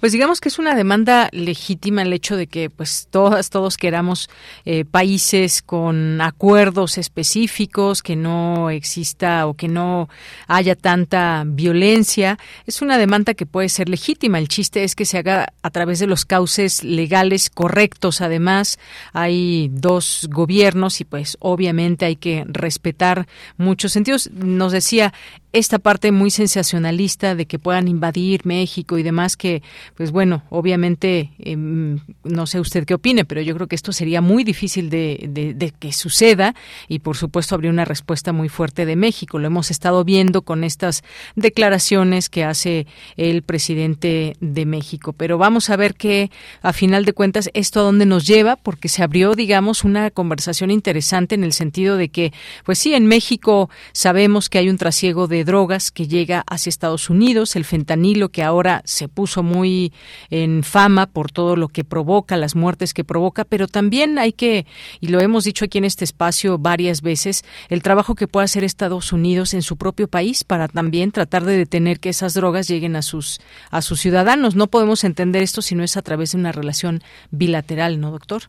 Pues 0.00 0.12
digamos 0.12 0.40
que 0.40 0.50
es 0.50 0.58
una 0.58 0.74
demanda 0.74 1.30
legítima 1.32 2.02
el 2.02 2.12
hecho 2.12 2.36
de 2.36 2.46
que 2.46 2.68
pues 2.68 3.08
todas 3.10 3.48
todos 3.48 3.78
queramos 3.78 4.28
eh, 4.66 4.84
países 4.84 5.62
con 5.62 6.20
acuerdos 6.20 6.98
específicos 6.98 8.02
que 8.02 8.16
no 8.16 8.68
exista 8.68 9.46
o 9.46 9.54
que 9.54 9.66
no 9.66 10.10
haya 10.46 10.74
tanta 10.74 11.44
violencia. 11.46 12.38
Es 12.66 12.82
una 12.82 12.98
demanda 12.98 13.32
que 13.32 13.46
puede 13.46 13.70
ser 13.70 13.88
legítima. 13.88 14.38
El 14.38 14.48
chiste 14.48 14.84
es 14.84 14.94
que 14.94 15.06
se 15.06 15.16
haga 15.16 15.54
a 15.62 15.70
través 15.70 16.00
de 16.00 16.06
los 16.06 16.26
cauces 16.26 16.84
legales 16.84 17.48
correctos. 17.48 18.20
Además 18.20 18.78
hay 19.14 19.70
dos 19.72 20.28
gobiernos 20.30 21.00
y 21.00 21.04
pues 21.04 21.38
obviamente 21.40 22.04
hay 22.04 22.16
que 22.16 22.44
respetar 22.46 23.26
muchos 23.56 23.92
sentidos. 23.92 24.30
Nos 24.32 24.72
decía 24.72 25.14
esta 25.52 25.78
parte 25.78 26.10
muy 26.10 26.30
sensacionalista 26.30 27.36
de 27.36 27.46
que 27.46 27.60
puedan 27.60 27.86
invadir 27.86 28.44
México 28.44 28.98
y 28.98 29.02
demás 29.02 29.13
que, 29.36 29.62
pues 29.96 30.10
bueno, 30.10 30.42
obviamente, 30.50 31.32
em, 31.38 31.98
no 32.24 32.46
sé 32.46 32.60
usted 32.60 32.84
qué 32.84 32.94
opine, 32.94 33.24
pero 33.24 33.40
yo 33.40 33.54
creo 33.54 33.66
que 33.66 33.76
esto 33.76 33.92
sería 33.92 34.20
muy 34.20 34.44
difícil 34.44 34.90
de, 34.90 35.28
de, 35.30 35.70
que 35.78 35.92
suceda 35.92 36.54
y 36.88 36.98
por 36.98 37.16
supuesto 37.16 37.54
habría 37.54 37.70
una 37.70 37.84
respuesta 37.84 38.32
muy 38.32 38.48
fuerte 38.48 38.86
de 38.86 38.96
México. 38.96 39.38
Lo 39.38 39.46
hemos 39.46 39.70
estado 39.70 40.04
viendo 40.04 40.42
con 40.42 40.64
estas 40.64 41.02
declaraciones 41.36 42.28
que 42.28 42.44
hace 42.44 42.86
el 43.16 43.42
presidente 43.42 44.36
de 44.40 44.66
México. 44.66 45.12
Pero 45.12 45.38
vamos 45.38 45.70
a 45.70 45.76
ver 45.76 45.94
qué, 45.94 46.30
a 46.62 46.72
final 46.72 47.04
de 47.04 47.12
cuentas, 47.12 47.50
esto 47.54 47.80
a 47.80 47.84
dónde 47.84 48.06
nos 48.06 48.26
lleva, 48.26 48.56
porque 48.56 48.88
se 48.88 49.02
abrió, 49.02 49.34
digamos, 49.34 49.84
una 49.84 50.10
conversación 50.10 50.70
interesante 50.70 51.34
en 51.34 51.44
el 51.44 51.52
sentido 51.52 51.96
de 51.96 52.08
que, 52.08 52.32
pues 52.64 52.78
sí, 52.78 52.94
en 52.94 53.06
México 53.06 53.70
sabemos 53.92 54.48
que 54.48 54.58
hay 54.58 54.68
un 54.68 54.78
trasiego 54.78 55.26
de 55.26 55.44
drogas 55.44 55.90
que 55.90 56.06
llega 56.06 56.44
hacia 56.46 56.70
Estados 56.70 57.10
Unidos, 57.10 57.56
el 57.56 57.64
fentanilo 57.64 58.28
que 58.28 58.42
ahora 58.42 58.82
se 58.84 59.03
puso 59.08 59.42
muy 59.42 59.92
en 60.30 60.62
fama 60.62 61.06
por 61.06 61.30
todo 61.30 61.56
lo 61.56 61.68
que 61.68 61.84
provoca, 61.84 62.36
las 62.36 62.56
muertes 62.56 62.94
que 62.94 63.04
provoca, 63.04 63.44
pero 63.44 63.68
también 63.68 64.18
hay 64.18 64.32
que, 64.32 64.66
y 65.00 65.08
lo 65.08 65.20
hemos 65.20 65.44
dicho 65.44 65.64
aquí 65.64 65.78
en 65.78 65.84
este 65.84 66.04
espacio 66.04 66.58
varias 66.58 67.02
veces, 67.02 67.44
el 67.68 67.82
trabajo 67.82 68.14
que 68.14 68.28
puede 68.28 68.44
hacer 68.44 68.64
Estados 68.64 69.12
Unidos 69.12 69.54
en 69.54 69.62
su 69.62 69.76
propio 69.76 70.08
país 70.08 70.44
para 70.44 70.68
también 70.68 71.12
tratar 71.12 71.44
de 71.44 71.56
detener 71.56 72.00
que 72.00 72.10
esas 72.10 72.34
drogas 72.34 72.68
lleguen 72.68 72.96
a 72.96 73.02
sus 73.02 73.40
a 73.70 73.82
sus 73.82 74.00
ciudadanos. 74.00 74.56
No 74.56 74.66
podemos 74.68 75.04
entender 75.04 75.42
esto 75.42 75.62
si 75.62 75.74
no 75.74 75.82
es 75.82 75.96
a 75.96 76.02
través 76.02 76.32
de 76.32 76.38
una 76.38 76.52
relación 76.52 77.02
bilateral, 77.30 78.00
¿no, 78.00 78.10
doctor? 78.10 78.42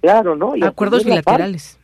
Claro, 0.00 0.36
¿no? 0.36 0.56
Y 0.56 0.64
Acuerdos 0.64 1.04
bilaterales. 1.04 1.78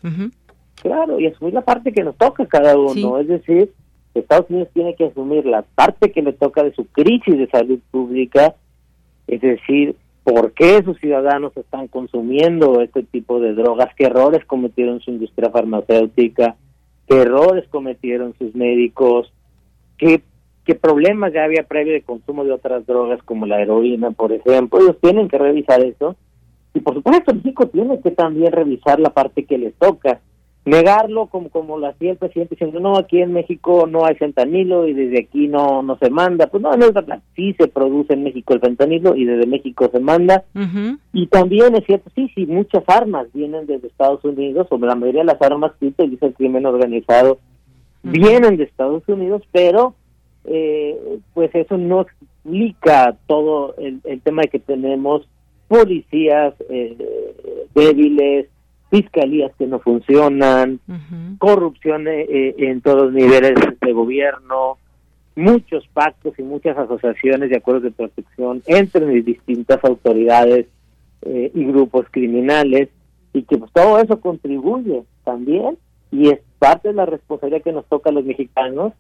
Claro, 0.83 1.21
y 1.21 1.27
asumir 1.27 1.55
la 1.55 1.63
parte 1.63 1.93
que 1.93 2.03
nos 2.03 2.17
toca 2.17 2.47
cada 2.47 2.77
uno, 2.77 3.19
es 3.19 3.29
decir, 3.29 3.73
Estados 4.15 4.51
Unidos 4.51 4.69
tiene 4.75 4.95
que 4.95 5.07
asumir 5.07 5.47
la 5.47 5.63
parte 5.63 6.11
que 6.11 6.23
le 6.23 6.33
toca 6.33 6.63
de 6.63 6.75
su 6.75 6.87
crisis 6.87 7.39
de 7.39 7.49
salud 7.49 7.79
pública, 7.91 8.55
es 9.27 9.41
decir, 9.41 9.95
por 10.25 10.53
qué 10.53 10.83
sus 10.83 10.99
ciudadanos 10.99 11.57
están 11.57 11.89
consumiendo 11.89 12.81
este 12.81 13.03
tipo 13.03 13.41
de 13.41 13.55
drogas, 13.55 13.95
qué 13.97 14.05
errores 14.05 14.45
cometieron 14.45 15.01
su 15.01 15.11
industria 15.11 15.51
farmacéutica, 15.51 16.57
qué 17.07 17.23
errores 17.23 17.69
cometieron 17.69 18.35
sus 18.39 18.55
médicos, 18.55 19.33
qué, 19.97 20.23
qué 20.65 20.75
problemas 20.75 21.33
ya 21.33 21.45
había 21.45 21.63
previo 21.63 21.93
de 21.93 22.03
consumo 22.03 22.45
de 22.45 22.53
otras 22.53 22.87
drogas 22.87 23.23
como 23.23 23.47
la 23.47 23.61
heroína, 23.63 24.11
por 24.11 24.33
ejemplo. 24.33 24.81
Ellos 24.81 24.99
tienen 25.01 25.29
que 25.29 25.39
revisar 25.39 25.83
eso. 25.83 26.17
Y 26.75 26.81
por 26.81 26.95
supuesto, 26.95 27.35
México 27.35 27.67
tiene 27.67 28.01
que 28.01 28.11
también 28.11 28.53
revisar 28.53 29.01
la 29.01 29.11
parte 29.11 29.45
que 29.45 29.59
le 29.59 29.73
toca 29.73 30.21
negarlo 30.71 31.27
como 31.27 31.49
como 31.49 31.79
lo 31.79 31.89
hacía 31.89 32.13
el 32.13 32.17
presidente 32.17 32.55
diciendo 32.55 32.79
no 32.79 32.97
aquí 32.97 33.21
en 33.21 33.33
México 33.33 33.89
no 33.89 34.05
hay 34.05 34.15
fentanilo 34.15 34.87
y 34.87 34.95
desde 34.95 35.21
aquí 35.21 35.49
no 35.49 35.83
no 35.83 35.99
se 35.99 36.11
manda 36.11 36.47
pues 36.47 36.63
no 36.63 36.77
no 36.77 36.87
es 36.87 36.95
verdad. 36.95 37.21
Sí 37.35 37.55
se 37.59 37.67
produce 37.67 38.15
en 38.15 38.23
México 38.23 38.55
el 38.55 38.61
fentanilo 38.61 39.17
y 39.17 39.25
desde 39.25 39.47
México 39.47 39.91
se 39.93 40.01
manda. 40.01 40.45
Y 41.13 41.27
también 41.27 41.75
es 41.75 41.85
cierto 41.87 42.11
sí 42.15 42.31
sí 42.35 42.47
muchas 42.47 42.85
armas 42.87 43.27
vienen 43.35 43.67
desde 43.67 43.89
Estados 43.89 44.25
Unidos 44.25 44.69
o 44.71 44.79
la 44.79 44.95
mayoría 44.95 45.23
de 45.23 45.33
las 45.33 45.43
armas 45.43 45.73
que 45.81 45.87
utiliza 45.87 46.27
el 46.27 46.35
crimen 46.35 46.65
organizado 46.67 47.41
vienen 48.03 48.57
de 48.57 48.65
Estados 48.65 49.03
Unidos 49.09 49.43
pero 49.53 49.95
eh, 50.45 50.97
pues 51.35 51.51
eso 51.55 51.77
no 51.77 52.03
explica 52.03 53.17
todo 53.27 53.75
el, 53.77 54.01
el 54.05 54.21
tema 54.21 54.43
de 54.43 54.49
que 54.49 54.59
tenemos 54.59 55.29
policías 55.69 56.55
eh, 56.69 56.97
débiles 57.75 58.49
fiscalías 58.91 59.53
que 59.57 59.67
no 59.67 59.79
funcionan, 59.79 60.81
corrupción 61.39 62.09
eh, 62.09 62.27
eh, 62.29 62.55
en 62.59 62.81
todos 62.81 63.05
los 63.05 63.13
niveles 63.13 63.55
de 63.81 63.93
gobierno, 63.93 64.79
muchos 65.37 65.87
pactos 65.89 66.39
y 66.39 66.43
muchas 66.43 66.77
asociaciones 66.77 67.51
de 67.51 67.57
acuerdos 67.57 67.85
de 67.85 67.93
protección 67.93 68.63
entre 68.67 69.07
distintas 69.23 69.83
autoridades 69.85 70.67
eh, 71.23 71.51
y 71.55 71.65
grupos 71.65 72.07
criminales 72.11 72.89
y 73.33 73.43
que 73.43 73.59
pues, 73.59 73.73
todo 73.73 74.01
eso 74.01 74.21
contribuye 74.21 75.05
también 75.25 75.79
y 76.11 76.31
es 76.31 76.41
parte 76.59 76.89
de 76.89 76.95
la 76.95 77.07
responsabilidad 77.07 77.63
que 77.63 77.73
nos 77.73 77.87
toca 77.87 78.11
a 78.11 78.13
los 78.13 78.25
mexicanos 78.25 78.93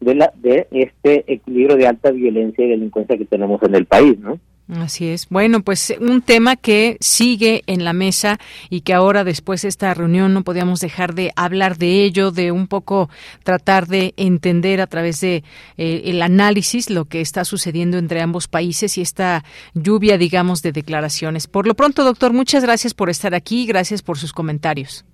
de 0.00 0.14
la 0.14 0.32
de 0.34 0.66
este 0.72 1.32
equilibrio 1.32 1.76
de 1.76 1.86
alta 1.86 2.10
violencia 2.10 2.64
y 2.64 2.70
delincuencia 2.70 3.16
que 3.16 3.24
tenemos 3.24 3.62
en 3.62 3.74
el 3.76 3.86
país, 3.86 4.18
¿no? 4.18 4.38
Así 4.68 5.08
es. 5.08 5.28
Bueno, 5.28 5.60
pues 5.60 5.94
un 6.00 6.22
tema 6.22 6.56
que 6.56 6.96
sigue 7.00 7.62
en 7.68 7.84
la 7.84 7.92
mesa 7.92 8.38
y 8.68 8.80
que 8.80 8.94
ahora 8.94 9.22
después 9.22 9.62
de 9.62 9.68
esta 9.68 9.94
reunión 9.94 10.34
no 10.34 10.42
podíamos 10.42 10.80
dejar 10.80 11.14
de 11.14 11.30
hablar 11.36 11.76
de 11.76 12.02
ello, 12.02 12.32
de 12.32 12.50
un 12.50 12.66
poco 12.66 13.08
tratar 13.44 13.86
de 13.86 14.12
entender 14.16 14.80
a 14.80 14.88
través 14.88 15.20
de 15.20 15.44
eh, 15.76 16.02
el 16.06 16.20
análisis 16.20 16.90
lo 16.90 17.04
que 17.04 17.20
está 17.20 17.44
sucediendo 17.44 17.96
entre 17.96 18.20
ambos 18.20 18.48
países 18.48 18.98
y 18.98 19.02
esta 19.02 19.44
lluvia, 19.74 20.18
digamos, 20.18 20.62
de 20.62 20.72
declaraciones. 20.72 21.46
Por 21.46 21.68
lo 21.68 21.74
pronto, 21.74 22.02
doctor, 22.02 22.32
muchas 22.32 22.64
gracias 22.64 22.92
por 22.92 23.08
estar 23.08 23.36
aquí, 23.36 23.66
gracias 23.66 24.02
por 24.02 24.18
sus 24.18 24.32
comentarios. 24.32 25.04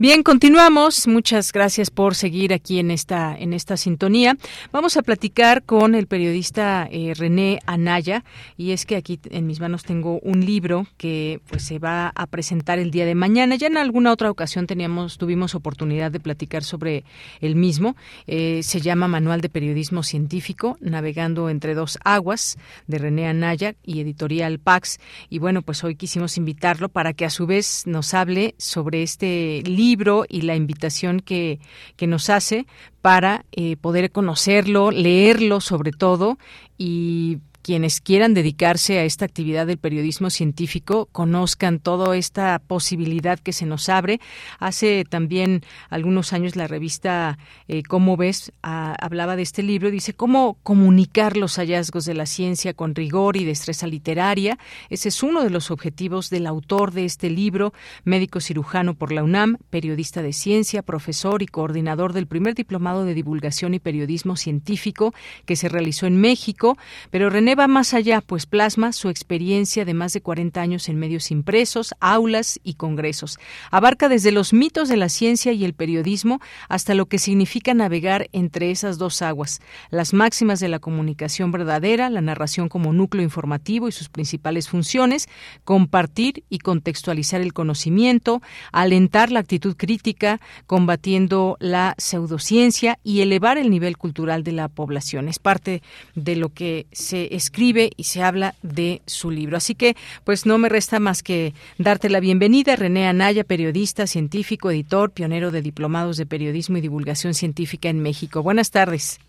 Bien, 0.03 0.25
continuamos. 0.25 1.07
Muchas 1.07 1.53
gracias 1.53 1.91
por 1.91 2.17
seguir 2.17 2.53
aquí 2.53 2.81
en 2.81 2.91
esta 2.91 3.37
en 3.39 3.53
esta 3.53 3.77
sintonía. 3.77 4.37
Vamos 4.73 4.97
a 4.97 5.03
platicar 5.03 5.63
con 5.63 5.95
el 5.95 6.09
periodista 6.09 6.89
eh, 6.91 7.13
René 7.17 7.61
Anaya 7.67 8.25
y 8.57 8.73
es 8.73 8.85
que 8.85 8.97
aquí 8.97 9.21
en 9.31 9.47
mis 9.47 9.61
manos 9.61 9.85
tengo 9.85 10.19
un 10.19 10.45
libro 10.45 10.89
que 10.97 11.41
pues 11.49 11.63
se 11.63 11.79
va 11.79 12.11
a 12.17 12.27
presentar 12.27 12.81
el 12.81 12.91
día 12.91 13.07
de 13.07 13.15
mañana. 13.15 13.55
Ya 13.55 13.69
en 13.69 13.77
alguna 13.77 14.11
otra 14.11 14.29
ocasión 14.29 14.67
teníamos 14.67 15.19
tuvimos 15.19 15.55
oportunidad 15.55 16.11
de 16.11 16.19
platicar 16.19 16.65
sobre 16.65 17.05
el 17.41 17.55
mismo. 17.55 17.95
Eh, 18.27 18.65
se 18.65 18.81
llama 18.81 19.07
Manual 19.07 19.41
de 19.41 19.51
Periodismo 19.51 20.03
Científico, 20.03 20.79
navegando 20.81 21.49
entre 21.49 21.77
dos 21.77 22.01
aguas 22.03 22.59
de 22.89 22.99
René 22.99 23.29
Anaya 23.29 23.77
y 23.85 24.01
editorial 24.01 24.59
Pax. 24.59 24.99
Y 25.31 25.39
bueno, 25.39 25.63
pues 25.63 25.85
hoy 25.85 25.95
quisimos 25.95 26.39
invitarlo 26.39 26.89
para 26.89 27.13
que 27.13 27.25
a 27.25 27.31
su 27.31 27.47
vez 27.47 27.85
nos 27.87 28.15
hable 28.15 28.57
sobre 28.59 29.05
este 29.05 29.63
libro 29.65 29.92
libro 29.93 30.25
y 30.27 30.43
la 30.43 30.57
invitación 30.57 31.21
que, 31.21 31.61
que 31.97 32.07
nos 32.07 32.31
hace 32.31 32.67
para 33.03 33.45
eh, 33.53 33.77
poder 33.77 34.11
conocerlo, 34.11 34.91
leerlo 34.91 35.61
sobre 35.61 35.93
todo 35.93 36.39
y 36.79 37.39
quienes 37.63 38.01
quieran 38.01 38.35
dedicarse 38.35 38.99
a 38.99 39.05
esta 39.05 39.25
actividad 39.25 39.67
del 39.67 39.79
periodismo 39.79 40.31
científico 40.31 41.09
conozcan 41.13 41.79
toda 41.79 42.17
esta 42.17 42.59
posibilidad 42.59 43.39
que 43.39 43.53
se 43.53 43.67
nos 43.67 43.89
abre. 43.89 44.21
Hace 44.59 45.05
también 45.09 45.63
algunos 45.89 46.33
años 46.33 46.57
la 46.57 46.67
revista 46.67 47.39
eh, 47.69 47.83
Cómo 47.83 48.17
ves 48.17 48.53
hablaba 48.63 49.37
de 49.37 49.43
este 49.43 49.63
libro, 49.63 49.91
dice 49.91 50.15
cómo 50.15 50.59
comunicar 50.63 51.37
los 51.37 51.57
hallazgos 51.57 52.05
de 52.05 52.15
la 52.15 52.27
ciencia 52.27 52.75
con 52.75 52.95
rigor 52.95 53.37
y 53.37 53.45
destreza 53.45 53.87
literaria. 53.87 54.59
Ese 54.91 55.09
es 55.09 55.23
uno 55.23 55.43
de 55.45 55.51
los 55.51 55.71
objetivos 55.71 56.31
del 56.31 56.47
autor 56.47 56.93
de 56.93 57.05
este 57.05 57.31
libro, 57.31 57.73
médico 58.05 58.41
cirujano 58.41 58.95
por 58.95 59.13
la 59.13 59.23
UNAM, 59.23 59.59
periodista 59.71 60.23
de 60.23 60.33
ciencia, 60.33 60.83
profesor 60.83 61.43
y 61.43 61.47
coordinador 61.47 62.13
del 62.13 62.27
primer 62.27 62.55
diplomado 62.55 63.05
de 63.05 63.15
divulgación 63.15 63.75
y 63.75 63.79
periodismo 63.79 64.37
científico 64.37 65.15
que 65.45 65.57
se 65.57 65.69
realizó 65.69 66.07
en 66.07 66.17
México, 66.17 66.77
pero 67.11 67.31
René 67.31 67.52
va 67.55 67.69
más 67.69 67.95
allá, 67.95 68.21
pues 68.21 68.47
plasma 68.47 68.93
su 68.93 69.09
experiencia 69.09 69.85
de 69.85 69.95
más 69.95 70.13
de 70.13 70.21
40 70.21 70.61
años 70.61 70.89
en 70.89 70.99
medios 70.99 71.31
impresos, 71.31 71.95
aulas 72.01 72.61
y 72.63 72.75
congresos. 72.75 73.39
Abarca 73.71 74.09
desde 74.09 74.33
los 74.33 74.53
mitos 74.53 74.89
de 74.89 74.97
la 74.97 75.09
ciencia 75.09 75.53
y 75.53 75.65
el 75.65 75.75
periodismo 75.75 76.41
hasta 76.69 76.95
lo 76.95 77.07
que 77.07 77.19
significa 77.19 77.75
navegar 77.75 78.29
entre 78.33 78.71
esas 78.71 78.99
dos 78.99 79.23
aguas, 79.23 79.61
las 79.91 80.13
máximas 80.13 80.61
de 80.61 80.69
la 80.69 80.79
comunicación 80.79 81.53
verdadera, 81.53 82.11
la 82.11 82.21
narración 82.21 82.69
como 82.69 82.93
núcleo 82.93 83.23
informativo 83.23 83.89
y 83.89 83.93
sus 83.93 84.09
principales 84.09 84.69
funciones, 84.69 85.29
compartir 85.65 86.45
y 86.49 86.59
contextualizar 86.59 87.41
el 87.41 87.53
conocimiento, 87.53 88.43
alentar 88.73 89.31
la 89.31 89.41
actitud 89.41 89.77
crítica, 89.77 90.41
combatiendo 90.67 91.57
la 91.61 91.95
pseudociencia 91.99 92.99
y 93.03 93.21
elevar 93.21 93.59
el 93.59 93.71
nivel 93.71 93.97
cultural 93.97 94.45
de 94.45 94.53
la 94.53 94.69
población. 94.69 95.29
Es 95.29 95.39
parte 95.39 95.83
de 96.15 96.37
lo 96.37 96.51
que 96.51 96.87
se 96.93 97.35
escribe 97.43 97.91
y 97.97 98.05
se 98.05 98.23
habla 98.23 98.55
de 98.63 99.03
su 99.07 99.31
libro. 99.31 99.57
Así 99.57 99.75
que, 99.75 99.95
pues 100.25 100.47
no 100.47 100.59
me 100.59 100.69
resta 100.69 101.01
más 101.01 101.23
que 101.23 101.53
darte 101.79 102.09
la 102.09 102.21
bienvenida, 102.21 102.77
René 102.77 103.07
Anaya, 103.07 103.45
periodista, 103.45 104.07
científico, 104.07 104.71
editor, 104.71 105.11
pionero 105.11 105.51
de 105.51 105.63
diplomados 105.63 106.17
de 106.17 106.27
periodismo 106.27 106.79
y 106.79 106.81
divulgación 106.81 107.35
científica 107.35 107.89
en 107.89 108.01
México. 108.01 108.43
Buenas 108.43 108.71
tardes. 108.71 109.21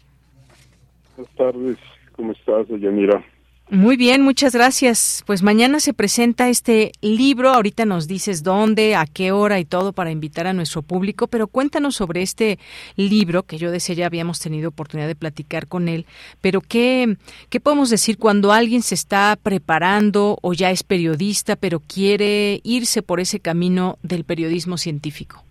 Buenas 1.16 1.36
tardes, 1.36 1.78
¿cómo 2.16 2.32
estás, 2.32 2.68
Yanira? 2.70 3.24
Muy 3.70 3.95
bien, 3.95 4.22
muchas 4.22 4.53
gracias. 4.53 5.24
Pues 5.26 5.41
mañana 5.41 5.80
se 5.80 5.93
presenta 5.93 6.49
este 6.49 6.91
libro. 7.01 7.49
Ahorita 7.49 7.86
nos 7.86 8.07
dices 8.07 8.43
dónde, 8.43 8.95
a 8.95 9.05
qué 9.05 9.32
hora 9.32 9.59
y 9.59 9.66
todo 9.66 9.93
para 9.93 10.11
invitar 10.11 10.47
a 10.47 10.53
nuestro 10.53 10.82
público, 10.82 11.28
pero 11.28 11.47
cuéntanos 11.47 11.95
sobre 11.95 12.22
este 12.22 12.59
libro 12.97 13.43
que 13.43 13.57
yo 13.57 13.72
decía 13.72 13.95
ya 13.95 14.05
habíamos 14.05 14.41
tenido 14.41 14.70
oportunidad 14.70 15.07
de 15.07 15.16
platicar 15.16 15.68
con 15.68 15.88
él. 15.88 16.05
Pero 16.41 16.59
qué, 16.59 17.16
qué 17.49 17.59
podemos 17.61 17.89
decir 17.89 18.18
cuando 18.18 18.51
alguien 18.51 18.82
se 18.82 18.95
está 18.95 19.38
preparando 19.41 20.38
o 20.41 20.53
ya 20.53 20.70
es 20.70 20.84
periodista, 20.84 21.55
pero 21.55 21.80
quiere 21.80 22.59
irse 22.64 23.01
por 23.01 23.22
ese 23.22 23.39
camino 23.39 23.97
del 24.03 24.26
periodismo 24.26 24.78
científico. 24.78 25.41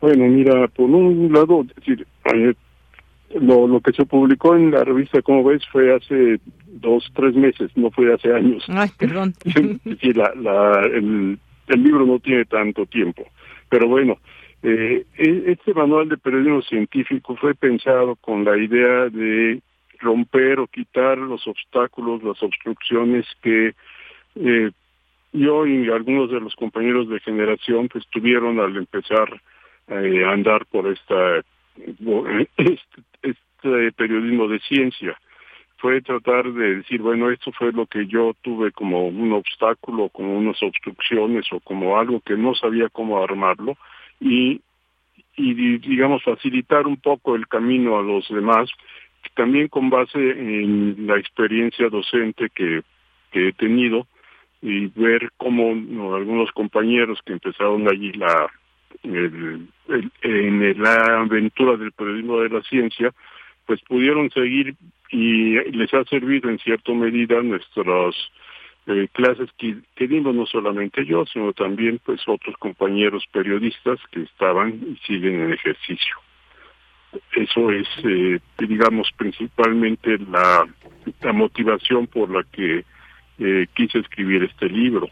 Bueno, 0.00 0.26
mira, 0.26 0.66
por 0.68 0.90
un 0.90 1.32
lado, 1.32 1.64
decir, 1.76 2.06
eh, 2.34 2.54
lo, 3.40 3.66
lo 3.68 3.80
que 3.80 3.92
se 3.92 4.04
publicó 4.04 4.56
en 4.56 4.72
la 4.72 4.84
revista, 4.84 5.22
como 5.22 5.44
ves, 5.44 5.62
fue 5.72 5.94
hace 5.94 6.40
dos, 6.80 7.10
tres 7.14 7.34
meses, 7.34 7.70
no 7.76 7.90
fue 7.90 8.12
hace 8.12 8.32
años. 8.32 8.64
Ay, 8.68 8.90
perdón. 8.98 9.34
sí, 10.00 10.12
la, 10.12 10.32
la, 10.34 10.86
el, 10.86 11.38
el 11.68 11.82
libro 11.82 12.06
no 12.06 12.18
tiene 12.18 12.44
tanto 12.44 12.86
tiempo. 12.86 13.24
Pero 13.68 13.88
bueno, 13.88 14.18
eh, 14.62 15.04
e, 15.16 15.52
este 15.52 15.74
manual 15.74 16.08
de 16.08 16.16
periodismo 16.16 16.62
científico 16.62 17.36
fue 17.36 17.54
pensado 17.54 18.16
con 18.16 18.44
la 18.44 18.56
idea 18.56 19.08
de 19.08 19.60
romper 20.00 20.60
o 20.60 20.66
quitar 20.66 21.18
los 21.18 21.46
obstáculos, 21.46 22.22
las 22.22 22.42
obstrucciones 22.42 23.26
que 23.42 23.74
eh, 24.36 24.70
yo 25.32 25.66
y 25.66 25.90
algunos 25.90 26.30
de 26.30 26.40
los 26.40 26.54
compañeros 26.56 27.08
de 27.08 27.20
generación 27.20 27.88
pues 27.88 28.06
tuvieron 28.08 28.58
al 28.60 28.76
empezar 28.76 29.40
eh, 29.88 30.24
a 30.24 30.32
andar 30.32 30.66
por 30.66 30.86
esta 30.88 31.42
este, 31.76 32.78
este 33.22 33.92
periodismo 33.92 34.48
de 34.48 34.58
ciencia 34.60 35.18
fue 35.78 36.00
tratar 36.02 36.52
de 36.52 36.76
decir, 36.76 37.00
bueno, 37.00 37.30
esto 37.30 37.52
fue 37.52 37.72
lo 37.72 37.86
que 37.86 38.06
yo 38.06 38.34
tuve 38.42 38.72
como 38.72 39.06
un 39.06 39.32
obstáculo, 39.32 40.08
como 40.08 40.36
unas 40.36 40.60
obstrucciones 40.62 41.46
o 41.52 41.60
como 41.60 41.98
algo 41.98 42.20
que 42.20 42.36
no 42.36 42.54
sabía 42.54 42.88
cómo 42.88 43.22
armarlo 43.22 43.76
y, 44.20 44.60
y 45.36 45.78
digamos, 45.78 46.22
facilitar 46.24 46.86
un 46.86 46.96
poco 46.96 47.36
el 47.36 47.46
camino 47.46 47.98
a 47.98 48.02
los 48.02 48.28
demás, 48.28 48.68
también 49.34 49.68
con 49.68 49.88
base 49.88 50.18
en 50.18 51.06
la 51.06 51.16
experiencia 51.16 51.88
docente 51.88 52.50
que, 52.54 52.82
que 53.30 53.48
he 53.48 53.52
tenido 53.52 54.06
y 54.60 54.86
ver 54.86 55.30
cómo 55.36 55.70
algunos 56.16 56.50
compañeros 56.52 57.20
que 57.24 57.34
empezaron 57.34 57.88
allí 57.88 58.12
la 58.12 58.50
en 59.04 60.82
la 60.82 61.20
aventura 61.20 61.76
del 61.76 61.92
periodismo 61.92 62.40
de 62.40 62.48
la 62.48 62.62
ciencia, 62.62 63.12
pues 63.66 63.80
pudieron 63.82 64.30
seguir 64.30 64.74
y 65.10 65.54
les 65.70 65.92
ha 65.94 66.04
servido 66.04 66.50
en 66.50 66.58
cierta 66.58 66.92
medida 66.92 67.42
nuestras 67.42 68.14
eh, 68.86 69.08
clases 69.12 69.50
que, 69.58 69.76
que 69.94 70.08
dimos 70.08 70.34
no 70.34 70.46
solamente 70.46 71.04
yo, 71.04 71.24
sino 71.26 71.52
también 71.52 72.00
pues 72.04 72.20
otros 72.26 72.56
compañeros 72.58 73.24
periodistas 73.32 73.98
que 74.10 74.22
estaban 74.22 74.80
y 74.86 74.96
siguen 75.06 75.40
en 75.40 75.52
ejercicio. 75.52 76.14
Eso 77.32 77.70
es, 77.70 77.88
eh, 78.04 78.38
digamos, 78.58 79.10
principalmente 79.16 80.18
la, 80.18 80.66
la 81.22 81.32
motivación 81.32 82.06
por 82.06 82.30
la 82.30 82.44
que 82.44 82.84
eh, 83.38 83.66
quise 83.74 83.98
escribir 83.98 84.42
este 84.44 84.68
libro. 84.68 85.08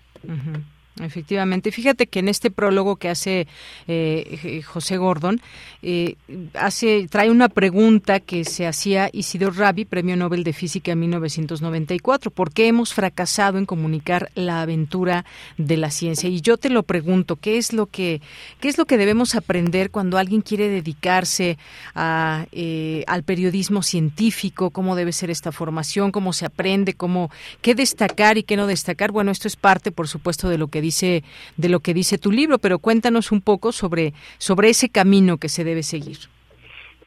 Efectivamente, 1.00 1.72
fíjate 1.72 2.06
que 2.06 2.20
en 2.20 2.28
este 2.28 2.50
prólogo 2.50 2.96
que 2.96 3.10
hace 3.10 3.46
eh, 3.86 4.62
José 4.64 4.96
Gordon, 4.96 5.42
eh, 5.82 6.16
hace, 6.54 7.06
trae 7.10 7.30
una 7.30 7.50
pregunta 7.50 8.18
que 8.18 8.44
se 8.44 8.66
hacía 8.66 9.10
Isidor 9.12 9.58
Rabi, 9.58 9.84
Premio 9.84 10.16
Nobel 10.16 10.42
de 10.42 10.54
Física 10.54 10.92
en 10.92 11.00
1994. 11.00 12.30
¿Por 12.30 12.50
qué 12.50 12.68
hemos 12.68 12.94
fracasado 12.94 13.58
en 13.58 13.66
comunicar 13.66 14.30
la 14.34 14.62
aventura 14.62 15.26
de 15.58 15.76
la 15.76 15.90
ciencia? 15.90 16.30
Y 16.30 16.40
yo 16.40 16.56
te 16.56 16.70
lo 16.70 16.82
pregunto, 16.82 17.36
¿qué 17.36 17.58
es 17.58 17.74
lo 17.74 17.86
que, 17.86 18.22
qué 18.60 18.68
es 18.68 18.78
lo 18.78 18.86
que 18.86 18.96
debemos 18.96 19.34
aprender 19.34 19.90
cuando 19.90 20.16
alguien 20.16 20.40
quiere 20.40 20.68
dedicarse 20.68 21.58
a, 21.94 22.46
eh, 22.52 23.04
al 23.06 23.22
periodismo 23.22 23.82
científico? 23.82 24.70
¿Cómo 24.70 24.96
debe 24.96 25.12
ser 25.12 25.28
esta 25.28 25.52
formación? 25.52 26.10
¿Cómo 26.10 26.32
se 26.32 26.46
aprende? 26.46 26.94
¿Cómo, 26.94 27.30
¿Qué 27.60 27.74
destacar 27.74 28.38
y 28.38 28.44
qué 28.44 28.56
no 28.56 28.66
destacar? 28.66 29.12
Bueno, 29.12 29.30
esto 29.30 29.46
es 29.46 29.56
parte, 29.56 29.92
por 29.92 30.08
supuesto, 30.08 30.48
de 30.48 30.56
lo 30.56 30.68
que 30.68 30.85
dice 30.86 31.22
de 31.56 31.68
lo 31.68 31.80
que 31.80 31.94
dice 31.94 32.18
tu 32.18 32.30
libro, 32.30 32.58
pero 32.58 32.78
cuéntanos 32.78 33.32
un 33.32 33.40
poco 33.40 33.72
sobre 33.72 34.12
sobre 34.38 34.70
ese 34.70 34.88
camino 34.88 35.38
que 35.38 35.48
se 35.48 35.64
debe 35.64 35.82
seguir. 35.82 36.18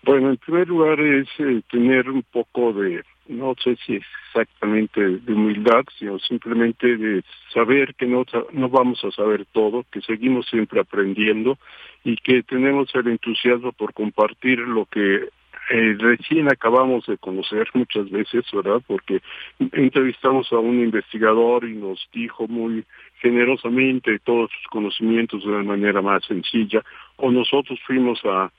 Bueno, 0.03 0.29
en 0.29 0.37
primer 0.37 0.67
lugar 0.67 0.99
es 0.99 1.27
eh, 1.39 1.61
tener 1.69 2.09
un 2.09 2.23
poco 2.23 2.73
de, 2.73 3.03
no 3.27 3.53
sé 3.63 3.77
si 3.85 3.99
exactamente 4.29 5.01
de 5.01 5.33
humildad, 5.33 5.83
sino 5.97 6.19
simplemente 6.19 6.97
de 6.97 7.23
saber 7.53 7.95
que 7.95 8.05
no, 8.05 8.23
no 8.53 8.69
vamos 8.69 9.03
a 9.03 9.11
saber 9.11 9.45
todo, 9.51 9.85
que 9.91 10.01
seguimos 10.01 10.47
siempre 10.47 10.79
aprendiendo 10.79 11.57
y 12.03 12.15
que 12.15 12.43
tenemos 12.43 12.93
el 12.95 13.07
entusiasmo 13.07 13.71
por 13.73 13.93
compartir 13.93 14.59
lo 14.59 14.85
que 14.85 15.29
eh, 15.69 15.95
recién 15.99 16.47
acabamos 16.51 17.05
de 17.05 17.17
conocer 17.19 17.69
muchas 17.75 18.09
veces, 18.09 18.43
¿verdad? 18.51 18.81
Porque 18.87 19.21
entrevistamos 19.59 20.51
a 20.51 20.57
un 20.57 20.81
investigador 20.81 21.63
y 21.63 21.73
nos 21.73 22.09
dijo 22.11 22.47
muy 22.47 22.83
generosamente 23.21 24.17
todos 24.19 24.49
sus 24.49 24.67
conocimientos 24.71 25.43
de 25.43 25.49
una 25.49 25.63
manera 25.63 26.01
más 26.01 26.25
sencilla, 26.25 26.83
o 27.17 27.31
nosotros 27.31 27.79
fuimos 27.85 28.19
a, 28.25 28.51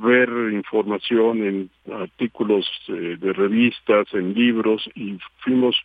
ver 0.00 0.28
información 0.52 1.44
en 1.44 1.70
artículos 1.92 2.68
eh, 2.88 3.16
de 3.18 3.32
revistas, 3.32 4.12
en 4.12 4.34
libros, 4.34 4.90
y 4.96 5.16
fuimos 5.38 5.76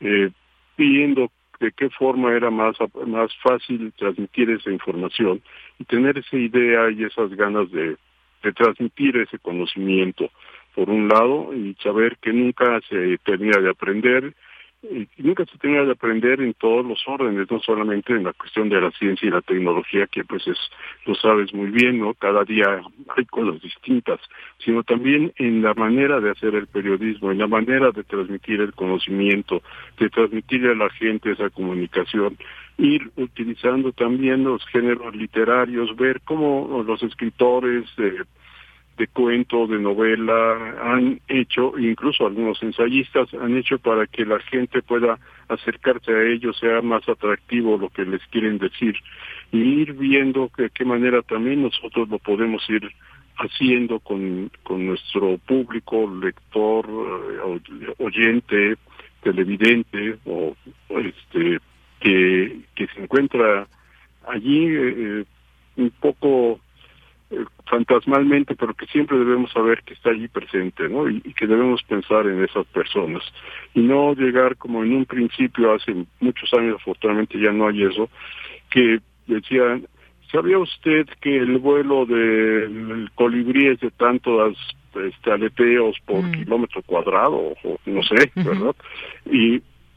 eh, 0.00 0.30
pidiendo 0.74 1.30
de 1.60 1.70
qué 1.72 1.88
forma 1.90 2.32
era 2.32 2.50
más, 2.50 2.76
más 3.06 3.30
fácil 3.40 3.92
transmitir 3.96 4.50
esa 4.50 4.70
información 4.70 5.40
y 5.78 5.84
tener 5.84 6.18
esa 6.18 6.36
idea 6.36 6.90
y 6.90 7.04
esas 7.04 7.30
ganas 7.36 7.70
de, 7.70 7.96
de 8.42 8.52
transmitir 8.52 9.16
ese 9.16 9.38
conocimiento, 9.38 10.30
por 10.74 10.90
un 10.90 11.08
lado, 11.08 11.54
y 11.54 11.74
saber 11.82 12.16
que 12.20 12.32
nunca 12.32 12.80
se 12.88 13.18
termina 13.18 13.60
de 13.60 13.70
aprender 13.70 14.34
nunca 15.18 15.44
se 15.46 15.58
tenga 15.58 15.84
de 15.84 15.92
aprender 15.92 16.40
en 16.40 16.54
todos 16.54 16.84
los 16.84 17.02
órdenes, 17.06 17.50
no 17.50 17.60
solamente 17.60 18.12
en 18.12 18.24
la 18.24 18.32
cuestión 18.32 18.68
de 18.68 18.80
la 18.80 18.90
ciencia 18.92 19.28
y 19.28 19.30
la 19.30 19.40
tecnología, 19.40 20.06
que 20.06 20.24
pues 20.24 20.46
es, 20.46 20.58
lo 21.06 21.14
sabes 21.14 21.54
muy 21.54 21.70
bien, 21.70 22.00
¿no? 22.00 22.14
Cada 22.14 22.44
día 22.44 22.82
hay 23.16 23.24
cosas 23.26 23.60
distintas, 23.62 24.20
sino 24.58 24.82
también 24.82 25.32
en 25.36 25.62
la 25.62 25.74
manera 25.74 26.20
de 26.20 26.30
hacer 26.30 26.54
el 26.54 26.66
periodismo, 26.66 27.30
en 27.30 27.38
la 27.38 27.46
manera 27.46 27.90
de 27.92 28.02
transmitir 28.04 28.60
el 28.60 28.72
conocimiento, 28.74 29.62
de 29.98 30.10
transmitirle 30.10 30.72
a 30.72 30.76
la 30.76 30.90
gente 30.90 31.32
esa 31.32 31.50
comunicación, 31.50 32.36
ir 32.78 33.10
utilizando 33.16 33.92
también 33.92 34.44
los 34.44 34.64
géneros 34.66 35.14
literarios, 35.14 35.94
ver 35.96 36.20
cómo 36.24 36.82
los 36.86 37.02
escritores, 37.02 37.84
eh, 37.98 38.22
de 38.96 39.06
cuento, 39.08 39.66
de 39.66 39.78
novela, 39.78 40.76
han 40.82 41.20
hecho, 41.28 41.78
incluso 41.78 42.26
algunos 42.26 42.62
ensayistas 42.62 43.32
han 43.34 43.56
hecho 43.56 43.78
para 43.78 44.06
que 44.06 44.24
la 44.24 44.38
gente 44.40 44.82
pueda 44.82 45.18
acercarse 45.48 46.12
a 46.12 46.22
ellos, 46.22 46.58
sea 46.58 46.82
más 46.82 47.08
atractivo 47.08 47.78
lo 47.78 47.88
que 47.88 48.04
les 48.04 48.22
quieren 48.26 48.58
decir, 48.58 48.94
y 49.50 49.58
ir 49.58 49.94
viendo 49.94 50.50
de 50.56 50.70
qué 50.70 50.84
manera 50.84 51.22
también 51.22 51.62
nosotros 51.62 52.08
lo 52.08 52.18
podemos 52.18 52.68
ir 52.68 52.90
haciendo 53.36 53.98
con, 54.00 54.50
con 54.62 54.86
nuestro 54.86 55.38
público, 55.38 56.10
lector, 56.22 56.86
eh, 56.88 57.94
oyente, 57.98 58.76
televidente, 59.22 60.18
o 60.26 60.54
este 60.88 61.58
que, 62.00 62.60
que 62.74 62.86
se 62.88 63.02
encuentra 63.02 63.66
allí 64.28 64.66
eh, 64.66 65.24
un 65.76 65.90
poco 66.00 66.54
eh, 66.54 66.60
fantasmalmente, 67.66 68.54
pero 68.54 68.74
que 68.74 68.86
siempre 68.86 69.18
debemos 69.18 69.50
saber 69.52 69.82
que 69.82 69.94
está 69.94 70.10
allí 70.10 70.28
presente, 70.28 70.88
¿no? 70.88 71.08
Y, 71.08 71.20
que 71.34 71.46
debemos 71.46 71.82
pensar 71.84 72.26
en 72.26 72.44
esas 72.44 72.66
personas 72.66 73.22
y 73.74 73.80
no 73.80 74.14
llegar 74.14 74.56
como 74.56 74.84
en 74.84 74.94
un 74.94 75.06
principio 75.06 75.72
hace 75.72 75.94
muchos 76.20 76.52
años, 76.54 76.76
afortunadamente 76.76 77.40
ya 77.40 77.52
no 77.52 77.68
hay 77.68 77.84
eso, 77.84 78.10
que 78.70 79.00
decían, 79.26 79.86
¿sabía 80.30 80.58
usted 80.58 81.06
que 81.20 81.38
el 81.38 81.58
vuelo 81.58 82.04
del 82.06 83.10
colibrí 83.14 83.68
es 83.68 83.80
de 83.80 83.90
tantos 83.92 84.56
este, 84.94 85.32
aleteos 85.32 85.96
por 86.04 86.22
mm. 86.22 86.32
kilómetro 86.32 86.82
cuadrado, 86.82 87.54
o 87.64 87.78
no 87.86 88.02
sé, 88.02 88.30
¿verdad? 88.34 88.76
y, 89.26 89.56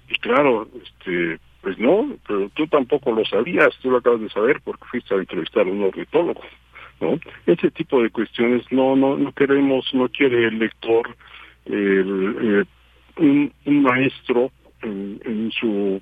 y 0.10 0.16
claro, 0.22 0.68
este 0.84 1.40
pues 1.66 1.80
no, 1.80 2.16
pero 2.28 2.48
tú 2.50 2.68
tampoco 2.68 3.12
lo 3.12 3.26
sabías, 3.26 3.76
tú 3.82 3.90
lo 3.90 3.98
acabas 3.98 4.22
de 4.22 4.30
saber 4.30 4.62
porque 4.64 4.86
fuiste 4.86 5.16
a 5.16 5.18
entrevistar 5.18 5.66
a 5.66 5.72
un 5.72 5.82
ornitólogo. 5.82 6.42
¿No? 7.02 7.20
Ese 7.46 7.72
tipo 7.72 8.02
de 8.02 8.10
cuestiones 8.10 8.64
no 8.72 8.96
no 8.96 9.18
no 9.18 9.32
queremos, 9.34 9.94
no 9.94 10.10
quiere 10.10 10.48
el 10.48 10.60
lector 10.60 11.16
el, 11.66 12.68
un, 13.18 13.52
un, 13.66 13.82
maestro 13.82 14.52
en, 14.82 15.20
en 15.26 15.52
su 15.52 16.02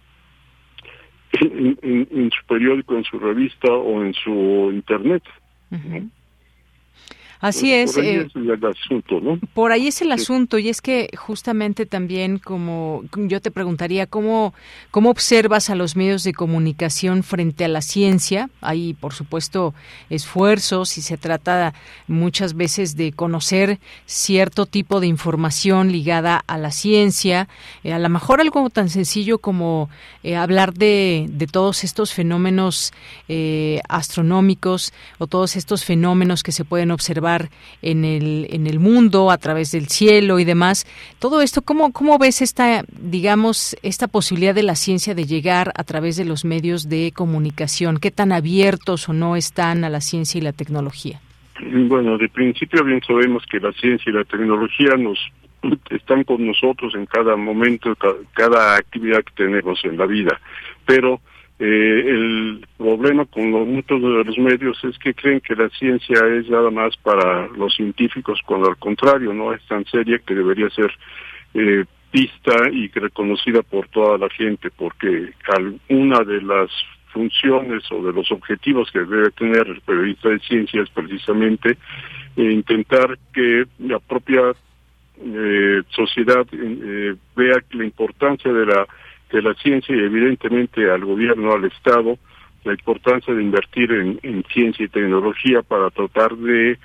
en, 1.41 1.77
en, 1.81 2.31
su 2.31 2.45
periódico, 2.47 2.95
en 2.95 3.03
su 3.03 3.19
revista 3.19 3.71
o 3.71 4.03
en 4.03 4.13
su 4.13 4.69
internet. 4.73 5.23
Así 7.43 7.73
es. 7.73 7.95
Por 7.95 8.03
ahí, 8.05 8.07
eh, 8.07 8.21
es 8.25 8.35
el 8.37 8.65
asunto, 8.65 9.19
¿no? 9.19 9.39
por 9.53 9.73
ahí 9.73 9.87
es 9.87 10.01
el 10.01 10.13
asunto 10.13 10.59
y 10.59 10.69
es 10.69 10.81
que 10.81 11.09
justamente 11.17 11.85
también 11.85 12.37
como 12.37 13.03
yo 13.17 13.41
te 13.41 13.51
preguntaría 13.51 14.07
cómo 14.07 14.53
cómo 14.91 15.09
observas 15.09 15.69
a 15.69 15.75
los 15.75 15.97
medios 15.97 16.23
de 16.23 16.33
comunicación 16.33 17.21
frente 17.21 17.65
a 17.65 17.67
la 17.67 17.81
ciencia. 17.81 18.49
Hay 18.61 18.93
por 18.93 19.13
supuesto 19.13 19.73
esfuerzos 20.09 20.97
y 20.97 21.01
se 21.01 21.17
trata 21.17 21.73
muchas 22.07 22.53
veces 22.53 22.95
de 22.95 23.11
conocer 23.11 23.77
cierto 24.05 24.65
tipo 24.65 25.01
de 25.01 25.07
información 25.07 25.91
ligada 25.91 26.41
a 26.47 26.57
la 26.57 26.71
ciencia. 26.71 27.49
Eh, 27.83 27.91
a 27.91 27.99
lo 27.99 28.07
mejor 28.07 28.39
algo 28.39 28.69
tan 28.69 28.87
sencillo 28.87 29.39
como 29.39 29.89
eh, 30.23 30.37
hablar 30.37 30.73
de, 30.73 31.25
de 31.29 31.47
todos 31.47 31.83
estos 31.83 32.13
fenómenos 32.13 32.93
astronómicos 33.89 34.93
o 35.17 35.27
todos 35.27 35.57
estos 35.57 35.83
fenómenos 35.83 36.41
que 36.41 36.53
se 36.53 36.63
pueden 36.63 36.91
observar 36.91 37.32
en 37.81 38.05
el, 38.05 38.47
en 38.49 38.67
el 38.67 38.79
mundo 38.79 39.31
a 39.31 39.37
través 39.37 39.71
del 39.71 39.87
cielo 39.87 40.39
y 40.39 40.45
demás. 40.45 40.85
Todo 41.19 41.41
esto, 41.41 41.61
¿cómo, 41.61 41.91
¿cómo 41.91 42.17
ves 42.17 42.41
esta, 42.41 42.83
digamos, 42.87 43.75
esta 43.83 44.07
posibilidad 44.07 44.55
de 44.55 44.63
la 44.63 44.75
ciencia 44.75 45.15
de 45.15 45.25
llegar 45.25 45.71
a 45.75 45.83
través 45.83 46.17
de 46.17 46.25
los 46.25 46.45
medios 46.45 46.89
de 46.89 47.11
comunicación? 47.15 47.97
¿Qué 47.97 48.11
tan 48.11 48.31
abiertos 48.31 49.09
o 49.09 49.13
no 49.13 49.35
están 49.35 49.83
a 49.83 49.89
la 49.89 50.01
ciencia 50.01 50.39
y 50.39 50.41
la 50.41 50.53
tecnología? 50.53 51.19
Bueno, 51.61 52.17
de 52.17 52.29
principio 52.29 52.83
bien 52.83 53.01
sabemos 53.05 53.43
que 53.49 53.59
la 53.59 53.71
ciencia 53.73 54.09
y 54.09 54.13
la 54.13 54.23
tecnología 54.23 54.95
nos 54.97 55.19
están 55.89 56.23
con 56.23 56.45
nosotros 56.45 56.93
en 56.95 57.05
cada 57.05 57.35
momento, 57.35 57.95
cada 58.33 58.75
actividad 58.75 59.23
que 59.23 59.43
tenemos 59.43 59.79
en 59.85 59.97
la 59.97 60.05
vida, 60.05 60.39
pero 60.85 61.21
eh, 61.59 62.03
el 62.07 62.65
problema 62.77 63.25
con 63.25 63.51
muchos 63.51 64.01
de 64.01 64.23
los 64.23 64.37
medios 64.37 64.83
es 64.83 64.97
que 64.97 65.13
creen 65.13 65.39
que 65.39 65.55
la 65.55 65.69
ciencia 65.69 66.17
es 66.39 66.49
nada 66.49 66.71
más 66.71 66.97
para 66.97 67.47
los 67.49 67.75
científicos, 67.75 68.41
cuando 68.45 68.69
al 68.69 68.77
contrario 68.77 69.33
no 69.33 69.53
es 69.53 69.61
tan 69.67 69.85
seria 69.85 70.19
que 70.19 70.35
debería 70.35 70.69
ser 70.71 70.91
eh, 71.53 71.85
vista 72.11 72.69
y 72.71 72.87
reconocida 72.89 73.61
por 73.63 73.87
toda 73.87 74.17
la 74.17 74.29
gente, 74.29 74.69
porque 74.71 75.33
una 75.89 76.19
de 76.23 76.41
las 76.41 76.69
funciones 77.13 77.83
o 77.91 78.03
de 78.03 78.13
los 78.13 78.31
objetivos 78.31 78.91
que 78.91 78.99
debe 78.99 79.31
tener 79.31 79.67
el 79.67 79.81
periodista 79.81 80.29
de 80.29 80.39
ciencia 80.39 80.81
es 80.81 80.89
precisamente 80.89 81.77
eh, 82.35 82.51
intentar 82.51 83.17
que 83.33 83.65
la 83.79 83.99
propia 83.99 84.53
eh, 85.21 85.81
sociedad 85.89 86.45
eh, 86.51 87.15
vea 87.35 87.57
la 87.71 87.85
importancia 87.85 88.51
de 88.51 88.65
la 88.65 88.87
de 89.33 89.41
la 89.41 89.55
ciencia 89.55 89.95
y 89.95 89.99
evidentemente 89.99 90.89
al 90.89 91.03
gobierno, 91.03 91.53
al 91.53 91.65
Estado, 91.65 92.17
la 92.63 92.71
importancia 92.71 93.33
de 93.33 93.41
invertir 93.41 93.91
en, 93.91 94.43
ciencia 94.53 94.85
y 94.85 94.89
tecnología 94.89 95.63
para 95.63 95.89
tratar 95.89 96.35
de 96.37 96.77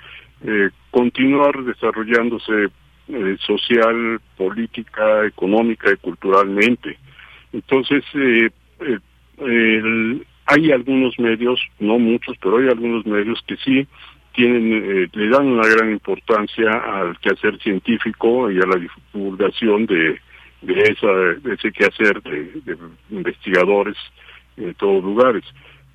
eh, 0.43 0.69
continuar 0.89 1.63
desarrollándose 1.63 2.69
eh, 3.07 3.37
social, 3.45 4.19
política, 4.35 5.25
económica 5.27 5.91
y 5.91 5.97
culturalmente. 5.97 6.97
Entonces, 7.53 8.03
eh, 8.15 8.49
hay 10.47 10.71
algunos 10.71 11.19
medios, 11.19 11.61
no 11.79 11.99
muchos, 11.99 12.35
pero 12.41 12.57
hay 12.57 12.67
algunos 12.67 13.05
medios 13.05 13.41
que 13.47 13.55
sí 13.57 13.87
tienen, 14.33 15.09
le 15.13 15.29
dan 15.29 15.47
una 15.47 15.67
gran 15.67 15.91
importancia 15.91 16.71
al 16.71 17.17
quehacer 17.19 17.59
científico 17.59 18.49
y 18.49 18.57
a 18.57 18.65
la 18.65 18.87
divulgación 19.13 19.85
de, 19.85 20.19
de, 20.61 20.81
esa, 20.81 21.53
ese 21.53 21.71
quehacer 21.71 22.21
de, 22.23 22.61
de 22.65 22.77
investigadores 23.09 23.97
en 24.57 24.73
todos 24.75 25.03
lugares. 25.03 25.43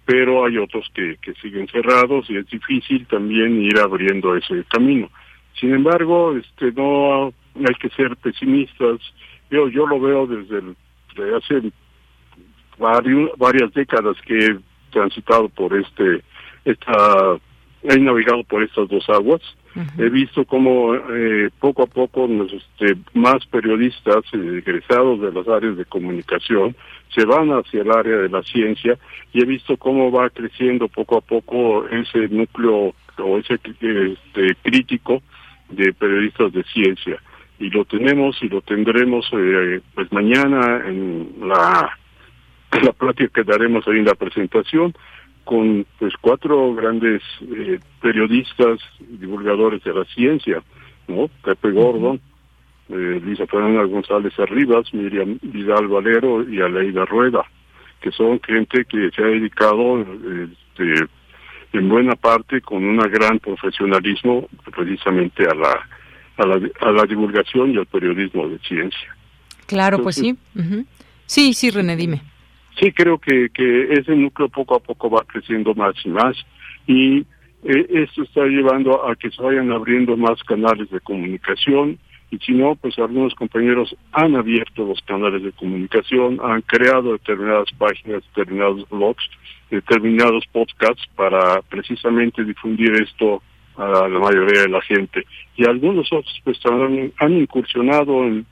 Pero 0.06 0.44
hay 0.44 0.58
otros 0.58 0.90
que, 0.94 1.16
que 1.22 1.34
siguen 1.34 1.66
cerrados 1.68 2.28
y 2.28 2.36
es 2.36 2.46
difícil 2.48 3.06
también 3.06 3.62
ir 3.62 3.78
abriendo 3.78 4.36
ese 4.36 4.64
camino. 4.68 5.10
Sin 5.58 5.72
embargo, 5.74 6.36
este 6.36 6.72
no 6.72 7.32
hay 7.56 7.74
que 7.80 7.88
ser 7.90 8.16
pesimistas. 8.16 9.00
Yo, 9.50 9.68
yo 9.68 9.86
lo 9.86 10.00
veo 10.00 10.26
desde, 10.26 10.60
hace 11.36 11.70
varias 12.76 13.72
décadas 13.72 14.16
que 14.26 14.38
he 14.38 14.58
transitado 14.90 15.48
por 15.48 15.74
este, 15.76 16.22
esta, 16.64 17.38
he 17.82 17.98
navegado 17.98 18.42
por 18.44 18.62
estas 18.62 18.88
dos 18.88 19.08
aguas 19.08 19.40
He 19.98 20.08
visto 20.08 20.44
cómo 20.44 20.94
eh, 20.94 21.50
poco 21.58 21.82
a 21.82 21.86
poco 21.86 22.28
este, 22.28 22.96
más 23.12 23.44
periodistas 23.46 24.22
eh, 24.32 24.62
egresados 24.64 25.20
de 25.20 25.32
las 25.32 25.48
áreas 25.48 25.76
de 25.76 25.84
comunicación 25.84 26.76
se 27.12 27.24
van 27.24 27.50
hacia 27.50 27.82
el 27.82 27.90
área 27.90 28.18
de 28.18 28.28
la 28.28 28.42
ciencia 28.42 28.96
y 29.32 29.42
he 29.42 29.44
visto 29.44 29.76
cómo 29.76 30.12
va 30.12 30.30
creciendo 30.30 30.86
poco 30.88 31.18
a 31.18 31.20
poco 31.20 31.88
ese 31.88 32.28
núcleo 32.28 32.94
o 33.18 33.38
ese 33.38 33.54
este, 33.54 34.54
crítico 34.62 35.22
de 35.68 35.92
periodistas 35.92 36.52
de 36.52 36.62
ciencia. 36.64 37.20
Y 37.58 37.70
lo 37.70 37.84
tenemos 37.84 38.40
y 38.42 38.48
lo 38.48 38.60
tendremos 38.60 39.28
eh, 39.32 39.80
pues 39.94 40.12
mañana 40.12 40.82
en 40.86 41.34
la 41.40 41.98
la 42.82 42.92
plática 42.92 43.42
que 43.42 43.50
daremos 43.50 43.86
ahí 43.86 43.98
en 43.98 44.04
la 44.04 44.14
presentación 44.14 44.94
con 45.44 45.86
pues 45.98 46.12
cuatro 46.20 46.74
grandes 46.74 47.22
eh, 47.42 47.78
periodistas 48.00 48.78
divulgadores 49.00 49.82
de 49.84 49.94
la 49.94 50.04
ciencia, 50.06 50.62
¿no? 51.06 51.28
Pepe 51.42 51.70
Gordon, 51.70 52.20
eh, 52.88 53.20
Lisa 53.24 53.46
Fernanda 53.46 53.84
González 53.84 54.32
Arribas, 54.38 54.92
Miriam 54.92 55.38
Vidal 55.42 55.88
Valero 55.88 56.48
y 56.48 56.60
Aleida 56.60 57.04
Rueda, 57.04 57.44
que 58.00 58.10
son 58.10 58.40
gente 58.40 58.84
que 58.84 59.10
se 59.10 59.22
ha 59.22 59.26
dedicado 59.26 60.00
este, 60.00 61.06
en 61.72 61.88
buena 61.88 62.14
parte 62.16 62.60
con 62.60 62.84
un 62.84 62.96
gran 62.96 63.38
profesionalismo 63.38 64.48
precisamente 64.74 65.44
a 65.44 65.54
la, 65.54 65.88
a 66.38 66.46
la, 66.46 66.70
a 66.80 66.92
la 66.92 67.04
divulgación 67.04 67.72
y 67.72 67.78
al 67.78 67.86
periodismo 67.86 68.48
de 68.48 68.58
ciencia. 68.60 69.16
Claro, 69.66 70.02
pues 70.02 70.16
sí. 70.16 70.36
Sí, 71.26 71.54
sí, 71.54 71.70
René, 71.70 71.96
dime. 71.96 72.20
Sí 72.80 72.92
creo 72.92 73.18
que, 73.18 73.50
que 73.50 73.92
ese 73.92 74.14
núcleo 74.14 74.48
poco 74.48 74.76
a 74.76 74.80
poco 74.80 75.10
va 75.10 75.24
creciendo 75.26 75.74
más 75.74 75.94
y 76.04 76.08
más 76.08 76.36
y 76.86 77.18
eh, 77.64 77.86
esto 77.90 78.22
está 78.22 78.44
llevando 78.44 79.08
a 79.08 79.16
que 79.16 79.30
se 79.30 79.42
vayan 79.42 79.72
abriendo 79.72 80.16
más 80.16 80.42
canales 80.44 80.90
de 80.90 81.00
comunicación 81.00 81.98
y 82.30 82.38
si 82.38 82.52
no, 82.52 82.74
pues 82.74 82.98
algunos 82.98 83.34
compañeros 83.34 83.94
han 84.12 84.34
abierto 84.34 84.84
los 84.84 85.00
canales 85.02 85.42
de 85.42 85.52
comunicación, 85.52 86.40
han 86.42 86.62
creado 86.62 87.12
determinadas 87.12 87.68
páginas, 87.78 88.24
determinados 88.34 88.88
blogs, 88.88 89.24
determinados 89.70 90.44
podcasts 90.50 91.06
para 91.14 91.62
precisamente 91.62 92.42
difundir 92.42 92.92
esto 93.00 93.40
a 93.76 94.08
la 94.08 94.18
mayoría 94.18 94.62
de 94.62 94.68
la 94.68 94.82
gente. 94.82 95.24
Y 95.56 95.64
algunos 95.64 96.12
otros 96.12 96.40
pues 96.42 96.58
han, 96.66 97.12
han 97.18 97.32
incursionado 97.34 98.24
en, 98.24 98.46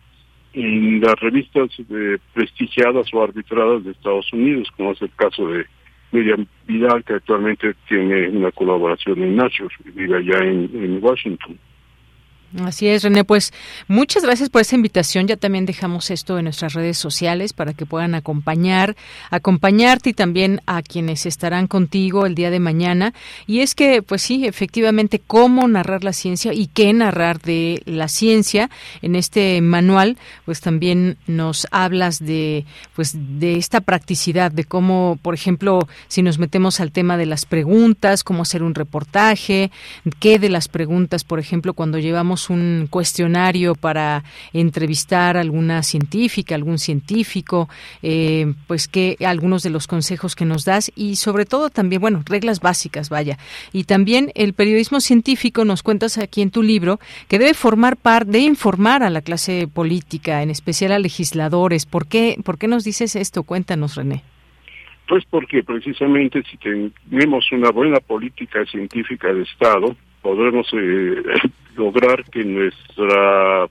en 0.52 1.00
las 1.00 1.14
revistas 1.20 1.70
de 1.88 2.18
prestigiadas 2.34 3.06
o 3.12 3.22
arbitradas 3.22 3.84
de 3.84 3.92
Estados 3.92 4.32
Unidos, 4.32 4.68
como 4.76 4.92
es 4.92 5.02
el 5.02 5.10
caso 5.14 5.48
de 5.48 5.64
Miriam 6.12 6.46
Vidal, 6.66 7.04
que 7.04 7.14
actualmente 7.14 7.74
tiene 7.88 8.28
una 8.28 8.52
colaboración 8.52 9.22
en 9.22 9.36
Nature, 9.36 9.74
vive 9.94 10.18
allá 10.18 10.38
en 10.44 10.98
Washington. 11.02 11.58
Así 12.60 12.86
es, 12.86 13.02
René. 13.02 13.24
Pues 13.24 13.52
muchas 13.88 14.24
gracias 14.24 14.50
por 14.50 14.60
esa 14.60 14.76
invitación. 14.76 15.26
Ya 15.26 15.36
también 15.36 15.64
dejamos 15.64 16.10
esto 16.10 16.36
en 16.38 16.44
nuestras 16.44 16.74
redes 16.74 16.98
sociales 16.98 17.54
para 17.54 17.72
que 17.72 17.86
puedan 17.86 18.14
acompañar, 18.14 18.94
acompañarte 19.30 20.10
y 20.10 20.12
también 20.12 20.60
a 20.66 20.82
quienes 20.82 21.24
estarán 21.24 21.66
contigo 21.66 22.26
el 22.26 22.34
día 22.34 22.50
de 22.50 22.60
mañana. 22.60 23.14
Y 23.46 23.60
es 23.60 23.74
que, 23.74 24.02
pues 24.02 24.20
sí, 24.20 24.46
efectivamente, 24.46 25.20
cómo 25.26 25.66
narrar 25.66 26.04
la 26.04 26.12
ciencia 26.12 26.52
y 26.52 26.66
qué 26.66 26.92
narrar 26.92 27.40
de 27.40 27.82
la 27.86 28.08
ciencia. 28.08 28.68
En 29.00 29.16
este 29.16 29.60
manual, 29.62 30.18
pues 30.44 30.60
también 30.60 31.16
nos 31.26 31.66
hablas 31.70 32.18
de, 32.18 32.66
pues, 32.94 33.16
de 33.16 33.56
esta 33.56 33.80
practicidad, 33.80 34.52
de 34.52 34.64
cómo, 34.64 35.18
por 35.22 35.34
ejemplo, 35.34 35.88
si 36.08 36.22
nos 36.22 36.38
metemos 36.38 36.80
al 36.80 36.92
tema 36.92 37.16
de 37.16 37.26
las 37.26 37.46
preguntas, 37.46 38.24
cómo 38.24 38.42
hacer 38.42 38.62
un 38.62 38.74
reportaje, 38.74 39.70
qué 40.20 40.38
de 40.38 40.50
las 40.50 40.68
preguntas, 40.68 41.24
por 41.24 41.38
ejemplo, 41.38 41.72
cuando 41.72 41.98
llevamos 41.98 42.41
un 42.50 42.86
cuestionario 42.88 43.74
para 43.74 44.24
entrevistar 44.52 45.36
a 45.36 45.40
alguna 45.40 45.82
científica, 45.82 46.54
algún 46.54 46.78
científico, 46.78 47.68
eh, 48.02 48.52
pues 48.66 48.88
que 48.88 49.16
algunos 49.24 49.62
de 49.62 49.70
los 49.70 49.86
consejos 49.86 50.34
que 50.34 50.44
nos 50.44 50.64
das 50.64 50.90
y 50.96 51.16
sobre 51.16 51.44
todo 51.44 51.70
también, 51.70 52.00
bueno, 52.00 52.22
reglas 52.26 52.60
básicas, 52.60 53.08
vaya. 53.08 53.38
Y 53.72 53.84
también 53.84 54.30
el 54.34 54.52
periodismo 54.52 55.00
científico, 55.00 55.64
nos 55.64 55.82
cuentas 55.82 56.18
aquí 56.18 56.42
en 56.42 56.50
tu 56.50 56.62
libro, 56.62 56.98
que 57.28 57.38
debe 57.38 57.54
formar 57.54 57.96
parte, 57.96 58.32
de 58.32 58.40
informar 58.40 59.02
a 59.02 59.10
la 59.10 59.22
clase 59.22 59.68
política, 59.72 60.42
en 60.42 60.50
especial 60.50 60.92
a 60.92 60.98
legisladores. 60.98 61.86
¿Por 61.86 62.06
qué, 62.06 62.36
¿Por 62.44 62.58
qué 62.58 62.68
nos 62.68 62.84
dices 62.84 63.16
esto? 63.16 63.42
Cuéntanos, 63.42 63.96
René. 63.96 64.22
Pues 65.08 65.24
porque 65.28 65.62
precisamente 65.62 66.42
si 66.44 66.56
tenemos 66.56 67.50
una 67.52 67.70
buena 67.70 68.00
política 68.00 68.64
científica 68.66 69.32
de 69.32 69.42
Estado, 69.42 69.96
podremos 70.22 70.66
eh, 70.72 71.22
lograr 71.76 72.24
que 72.30 72.44
nuestra 72.44 73.68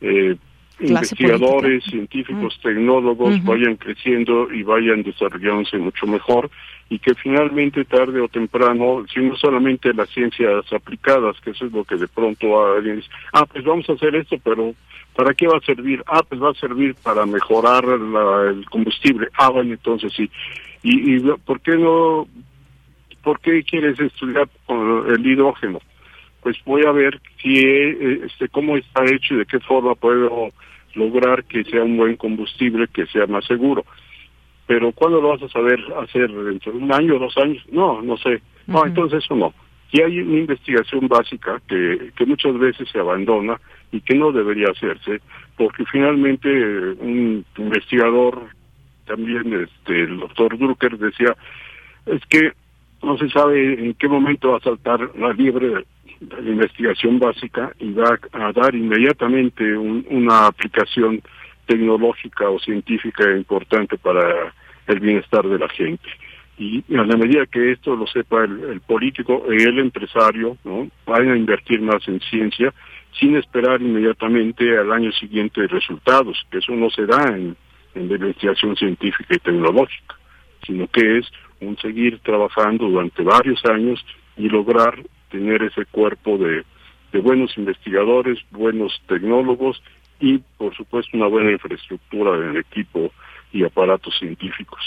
eh, 0.00 0.36
investigadores, 0.80 1.84
científicos, 1.84 2.58
mm. 2.58 2.62
tecnólogos 2.62 3.44
vayan 3.44 3.76
creciendo 3.76 4.52
y 4.52 4.62
vayan 4.62 5.02
desarrollándose 5.02 5.78
mucho 5.78 6.06
mejor 6.06 6.50
y 6.88 6.98
que 6.98 7.14
finalmente 7.14 7.84
tarde 7.84 8.20
o 8.20 8.28
temprano, 8.28 9.04
si 9.12 9.20
no 9.20 9.36
solamente 9.36 9.94
las 9.94 10.08
ciencias 10.08 10.72
aplicadas, 10.72 11.40
que 11.40 11.50
eso 11.50 11.66
es 11.66 11.72
lo 11.72 11.84
que 11.84 11.96
de 11.96 12.08
pronto 12.08 12.74
alguien 12.74 12.96
dice, 12.96 13.08
ah, 13.32 13.46
pues 13.46 13.64
vamos 13.64 13.88
a 13.88 13.92
hacer 13.92 14.16
esto, 14.16 14.36
pero 14.42 14.74
¿para 15.14 15.34
qué 15.34 15.46
va 15.46 15.58
a 15.58 15.64
servir? 15.66 16.02
Ah, 16.06 16.22
pues 16.28 16.42
va 16.42 16.50
a 16.50 16.54
servir 16.54 16.96
para 16.96 17.26
mejorar 17.26 17.84
el 17.84 18.64
combustible. 18.68 19.28
Ah, 19.34 19.50
bueno, 19.50 19.72
entonces 19.72 20.12
sí. 20.12 20.28
¿Y, 20.82 21.16
y 21.16 21.20
por 21.44 21.60
qué 21.60 21.76
no 21.76 22.26
¿por 23.22 23.40
qué 23.40 23.62
quieres 23.62 23.98
estudiar 24.00 24.48
el 24.68 25.26
hidrógeno? 25.26 25.80
Pues 26.42 26.56
voy 26.64 26.84
a 26.86 26.92
ver 26.92 27.20
si, 27.42 27.58
eh, 27.58 28.20
este, 28.26 28.48
cómo 28.48 28.76
está 28.76 29.04
hecho 29.04 29.34
y 29.34 29.38
de 29.38 29.46
qué 29.46 29.60
forma 29.60 29.94
puedo 29.94 30.48
lograr 30.94 31.44
que 31.44 31.64
sea 31.64 31.82
un 31.84 31.96
buen 31.96 32.16
combustible, 32.16 32.88
que 32.88 33.06
sea 33.06 33.26
más 33.26 33.44
seguro. 33.44 33.84
Pero 34.66 34.92
¿cuándo 34.92 35.20
lo 35.20 35.30
vas 35.30 35.42
a 35.42 35.48
saber 35.48 35.80
hacer? 36.02 36.30
¿Dentro 36.30 36.72
de 36.72 36.78
un 36.78 36.92
año, 36.92 37.18
dos 37.18 37.36
años? 37.38 37.64
No, 37.70 38.00
no 38.02 38.16
sé. 38.16 38.40
No, 38.66 38.86
entonces 38.86 39.24
eso 39.24 39.34
no. 39.34 39.52
Y 39.92 40.00
hay 40.00 40.20
una 40.20 40.38
investigación 40.38 41.08
básica 41.08 41.60
que, 41.68 42.12
que 42.16 42.26
muchas 42.26 42.56
veces 42.56 42.88
se 42.88 43.00
abandona 43.00 43.60
y 43.90 44.00
que 44.00 44.14
no 44.14 44.30
debería 44.30 44.68
hacerse, 44.70 45.20
porque 45.56 45.84
finalmente 45.86 46.48
un 47.00 47.44
investigador, 47.58 48.40
también 49.04 49.52
este, 49.52 50.02
el 50.02 50.20
doctor 50.20 50.56
Drucker 50.56 50.96
decía, 50.96 51.34
es 52.06 52.24
que 52.26 52.52
no 53.02 53.18
se 53.18 53.28
sabe 53.30 53.84
en 53.84 53.94
qué 53.94 54.08
momento 54.08 54.52
va 54.52 54.58
a 54.58 54.60
saltar 54.60 55.10
la 55.16 55.32
liebre 55.32 55.84
la 56.20 56.50
investigación 56.50 57.18
básica 57.18 57.72
y 57.78 57.92
va 57.92 58.18
a 58.32 58.52
dar 58.52 58.74
inmediatamente 58.74 59.76
una 59.76 60.46
aplicación 60.46 61.22
tecnológica 61.66 62.48
o 62.50 62.58
científica 62.58 63.30
importante 63.36 63.96
para 63.96 64.52
el 64.86 65.00
bienestar 65.00 65.46
de 65.46 65.58
la 65.58 65.68
gente. 65.68 66.08
Y 66.58 66.84
a 66.94 67.04
la 67.04 67.16
medida 67.16 67.46
que 67.46 67.72
esto 67.72 67.96
lo 67.96 68.06
sepa 68.06 68.44
el, 68.44 68.82
político 68.86 69.46
y 69.50 69.62
el 69.62 69.78
empresario, 69.78 70.58
¿no? 70.64 70.88
van 71.06 71.30
a 71.30 71.36
invertir 71.36 71.80
más 71.80 72.06
en 72.06 72.20
ciencia 72.20 72.74
sin 73.18 73.36
esperar 73.36 73.80
inmediatamente 73.80 74.76
al 74.76 74.92
año 74.92 75.10
siguiente 75.12 75.66
resultados, 75.66 76.36
que 76.50 76.58
eso 76.58 76.72
no 76.72 76.90
se 76.90 77.06
da 77.06 77.28
en, 77.28 77.56
en 77.94 78.08
la 78.08 78.14
investigación 78.16 78.76
científica 78.76 79.34
y 79.34 79.38
tecnológica, 79.38 80.16
sino 80.66 80.86
que 80.88 81.18
es 81.18 81.26
un 81.60 81.78
seguir 81.78 82.18
trabajando 82.20 82.88
durante 82.88 83.22
varios 83.22 83.64
años 83.64 84.04
y 84.36 84.48
lograr 84.48 84.98
tener 85.30 85.62
ese 85.62 85.86
cuerpo 85.86 86.38
de, 86.38 86.64
buenos 87.20 87.56
investigadores, 87.56 88.38
buenos 88.50 89.00
tecnólogos 89.08 89.82
y, 90.20 90.38
por 90.58 90.76
supuesto, 90.76 91.16
una 91.16 91.26
buena 91.26 91.52
infraestructura 91.52 92.36
en 92.36 92.56
equipo 92.56 93.12
y 93.52 93.64
aparatos 93.64 94.16
científicos. 94.18 94.80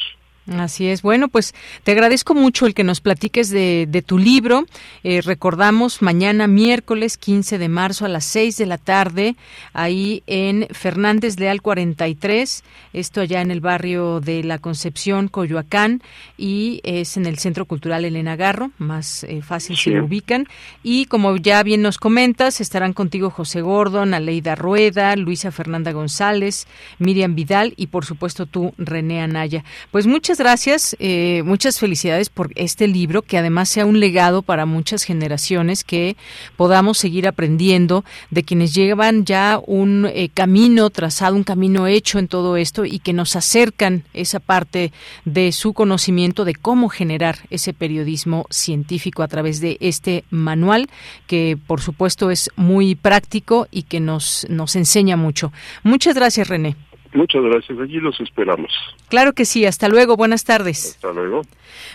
Así 0.51 0.87
es. 0.87 1.01
Bueno, 1.01 1.29
pues 1.29 1.53
te 1.83 1.93
agradezco 1.93 2.33
mucho 2.33 2.65
el 2.65 2.73
que 2.73 2.83
nos 2.83 2.99
platiques 2.99 3.49
de, 3.49 3.87
de 3.87 4.01
tu 4.01 4.17
libro. 4.17 4.65
Eh, 5.03 5.21
recordamos 5.21 6.01
mañana 6.01 6.47
miércoles 6.47 7.17
15 7.17 7.57
de 7.57 7.69
marzo 7.69 8.05
a 8.05 8.09
las 8.09 8.25
6 8.25 8.57
de 8.57 8.65
la 8.65 8.77
tarde, 8.77 9.35
ahí 9.71 10.21
en 10.27 10.67
Fernández 10.71 11.39
Leal 11.39 11.61
43, 11.61 12.63
esto 12.91 13.21
allá 13.21 13.41
en 13.41 13.51
el 13.51 13.61
barrio 13.61 14.19
de 14.19 14.43
la 14.43 14.57
Concepción, 14.57 15.29
Coyoacán, 15.29 16.01
y 16.37 16.81
es 16.83 17.15
en 17.15 17.25
el 17.25 17.37
Centro 17.39 17.65
Cultural 17.65 18.03
Elena 18.03 18.35
Garro, 18.35 18.71
más 18.77 19.23
eh, 19.23 19.41
fácil 19.41 19.77
si 19.77 19.91
lo 19.91 20.03
ubican. 20.03 20.47
Y 20.83 21.05
como 21.05 21.37
ya 21.37 21.63
bien 21.63 21.81
nos 21.81 21.97
comentas, 21.97 22.59
estarán 22.59 22.91
contigo 22.91 23.29
José 23.29 23.61
Gordon, 23.61 24.13
Aleida 24.13 24.55
Rueda, 24.55 25.15
Luisa 25.15 25.51
Fernanda 25.51 25.93
González, 25.93 26.67
Miriam 26.99 27.33
Vidal 27.35 27.73
y 27.77 27.87
por 27.87 28.05
supuesto 28.05 28.45
tú, 28.45 28.73
René 28.77 29.21
Anaya. 29.21 29.63
Pues 29.91 30.05
muchas 30.05 30.32
muchas 30.33 30.45
gracias, 30.45 30.95
eh, 30.97 31.43
muchas 31.45 31.79
felicidades 31.79 32.29
por 32.29 32.49
este 32.55 32.87
libro, 32.87 33.21
que 33.21 33.37
además 33.37 33.69
sea 33.69 33.85
un 33.85 33.99
legado 33.99 34.41
para 34.41 34.65
muchas 34.65 35.03
generaciones, 35.03 35.83
que 35.83 36.17
podamos 36.57 36.97
seguir 36.97 37.27
aprendiendo 37.27 38.03
de 38.31 38.41
quienes 38.41 38.73
llevan 38.73 39.25
ya 39.25 39.61
un 39.63 40.07
eh, 40.11 40.29
camino 40.33 40.89
trazado, 40.89 41.35
un 41.35 41.43
camino 41.43 41.85
hecho 41.85 42.17
en 42.17 42.27
todo 42.27 42.57
esto 42.57 42.83
y 42.83 42.97
que 42.97 43.13
nos 43.13 43.35
acercan 43.35 44.05
esa 44.15 44.39
parte 44.39 44.91
de 45.23 45.51
su 45.51 45.73
conocimiento 45.73 46.45
de 46.45 46.55
cómo 46.55 46.89
generar 46.89 47.37
ese 47.51 47.71
periodismo 47.71 48.47
científico 48.49 49.21
a 49.21 49.27
través 49.27 49.61
de 49.61 49.77
este 49.81 50.23
manual, 50.31 50.89
que 51.27 51.59
por 51.67 51.79
supuesto 51.79 52.31
es 52.31 52.49
muy 52.55 52.95
práctico 52.95 53.67
y 53.69 53.83
que 53.83 53.99
nos, 53.99 54.47
nos 54.49 54.75
enseña 54.75 55.15
mucho. 55.15 55.53
Muchas 55.83 56.15
gracias, 56.15 56.47
René. 56.47 56.75
Muchas 57.13 57.43
gracias, 57.43 57.79
allí 57.79 57.99
los 57.99 58.19
esperamos. 58.19 58.71
Claro 59.09 59.33
que 59.33 59.45
sí, 59.45 59.65
hasta 59.65 59.87
luego, 59.87 60.15
buenas 60.15 60.43
tardes. 60.43 60.95
Hasta 60.95 61.11
luego. 61.11 61.41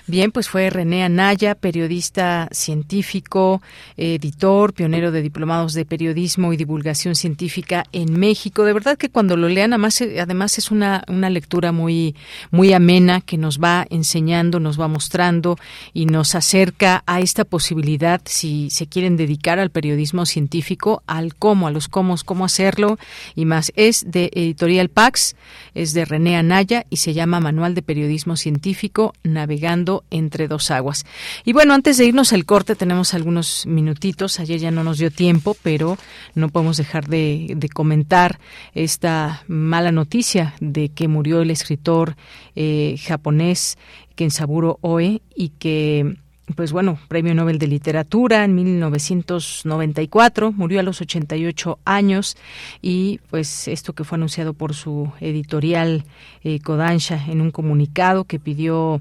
Bien, 0.09 0.31
pues 0.31 0.49
fue 0.49 0.71
René 0.71 1.05
Anaya, 1.05 1.55
periodista 1.55 2.49
científico, 2.53 3.61
editor, 3.97 4.73
pionero 4.73 5.11
de 5.11 5.21
diplomados 5.21 5.75
de 5.75 5.85
periodismo 5.85 6.53
y 6.53 6.57
divulgación 6.57 7.15
científica 7.15 7.85
en 7.93 8.19
México. 8.19 8.65
De 8.65 8.73
verdad 8.73 8.97
que 8.97 9.11
cuando 9.11 9.37
lo 9.37 9.49
lean, 9.49 9.73
además, 9.73 10.01
además 10.01 10.59
es 10.59 10.71
una, 10.71 11.03
una 11.09 11.29
lectura 11.29 11.73
muy, 11.73 12.15
muy 12.51 12.73
amena 12.73 13.21
que 13.21 13.37
nos 13.37 13.59
va 13.59 13.87
enseñando, 13.91 14.61
nos 14.61 14.81
va 14.81 14.89
mostrando 14.89 15.59
y 15.93 16.07
nos 16.07 16.35
acerca 16.35 17.03
a 17.07 17.21
esta 17.21 17.45
posibilidad, 17.45 18.21
si 18.25 18.71
se 18.71 18.87
quieren 18.87 19.17
dedicar 19.17 19.59
al 19.59 19.71
periodismo 19.71 20.27
científico, 20.27 21.03
al 21.07 21.35
cómo, 21.35 21.67
a 21.67 21.71
los 21.71 21.89
cómo, 21.89 22.15
cómo 22.25 22.45
hacerlo 22.45 22.99
y 23.35 23.45
más. 23.45 23.73
Es 23.77 24.11
de 24.11 24.31
Editorial 24.33 24.89
Paz 24.89 25.09
Max, 25.09 25.37
es 25.75 25.95
de 25.95 26.05
René 26.05 26.37
Anaya 26.37 26.85
y 26.91 26.97
se 26.97 27.15
llama 27.15 27.41
Manual 27.41 27.75
de 27.75 27.81
Periodismo 27.81 28.37
Científico 28.37 29.15
Navegando 29.23 29.98
entre 30.11 30.49
dos 30.49 30.71
aguas. 30.71 31.05
Y 31.45 31.53
bueno, 31.53 31.75
antes 31.75 31.99
de 31.99 32.07
irnos 32.07 32.33
al 32.33 32.45
corte 32.45 32.75
tenemos 32.75 33.15
algunos 33.15 33.67
minutitos, 33.67 34.41
ayer 34.41 34.61
ya 34.61 34.71
no 34.71 34.85
nos 34.85 34.99
dio 34.99 35.11
tiempo, 35.11 35.57
pero 35.63 35.99
no 36.35 36.49
podemos 36.49 36.77
dejar 36.77 37.07
de, 37.09 37.57
comentar 37.73 38.41
esta 38.75 39.45
mala 39.47 39.93
noticia 39.93 40.55
de 40.61 40.89
que 40.89 41.07
murió 41.07 41.43
el 41.43 41.51
escritor 41.51 42.17
eh, 42.57 42.97
japonés 43.07 43.77
Kensaburo 44.15 44.79
Oe 44.81 45.23
y 45.35 45.51
que 45.51 46.17
pues 46.55 46.73
bueno, 46.73 46.99
Premio 47.09 47.35
Nobel 47.35 47.59
de 47.59 47.67
Literatura 47.67 48.45
en 48.45 48.55
1994, 48.55 50.53
murió 50.53 50.81
a 50.81 50.83
los 50.83 51.01
88 51.01 51.79
años 51.85 52.37
y 52.81 53.21
pues 53.31 53.69
esto 53.69 53.93
que 53.93 54.05
fue 54.05 54.17
anunciado 54.17 54.55
por 54.55 54.75
su 54.75 55.13
editorial 55.21 56.05
eh, 56.43 56.61
Kodansha 56.61 57.25
en 57.29 57.41
un 57.41 57.51
comunicado 57.51 58.25
que 58.25 58.39
pidió 58.39 59.01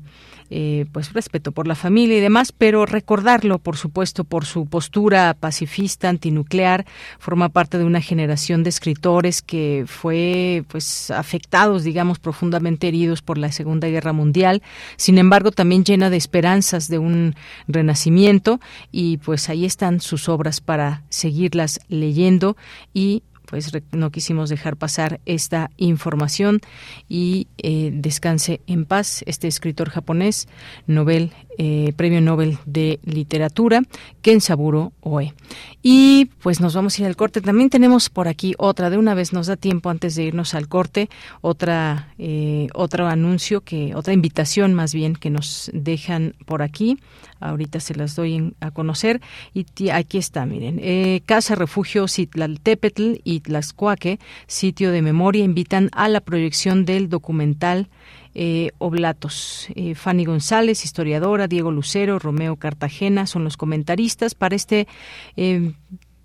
eh, 0.49 0.85
pues 0.93 1.11
respeto 1.11 1.51
por 1.51 1.67
la 1.67 1.75
familia 1.75 2.17
y 2.17 2.21
demás, 2.21 2.53
pero 2.53 2.85
recordarlo, 2.85 3.59
por 3.59 3.75
supuesto, 3.75 4.23
por 4.23 4.45
su 4.45 4.65
postura 4.65 5.35
pacifista, 5.37 6.07
antinuclear, 6.07 6.85
forma 7.19 7.49
parte 7.49 7.77
de 7.77 7.83
una 7.83 7.99
generación 7.99 8.63
de 8.63 8.69
escritores 8.69 9.41
que 9.41 9.83
fue 9.87 10.63
pues 10.69 11.11
afectados, 11.11 11.83
digamos, 11.83 12.19
profundamente 12.19 12.87
heridos 12.87 13.21
por 13.21 13.37
la 13.37 13.51
Segunda 13.51 13.89
Guerra 13.89 14.13
Mundial, 14.13 14.61
sin 14.95 15.17
embargo, 15.17 15.51
también 15.51 15.83
llena 15.83 16.09
de 16.09 16.15
esperanzas 16.15 16.87
de 16.87 16.97
un 16.97 17.35
renacimiento 17.67 18.59
y 18.91 19.17
pues 19.17 19.49
ahí 19.49 19.65
están 19.65 19.99
sus 19.99 20.29
obras 20.29 20.61
para 20.61 21.03
seguirlas 21.09 21.79
leyendo 21.87 22.57
y 22.93 23.23
pues 23.49 23.71
no 23.91 24.11
quisimos 24.11 24.49
dejar 24.49 24.75
pasar 24.75 25.19
esta 25.25 25.71
información 25.77 26.59
y 27.07 27.47
eh, 27.57 27.91
descanse 27.93 28.61
en 28.67 28.85
paz 28.85 29.23
este 29.25 29.47
escritor 29.47 29.89
japonés, 29.89 30.47
Nobel, 30.85 31.31
eh, 31.57 31.93
Premio 31.95 32.21
Nobel 32.21 32.59
de 32.65 32.99
Literatura, 33.03 33.81
Kensaburo 34.21 34.91
Oe. 35.01 35.33
Y 35.81 36.25
pues 36.41 36.59
nos 36.59 36.75
vamos 36.75 36.97
a 36.97 37.01
ir 37.01 37.07
al 37.07 37.15
corte. 37.15 37.41
También 37.41 37.69
tenemos 37.69 38.09
por 38.09 38.27
aquí 38.27 38.53
otra, 38.57 38.89
de 38.89 38.97
una 38.97 39.15
vez 39.15 39.33
nos 39.33 39.47
da 39.47 39.55
tiempo 39.55 39.89
antes 39.89 40.15
de 40.15 40.23
irnos 40.23 40.53
al 40.53 40.67
corte, 40.67 41.09
otra, 41.41 42.13
eh, 42.17 42.67
otro 42.73 43.07
anuncio, 43.07 43.61
que 43.61 43.95
otra 43.95 44.13
invitación 44.13 44.73
más 44.73 44.93
bien 44.93 45.15
que 45.15 45.29
nos 45.29 45.71
dejan 45.73 46.35
por 46.45 46.61
aquí 46.61 46.97
ahorita 47.39 47.79
se 47.79 47.95
las 47.95 48.15
doy 48.15 48.53
a 48.59 48.71
conocer 48.71 49.21
y 49.53 49.65
aquí 49.89 50.17
está, 50.17 50.45
miren, 50.45 50.79
eh, 50.81 51.21
Casa 51.25 51.55
Refugio 51.55 52.07
Citlaltépetl 52.07 53.15
y 53.23 53.36
Tlaxcuaque, 53.39 54.19
sitio 54.47 54.91
de 54.91 55.01
memoria, 55.01 55.43
invitan 55.43 55.89
a 55.93 56.07
la 56.07 56.21
proyección 56.21 56.85
del 56.85 57.09
documental 57.09 57.89
eh, 58.35 58.71
Oblatos. 58.77 59.67
Eh, 59.75 59.95
Fanny 59.95 60.25
González, 60.25 60.83
historiadora, 60.83 61.47
Diego 61.47 61.71
Lucero, 61.71 62.19
Romeo 62.19 62.55
Cartagena 62.55 63.25
son 63.25 63.43
los 63.43 63.57
comentaristas 63.57 64.35
para 64.35 64.55
este 64.55 64.87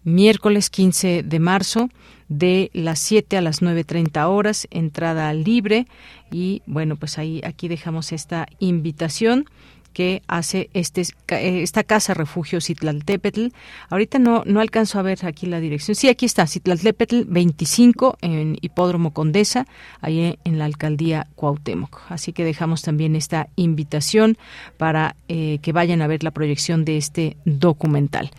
miércoles 0.05 0.71
15 0.71 1.23
de 1.23 1.39
marzo 1.39 1.89
de 2.29 2.71
las 2.73 2.99
7 3.01 3.37
a 3.37 3.43
las 3.43 3.63
9.30 3.63 4.27
horas, 4.27 4.67
entrada 4.71 5.33
libre 5.35 5.87
y 6.31 6.63
bueno, 6.67 6.97
pues 6.97 7.19
ahí 7.19 7.41
aquí 7.45 7.69
dejamos 7.69 8.13
esta 8.13 8.47
invitación 8.59 9.47
que 9.93 10.23
hace 10.27 10.71
este, 10.75 11.03
eh, 11.29 11.63
esta 11.63 11.85
casa 11.85 12.15
refugio 12.15 12.61
Citlaltépetl. 12.61 13.49
Ahorita 13.91 14.19
no, 14.19 14.43
no 14.47 14.61
alcanzo 14.61 14.99
a 14.99 15.03
ver 15.03 15.25
aquí 15.25 15.47
la 15.47 15.61
dirección. 15.61 15.95
Sí, 15.95 16.09
aquí 16.09 16.27
está, 16.27 16.47
Citlaltépetl 16.47 17.25
25 17.27 18.19
en 18.21 18.57
Hipódromo 18.61 19.13
Condesa, 19.13 19.67
ahí 20.01 20.39
en 20.45 20.59
la 20.59 20.65
alcaldía 20.65 21.27
Cuauhtémoc. 21.35 22.01
Así 22.09 22.33
que 22.33 22.45
dejamos 22.45 22.83
también 22.83 23.17
esta 23.17 23.49
invitación 23.57 24.39
para 24.77 25.17
eh, 25.29 25.59
que 25.63 25.73
vayan 25.73 26.03
a 26.03 26.07
ver 26.07 26.25
la 26.25 26.31
proyección 26.31 26.85
de 26.85 26.97
este 26.97 27.37
documental. 27.45 28.31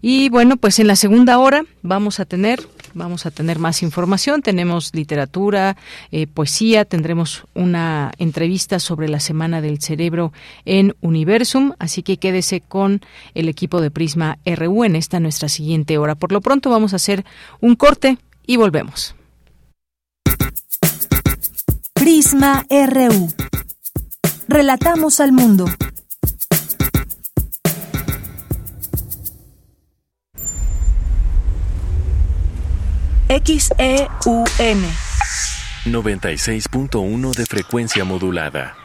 Y 0.00 0.28
bueno, 0.28 0.56
pues 0.56 0.78
en 0.78 0.86
la 0.86 0.96
segunda 0.96 1.38
hora 1.38 1.64
vamos 1.82 2.20
a 2.20 2.24
tener 2.24 2.60
vamos 2.94 3.26
a 3.26 3.30
tener 3.30 3.58
más 3.58 3.82
información. 3.82 4.42
Tenemos 4.42 4.94
literatura, 4.94 5.76
eh, 6.10 6.26
poesía, 6.26 6.84
tendremos 6.84 7.46
una 7.54 8.12
entrevista 8.18 8.78
sobre 8.78 9.08
la 9.08 9.20
Semana 9.20 9.60
del 9.60 9.80
Cerebro 9.80 10.32
en 10.64 10.94
Universum, 11.02 11.72
así 11.78 12.02
que 12.02 12.16
quédese 12.16 12.60
con 12.60 13.02
el 13.34 13.48
equipo 13.48 13.80
de 13.80 13.90
Prisma 13.90 14.38
RU 14.46 14.84
en 14.84 14.96
esta 14.96 15.20
nuestra 15.20 15.48
siguiente 15.48 15.98
hora. 15.98 16.14
Por 16.14 16.32
lo 16.32 16.40
pronto 16.40 16.70
vamos 16.70 16.94
a 16.94 16.96
hacer 16.96 17.24
un 17.60 17.76
corte 17.76 18.16
y 18.46 18.56
volvemos. 18.56 19.14
Prisma 21.94 22.64
RU. 22.70 23.28
Relatamos 24.48 25.20
al 25.20 25.32
mundo. 25.32 25.66
XEUN 33.28 34.84
96.1 35.86 37.34
de 37.34 37.46
frecuencia 37.46 38.04
modulada. 38.04 38.81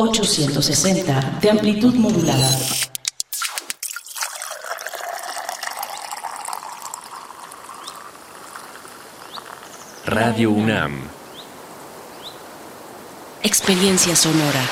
860 0.00 1.38
de 1.42 1.50
amplitud 1.50 1.94
modulada. 1.94 2.48
Radio 10.06 10.52
UNAM. 10.52 11.02
Experiencia 13.42 14.16
sonora. 14.16 14.62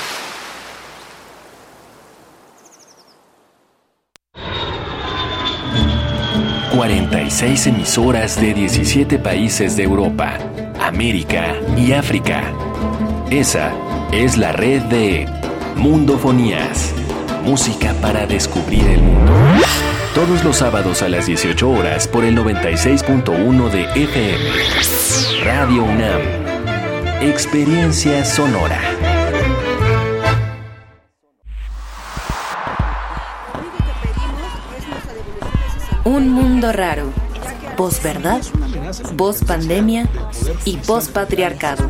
...46 6.73 7.67
emisoras 7.67 8.39
de 8.39 8.53
17 8.53 9.19
países 9.19 9.75
de 9.75 9.83
Europa, 9.83 10.37
América 10.79 11.55
y 11.75 11.91
África. 11.91 12.53
Esa 13.29 13.73
es 14.11 14.37
la 14.37 14.51
red 14.51 14.81
de 14.83 15.27
Mundofonías, 15.75 16.93
música 17.43 17.93
para 18.01 18.25
descubrir 18.25 18.83
el 18.87 19.01
mundo. 19.01 19.31
Todos 20.15 20.43
los 20.43 20.57
sábados 20.57 21.03
a 21.03 21.09
las 21.09 21.27
18 21.27 21.69
horas 21.69 22.07
por 22.07 22.25
el 22.25 22.35
96.1 22.37 23.69
de 23.69 23.83
FM. 24.03 25.45
Radio 25.45 25.83
UNAM. 25.83 26.21
Experiencia 27.21 28.25
sonora. 28.25 28.79
Un 36.03 36.29
mundo 36.29 36.71
raro. 36.71 37.11
Posverdad, 37.77 38.41
post 39.15 39.45
pandemia 39.45 40.09
y 40.65 40.77
post 40.77 41.11
patriarcado. 41.11 41.89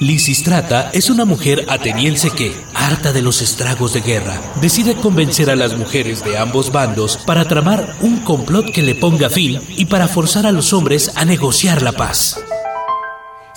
Lisistrata 0.00 0.90
es 0.92 1.10
una 1.10 1.24
mujer 1.24 1.66
ateniense 1.68 2.30
que, 2.30 2.54
harta 2.72 3.12
de 3.12 3.20
los 3.20 3.42
estragos 3.42 3.94
de 3.94 4.00
guerra, 4.00 4.40
decide 4.60 4.94
convencer 4.94 5.50
a 5.50 5.56
las 5.56 5.76
mujeres 5.76 6.24
de 6.24 6.38
ambos 6.38 6.70
bandos 6.70 7.16
para 7.16 7.46
tramar 7.46 7.96
un 8.00 8.20
complot 8.20 8.70
que 8.70 8.82
le 8.82 8.94
ponga 8.94 9.28
fin 9.28 9.60
y 9.76 9.86
para 9.86 10.06
forzar 10.06 10.46
a 10.46 10.52
los 10.52 10.72
hombres 10.72 11.16
a 11.16 11.24
negociar 11.24 11.82
la 11.82 11.90
paz. 11.90 12.40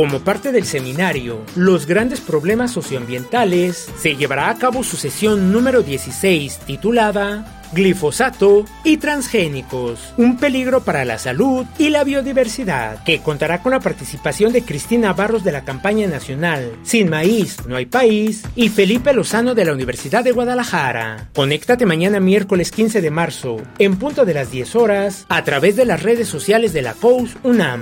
Como 0.00 0.20
parte 0.20 0.50
del 0.50 0.64
seminario 0.64 1.44
Los 1.56 1.84
grandes 1.84 2.22
problemas 2.22 2.70
socioambientales, 2.70 3.90
se 3.98 4.16
llevará 4.16 4.48
a 4.48 4.54
cabo 4.54 4.82
su 4.82 4.96
sesión 4.96 5.52
número 5.52 5.82
16 5.82 6.60
titulada 6.60 7.60
glifosato 7.72 8.64
y 8.84 8.96
transgénicos, 8.96 10.12
un 10.16 10.38
peligro 10.38 10.82
para 10.82 11.04
la 11.04 11.18
salud 11.18 11.66
y 11.78 11.90
la 11.90 12.04
biodiversidad, 12.04 13.04
que 13.04 13.20
contará 13.20 13.62
con 13.62 13.72
la 13.72 13.80
participación 13.80 14.52
de 14.52 14.62
Cristina 14.62 15.12
Barros 15.12 15.44
de 15.44 15.52
la 15.52 15.64
campaña 15.64 16.08
nacional 16.08 16.72
Sin 16.82 17.10
Maíz, 17.10 17.58
No 17.66 17.76
hay 17.76 17.86
País 17.86 18.42
y 18.56 18.68
Felipe 18.68 19.12
Lozano 19.12 19.54
de 19.54 19.64
la 19.64 19.72
Universidad 19.72 20.24
de 20.24 20.32
Guadalajara. 20.32 21.28
Conéctate 21.34 21.86
mañana 21.86 22.20
miércoles 22.20 22.70
15 22.70 23.00
de 23.00 23.10
marzo, 23.10 23.58
en 23.78 23.96
punto 23.96 24.24
de 24.24 24.34
las 24.34 24.50
10 24.50 24.76
horas, 24.76 25.26
a 25.28 25.44
través 25.44 25.76
de 25.76 25.84
las 25.84 26.02
redes 26.02 26.28
sociales 26.28 26.72
de 26.72 26.82
la 26.82 26.94
COUS 26.94 27.36
UNAM. 27.42 27.80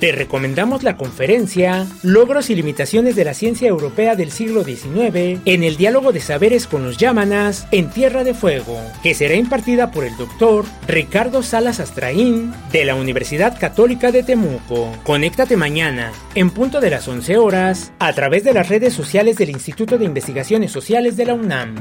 Te 0.00 0.12
recomendamos 0.12 0.84
la 0.84 0.96
conferencia 0.96 1.86
Logros 2.02 2.50
y 2.50 2.54
limitaciones 2.54 3.16
de 3.16 3.24
la 3.24 3.34
ciencia 3.34 3.68
europea 3.68 4.14
del 4.14 4.30
siglo 4.30 4.62
XIX 4.62 5.40
en 5.44 5.64
el 5.64 5.76
diálogo 5.76 6.12
de 6.12 6.20
saberes 6.20 6.68
con 6.68 6.84
los 6.84 6.98
Yámanas 6.98 7.66
en 7.72 7.90
Tierra 7.90 8.22
de 8.22 8.32
Fuego, 8.32 8.80
que 9.02 9.14
será 9.14 9.34
impartida 9.34 9.90
por 9.90 10.04
el 10.04 10.16
doctor 10.16 10.66
Ricardo 10.86 11.42
Salas 11.42 11.80
Astraín 11.80 12.52
de 12.70 12.84
la 12.84 12.94
Universidad 12.94 13.58
Católica 13.58 14.12
de 14.12 14.22
Temuco. 14.22 14.92
Conéctate 15.02 15.56
mañana, 15.56 16.12
en 16.36 16.50
punto 16.50 16.80
de 16.80 16.90
las 16.90 17.08
11 17.08 17.36
horas, 17.36 17.92
a 17.98 18.12
través 18.12 18.44
de 18.44 18.54
las 18.54 18.68
redes 18.68 18.94
sociales 18.94 19.36
del 19.36 19.50
Instituto 19.50 19.98
de 19.98 20.04
Investigaciones 20.04 20.70
Sociales 20.70 21.16
de 21.16 21.26
la 21.26 21.34
UNAM. 21.34 21.74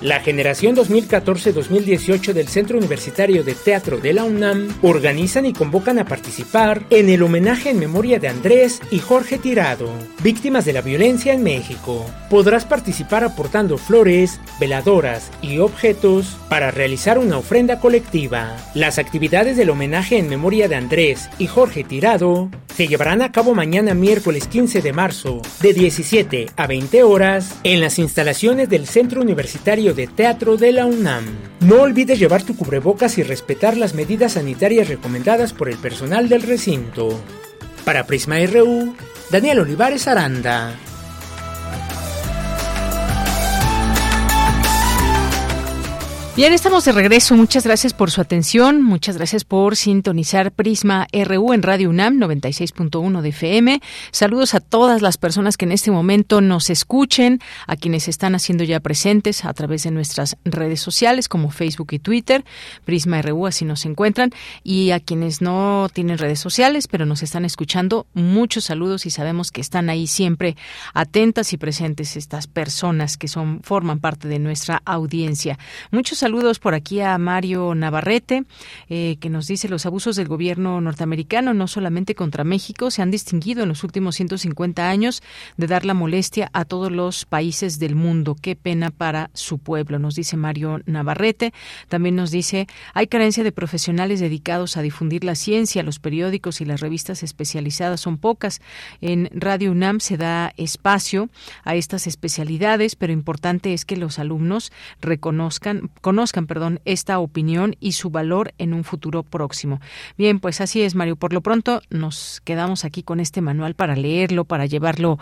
La 0.00 0.20
generación 0.20 0.76
2014-2018 0.76 2.32
del 2.32 2.46
Centro 2.46 2.78
Universitario 2.78 3.42
de 3.42 3.54
Teatro 3.54 3.98
de 3.98 4.12
la 4.12 4.22
UNAM 4.22 4.68
organizan 4.82 5.44
y 5.44 5.52
convocan 5.52 5.98
a 5.98 6.04
participar 6.04 6.84
en 6.90 7.08
el 7.08 7.20
homenaje 7.20 7.70
en 7.70 7.80
memoria 7.80 8.20
de 8.20 8.28
Andrés 8.28 8.80
y 8.92 9.00
Jorge 9.00 9.38
Tirado, 9.38 9.90
víctimas 10.22 10.64
de 10.64 10.72
la 10.72 10.82
violencia 10.82 11.32
en 11.32 11.42
México. 11.42 12.06
Podrás 12.30 12.64
participar 12.64 13.24
aportando 13.24 13.76
flores, 13.76 14.40
veladoras 14.60 15.32
y 15.42 15.58
objetos 15.58 16.36
para 16.48 16.70
realizar 16.70 17.18
una 17.18 17.38
ofrenda 17.38 17.80
colectiva. 17.80 18.56
Las 18.74 19.00
actividades 19.00 19.56
del 19.56 19.70
homenaje 19.70 20.16
en 20.16 20.28
memoria 20.28 20.68
de 20.68 20.76
Andrés 20.76 21.28
y 21.40 21.48
Jorge 21.48 21.82
Tirado 21.82 22.50
se 22.78 22.86
llevarán 22.86 23.22
a 23.22 23.32
cabo 23.32 23.56
mañana 23.56 23.92
miércoles 23.92 24.46
15 24.46 24.80
de 24.82 24.92
marzo 24.92 25.42
de 25.60 25.72
17 25.72 26.46
a 26.54 26.68
20 26.68 27.02
horas 27.02 27.56
en 27.64 27.80
las 27.80 27.98
instalaciones 27.98 28.68
del 28.68 28.86
Centro 28.86 29.20
Universitario 29.20 29.87
de 29.94 30.06
Teatro 30.06 30.56
de 30.56 30.72
la 30.72 30.86
UNAM. 30.86 31.24
No 31.60 31.82
olvides 31.82 32.18
llevar 32.18 32.42
tu 32.42 32.56
cubrebocas 32.56 33.18
y 33.18 33.22
respetar 33.22 33.76
las 33.76 33.94
medidas 33.94 34.32
sanitarias 34.32 34.88
recomendadas 34.88 35.52
por 35.52 35.68
el 35.68 35.76
personal 35.76 36.28
del 36.28 36.42
recinto. 36.42 37.20
Para 37.84 38.06
Prisma 38.06 38.36
RU, 38.46 38.94
Daniel 39.30 39.60
Olivares 39.60 40.08
Aranda. 40.08 40.74
Bien, 46.38 46.52
estamos 46.52 46.84
de 46.84 46.92
regreso. 46.92 47.34
Muchas 47.34 47.64
gracias 47.64 47.92
por 47.92 48.12
su 48.12 48.20
atención. 48.20 48.80
Muchas 48.80 49.16
gracias 49.16 49.42
por 49.42 49.74
sintonizar 49.74 50.52
Prisma 50.52 51.08
RU 51.12 51.52
en 51.52 51.64
Radio 51.64 51.90
UNAM 51.90 52.20
96.1 52.20 53.22
de 53.22 53.28
FM. 53.30 53.80
Saludos 54.12 54.54
a 54.54 54.60
todas 54.60 55.02
las 55.02 55.18
personas 55.18 55.56
que 55.56 55.64
en 55.64 55.72
este 55.72 55.90
momento 55.90 56.40
nos 56.40 56.70
escuchen, 56.70 57.40
a 57.66 57.74
quienes 57.74 58.06
están 58.06 58.36
haciendo 58.36 58.62
ya 58.62 58.78
presentes 58.78 59.44
a 59.44 59.52
través 59.52 59.82
de 59.82 59.90
nuestras 59.90 60.36
redes 60.44 60.80
sociales 60.80 61.28
como 61.28 61.50
Facebook 61.50 61.88
y 61.90 61.98
Twitter. 61.98 62.44
Prisma 62.84 63.20
RU 63.20 63.48
así 63.48 63.64
nos 63.64 63.84
encuentran. 63.84 64.30
Y 64.62 64.92
a 64.92 65.00
quienes 65.00 65.42
no 65.42 65.88
tienen 65.92 66.18
redes 66.18 66.38
sociales, 66.38 66.86
pero 66.86 67.04
nos 67.04 67.24
están 67.24 67.46
escuchando, 67.46 68.06
muchos 68.14 68.62
saludos 68.62 69.06
y 69.06 69.10
sabemos 69.10 69.50
que 69.50 69.60
están 69.60 69.90
ahí 69.90 70.06
siempre 70.06 70.56
atentas 70.94 71.52
y 71.52 71.56
presentes 71.56 72.16
estas 72.16 72.46
personas 72.46 73.16
que 73.16 73.26
son 73.26 73.60
forman 73.64 73.98
parte 73.98 74.28
de 74.28 74.38
nuestra 74.38 74.82
audiencia. 74.84 75.58
Muchos 75.90 76.18
saludos 76.18 76.27
por 76.60 76.74
aquí 76.74 77.00
a 77.00 77.16
Mario 77.16 77.74
Navarrete, 77.74 78.44
eh, 78.88 79.16
que 79.18 79.30
nos 79.30 79.46
dice 79.46 79.68
los 79.68 79.86
abusos 79.86 80.14
del 80.14 80.28
gobierno 80.28 80.78
norteamericano, 80.80 81.54
no 81.54 81.66
solamente 81.66 82.14
contra 82.14 82.44
México, 82.44 82.90
se 82.90 83.00
han 83.00 83.10
distinguido 83.10 83.62
en 83.62 83.68
los 83.70 83.82
últimos 83.82 84.16
150 84.16 84.90
años 84.90 85.22
de 85.56 85.66
dar 85.66 85.86
la 85.86 85.94
molestia 85.94 86.50
a 86.52 86.66
todos 86.66 86.92
los 86.92 87.24
países 87.24 87.78
del 87.78 87.94
mundo. 87.94 88.36
Qué 88.40 88.56
pena 88.56 88.90
para 88.90 89.30
su 89.32 89.58
pueblo, 89.58 89.98
nos 89.98 90.16
dice 90.16 90.36
Mario 90.36 90.80
Navarrete. 90.84 91.54
También 91.88 92.14
nos 92.14 92.30
dice, 92.30 92.66
hay 92.92 93.06
carencia 93.06 93.42
de 93.42 93.52
profesionales 93.52 94.20
dedicados 94.20 94.76
a 94.76 94.82
difundir 94.82 95.24
la 95.24 95.34
ciencia, 95.34 95.82
los 95.82 95.98
periódicos 95.98 96.60
y 96.60 96.66
las 96.66 96.80
revistas 96.80 97.22
especializadas 97.22 98.00
son 98.00 98.18
pocas. 98.18 98.60
En 99.00 99.30
Radio 99.32 99.72
UNAM 99.72 100.00
se 100.00 100.18
da 100.18 100.52
espacio 100.58 101.30
a 101.64 101.74
estas 101.74 102.06
especialidades, 102.06 102.96
pero 102.96 103.12
importante 103.12 103.72
es 103.72 103.84
que 103.84 103.96
los 103.96 104.18
alumnos 104.18 104.72
reconozcan, 105.00 105.90
conozcan, 106.02 106.17
perdón, 106.46 106.80
esta 106.84 107.18
opinión 107.18 107.76
y 107.80 107.92
su 107.92 108.10
valor 108.10 108.52
en 108.58 108.74
un 108.74 108.84
futuro 108.84 109.22
próximo. 109.22 109.80
Bien, 110.16 110.40
pues 110.40 110.60
así 110.60 110.82
es, 110.82 110.94
Mario. 110.94 111.16
Por 111.16 111.32
lo 111.32 111.40
pronto 111.40 111.80
nos 111.90 112.40
quedamos 112.44 112.84
aquí 112.84 113.02
con 113.02 113.20
este 113.20 113.40
manual 113.40 113.74
para 113.74 113.96
leerlo, 113.96 114.44
para 114.44 114.66
llevarlo 114.66 115.18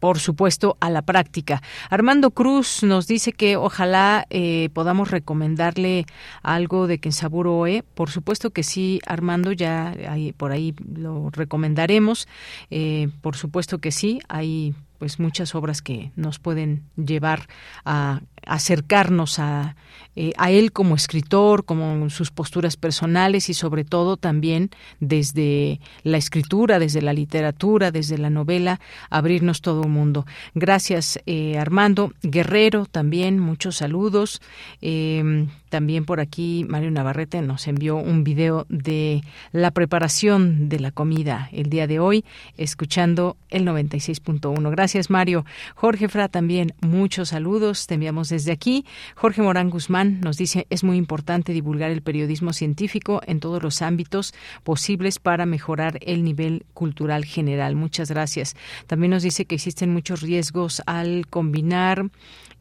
por 0.00 0.20
supuesto, 0.20 0.76
a 0.80 0.90
la 0.90 1.02
práctica. 1.02 1.62
Armando 1.90 2.30
Cruz 2.30 2.82
nos 2.82 3.06
dice 3.06 3.32
que 3.32 3.56
ojalá 3.56 4.26
eh, 4.30 4.68
podamos 4.72 5.10
recomendarle 5.10 6.06
algo 6.42 6.86
de 6.86 6.98
Kensaburo 6.98 7.56
Oe. 7.58 7.82
Por 7.94 8.10
supuesto 8.10 8.50
que 8.50 8.62
sí, 8.62 9.00
Armando, 9.06 9.52
ya 9.52 9.92
por 10.36 10.52
ahí 10.52 10.74
lo 10.94 11.30
recomendaremos. 11.30 12.28
Eh, 12.70 13.08
por 13.22 13.36
supuesto 13.36 13.78
que 13.78 13.90
sí, 13.90 14.20
hay 14.28 14.74
pues 14.98 15.20
muchas 15.20 15.54
obras 15.54 15.80
que 15.80 16.10
nos 16.16 16.38
pueden 16.38 16.84
llevar 16.96 17.48
a 17.84 18.20
acercarnos 18.46 19.38
a, 19.38 19.76
eh, 20.20 20.32
a 20.36 20.50
él 20.50 20.72
como 20.72 20.96
escritor, 20.96 21.64
como 21.64 22.10
sus 22.10 22.32
posturas 22.32 22.76
personales 22.76 23.48
y 23.50 23.54
sobre 23.54 23.84
todo 23.84 24.16
también 24.16 24.70
desde 24.98 25.80
la 26.02 26.16
escritura, 26.16 26.80
desde 26.80 27.02
la 27.02 27.12
literatura, 27.12 27.92
desde 27.92 28.18
la 28.18 28.28
novela, 28.28 28.80
abrirnos 29.10 29.60
todo 29.60 29.82
el 29.84 29.90
mundo. 29.90 30.26
Gracias 30.54 31.20
eh, 31.26 31.56
Armando 31.56 32.12
Guerrero, 32.22 32.86
también 32.86 33.38
muchos 33.38 33.76
saludos. 33.76 34.42
Eh, 34.82 35.46
también 35.68 36.04
por 36.04 36.20
aquí 36.20 36.64
Mario 36.68 36.90
Navarrete 36.90 37.42
nos 37.42 37.66
envió 37.68 37.96
un 37.96 38.24
video 38.24 38.66
de 38.68 39.22
la 39.52 39.70
preparación 39.70 40.68
de 40.68 40.80
la 40.80 40.90
comida 40.90 41.48
el 41.52 41.68
día 41.68 41.86
de 41.86 42.00
hoy, 42.00 42.24
escuchando 42.56 43.36
el 43.50 43.66
96.1. 43.66 44.70
Gracias 44.70 45.10
Mario. 45.10 45.44
Jorge 45.74 46.08
Fra 46.08 46.28
también 46.28 46.74
muchos 46.80 47.30
saludos. 47.30 47.86
Te 47.86 47.94
enviamos 47.94 48.27
desde 48.28 48.52
aquí. 48.52 48.84
Jorge 49.14 49.42
Morán 49.42 49.70
Guzmán 49.70 50.20
nos 50.20 50.36
dice 50.36 50.66
es 50.70 50.84
muy 50.84 50.96
importante 50.96 51.52
divulgar 51.52 51.90
el 51.90 52.02
periodismo 52.02 52.52
científico 52.52 53.20
en 53.26 53.40
todos 53.40 53.62
los 53.62 53.82
ámbitos 53.82 54.34
posibles 54.64 55.18
para 55.18 55.46
mejorar 55.46 55.98
el 56.02 56.24
nivel 56.24 56.64
cultural 56.74 57.24
general. 57.24 57.76
Muchas 57.76 58.10
gracias. 58.10 58.56
También 58.86 59.10
nos 59.10 59.22
dice 59.22 59.44
que 59.44 59.54
existen 59.54 59.92
muchos 59.92 60.20
riesgos 60.22 60.82
al 60.86 61.26
combinar 61.28 62.10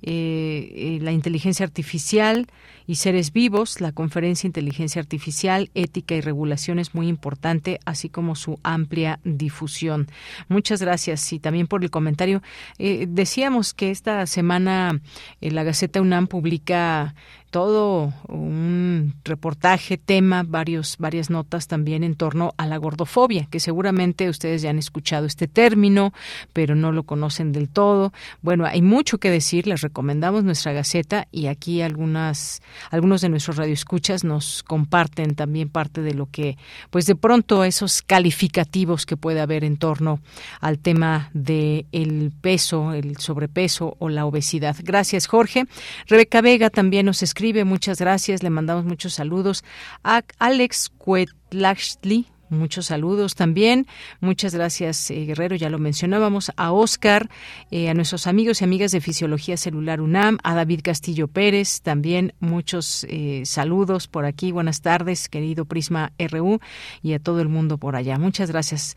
eh, 0.02 0.72
eh, 0.76 1.00
la 1.02 1.12
inteligencia 1.12 1.66
artificial 1.66 2.48
y 2.86 2.96
seres 2.96 3.34
vivos. 3.34 3.82
La 3.82 3.92
conferencia 3.92 4.48
Inteligencia 4.48 5.02
Artificial, 5.02 5.70
Ética 5.74 6.16
y 6.16 6.22
Regulación 6.22 6.80
es 6.80 6.94
muy 6.96 7.08
importante, 7.08 7.80
así 7.86 8.10
como 8.10 8.36
su 8.36 8.60
amplia 8.64 9.20
difusión. 9.24 10.08
Muchas 10.48 10.82
gracias 10.82 11.34
y 11.34 11.40
también 11.40 11.68
por 11.68 11.84
el 11.84 11.90
comentario. 11.90 12.42
Eh, 12.78 13.06
decíamos 13.10 13.74
que 13.74 13.92
esta 13.92 14.26
semana 14.26 15.02
la 15.42 15.64
Gaceta 15.64 16.02
UNAM 16.02 16.28
publica 16.28 17.16
todo 17.50 18.14
un 18.28 19.16
reportaje, 19.24 19.98
tema, 19.98 20.44
varios, 20.44 20.98
varias 21.00 21.30
notas 21.30 21.68
también 21.68 22.04
en 22.04 22.16
torno 22.16 22.54
a 22.58 22.68
la 22.68 22.78
gordofobia, 22.78 23.48
que 23.50 23.60
seguramente 23.60 24.30
ustedes 24.30 24.62
ya 24.62 24.70
han 24.70 24.78
escuchado 24.78 25.26
este 25.26 25.48
término, 25.48 26.14
pero 26.54 26.76
no 26.76 26.92
lo 26.92 27.04
conocen 27.04 27.54
del 27.54 27.70
todo. 27.70 28.12
Bueno, 28.42 28.66
hay 28.66 28.82
mucho 28.82 29.18
que 29.18 29.32
decir, 29.32 29.66
les 29.66 29.82
recomendamos 29.82 30.44
nuestra 30.44 30.74
gaceta 30.74 31.28
y 31.32 31.48
aquí 31.48 31.82
algunas, 31.82 32.62
algunos 32.92 33.22
de 33.22 33.30
nuestros 33.30 33.58
radioescuchas 33.58 34.24
nos 34.24 34.64
comparten 34.64 35.36
también 35.36 35.70
parte 35.70 36.02
de 36.02 36.14
lo 36.14 36.28
que, 36.30 36.58
pues 36.90 37.06
de 37.06 37.16
pronto 37.16 37.64
esos 37.64 38.02
calificativos 38.02 39.06
que 39.06 39.16
puede 39.16 39.40
haber 39.40 39.64
en 39.64 39.78
torno 39.78 40.20
al 40.60 40.80
tema 40.80 41.30
del 41.34 41.86
el 41.92 42.32
peso, 42.42 42.94
el 42.94 43.18
sobrepeso 43.18 43.96
o 44.00 44.10
la 44.10 44.26
obesidad. 44.26 44.76
Gracias, 44.84 45.28
Jorge. 45.28 45.66
Rebeca 46.08 46.42
Vega 46.42 46.70
también 46.70 47.06
nos 47.06 47.24
escribe 47.24 47.37
escribe, 47.38 47.66
muchas 47.66 48.00
gracias, 48.00 48.42
le 48.42 48.50
mandamos 48.50 48.84
muchos 48.84 49.14
saludos 49.14 49.64
a 50.04 50.24
Alex 50.40 50.90
Cuetlaxli, 50.98 52.26
Muchos 52.50 52.86
saludos 52.86 53.36
también. 53.36 53.88
Muchas 54.22 54.56
gracias, 54.56 55.12
eh, 55.12 55.26
Guerrero. 55.26 55.58
Ya 55.58 55.70
lo 55.70 55.80
mencionábamos. 55.80 56.52
A 56.56 56.72
Oscar, 56.72 57.30
eh, 57.72 57.90
a 57.90 57.94
nuestros 57.94 58.26
amigos 58.26 58.62
y 58.62 58.64
amigas 58.64 58.92
de 58.92 59.02
Fisiología 59.02 59.58
Celular 59.58 60.00
UNAM, 60.00 60.38
a 60.44 60.56
David 60.56 60.80
Castillo 60.82 61.28
Pérez, 61.28 61.82
también 61.82 62.34
muchos 62.40 63.06
eh, 63.10 63.42
saludos 63.46 64.08
por 64.08 64.26
aquí. 64.26 64.54
Buenas 64.54 64.82
tardes, 64.82 65.28
querido 65.28 65.66
Prisma 65.66 66.14
RU, 66.18 66.60
y 67.02 67.14
a 67.14 67.20
todo 67.20 67.42
el 67.42 67.50
mundo 67.50 67.78
por 67.78 67.98
allá. 67.98 68.18
Muchas 68.18 68.50
gracias. 68.50 68.96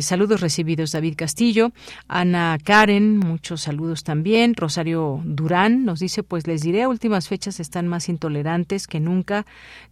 saludos 0.00 0.40
recibidos, 0.42 0.92
David 0.92 1.14
Castillo. 1.16 1.72
Ana 2.06 2.58
Karen, 2.62 3.18
muchos 3.18 3.62
saludos 3.62 4.04
también. 4.04 4.54
Rosario 4.54 5.22
Durán 5.24 5.86
nos 5.86 6.00
dice, 6.00 6.22
pues 6.22 6.46
les 6.46 6.60
diré, 6.60 6.86
últimas 6.86 7.28
fechas 7.28 7.60
están 7.60 7.88
más 7.88 8.08
intolerantes 8.08 8.86
que 8.86 9.00
nunca, 9.00 9.46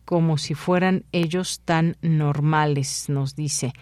como 0.04 0.36
si 0.38 0.54
fueran 0.54 1.04
ellos 1.12 1.60
tan 1.64 1.96
normales 2.02 2.97
nos 3.08 3.34
dice. 3.34 3.72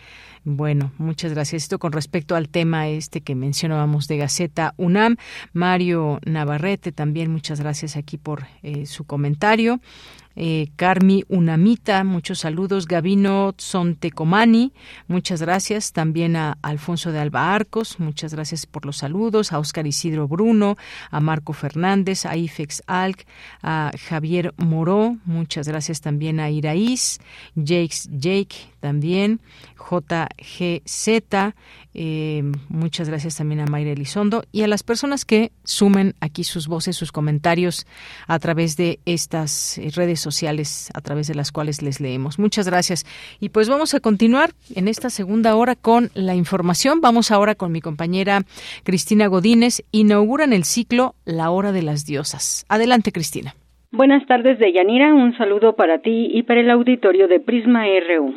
Bueno, 0.49 0.93
muchas 0.99 1.33
gracias. 1.33 1.65
Esto 1.65 1.81
con 1.81 1.91
respecto 1.91 2.37
al 2.37 2.49
tema 2.49 2.87
este 2.87 3.21
que 3.21 3.35
mencionábamos 3.35 4.07
de 4.07 4.17
Gaceta 4.17 4.75
UNAM. 4.77 5.17
Mario 5.53 6.21
Navarrete 6.25 6.93
también, 6.93 7.33
muchas 7.33 7.59
gracias 7.61 7.97
aquí 7.97 8.17
por 8.17 8.45
eh, 8.63 8.87
su 8.87 9.03
comentario 9.03 9.81
eh, 10.37 10.69
Carmi 10.77 11.25
Unamita, 11.29 12.05
muchos 12.05 12.41
saludos, 12.41 12.87
Gabino 12.87 13.55
Tzontecomani, 13.55 14.75
muchas 15.09 15.41
gracias, 15.41 15.93
también 15.93 16.37
a 16.37 16.59
Alfonso 16.61 17.11
de 17.11 17.21
Alba 17.21 17.55
Arcos, 17.55 17.99
muchas 17.99 18.35
gracias 18.35 18.67
por 18.67 18.85
los 18.85 18.99
saludos, 18.99 19.53
a 19.53 19.59
Oscar 19.59 19.87
Isidro 19.87 20.29
Bruno, 20.29 20.77
a 21.11 21.21
Marco 21.21 21.55
Fernández, 21.55 22.27
a 22.27 22.37
Ifex 22.37 22.83
Alc, 22.87 23.27
a 23.63 23.91
Javier 24.09 24.53
Moró, 24.59 25.17
muchas 25.25 25.67
gracias 25.69 26.03
también 26.03 26.39
a 26.39 26.51
Iraís, 26.51 27.19
Jakes 27.57 28.07
Jake 28.11 28.57
también, 28.81 29.41
JGZ, 29.89 31.55
eh, 31.95 32.43
muchas 32.69 33.09
gracias 33.09 33.39
también 33.39 33.61
a 33.61 33.67
Mayra 33.67 33.93
Elizondo 33.93 34.43
y 34.53 34.63
a 34.63 34.67
las 34.67 34.83
personas 34.83 35.25
que 35.25 35.51
sumen 35.65 36.15
aquí 36.21 36.45
sus 36.45 36.69
voces, 36.69 36.97
sus 36.97 37.13
comentarios 37.13 37.87
a 38.27 38.39
través 38.39 38.77
de 38.77 38.99
estas 39.07 39.79
eh, 39.79 39.91
redes 39.95 40.21
sociales 40.21 40.91
a 40.95 41.01
través 41.01 41.29
de 41.29 41.35
las 41.35 41.53
cuales 41.53 41.83
les 41.83 42.01
leemos. 42.01 42.39
Muchas 42.39 42.69
gracias. 42.69 43.05
Y 43.41 43.51
pues 43.51 43.69
vamos 43.69 43.95
a 43.95 44.01
continuar 44.01 44.51
en 44.75 44.89
esta 44.89 45.09
segunda 45.11 45.55
hora 45.55 45.75
con 45.75 46.11
la 46.15 46.35
información. 46.35 47.01
Vamos 47.01 47.31
ahora 47.31 47.55
con 47.55 47.73
mi 47.73 47.81
compañera 47.81 48.43
Cristina 48.85 49.29
Godínez. 49.29 49.83
Inauguran 49.93 50.53
el 50.53 50.65
ciclo 50.65 51.15
La 51.25 51.51
Hora 51.51 51.73
de 51.73 51.83
las 51.83 52.07
Diosas. 52.07 52.67
Adelante, 52.69 53.13
Cristina. 53.13 53.55
Buenas 53.93 54.27
tardes, 54.27 54.59
Deyanira. 54.59 55.15
Un 55.15 55.37
saludo 55.39 55.77
para 55.77 56.01
ti 56.01 56.29
y 56.33 56.43
para 56.43 56.61
el 56.61 56.71
auditorio 56.71 57.29
de 57.29 57.41
Prisma 57.41 57.85
RU. 57.87 58.35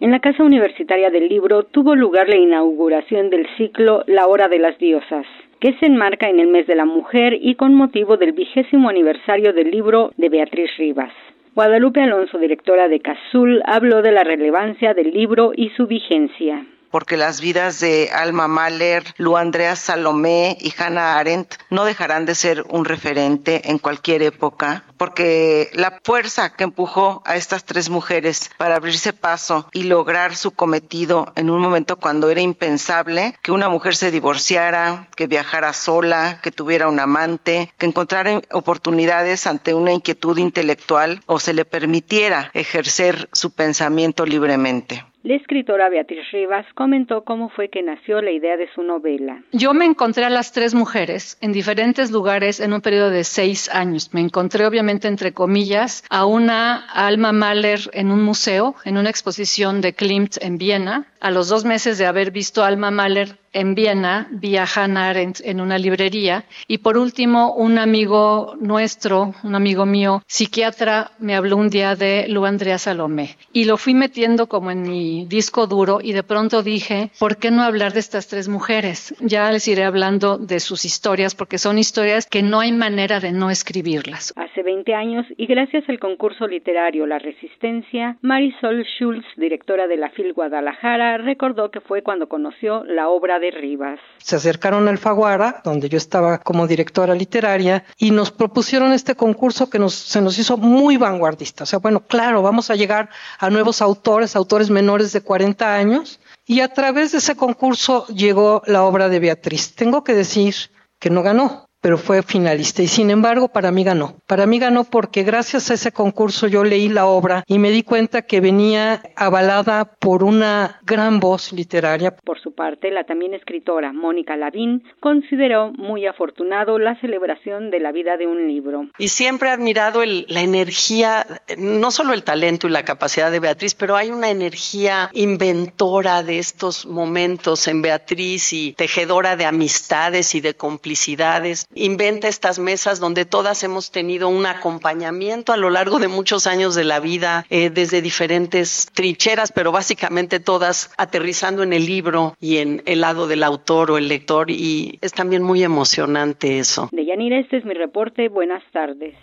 En 0.00 0.12
la 0.12 0.20
Casa 0.20 0.44
Universitaria 0.44 1.10
del 1.10 1.28
Libro 1.28 1.64
tuvo 1.64 1.96
lugar 1.96 2.28
la 2.28 2.36
inauguración 2.36 3.30
del 3.30 3.48
ciclo 3.56 4.04
La 4.06 4.28
Hora 4.28 4.46
de 4.46 4.60
las 4.60 4.78
Diosas, 4.78 5.26
que 5.58 5.72
se 5.80 5.86
enmarca 5.86 6.28
en 6.28 6.38
el 6.38 6.46
mes 6.46 6.68
de 6.68 6.76
la 6.76 6.84
mujer 6.84 7.36
y 7.40 7.56
con 7.56 7.74
motivo 7.74 8.16
del 8.16 8.30
vigésimo 8.30 8.88
aniversario 8.88 9.52
del 9.52 9.72
libro 9.72 10.12
de 10.16 10.28
Beatriz 10.28 10.70
Rivas. 10.78 11.12
Guadalupe 11.56 12.00
Alonso, 12.00 12.38
directora 12.38 12.86
de 12.86 13.00
CASUL, 13.00 13.60
habló 13.66 14.00
de 14.00 14.12
la 14.12 14.22
relevancia 14.22 14.94
del 14.94 15.10
libro 15.10 15.50
y 15.56 15.70
su 15.70 15.88
vigencia 15.88 16.64
porque 16.90 17.16
las 17.16 17.40
vidas 17.40 17.80
de 17.80 18.08
Alma 18.10 18.48
Mahler, 18.48 19.02
Lu 19.18 19.36
Andrea 19.36 19.76
Salomé 19.76 20.56
y 20.60 20.72
Hannah 20.76 21.18
Arendt 21.18 21.56
no 21.70 21.84
dejarán 21.84 22.24
de 22.24 22.34
ser 22.34 22.64
un 22.70 22.84
referente 22.84 23.70
en 23.70 23.78
cualquier 23.78 24.22
época, 24.22 24.84
porque 24.98 25.70
la 25.72 26.00
fuerza 26.02 26.54
que 26.54 26.64
empujó 26.64 27.22
a 27.24 27.36
estas 27.36 27.64
tres 27.64 27.88
mujeres 27.88 28.50
para 28.58 28.76
abrirse 28.76 29.12
paso 29.12 29.68
y 29.72 29.84
lograr 29.84 30.36
su 30.36 30.50
cometido 30.50 31.32
en 31.36 31.50
un 31.50 31.60
momento 31.60 31.96
cuando 31.96 32.30
era 32.30 32.40
impensable 32.40 33.34
que 33.42 33.52
una 33.52 33.68
mujer 33.68 33.96
se 33.96 34.10
divorciara, 34.10 35.08
que 35.16 35.26
viajara 35.26 35.72
sola, 35.72 36.40
que 36.42 36.50
tuviera 36.50 36.88
un 36.88 37.00
amante, 37.00 37.72
que 37.78 37.86
encontrara 37.86 38.42
oportunidades 38.52 39.46
ante 39.46 39.74
una 39.74 39.92
inquietud 39.92 40.36
intelectual 40.38 41.20
o 41.26 41.38
se 41.38 41.54
le 41.54 41.64
permitiera 41.64 42.50
ejercer 42.52 43.28
su 43.32 43.52
pensamiento 43.52 44.26
libremente. 44.26 45.04
La 45.28 45.34
escritora 45.34 45.90
Beatriz 45.90 46.30
Rivas 46.32 46.64
comentó 46.74 47.22
cómo 47.22 47.50
fue 47.50 47.68
que 47.68 47.82
nació 47.82 48.22
la 48.22 48.30
idea 48.30 48.56
de 48.56 48.66
su 48.72 48.82
novela. 48.82 49.42
Yo 49.52 49.74
me 49.74 49.84
encontré 49.84 50.24
a 50.24 50.30
las 50.30 50.52
tres 50.52 50.74
mujeres 50.74 51.36
en 51.42 51.52
diferentes 51.52 52.10
lugares 52.10 52.60
en 52.60 52.72
un 52.72 52.80
periodo 52.80 53.10
de 53.10 53.24
seis 53.24 53.68
años. 53.74 54.14
Me 54.14 54.22
encontré, 54.22 54.64
obviamente, 54.64 54.87
entre 54.88 55.32
comillas, 55.32 56.04
a 56.08 56.24
una 56.24 56.76
Alma 56.76 57.32
Mahler 57.32 57.90
en 57.92 58.10
un 58.10 58.22
museo, 58.22 58.74
en 58.84 58.96
una 58.96 59.10
exposición 59.10 59.80
de 59.80 59.94
Klimt 59.94 60.36
en 60.40 60.58
Viena. 60.58 61.06
A 61.20 61.30
los 61.30 61.48
dos 61.48 61.64
meses 61.64 61.98
de 61.98 62.06
haber 62.06 62.30
visto 62.30 62.62
Alma 62.62 62.90
Mahler 62.90 63.36
en 63.52 63.74
Viena, 63.74 64.28
vi 64.30 64.56
a 64.56 64.66
Hannah 64.72 65.08
Arendt 65.08 65.40
en 65.42 65.60
una 65.60 65.78
librería. 65.78 66.44
Y 66.66 66.78
por 66.78 66.96
último, 66.96 67.54
un 67.54 67.78
amigo 67.78 68.54
nuestro, 68.60 69.34
un 69.42 69.54
amigo 69.54 69.86
mío, 69.86 70.22
psiquiatra, 70.26 71.12
me 71.18 71.34
habló 71.34 71.56
un 71.56 71.70
día 71.70 71.96
de 71.96 72.26
Lu 72.28 72.44
Andrea 72.44 72.78
Salomé. 72.78 73.36
Y 73.52 73.64
lo 73.64 73.76
fui 73.76 73.94
metiendo 73.94 74.46
como 74.46 74.70
en 74.70 74.82
mi 74.82 75.26
disco 75.26 75.66
duro 75.66 75.98
y 76.02 76.12
de 76.12 76.22
pronto 76.22 76.62
dije, 76.62 77.10
¿por 77.18 77.38
qué 77.38 77.50
no 77.50 77.62
hablar 77.62 77.94
de 77.94 78.00
estas 78.00 78.28
tres 78.28 78.48
mujeres? 78.48 79.14
Ya 79.20 79.50
les 79.50 79.66
iré 79.66 79.84
hablando 79.84 80.38
de 80.38 80.60
sus 80.60 80.84
historias 80.84 81.34
porque 81.34 81.58
son 81.58 81.78
historias 81.78 82.26
que 82.26 82.42
no 82.42 82.60
hay 82.60 82.72
manera 82.72 83.18
de 83.18 83.32
no 83.32 83.50
escribirlas. 83.50 84.32
Hace 84.36 84.62
20 84.62 84.94
años 84.94 85.26
y 85.36 85.46
gracias 85.46 85.88
al 85.88 85.98
concurso 85.98 86.46
literario 86.46 87.06
La 87.06 87.18
Resistencia, 87.18 88.18
Marisol 88.22 88.84
Schulz, 88.84 89.24
directora 89.36 89.86
de 89.86 89.96
la 89.96 90.10
FIL 90.10 90.32
Guadalajara, 90.32 91.07
recordó 91.16 91.70
que 91.70 91.80
fue 91.80 92.02
cuando 92.02 92.28
conoció 92.28 92.84
la 92.84 93.08
obra 93.08 93.38
de 93.38 93.50
Rivas. 93.50 93.98
Se 94.18 94.36
acercaron 94.36 94.88
al 94.88 94.98
Faguara, 94.98 95.62
donde 95.64 95.88
yo 95.88 95.96
estaba 95.96 96.38
como 96.38 96.66
directora 96.66 97.14
literaria, 97.14 97.84
y 97.96 98.10
nos 98.10 98.30
propusieron 98.30 98.92
este 98.92 99.14
concurso 99.14 99.70
que 99.70 99.78
nos, 99.78 99.94
se 99.94 100.20
nos 100.20 100.38
hizo 100.38 100.56
muy 100.56 100.96
vanguardista. 100.96 101.64
O 101.64 101.66
sea, 101.66 101.78
bueno, 101.78 102.00
claro, 102.00 102.42
vamos 102.42 102.70
a 102.70 102.74
llegar 102.74 103.08
a 103.38 103.48
nuevos 103.48 103.80
autores, 103.80 104.36
autores 104.36 104.68
menores 104.68 105.12
de 105.12 105.22
40 105.22 105.74
años, 105.74 106.20
y 106.44 106.60
a 106.60 106.68
través 106.68 107.12
de 107.12 107.18
ese 107.18 107.36
concurso 107.36 108.06
llegó 108.08 108.62
la 108.66 108.84
obra 108.84 109.08
de 109.08 109.20
Beatriz. 109.20 109.74
Tengo 109.74 110.02
que 110.04 110.14
decir 110.14 110.54
que 110.98 111.10
no 111.10 111.22
ganó, 111.22 111.67
pero 111.80 111.98
fue 111.98 112.22
finalista 112.22 112.82
y 112.82 112.88
sin 112.88 113.10
embargo 113.10 113.48
para 113.48 113.70
mí 113.70 113.84
ganó. 113.84 114.16
Para 114.26 114.46
mí 114.46 114.58
ganó 114.58 114.84
porque 114.84 115.22
gracias 115.22 115.70
a 115.70 115.74
ese 115.74 115.92
concurso 115.92 116.46
yo 116.46 116.64
leí 116.64 116.88
la 116.88 117.06
obra 117.06 117.44
y 117.46 117.58
me 117.58 117.70
di 117.70 117.82
cuenta 117.82 118.22
que 118.22 118.40
venía 118.40 119.02
avalada 119.16 119.84
por 119.98 120.24
una 120.24 120.80
gran 120.84 121.20
voz 121.20 121.52
literaria. 121.52 122.16
Por 122.16 122.40
su 122.40 122.54
parte, 122.54 122.90
la 122.90 123.04
también 123.04 123.34
escritora 123.34 123.92
Mónica 123.92 124.36
Lavín 124.36 124.82
consideró 125.00 125.72
muy 125.72 126.06
afortunado 126.06 126.78
la 126.78 127.00
celebración 127.00 127.70
de 127.70 127.80
la 127.80 127.92
vida 127.92 128.16
de 128.16 128.26
un 128.26 128.48
libro. 128.48 128.88
Y 128.98 129.08
siempre 129.08 129.48
he 129.48 129.52
admirado 129.52 130.02
la 130.04 130.40
energía, 130.40 131.26
no 131.56 131.90
solo 131.90 132.12
el 132.12 132.24
talento 132.24 132.66
y 132.66 132.70
la 132.70 132.84
capacidad 132.84 133.30
de 133.30 133.40
Beatriz, 133.40 133.74
pero 133.74 133.96
hay 133.96 134.10
una 134.10 134.30
energía 134.30 135.10
inventora 135.12 136.22
de 136.22 136.38
estos 136.38 136.86
momentos 136.86 137.68
en 137.68 137.82
Beatriz 137.82 138.52
y 138.52 138.72
tejedora 138.72 139.36
de 139.36 139.46
amistades 139.46 140.34
y 140.34 140.40
de 140.40 140.54
complicidades 140.54 141.67
inventa 141.74 142.28
estas 142.28 142.58
mesas 142.58 143.00
donde 143.00 143.24
todas 143.24 143.62
hemos 143.62 143.90
tenido 143.90 144.28
un 144.28 144.46
acompañamiento 144.46 145.52
a 145.52 145.56
lo 145.56 145.70
largo 145.70 145.98
de 145.98 146.08
muchos 146.08 146.46
años 146.46 146.74
de 146.74 146.84
la 146.84 147.00
vida, 147.00 147.46
eh, 147.50 147.70
desde 147.70 148.02
diferentes 148.02 148.88
trincheras, 148.92 149.52
pero 149.52 149.72
básicamente 149.72 150.40
todas 150.40 150.90
aterrizando 150.96 151.62
en 151.62 151.72
el 151.72 151.86
libro 151.86 152.36
y 152.40 152.58
en 152.58 152.82
el 152.86 153.00
lado 153.02 153.26
del 153.26 153.42
autor 153.42 153.90
o 153.90 153.98
el 153.98 154.08
lector 154.08 154.50
y 154.50 154.98
es 155.00 155.12
también 155.12 155.42
muy 155.42 155.62
emocionante 155.62 156.58
eso. 156.58 156.88
De 156.92 157.04
Yanira, 157.04 157.38
este 157.38 157.58
es 157.58 157.64
mi 157.64 157.74
reporte. 157.74 158.28
Buenas 158.28 158.62
tardes. 158.72 159.14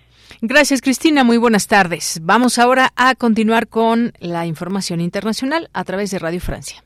Gracias, 0.41 0.81
Cristina. 0.81 1.23
Muy 1.23 1.37
buenas 1.37 1.67
tardes. 1.67 2.19
Vamos 2.23 2.59
ahora 2.59 2.91
a 2.95 3.15
continuar 3.15 3.67
con 3.67 4.13
la 4.19 4.45
información 4.45 5.01
internacional 5.01 5.69
a 5.73 5.83
través 5.83 6.11
de 6.11 6.19
Radio 6.19 6.39
Francia. 6.39 6.83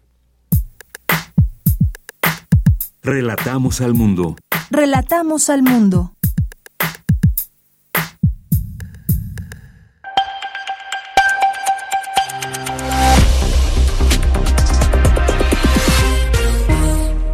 Relatamos 3.02 3.80
al 3.80 3.94
mundo. 3.94 4.36
Relatamos 4.70 5.50
al 5.50 5.64
mundo. 5.64 6.14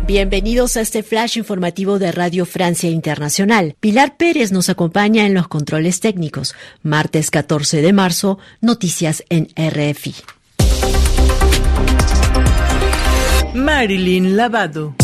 Bienvenidos 0.05 0.77
a 0.77 0.81
este 0.81 1.01
flash 1.01 1.39
informativo 1.39 1.97
de 1.97 2.11
Radio 2.11 2.45
Francia 2.45 2.91
Internacional. 2.91 3.75
Pilar 3.79 4.17
Pérez 4.17 4.51
nos 4.51 4.69
acompaña 4.69 5.25
en 5.25 5.33
los 5.33 5.47
controles 5.47 5.99
técnicos. 5.99 6.53
Martes 6.83 7.31
14 7.31 7.81
de 7.81 7.91
marzo, 7.91 8.37
noticias 8.61 9.23
en 9.29 9.47
RFI. 9.57 10.13
Marilyn 13.55 14.37
Lavado. 14.37 14.95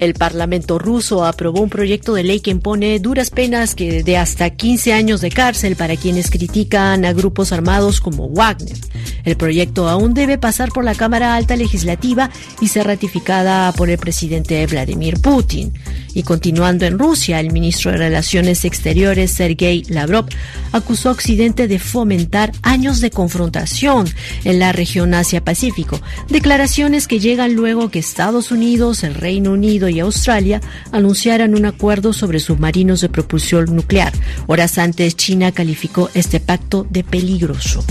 El 0.00 0.14
Parlamento 0.14 0.78
ruso 0.78 1.26
aprobó 1.26 1.60
un 1.60 1.68
proyecto 1.68 2.14
de 2.14 2.24
ley 2.24 2.40
que 2.40 2.50
impone 2.50 2.98
duras 3.00 3.28
penas 3.28 3.74
que 3.74 4.02
de 4.02 4.16
hasta 4.16 4.48
15 4.48 4.94
años 4.94 5.20
de 5.20 5.30
cárcel 5.30 5.76
para 5.76 5.94
quienes 5.96 6.30
critican 6.30 7.04
a 7.04 7.12
grupos 7.12 7.52
armados 7.52 8.00
como 8.00 8.30
Wagner. 8.30 8.78
El 9.24 9.36
proyecto 9.36 9.90
aún 9.90 10.14
debe 10.14 10.38
pasar 10.38 10.70
por 10.70 10.84
la 10.84 10.94
Cámara 10.94 11.34
Alta 11.34 11.54
Legislativa 11.54 12.30
y 12.62 12.68
ser 12.68 12.86
ratificada 12.86 13.70
por 13.72 13.90
el 13.90 13.98
presidente 13.98 14.66
Vladimir 14.66 15.20
Putin. 15.20 15.74
Y 16.14 16.22
continuando 16.22 16.86
en 16.86 16.98
Rusia, 16.98 17.38
el 17.38 17.52
ministro 17.52 17.90
de 17.90 17.98
Relaciones 17.98 18.64
Exteriores, 18.64 19.30
Sergei 19.30 19.84
Lavrov, 19.88 20.26
acusó 20.72 21.10
a 21.10 21.12
Occidente 21.12 21.68
de 21.68 21.78
fomentar 21.78 22.52
años 22.62 23.00
de 23.00 23.10
confrontación 23.10 24.08
en 24.44 24.58
la 24.58 24.72
región 24.72 25.12
Asia-Pacífico. 25.12 26.00
Declaraciones 26.28 27.06
que 27.06 27.20
llegan 27.20 27.54
luego 27.54 27.90
que 27.90 27.98
Estados 27.98 28.50
Unidos, 28.50 29.04
el 29.04 29.14
Reino 29.14 29.52
Unido 29.52 29.89
y 29.90 30.00
Australia 30.00 30.60
anunciaran 30.92 31.54
un 31.54 31.66
acuerdo 31.66 32.12
sobre 32.12 32.40
submarinos 32.40 33.00
de 33.00 33.08
propulsión 33.08 33.74
nuclear. 33.74 34.12
Horas 34.46 34.78
antes, 34.78 35.16
China 35.16 35.52
calificó 35.52 36.10
este 36.14 36.40
pacto 36.40 36.86
de 36.88 37.04
peligroso. 37.04 37.84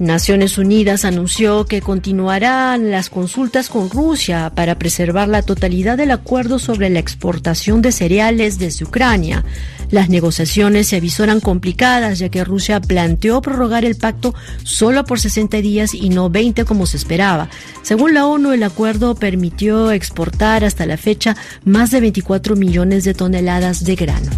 Naciones 0.00 0.58
Unidas 0.58 1.04
anunció 1.04 1.64
que 1.64 1.80
continuarán 1.80 2.90
las 2.90 3.10
consultas 3.10 3.68
con 3.68 3.90
Rusia 3.90 4.52
para 4.54 4.78
preservar 4.78 5.28
la 5.28 5.42
totalidad 5.42 5.96
del 5.96 6.12
acuerdo 6.12 6.60
sobre 6.60 6.88
la 6.88 7.00
exportación 7.00 7.82
de 7.82 7.90
cereales 7.90 8.58
desde 8.58 8.84
Ucrania. 8.84 9.44
Las 9.90 10.08
negociaciones 10.08 10.86
se 10.86 10.96
avisoran 10.96 11.40
complicadas 11.40 12.20
ya 12.20 12.28
que 12.28 12.44
Rusia 12.44 12.80
planteó 12.80 13.42
prorrogar 13.42 13.84
el 13.84 13.96
pacto 13.96 14.34
solo 14.62 15.04
por 15.04 15.18
60 15.18 15.56
días 15.62 15.94
y 15.94 16.10
no 16.10 16.30
20 16.30 16.64
como 16.64 16.86
se 16.86 16.96
esperaba. 16.96 17.48
Según 17.82 18.14
la 18.14 18.26
ONU, 18.26 18.52
el 18.52 18.62
acuerdo 18.62 19.16
permitió 19.16 19.90
exportar 19.90 20.64
hasta 20.64 20.86
la 20.86 20.96
fecha 20.96 21.36
más 21.64 21.90
de 21.90 22.00
24 22.00 22.54
millones 22.54 23.02
de 23.02 23.14
toneladas 23.14 23.84
de 23.84 23.96
grano. 23.96 24.30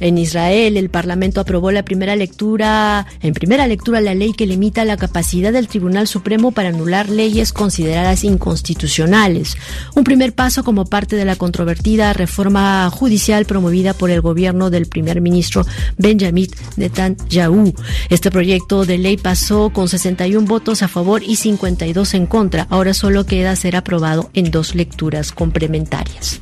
En 0.00 0.18
Israel, 0.18 0.76
el 0.76 0.90
Parlamento 0.90 1.40
aprobó 1.40 1.72
la 1.72 1.82
primera 1.82 2.14
lectura, 2.16 3.06
en 3.20 3.34
primera 3.34 3.66
lectura 3.66 4.00
la 4.00 4.14
ley 4.14 4.32
que 4.32 4.46
limita 4.46 4.84
la 4.84 4.96
capacidad 4.96 5.52
del 5.52 5.68
Tribunal 5.68 6.06
Supremo 6.06 6.52
para 6.52 6.68
anular 6.68 7.08
leyes 7.08 7.52
consideradas 7.52 8.24
inconstitucionales. 8.24 9.56
Un 9.94 10.04
primer 10.04 10.32
paso 10.34 10.62
como 10.62 10.84
parte 10.84 11.16
de 11.16 11.24
la 11.24 11.36
controvertida 11.36 12.12
reforma 12.12 12.88
judicial 12.90 13.44
promovida 13.44 13.94
por 13.94 14.10
el 14.10 14.20
gobierno 14.20 14.70
del 14.70 14.86
primer 14.86 15.20
ministro 15.20 15.64
Benjamin 15.96 16.48
Netanyahu. 16.76 17.74
Este 18.08 18.30
proyecto 18.30 18.84
de 18.84 18.98
ley 18.98 19.16
pasó 19.16 19.70
con 19.70 19.88
61 19.88 20.46
votos 20.46 20.82
a 20.82 20.88
favor 20.88 21.22
y 21.22 21.36
52 21.36 22.14
en 22.14 22.26
contra. 22.26 22.66
Ahora 22.70 22.94
solo 22.94 23.26
queda 23.26 23.56
ser 23.56 23.76
aprobado 23.76 24.30
en 24.34 24.50
dos 24.50 24.74
lecturas 24.74 25.32
complementarias. 25.32 26.40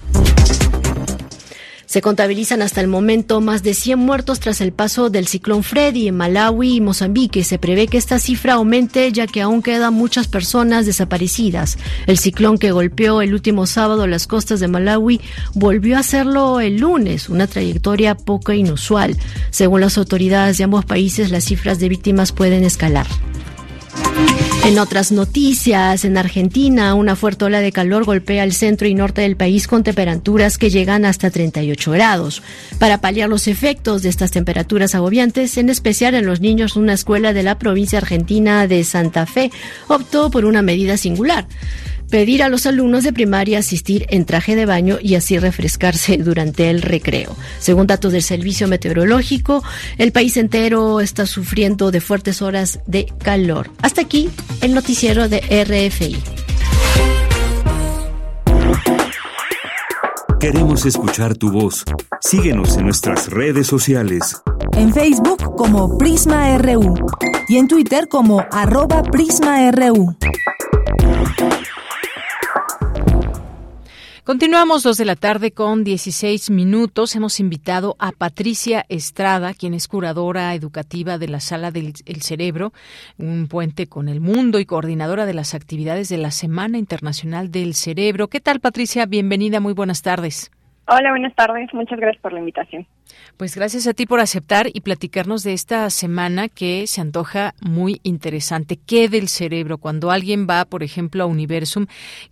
Se 1.87 2.03
contabilizan 2.03 2.63
hasta 2.63 2.81
el 2.81 2.89
momento 2.89 3.41
más 3.41 3.63
de 3.63 3.73
100 3.73 3.99
muertos 3.99 4.41
tras 4.41 4.61
el 4.61 4.73
paso 4.73 5.09
del 5.09 5.29
ciclón 5.29 5.63
Freddy 5.63 6.09
en 6.09 6.17
Malawi 6.17 6.77
y 6.77 6.81
Mozambique. 6.81 7.45
Se 7.45 7.59
prevé 7.59 7.87
que 7.87 7.97
esta 7.97 8.19
cifra 8.19 8.55
aumente 8.55 9.11
ya 9.13 9.29
que 9.29 9.41
aún 9.41 9.63
quedan 9.63 9.95
muchas 9.95 10.27
personas 10.27 10.85
desaparecidas. 10.85 11.79
El 12.07 12.19
ciclón 12.19 12.59
que 12.59 12.73
golpeó 12.73 13.23
el 13.23 13.35
último 13.35 13.67
sábado 13.67 14.07
las 14.09 14.27
costas 14.27 14.59
de 14.59 14.69
Malawi 14.69 15.21
volvió 15.55 15.97
a 15.97 16.01
hacerlo 16.01 16.61
el 16.61 16.79
lunes, 16.79 17.29
una 17.29 17.47
trayectoria 17.47 18.17
poco 18.17 18.53
inusual. 18.53 19.17
Según 19.51 19.81
las 19.81 19.97
autoridades 19.97 20.59
de 20.59 20.65
ambos 20.65 20.85
países, 20.85 21.31
las 21.31 21.45
cifras 21.45 21.79
de 21.79 21.89
víctimas 21.89 22.33
pueden 22.33 22.65
escalar. 22.65 23.07
En 24.67 24.81
otras 24.81 25.13
noticias, 25.13 26.05
en 26.05 26.19
Argentina, 26.19 26.93
una 26.95 27.15
fuerte 27.15 27.45
ola 27.45 27.61
de 27.61 27.71
calor 27.71 28.03
golpea 28.05 28.43
el 28.43 28.53
centro 28.53 28.89
y 28.89 28.97
norte 28.97 29.21
del 29.21 29.37
país 29.37 29.69
con 29.69 29.85
temperaturas 29.85 30.59
que 30.59 30.71
llegan 30.71 31.05
hasta 31.05 31.31
38 31.31 31.93
grados. 31.93 32.43
Para 32.81 33.01
paliar 33.01 33.29
los 33.29 33.47
efectos 33.47 34.03
de 34.03 34.09
estas 34.09 34.33
temperaturas 34.33 34.97
agobiantes, 34.97 35.57
en 35.57 35.71
especial 35.71 36.17
en 36.17 36.27
los 36.27 36.41
niños, 36.41 36.75
una 36.75 36.95
escuela 36.95 37.33
de 37.33 37.45
la 37.45 37.61
provincia 37.61 37.99
argentina 38.01 38.67
de 38.67 38.83
Santa 38.83 39.25
Fe 39.27 39.53
optó 39.87 40.33
por 40.33 40.45
una 40.45 40.63
medida 40.63 40.97
singular 40.97 41.47
pedir 42.11 42.43
a 42.43 42.49
los 42.49 42.67
alumnos 42.67 43.05
de 43.05 43.13
primaria 43.13 43.59
asistir 43.59 44.07
en 44.11 44.25
traje 44.25 44.57
de 44.57 44.67
baño 44.67 44.99
y 45.01 45.15
así 45.15 45.39
refrescarse 45.39 46.17
durante 46.19 46.71
el 46.71 46.83
recreo. 46.83 47.37
Según 47.59 47.87
datos 47.87 48.13
del 48.13 48.23
Servicio 48.23 48.69
Meteorológico, 48.69 49.63
el 49.99 50.13
país 50.13 50.37
entero 50.37 51.01
está 51.01 51.27
sufriendo 51.27 51.91
de 51.91 52.01
fuertes 52.01 52.43
horas 52.43 52.81
de 52.87 53.07
calor. 53.23 53.71
Hasta 53.83 54.03
aquí 54.03 54.31
el 54.61 54.75
noticiero 54.75 55.29
de 55.29 55.41
RFI. 55.41 56.17
Queremos 60.39 60.85
escuchar 60.87 61.35
tu 61.35 61.51
voz. 61.51 61.85
Síguenos 62.21 62.77
en 62.77 62.85
nuestras 62.85 63.31
redes 63.31 63.67
sociales. 63.67 64.43
En 64.73 64.93
Facebook 64.93 65.57
como 65.57 65.97
Prisma 65.97 66.57
RU 66.59 66.95
y 67.49 67.57
en 67.57 67.67
Twitter 67.67 68.07
como 68.09 68.45
arroba 68.53 69.03
PrismaRU. 69.03 70.17
Continuamos 74.27 74.83
dos 74.83 74.97
de 74.97 75.05
la 75.05 75.15
tarde 75.15 75.53
con 75.53 75.85
16 75.85 76.51
minutos. 76.51 77.15
Hemos 77.15 77.39
invitado 77.39 77.95
a 78.01 78.11
Patricia 78.11 78.85
Estrada, 78.89 79.55
quien 79.55 79.73
es 79.73 79.87
curadora 79.87 80.53
educativa 80.57 81.17
de 81.17 81.29
la 81.29 81.39
Sala 81.39 81.71
del 81.71 81.95
Cerebro, 82.23 82.73
un 83.19 83.47
puente 83.47 83.87
con 83.87 84.09
el 84.09 84.21
mundo 84.21 84.59
y 84.59 84.67
coordinadora 84.67 85.27
de 85.27 85.35
las 85.35 85.55
actividades 85.55 86.09
de 86.09 86.19
la 86.19 86.33
Semana 86.33 86.77
Internacional 86.77 87.53
del 87.53 87.77
Cerebro. 87.77 88.27
¿Qué 88.27 88.41
tal, 88.41 88.59
Patricia? 88.59 89.07
Bienvenida, 89.07 89.61
muy 89.61 89.75
buenas 89.75 90.03
tardes. 90.03 90.51
Hola, 90.89 91.11
buenas 91.11 91.35
tardes. 91.35 91.75
Muchas 91.75 91.99
gracias 91.99 92.23
por 92.23 92.33
la 92.33 92.39
invitación. 92.39 92.87
Pues 93.37 93.57
gracias 93.57 93.89
a 93.89 93.93
ti 93.93 94.07
por 94.07 94.21
aceptar 94.21 94.69
y 94.73 94.83
platicarnos 94.83 95.43
de 95.43 95.53
esta 95.53 95.91
semana 95.91 96.49
que 96.49 96.87
se 96.87 97.01
antoja 97.01 97.55
muy 97.61 98.01
interesante. 98.05 98.79
¿Qué 98.87 99.09
del 99.09 99.27
cerebro? 99.27 99.79
Cuando 99.79 100.13
alguien 100.13 100.47
va, 100.49 100.65
por 100.65 100.85
ejemplo, 100.85 101.25
a 101.25 101.27
Universum, 101.27 101.87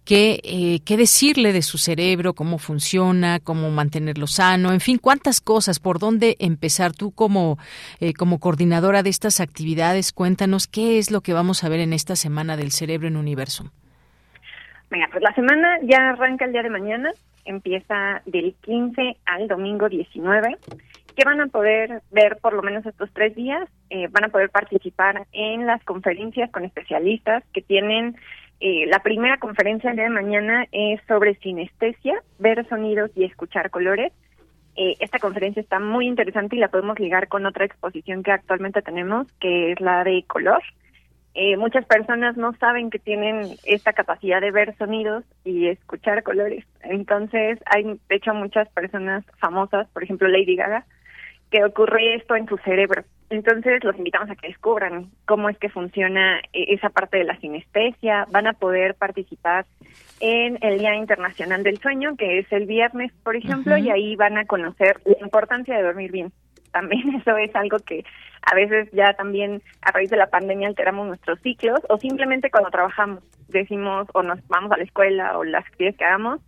¿qué, 0.04 0.38
eh, 0.44 0.78
qué 0.86 0.96
decirle 0.96 1.52
de 1.52 1.62
su 1.62 1.78
cerebro? 1.78 2.34
¿Cómo 2.34 2.58
funciona? 2.58 3.40
¿Cómo 3.40 3.70
mantenerlo 3.70 4.28
sano? 4.28 4.72
En 4.72 4.80
fin, 4.80 4.98
¿cuántas 4.98 5.40
cosas? 5.40 5.80
¿Por 5.80 5.98
dónde 5.98 6.36
empezar? 6.38 6.92
Tú 6.92 7.10
como, 7.10 7.58
eh, 7.98 8.12
como 8.14 8.38
coordinadora 8.38 9.02
de 9.02 9.10
estas 9.10 9.40
actividades, 9.40 10.12
cuéntanos 10.12 10.68
qué 10.68 10.98
es 10.98 11.10
lo 11.10 11.22
que 11.22 11.32
vamos 11.32 11.64
a 11.64 11.68
ver 11.68 11.80
en 11.80 11.92
esta 11.92 12.14
semana 12.14 12.56
del 12.56 12.70
cerebro 12.70 13.08
en 13.08 13.16
Universum. 13.16 13.70
Venga, 14.90 15.08
pues 15.10 15.24
la 15.24 15.34
semana 15.34 15.80
ya 15.82 16.10
arranca 16.10 16.44
el 16.44 16.52
día 16.52 16.62
de 16.62 16.70
mañana 16.70 17.10
empieza 17.44 18.22
del 18.26 18.54
15 18.62 19.16
al 19.26 19.48
domingo 19.48 19.88
19. 19.88 20.56
que 21.16 21.24
van 21.24 21.40
a 21.40 21.46
poder 21.46 22.02
ver 22.10 22.38
por 22.38 22.54
lo 22.54 22.62
menos 22.62 22.84
estos 22.84 23.08
tres 23.12 23.36
días? 23.36 23.68
Eh, 23.88 24.08
van 24.10 24.24
a 24.24 24.28
poder 24.30 24.50
participar 24.50 25.26
en 25.32 25.64
las 25.64 25.82
conferencias 25.84 26.50
con 26.50 26.64
especialistas 26.64 27.44
que 27.52 27.62
tienen. 27.62 28.16
Eh, 28.58 28.86
la 28.86 28.98
primera 28.98 29.38
conferencia 29.38 29.90
el 29.90 29.96
día 29.96 30.06
de 30.06 30.10
mañana 30.10 30.66
es 30.72 31.00
sobre 31.06 31.36
sinestesia, 31.36 32.20
ver 32.40 32.66
sonidos 32.68 33.12
y 33.14 33.24
escuchar 33.24 33.70
colores. 33.70 34.12
Eh, 34.76 34.96
esta 34.98 35.20
conferencia 35.20 35.62
está 35.62 35.78
muy 35.78 36.08
interesante 36.08 36.56
y 36.56 36.58
la 36.58 36.68
podemos 36.68 36.98
ligar 36.98 37.28
con 37.28 37.46
otra 37.46 37.64
exposición 37.64 38.24
que 38.24 38.32
actualmente 38.32 38.82
tenemos, 38.82 39.28
que 39.40 39.72
es 39.72 39.80
la 39.80 40.02
de 40.02 40.24
color. 40.26 40.62
Eh, 41.34 41.56
muchas 41.56 41.84
personas 41.84 42.36
no 42.36 42.54
saben 42.54 42.90
que 42.90 43.00
tienen 43.00 43.56
esta 43.64 43.92
capacidad 43.92 44.40
de 44.40 44.52
ver 44.52 44.76
sonidos 44.76 45.24
y 45.44 45.66
escuchar 45.66 46.22
colores. 46.22 46.64
Entonces, 46.82 47.58
hay, 47.66 47.82
de 47.82 48.16
hecho, 48.16 48.32
muchas 48.34 48.68
personas 48.68 49.24
famosas, 49.38 49.88
por 49.88 50.04
ejemplo, 50.04 50.28
Lady 50.28 50.54
Gaga, 50.54 50.84
que 51.50 51.64
ocurre 51.64 52.14
esto 52.14 52.36
en 52.36 52.46
su 52.46 52.56
cerebro. 52.58 53.02
Entonces, 53.30 53.82
los 53.82 53.96
invitamos 53.96 54.30
a 54.30 54.36
que 54.36 54.46
descubran 54.46 55.10
cómo 55.24 55.48
es 55.48 55.58
que 55.58 55.68
funciona 55.68 56.38
eh, 56.52 56.66
esa 56.68 56.90
parte 56.90 57.18
de 57.18 57.24
la 57.24 57.36
sinestesia. 57.40 58.26
Van 58.30 58.46
a 58.46 58.52
poder 58.52 58.94
participar 58.94 59.66
en 60.20 60.58
el 60.60 60.78
Día 60.78 60.94
Internacional 60.94 61.64
del 61.64 61.78
Sueño, 61.78 62.16
que 62.16 62.38
es 62.38 62.52
el 62.52 62.66
viernes, 62.66 63.12
por 63.24 63.34
ejemplo, 63.34 63.76
y 63.76 63.90
ahí 63.90 64.14
van 64.14 64.38
a 64.38 64.44
conocer 64.44 65.00
la 65.04 65.16
importancia 65.20 65.76
de 65.76 65.82
dormir 65.82 66.12
bien 66.12 66.32
también 66.74 67.14
eso 67.20 67.36
es 67.38 67.54
algo 67.56 67.78
que 67.78 68.04
a 68.42 68.54
veces 68.54 68.90
ya 68.92 69.14
también 69.14 69.62
a 69.80 69.92
raíz 69.92 70.10
de 70.10 70.18
la 70.18 70.26
pandemia 70.26 70.68
alteramos 70.68 71.06
nuestros 71.06 71.40
ciclos 71.40 71.80
o 71.88 71.96
simplemente 71.96 72.50
cuando 72.50 72.70
trabajamos 72.70 73.22
decimos 73.48 74.06
o 74.12 74.22
nos 74.22 74.46
vamos 74.48 74.72
a 74.72 74.76
la 74.76 74.82
escuela 74.82 75.38
o 75.38 75.44
las 75.44 75.64
actividades 75.64 75.96
que 75.96 76.04
hagamos 76.04 76.40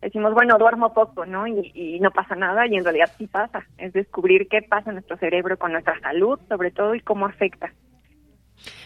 decimos 0.00 0.32
bueno 0.32 0.56
duermo 0.56 0.94
poco 0.94 1.26
no 1.26 1.46
y, 1.46 1.98
no 2.00 2.10
pasa 2.12 2.36
nada 2.36 2.66
y 2.66 2.76
en 2.76 2.84
realidad 2.84 3.10
sí 3.18 3.26
pasa. 3.26 3.66
Es 3.76 3.92
descubrir 3.92 4.48
qué 4.48 4.62
pasa 4.62 4.90
en 4.90 4.96
nuestro 4.96 5.16
cerebro 5.18 5.58
con 5.58 5.72
nuestra 5.72 5.98
salud 6.00 6.38
sobre 6.48 6.70
todo 6.70 6.94
y 6.94 7.00
cómo 7.00 7.26
afecta. 7.26 7.72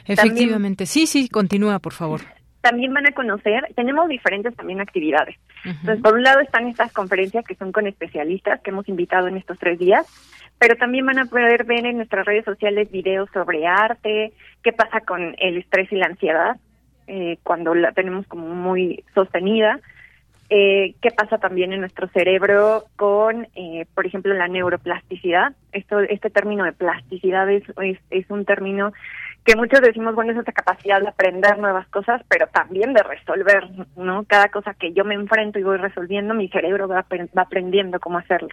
Efectivamente. 0.07 0.87
Sí 0.87 1.07
sí 1.07 1.29
continúa 1.29 1.79
por 1.79 1.93
favor 1.93 2.23
también 2.69 2.93
van 2.93 3.07
a 3.07 3.13
conocer, 3.13 3.73
tenemos 3.77 4.09
diferentes 4.09 4.57
también 4.57 4.81
actividades. 4.81 5.37
Entonces, 5.65 6.03
por 6.03 6.15
un 6.15 6.23
lado 6.25 6.41
están 6.41 6.67
estas 6.67 6.93
conferencias 6.93 7.45
que 7.45 7.55
son 7.55 7.71
con 7.71 7.87
especialistas 7.87 8.61
que 8.61 8.71
hemos 8.71 8.89
invitado 8.89 9.29
en 9.29 9.37
estos 9.37 9.57
tres 9.59 9.79
días, 9.79 10.05
pero 10.59 10.75
también 10.75 11.07
van 11.07 11.21
a 11.21 11.27
poder 11.27 11.65
ver 11.65 11.87
en 11.87 11.99
nuestras 11.99 12.27
redes 12.27 12.45
sociales 12.45 12.91
videos 12.91 13.29
sobre 13.33 13.67
arte, 13.67 14.33
qué 14.65 14.73
pasa 14.73 15.01
con 15.01 15.37
el 15.39 15.59
estrés 15.59 15.93
y 15.93 15.97
la 15.97 16.07
ansiedad 16.07 16.57
eh, 17.07 17.39
cuando 17.45 17.73
la 17.77 17.93
tenemos 17.93 18.27
como 18.27 18.49
muy 18.49 19.05
sostenida, 19.15 19.79
eh, 20.49 20.95
qué 21.01 21.11
pasa 21.11 21.39
también 21.39 21.73
en 21.73 21.81
nuestro 21.81 22.09
cerebro 22.09 22.85
con, 22.97 23.47
eh, 23.55 23.87
por 23.95 24.07
ejemplo, 24.07 24.35
la 24.35 24.49
neuroplasticidad. 24.49 25.55
Esto, 25.73 26.01
este 26.01 26.31
término 26.31 26.65
de 26.65 26.73
plasticidad 26.73 27.49
es, 27.49 27.63
es, 28.11 28.31
un 28.31 28.45
término 28.45 28.93
que 29.47 29.55
muchos 29.55 29.81
decimos, 29.81 30.17
bueno, 30.17 30.33
es 30.33 30.39
esta 30.39 30.51
capacidad 30.51 31.01
de 31.01 31.09
aprender 31.09 31.57
nuevas 31.59 31.87
cosas, 31.89 32.21
pero 32.29 32.49
también 32.49 32.93
de 32.93 33.03
resolver, 33.05 33.71
¿no? 33.97 34.25
Cada 34.25 34.49
cosa 34.49 34.75
que 34.75 34.93
yo 34.93 35.05
me 35.05 35.15
enfrento 35.15 35.61
y 35.61 35.63
voy 35.63 35.77
resolviendo, 35.77 36.35
mi 36.35 36.49
cerebro 36.49 36.89
va, 36.89 37.07
va 37.09 37.43
aprendiendo 37.43 38.01
cómo 38.01 38.19
hacerlo. 38.19 38.49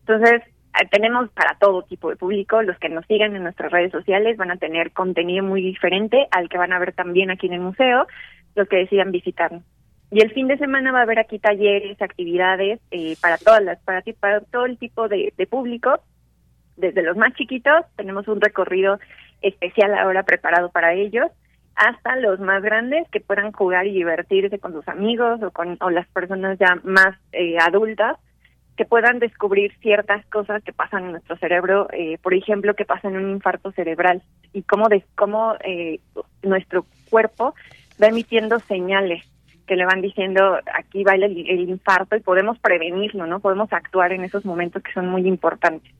Entonces, 0.00 0.42
eh, 0.42 0.88
tenemos 0.90 1.30
para 1.30 1.56
todo 1.60 1.82
tipo 1.82 2.10
de 2.10 2.16
público. 2.16 2.60
Los 2.60 2.76
que 2.80 2.88
nos 2.88 3.06
siguen 3.06 3.36
en 3.36 3.44
nuestras 3.44 3.70
redes 3.70 3.92
sociales 3.92 4.36
van 4.36 4.50
a 4.50 4.56
tener 4.56 4.90
contenido 4.90 5.44
muy 5.44 5.62
diferente 5.62 6.26
al 6.32 6.48
que 6.48 6.58
van 6.58 6.72
a 6.72 6.80
ver 6.80 6.92
también 6.92 7.30
aquí 7.30 7.46
en 7.46 7.54
el 7.54 7.60
museo, 7.60 8.08
los 8.56 8.68
que 8.68 8.78
decidan 8.78 9.12
visitarnos. 9.12 9.62
Y 10.10 10.22
el 10.22 10.32
fin 10.32 10.48
de 10.48 10.58
semana 10.58 10.90
va 10.90 10.98
a 10.98 11.02
haber 11.02 11.20
aquí 11.20 11.38
talleres, 11.38 12.02
actividades 12.02 12.80
eh, 12.90 13.14
para 13.22 13.38
todas 13.38 13.62
las, 13.62 13.78
para, 13.84 14.02
para 14.18 14.40
todo 14.40 14.66
el 14.66 14.76
tipo 14.76 15.06
de 15.06 15.46
público. 15.48 16.00
Desde 16.76 17.02
los 17.02 17.16
más 17.16 17.32
chiquitos 17.34 17.84
tenemos 17.96 18.26
un 18.26 18.40
recorrido 18.40 18.98
especial 19.42 19.94
ahora 19.94 20.22
preparado 20.22 20.70
para 20.70 20.94
ellos 20.94 21.30
hasta 21.74 22.16
los 22.16 22.38
más 22.40 22.62
grandes 22.62 23.08
que 23.10 23.20
puedan 23.20 23.52
jugar 23.52 23.86
y 23.86 23.92
divertirse 23.92 24.58
con 24.58 24.72
sus 24.72 24.86
amigos 24.88 25.42
o 25.42 25.50
con 25.50 25.78
o 25.80 25.90
las 25.90 26.06
personas 26.08 26.58
ya 26.58 26.78
más 26.84 27.16
eh, 27.32 27.56
adultas 27.58 28.18
que 28.76 28.84
puedan 28.84 29.18
descubrir 29.18 29.72
ciertas 29.80 30.24
cosas 30.26 30.62
que 30.62 30.72
pasan 30.72 31.04
en 31.04 31.12
nuestro 31.12 31.36
cerebro, 31.36 31.88
eh, 31.92 32.18
por 32.22 32.34
ejemplo, 32.34 32.74
que 32.74 32.84
pasa 32.84 33.08
en 33.08 33.16
un 33.16 33.30
infarto 33.30 33.70
cerebral 33.72 34.22
y 34.52 34.62
cómo, 34.62 34.88
de, 34.88 35.04
cómo 35.14 35.54
eh, 35.62 36.00
nuestro 36.42 36.86
cuerpo 37.10 37.54
va 38.02 38.06
emitiendo 38.06 38.58
señales 38.60 39.24
que 39.66 39.76
le 39.76 39.84
van 39.84 40.00
diciendo 40.00 40.58
aquí 40.74 41.04
va 41.04 41.14
el, 41.14 41.24
el, 41.24 41.68
infarto 41.68 42.16
y 42.16 42.20
podemos 42.20 42.58
prevenirlo, 42.58 43.26
¿no? 43.26 43.40
Podemos 43.40 43.72
actuar 43.72 44.12
en 44.12 44.24
esos 44.24 44.44
momentos 44.44 44.82
que 44.82 44.92
son 44.92 45.08
muy 45.08 45.26
importantes. 45.26 45.92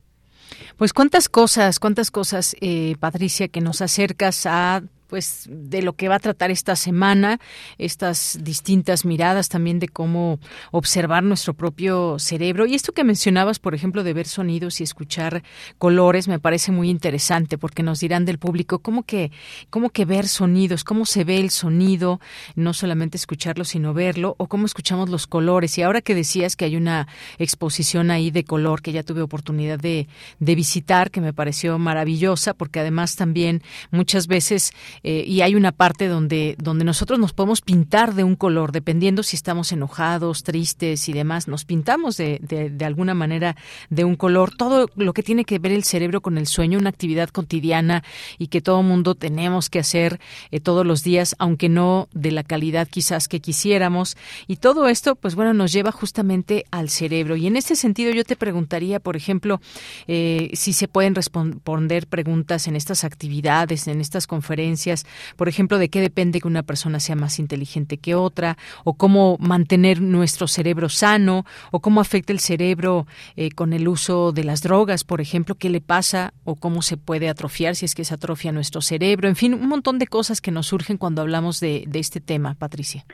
Pues 0.77 0.93
cuántas 0.93 1.29
cosas, 1.29 1.79
cuántas 1.79 2.11
cosas, 2.11 2.55
eh, 2.61 2.95
Patricia, 2.99 3.47
que 3.47 3.61
nos 3.61 3.81
acercas 3.81 4.45
a 4.45 4.83
pues 5.13 5.47
de 5.47 5.83
lo 5.83 5.93
que 5.93 6.07
va 6.07 6.15
a 6.15 6.19
tratar 6.19 6.49
esta 6.49 6.75
semana, 6.75 7.39
estas 7.77 8.39
distintas 8.41 9.05
miradas 9.05 9.47
también 9.47 9.77
de 9.77 9.87
cómo 9.87 10.39
observar 10.71 11.21
nuestro 11.21 11.53
propio 11.53 12.17
cerebro. 12.17 12.65
Y 12.65 12.73
esto 12.73 12.93
que 12.93 13.03
mencionabas, 13.03 13.59
por 13.59 13.75
ejemplo, 13.75 14.03
de 14.03 14.11
ver 14.13 14.25
sonidos 14.25 14.81
y 14.81 14.83
escuchar 14.83 15.43
colores, 15.77 16.27
me 16.27 16.39
parece 16.39 16.71
muy 16.71 16.89
interesante 16.89 17.59
porque 17.59 17.83
nos 17.83 17.99
dirán 17.99 18.25
del 18.25 18.39
público 18.39 18.79
cómo 18.79 19.03
que, 19.03 19.31
cómo 19.69 19.91
que 19.91 20.03
ver 20.03 20.27
sonidos, 20.27 20.83
cómo 20.83 21.05
se 21.05 21.23
ve 21.23 21.37
el 21.37 21.51
sonido, 21.51 22.19
no 22.55 22.73
solamente 22.73 23.15
escucharlo, 23.15 23.65
sino 23.65 23.93
verlo, 23.93 24.33
o 24.39 24.47
cómo 24.47 24.65
escuchamos 24.65 25.09
los 25.09 25.27
colores. 25.27 25.77
Y 25.77 25.83
ahora 25.83 26.01
que 26.01 26.15
decías 26.15 26.55
que 26.55 26.65
hay 26.65 26.75
una 26.75 27.07
exposición 27.37 28.09
ahí 28.09 28.31
de 28.31 28.45
color 28.45 28.81
que 28.81 28.91
ya 28.91 29.03
tuve 29.03 29.21
oportunidad 29.21 29.77
de, 29.77 30.07
de 30.39 30.55
visitar, 30.55 31.11
que 31.11 31.21
me 31.21 31.33
pareció 31.33 31.77
maravillosa, 31.77 32.55
porque 32.55 32.79
además 32.79 33.15
también 33.15 33.61
muchas 33.91 34.25
veces 34.25 34.73
eh, 35.03 35.23
y 35.27 35.41
hay 35.41 35.55
una 35.55 35.71
parte 35.71 36.07
donde, 36.07 36.55
donde 36.57 36.85
nosotros 36.85 37.19
nos 37.19 37.33
podemos 37.33 37.61
pintar 37.61 38.13
de 38.13 38.23
un 38.23 38.35
color, 38.35 38.71
dependiendo 38.71 39.21
si 39.21 39.35
estamos 39.35 39.71
enojados, 39.71 40.43
tristes 40.43 41.09
y 41.09 41.13
demás, 41.13 41.47
nos 41.47 41.65
pintamos 41.65 42.17
de, 42.17 42.39
de, 42.41 42.85
alguna 42.85 43.13
manera 43.13 43.55
de 43.89 44.05
un 44.05 44.15
color. 44.15 44.55
Todo 44.55 44.87
lo 44.95 45.13
que 45.13 45.23
tiene 45.23 45.45
que 45.45 45.59
ver 45.59 45.71
el 45.71 45.83
cerebro 45.83 46.21
con 46.21 46.37
el 46.37 46.47
sueño, 46.47 46.79
una 46.79 46.89
actividad 46.89 47.29
cotidiana 47.29 48.03
y 48.37 48.47
que 48.47 48.61
todo 48.61 48.81
mundo 48.83 49.15
tenemos 49.15 49.69
que 49.69 49.79
hacer 49.79 50.19
eh, 50.51 50.59
todos 50.59 50.85
los 50.85 51.03
días, 51.03 51.35
aunque 51.39 51.69
no 51.69 52.07
de 52.13 52.31
la 52.31 52.43
calidad 52.43 52.87
quizás 52.87 53.27
que 53.27 53.41
quisiéramos. 53.41 54.15
Y 54.47 54.57
todo 54.57 54.87
esto, 54.87 55.15
pues 55.15 55.35
bueno, 55.35 55.53
nos 55.53 55.73
lleva 55.73 55.91
justamente 55.91 56.65
al 56.71 56.89
cerebro. 56.89 57.35
Y 57.35 57.47
en 57.47 57.57
este 57.57 57.75
sentido 57.75 58.11
yo 58.11 58.23
te 58.23 58.35
preguntaría, 58.35 58.99
por 58.99 59.15
ejemplo, 59.17 59.59
eh, 60.07 60.51
si 60.53 60.71
se 60.71 60.87
pueden 60.87 61.15
responder 61.15 62.07
preguntas 62.07 62.67
en 62.67 62.75
estas 62.75 63.03
actividades, 63.03 63.87
en 63.87 63.99
estas 63.99 64.27
conferencias, 64.27 64.92
por 65.35 65.47
ejemplo, 65.49 65.77
de 65.77 65.89
qué 65.89 66.01
depende 66.01 66.39
que 66.39 66.47
una 66.47 66.63
persona 66.63 66.99
sea 66.99 67.15
más 67.15 67.39
inteligente 67.39 67.97
que 67.97 68.15
otra, 68.15 68.57
o 68.83 68.93
cómo 68.93 69.37
mantener 69.39 70.01
nuestro 70.01 70.47
cerebro 70.47 70.89
sano, 70.89 71.45
o 71.71 71.79
cómo 71.79 72.01
afecta 72.01 72.33
el 72.33 72.39
cerebro 72.39 73.05
eh, 73.35 73.51
con 73.51 73.73
el 73.73 73.87
uso 73.87 74.31
de 74.31 74.43
las 74.43 74.61
drogas, 74.61 75.03
por 75.03 75.21
ejemplo, 75.21 75.55
qué 75.55 75.69
le 75.69 75.81
pasa 75.81 76.33
o 76.43 76.55
cómo 76.55 76.81
se 76.81 76.97
puede 76.97 77.29
atrofiar 77.29 77.75
si 77.75 77.85
es 77.85 77.95
que 77.95 78.03
se 78.03 78.13
atrofia 78.13 78.51
nuestro 78.51 78.81
cerebro, 78.81 79.27
en 79.27 79.35
fin, 79.35 79.53
un 79.53 79.67
montón 79.67 79.99
de 79.99 80.07
cosas 80.07 80.41
que 80.41 80.51
nos 80.51 80.67
surgen 80.67 80.97
cuando 80.97 81.21
hablamos 81.21 81.59
de, 81.59 81.87
este 81.93 82.19
tema, 82.19 82.55
Patricia. 82.55 83.05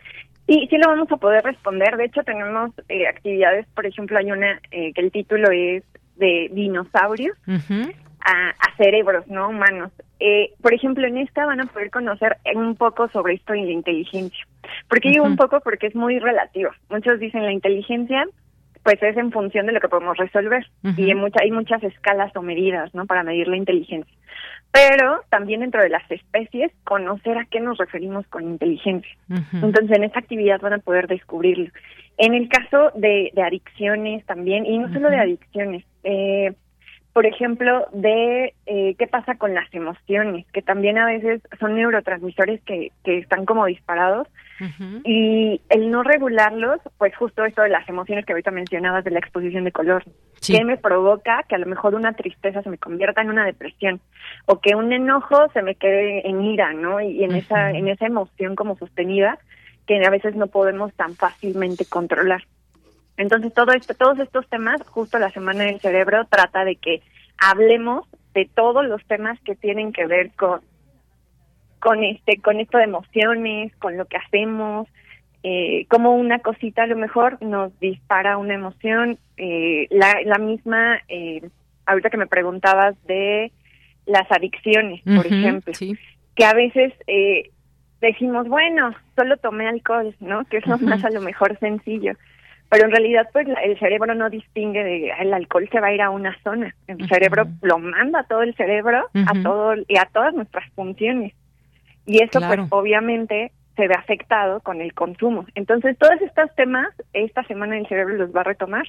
Sí, 0.47 0.67
sí 0.69 0.77
lo 0.77 0.87
vamos 0.87 1.11
a 1.11 1.17
poder 1.17 1.43
responder. 1.43 1.95
De 1.95 2.05
hecho, 2.05 2.23
tenemos 2.23 2.71
eh, 2.87 3.07
actividades, 3.07 3.67
por 3.75 3.85
ejemplo, 3.85 4.17
hay 4.17 4.31
una 4.31 4.59
eh, 4.71 4.91
que 4.93 5.01
el 5.01 5.11
título 5.11 5.51
es 5.51 5.83
de 6.15 6.49
dinosaurios 6.51 7.37
a, 8.21 8.53
cerebros 8.77 9.27
no 9.27 9.49
humanos. 9.49 9.91
Eh, 10.19 10.53
por 10.61 10.73
ejemplo, 10.73 11.07
en 11.07 11.17
esta 11.17 11.45
van 11.45 11.61
a 11.61 11.65
poder 11.65 11.89
conocer 11.91 12.37
un 12.53 12.75
poco 12.75 13.07
sobre 13.09 13.35
esto 13.35 13.55
y 13.55 13.63
la 13.63 13.71
inteligencia. 13.71 14.45
¿Por 14.87 14.99
qué 14.99 15.09
digo 15.09 15.25
un 15.25 15.37
poco? 15.37 15.61
Porque 15.61 15.87
es 15.87 15.95
muy 15.95 16.19
relativo. 16.19 16.71
Muchos 16.89 17.19
dicen 17.19 17.45
la 17.45 17.53
inteligencia 17.53 18.25
pues 18.83 19.01
es 19.03 19.17
en 19.17 19.31
función 19.31 19.65
de 19.65 19.73
lo 19.73 19.79
que 19.81 19.89
podemos 19.89 20.17
resolver. 20.17 20.65
Y 20.97 21.09
hay, 21.09 21.15
mucha, 21.15 21.41
hay 21.43 21.51
muchas 21.51 21.83
escalas 21.83 22.35
o 22.35 22.41
medidas 22.41 22.93
no 22.95 23.05
para 23.05 23.23
medir 23.23 23.47
la 23.47 23.57
inteligencia. 23.57 24.13
Pero 24.71 25.21
también 25.29 25.61
dentro 25.61 25.81
de 25.81 25.89
las 25.89 26.09
especies 26.09 26.71
conocer 26.83 27.37
a 27.37 27.45
qué 27.45 27.59
nos 27.59 27.77
referimos 27.77 28.25
con 28.27 28.43
inteligencia. 28.43 29.11
Entonces 29.53 29.91
en 29.91 30.03
esta 30.03 30.19
actividad 30.19 30.61
van 30.61 30.73
a 30.73 30.79
poder 30.79 31.07
descubrirlo. 31.07 31.69
En 32.17 32.33
el 32.33 32.49
caso 32.49 32.91
de, 32.95 33.31
adicciones 33.43 34.25
también, 34.25 34.65
y 34.65 34.77
no 34.77 34.91
solo 34.93 35.09
de 35.09 35.19
adicciones, 35.19 35.85
eh, 36.03 36.53
por 37.13 37.25
ejemplo, 37.25 37.87
de 37.91 38.53
eh, 38.65 38.95
qué 38.97 39.07
pasa 39.07 39.35
con 39.35 39.53
las 39.53 39.73
emociones, 39.73 40.45
que 40.53 40.61
también 40.61 40.97
a 40.97 41.05
veces 41.05 41.41
son 41.59 41.75
neurotransmisores 41.75 42.61
que, 42.61 42.91
que 43.03 43.17
están 43.17 43.45
como 43.45 43.65
disparados, 43.65 44.27
y 45.05 45.61
el 45.69 45.89
no 45.89 46.03
regularlos, 46.03 46.81
pues 46.97 47.15
justo 47.15 47.45
esto 47.45 47.61
de 47.61 47.69
las 47.69 47.87
emociones 47.87 48.25
que 48.25 48.33
ahorita 48.33 48.51
mencionabas 48.51 49.05
de 49.05 49.11
la 49.11 49.19
exposición 49.19 49.63
de 49.63 49.71
color, 49.71 50.03
que 50.45 50.65
me 50.65 50.75
provoca 50.75 51.43
que 51.47 51.55
a 51.55 51.59
lo 51.59 51.65
mejor 51.65 51.95
una 51.95 52.11
tristeza 52.11 52.61
se 52.61 52.69
me 52.69 52.77
convierta 52.77 53.21
en 53.21 53.29
una 53.29 53.45
depresión, 53.45 54.01
o 54.45 54.59
que 54.59 54.75
un 54.75 54.91
enojo 54.91 55.49
se 55.53 55.61
me 55.61 55.75
quede 55.75 56.27
en 56.27 56.41
ira, 56.41 56.73
¿no? 56.73 56.99
Y 56.99 57.23
en 57.23 57.35
esa, 57.35 57.71
en 57.71 57.87
esa 57.87 58.05
emoción 58.05 58.55
como 58.57 58.77
sostenida, 58.77 59.39
que 59.87 60.05
a 60.05 60.09
veces 60.09 60.35
no 60.35 60.47
podemos 60.47 60.93
tan 60.93 61.15
fácilmente 61.15 61.85
controlar. 61.85 62.43
Entonces, 63.19 63.53
todo 63.53 63.73
esto, 63.73 63.93
todos 63.95 64.17
estos 64.19 64.47
temas, 64.47 64.81
justo 64.87 65.19
la 65.19 65.29
Semana 65.29 65.65
del 65.65 65.81
Cerebro 65.81 66.25
trata 66.29 66.63
de 66.63 66.77
que 66.77 67.01
hablemos 67.37 68.07
de 68.33 68.49
todos 68.55 68.85
los 68.85 69.05
temas 69.07 69.37
que 69.41 69.55
tienen 69.55 69.91
que 69.91 70.07
ver 70.07 70.31
con 70.31 70.61
con 71.79 72.03
este 72.03 72.39
con 72.41 72.61
esto 72.61 72.77
de 72.77 72.85
emociones, 72.85 73.75
con 73.75 73.97
lo 73.97 74.05
que 74.05 74.15
hacemos, 74.15 74.87
eh, 75.43 75.85
como 75.89 76.15
una 76.15 76.39
cosita 76.39 76.83
a 76.83 76.87
lo 76.87 76.95
mejor 76.95 77.41
nos 77.41 77.77
dispara 77.81 78.37
una 78.37 78.53
emoción, 78.53 79.17
eh, 79.35 79.87
la, 79.89 80.15
la 80.23 80.37
misma, 80.37 80.99
eh, 81.09 81.41
ahorita 81.85 82.09
que 82.09 82.17
me 82.17 82.27
preguntabas 82.27 82.95
de 83.05 83.51
las 84.05 84.31
adicciones, 84.31 85.01
por 85.03 85.27
ejemplo, 85.27 85.73
que 86.35 86.45
a 86.45 86.53
veces 86.53 86.93
eh, 87.07 87.51
decimos, 87.99 88.47
bueno, 88.47 88.95
solo 89.17 89.35
tomé 89.35 89.67
alcohol, 89.67 90.15
¿no? 90.21 90.45
Que 90.45 90.57
es 90.57 90.67
lo 90.67 90.77
más 90.77 91.03
a 91.03 91.09
lo 91.09 91.19
mejor 91.19 91.59
sencillo. 91.59 92.13
Pero 92.69 92.85
en 92.85 92.91
realidad, 92.91 93.27
pues 93.33 93.47
el 93.63 93.79
cerebro 93.79 94.13
no 94.13 94.29
distingue 94.29 94.83
de 94.83 95.11
el 95.19 95.33
alcohol 95.33 95.67
se 95.71 95.79
va 95.79 95.87
a 95.87 95.93
ir 95.93 96.01
a 96.01 96.11
una 96.11 96.37
zona. 96.43 96.75
El 96.87 97.07
cerebro 97.07 97.47
lo 97.63 97.79
manda 97.79 98.19
a 98.19 98.23
todo 98.23 98.43
el 98.43 98.55
cerebro, 98.55 99.09
a 99.13 99.41
todo 99.41 99.73
y 99.87 99.97
a 99.97 100.07
todas 100.13 100.35
nuestras 100.35 100.71
funciones. 100.73 101.33
Y 102.05 102.21
eso, 102.21 102.39
pues, 102.39 102.59
obviamente 102.69 103.51
se 103.75 103.87
ve 103.87 103.95
afectado 103.95 104.59
con 104.59 104.81
el 104.81 104.93
consumo. 104.93 105.45
Entonces, 105.55 105.97
todos 105.97 106.21
estos 106.21 106.53
temas, 106.55 106.89
esta 107.13 107.43
semana 107.43 107.77
el 107.77 107.87
cerebro 107.87 108.15
los 108.15 108.35
va 108.35 108.41
a 108.41 108.45
retomar 108.45 108.85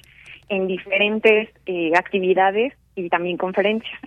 en 0.49 0.67
diferentes 0.67 1.49
eh, 1.65 1.91
actividades 1.95 2.73
y 2.95 3.09
también 3.09 3.37
conferencias. 3.37 3.99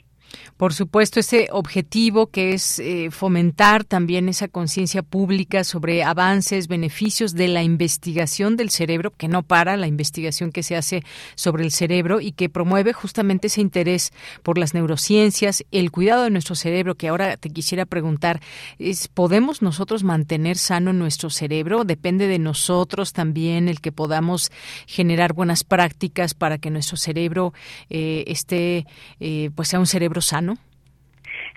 Por 0.57 0.75
supuesto, 0.75 1.21
ese 1.21 1.49
objetivo 1.51 2.29
que 2.29 2.53
es 2.55 2.79
eh, 2.79 3.11
fomentar 3.11 3.85
también 3.85 4.29
esa 4.29 4.49
conciencia 4.49 5.03
pública 5.03 5.65
sobre 5.65 6.03
avances, 6.03 6.69
beneficios 6.69 7.35
de 7.35 7.49
la 7.49 7.63
investigación 7.63 8.57
del 8.57 8.71
cerebro, 8.71 9.11
que 9.11 9.29
no 9.29 9.43
para, 9.43 9.77
la 9.77 9.87
investigación 9.87 10.53
que 10.53 10.63
se 10.63 10.77
hace 10.77 11.03
sobre 11.35 11.65
el 11.65 11.71
cerebro 11.71 12.21
y 12.21 12.33
que 12.33 12.49
promueve 12.49 12.93
justamente 12.93 13.49
ese 13.49 13.61
interés 13.61 14.13
por 14.43 14.59
las 14.59 14.75
neurociencias, 14.75 15.65
el 15.71 15.91
cuidado 15.91 16.25
de 16.25 16.31
nuestro 16.31 16.55
cerebro, 16.55 16.95
que 16.95 17.09
ahora 17.09 17.37
te 17.37 17.51
quisiera 17.51 17.85
preguntar, 17.87 18.41
es, 18.79 19.09
¿podemos 19.09 19.63
nosotros 19.63 20.05
mantener 20.05 20.57
sano 20.57 20.93
nuestro 20.93 21.31
cerebro? 21.31 21.85
¿Depende 21.85 22.27
de 22.27 22.39
nosotros 22.39 23.13
también 23.13 23.69
el 23.69 23.81
que 23.81 23.93
podamos 23.93 24.51
generar 24.87 25.33
buenas 25.33 25.65
prácticas 25.65 26.35
para 26.35 26.59
que 26.59 26.71
nuestro 26.71 26.97
cerebro 26.97 27.53
eh, 27.91 28.25
esté, 28.27 28.87
eh, 29.21 29.51
pues 29.55 29.69
sea 29.69 29.81
un 29.81 29.87
cerebro 29.87 30.21
sano? 30.25 30.57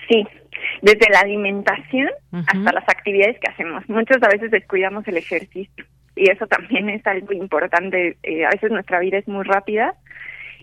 Sí, 0.08 0.26
desde 0.82 1.10
la 1.12 1.20
alimentación 1.22 2.10
hasta 2.32 2.72
las 2.72 2.88
actividades 2.88 3.40
que 3.40 3.52
hacemos. 3.52 3.88
Muchas 3.90 4.22
a 4.22 4.30
veces 4.30 4.52
descuidamos 4.52 5.08
el 5.08 5.18
ejercicio 5.18 5.86
y 6.16 6.30
eso 6.30 6.48
también 6.48 6.90
es 6.90 7.06
algo 7.06 7.34
importante. 7.34 8.18
Eh, 8.24 8.46
a 8.46 8.50
veces 8.50 8.72
nuestra 8.72 9.00
vida 9.00 9.18
es 9.18 9.28
muy 9.28 9.44
rápida 9.44 9.96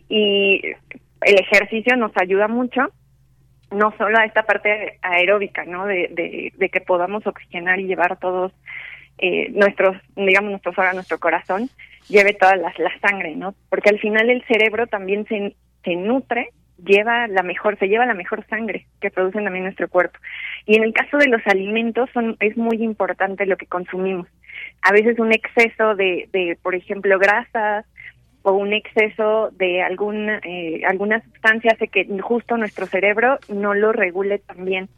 y 0.08 0.60
el 1.22 1.38
ejercicio 1.38 1.96
nos 1.96 2.12
ayuda 2.16 2.48
mucho, 2.48 2.92
no 3.70 3.94
solo 3.96 4.18
a 4.18 4.24
esta 4.24 4.42
parte 4.42 4.98
aeróbica, 5.02 5.64
¿no? 5.64 5.86
De, 5.86 6.52
de, 6.56 6.68
que 6.68 6.80
podamos 6.80 7.26
oxigenar 7.26 7.80
y 7.80 7.86
llevar 7.86 8.18
todos 8.18 8.52
eh, 9.18 9.48
nuestros, 9.50 9.96
digamos, 10.16 10.50
nuestros 10.50 10.76
órganos, 10.76 10.96
nuestro 10.96 11.18
corazón, 11.18 11.70
lleve 12.08 12.34
toda 12.34 12.56
la, 12.56 12.72
la 12.76 12.98
sangre, 13.00 13.34
¿no? 13.36 13.54
Porque 13.70 13.90
al 13.90 13.98
final 13.98 14.28
el 14.28 14.44
cerebro 14.44 14.86
también 14.86 15.26
se, 15.26 15.56
se 15.84 15.96
nutre 15.96 16.50
lleva 16.84 17.26
la 17.28 17.42
mejor, 17.42 17.78
se 17.78 17.88
lleva 17.88 18.06
la 18.06 18.14
mejor 18.14 18.46
sangre 18.46 18.86
que 19.00 19.10
produce 19.10 19.42
también 19.42 19.64
nuestro 19.64 19.88
cuerpo. 19.88 20.18
Y 20.66 20.76
en 20.76 20.84
el 20.84 20.92
caso 20.92 21.18
de 21.18 21.28
los 21.28 21.40
alimentos 21.46 22.10
son, 22.12 22.36
es 22.40 22.56
muy 22.56 22.82
importante 22.82 23.46
lo 23.46 23.56
que 23.56 23.66
consumimos. 23.66 24.28
A 24.82 24.92
veces 24.92 25.18
un 25.18 25.32
exceso 25.32 25.94
de, 25.94 26.28
de 26.32 26.58
por 26.62 26.74
ejemplo, 26.74 27.18
grasas 27.18 27.86
o 28.42 28.52
un 28.52 28.74
exceso 28.74 29.50
de 29.52 29.82
alguna, 29.82 30.38
eh, 30.44 30.82
alguna 30.86 31.22
sustancia 31.22 31.72
hace 31.72 31.88
que 31.88 32.06
justo 32.20 32.56
nuestro 32.58 32.86
cerebro 32.86 33.38
no 33.48 33.72
lo 33.74 33.92
regule 33.92 34.38
tan 34.38 34.64
bien. 34.64 34.88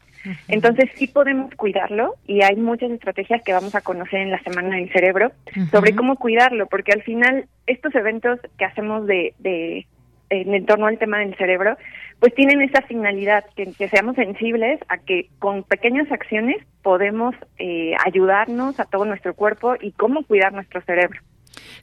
Entonces 0.48 0.90
sí 0.96 1.06
podemos 1.06 1.54
cuidarlo 1.54 2.16
y 2.26 2.42
hay 2.42 2.56
muchas 2.56 2.90
estrategias 2.90 3.42
que 3.44 3.52
vamos 3.52 3.76
a 3.76 3.82
conocer 3.82 4.20
en 4.20 4.32
la 4.32 4.42
Semana 4.42 4.74
del 4.74 4.90
Cerebro 4.90 5.30
sobre 5.70 5.94
cómo 5.94 6.16
cuidarlo, 6.16 6.66
porque 6.66 6.90
al 6.90 7.02
final 7.02 7.46
estos 7.68 7.94
eventos 7.94 8.40
que 8.58 8.64
hacemos 8.64 9.06
de, 9.06 9.34
de 9.38 9.86
en 10.30 10.66
torno 10.66 10.86
al 10.86 10.98
tema 10.98 11.18
del 11.20 11.36
cerebro, 11.36 11.76
pues 12.20 12.34
tienen 12.34 12.62
esa 12.62 12.82
finalidad, 12.82 13.44
que, 13.54 13.88
seamos 13.88 14.16
sensibles 14.16 14.80
a 14.88 14.98
que 14.98 15.28
con 15.38 15.62
pequeñas 15.62 16.10
acciones 16.10 16.56
podemos 16.82 17.34
eh, 17.58 17.94
ayudarnos 18.04 18.80
a 18.80 18.86
todo 18.86 19.04
nuestro 19.04 19.34
cuerpo 19.34 19.74
y 19.80 19.92
cómo 19.92 20.24
cuidar 20.24 20.52
nuestro 20.52 20.80
cerebro. 20.82 21.20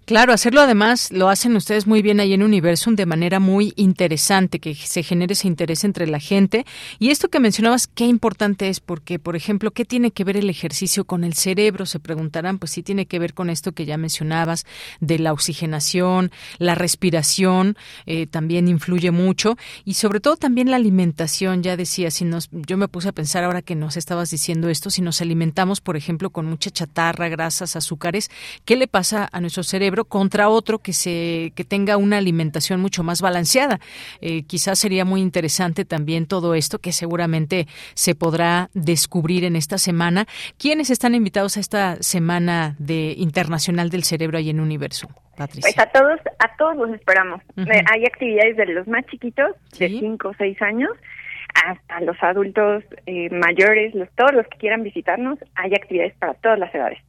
Claro, 0.05 0.33
hacerlo 0.33 0.59
además 0.59 1.13
lo 1.13 1.29
hacen 1.29 1.55
ustedes 1.55 1.87
muy 1.87 2.01
bien 2.01 2.19
ahí 2.19 2.33
en 2.33 2.43
Universum 2.43 2.95
de 2.95 3.05
manera 3.05 3.39
muy 3.39 3.71
interesante, 3.77 4.59
que 4.59 4.75
se 4.75 5.01
genere 5.01 5.31
ese 5.31 5.47
interés 5.47 5.85
entre 5.85 6.07
la 6.07 6.19
gente. 6.19 6.65
Y 6.99 7.11
esto 7.11 7.29
que 7.29 7.39
mencionabas, 7.39 7.87
qué 7.87 8.05
importante 8.05 8.67
es, 8.67 8.81
porque, 8.81 9.17
por 9.17 9.37
ejemplo, 9.37 9.71
¿qué 9.71 9.85
tiene 9.85 10.11
que 10.11 10.25
ver 10.25 10.35
el 10.35 10.49
ejercicio 10.49 11.05
con 11.05 11.23
el 11.23 11.35
cerebro? 11.35 11.85
Se 11.85 12.01
preguntarán, 12.01 12.59
pues 12.59 12.71
sí 12.71 12.83
tiene 12.83 13.05
que 13.05 13.17
ver 13.17 13.33
con 13.33 13.49
esto 13.49 13.71
que 13.71 13.85
ya 13.85 13.97
mencionabas, 13.97 14.65
de 14.99 15.19
la 15.19 15.31
oxigenación, 15.31 16.31
la 16.57 16.75
respiración, 16.75 17.77
eh, 18.05 18.27
también 18.27 18.67
influye 18.67 19.11
mucho, 19.11 19.55
y 19.85 19.93
sobre 19.93 20.19
todo 20.19 20.35
también 20.35 20.69
la 20.69 20.75
alimentación, 20.75 21.63
ya 21.63 21.77
decía, 21.77 22.11
si 22.11 22.25
nos, 22.25 22.49
yo 22.51 22.75
me 22.75 22.89
puse 22.89 23.07
a 23.07 23.13
pensar 23.13 23.45
ahora 23.45 23.61
que 23.61 23.75
nos 23.75 23.95
estabas 23.95 24.29
diciendo 24.31 24.67
esto, 24.67 24.89
si 24.89 25.01
nos 25.01 25.21
alimentamos, 25.21 25.79
por 25.79 25.95
ejemplo, 25.95 26.29
con 26.29 26.45
mucha 26.45 26.71
chatarra, 26.71 27.29
grasas, 27.29 27.77
azúcares, 27.77 28.29
¿qué 28.65 28.75
le 28.75 28.89
pasa 28.89 29.29
a 29.31 29.39
nuestro 29.39 29.63
cerebro 29.63 29.92
contra 30.05 30.49
otro 30.49 30.79
que 30.79 30.93
se 30.93 31.51
que 31.55 31.63
tenga 31.63 31.97
una 31.97 32.17
alimentación 32.17 32.81
mucho 32.81 33.03
más 33.03 33.21
balanceada. 33.21 33.79
Eh, 34.21 34.43
quizás 34.43 34.79
sería 34.79 35.05
muy 35.05 35.21
interesante 35.21 35.85
también 35.85 36.25
todo 36.25 36.55
esto 36.55 36.79
que 36.79 36.91
seguramente 36.91 37.67
se 37.93 38.15
podrá 38.15 38.69
descubrir 38.73 39.43
en 39.43 39.55
esta 39.55 39.77
semana. 39.77 40.25
¿Quiénes 40.57 40.89
están 40.89 41.15
invitados 41.15 41.57
a 41.57 41.59
esta 41.59 41.97
semana 42.01 42.75
de 42.79 43.13
internacional 43.17 43.89
del 43.89 44.03
cerebro 44.03 44.37
ahí 44.37 44.49
en 44.49 44.59
Universo? 44.59 45.07
Patricia. 45.35 45.61
Pues 45.63 45.79
a 45.79 45.91
todos, 45.91 46.19
a 46.39 46.55
todos 46.57 46.75
los 46.75 46.89
esperamos. 46.91 47.41
Eh, 47.57 47.81
hay 47.91 48.05
actividades 48.05 48.55
de 48.55 48.67
los 48.67 48.87
más 48.87 49.05
chiquitos, 49.07 49.55
de 49.79 49.89
5 49.89 50.29
o 50.29 50.33
6 50.37 50.61
años, 50.61 50.91
hasta 51.65 52.01
los 52.01 52.21
adultos 52.21 52.83
eh, 53.05 53.29
mayores, 53.31 53.93
los, 53.95 54.09
todos 54.11 54.33
los 54.33 54.47
que 54.47 54.57
quieran 54.57 54.83
visitarnos, 54.83 55.39
hay 55.55 55.73
actividades 55.73 56.13
para 56.15 56.33
todas 56.35 56.59
las 56.59 56.73
edades. 56.73 56.99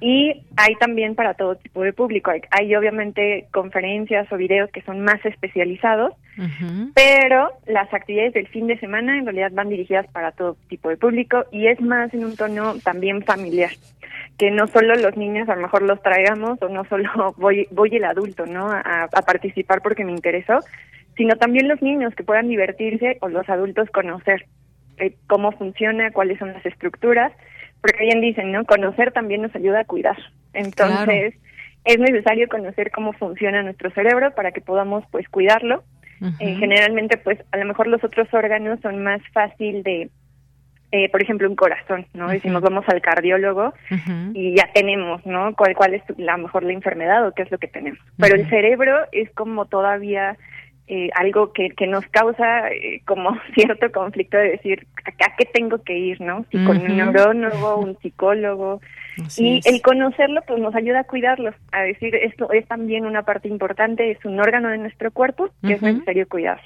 Y 0.00 0.42
hay 0.56 0.74
también 0.76 1.14
para 1.14 1.34
todo 1.34 1.56
tipo 1.56 1.82
de 1.82 1.92
público. 1.92 2.32
Hay, 2.50 2.74
obviamente 2.74 3.46
conferencias 3.52 4.30
o 4.32 4.36
videos 4.36 4.70
que 4.70 4.82
son 4.82 5.00
más 5.00 5.24
especializados, 5.24 6.14
pero 6.94 7.52
las 7.66 7.92
actividades 7.92 8.34
del 8.34 8.48
fin 8.48 8.66
de 8.66 8.78
semana 8.78 9.18
en 9.18 9.24
realidad 9.24 9.52
van 9.52 9.68
dirigidas 9.68 10.06
para 10.08 10.32
todo 10.32 10.56
tipo 10.68 10.88
de 10.88 10.96
público 10.96 11.44
y 11.52 11.66
es 11.68 11.80
más 11.80 12.12
en 12.14 12.24
un 12.24 12.36
tono 12.36 12.74
también 12.82 13.22
familiar 13.22 13.70
que 14.38 14.50
no 14.50 14.66
solo 14.66 14.94
los 14.96 15.16
niños 15.16 15.48
a 15.48 15.54
lo 15.54 15.62
mejor 15.62 15.82
los 15.82 16.02
traigamos 16.02 16.60
o 16.62 16.68
no 16.68 16.84
solo 16.86 17.34
voy 17.36 17.68
voy 17.70 17.90
el 17.96 18.04
adulto 18.04 18.46
no 18.46 18.70
a, 18.70 19.04
a 19.04 19.22
participar 19.22 19.82
porque 19.82 20.04
me 20.04 20.12
interesó 20.12 20.60
sino 21.16 21.36
también 21.36 21.68
los 21.68 21.82
niños 21.82 22.14
que 22.14 22.24
puedan 22.24 22.48
divertirse 22.48 23.18
o 23.20 23.28
los 23.28 23.48
adultos 23.50 23.90
conocer 23.90 24.46
eh, 24.98 25.14
cómo 25.26 25.52
funciona 25.52 26.12
cuáles 26.12 26.38
son 26.38 26.52
las 26.52 26.64
estructuras 26.64 27.32
porque 27.82 28.04
bien 28.04 28.20
dicen, 28.20 28.52
¿no? 28.52 28.64
Conocer 28.64 29.12
también 29.12 29.42
nos 29.42 29.54
ayuda 29.54 29.80
a 29.80 29.84
cuidar. 29.84 30.16
Entonces, 30.54 31.34
es 31.84 31.98
necesario 31.98 32.48
conocer 32.48 32.90
cómo 32.92 33.12
funciona 33.12 33.62
nuestro 33.62 33.90
cerebro 33.90 34.34
para 34.34 34.52
que 34.52 34.60
podamos, 34.60 35.04
pues, 35.10 35.28
cuidarlo. 35.28 35.82
Eh, 36.38 36.54
generalmente, 36.54 37.16
pues, 37.16 37.40
a 37.50 37.56
lo 37.56 37.64
mejor 37.64 37.88
los 37.88 38.02
otros 38.04 38.32
órganos 38.32 38.78
son 38.80 39.02
más 39.02 39.20
fácil 39.32 39.82
de, 39.82 40.08
eh, 40.92 41.08
por 41.10 41.20
ejemplo, 41.20 41.48
un 41.48 41.56
corazón, 41.56 42.06
¿no? 42.14 42.28
Decimos, 42.28 42.62
vamos 42.62 42.84
al 42.86 43.02
cardiólogo 43.02 43.74
y 44.32 44.54
ya 44.54 44.70
tenemos, 44.72 45.26
¿no? 45.26 45.52
¿Cuál, 45.56 45.74
cuál 45.74 45.94
es 45.94 46.02
la 46.18 46.36
mejor 46.36 46.62
la 46.62 46.74
enfermedad 46.74 47.26
o 47.26 47.32
qué 47.32 47.42
es 47.42 47.50
lo 47.50 47.58
que 47.58 47.66
tenemos. 47.66 47.98
Pero 48.18 48.36
el 48.36 48.48
cerebro 48.48 49.00
es 49.10 49.28
como 49.32 49.64
todavía 49.64 50.36
eh, 50.88 51.10
algo 51.14 51.52
que, 51.52 51.70
que 51.70 51.86
nos 51.86 52.04
causa 52.06 52.68
eh, 52.70 53.02
como 53.06 53.36
cierto 53.54 53.90
conflicto 53.92 54.36
de 54.36 54.50
decir, 54.52 54.86
¿a 55.04 55.36
qué 55.36 55.44
tengo 55.46 55.82
que 55.82 55.96
ir, 55.96 56.20
no? 56.20 56.44
Si 56.50 56.62
con 56.64 56.78
un 56.78 56.96
neurólogo, 56.96 57.76
un 57.76 57.96
psicólogo, 57.98 58.80
y 59.36 59.60
el 59.64 59.82
conocerlo 59.82 60.42
pues 60.46 60.60
nos 60.60 60.74
ayuda 60.74 61.00
a 61.00 61.04
cuidarlo, 61.04 61.52
a 61.70 61.82
decir 61.82 62.14
esto 62.14 62.50
es 62.50 62.66
también 62.66 63.06
una 63.06 63.22
parte 63.22 63.48
importante, 63.48 64.10
es 64.10 64.24
un 64.24 64.40
órgano 64.40 64.68
de 64.68 64.78
nuestro 64.78 65.10
cuerpo 65.10 65.50
que 65.62 65.74
es 65.74 65.82
necesario 65.82 66.28
cuidar. 66.28 66.60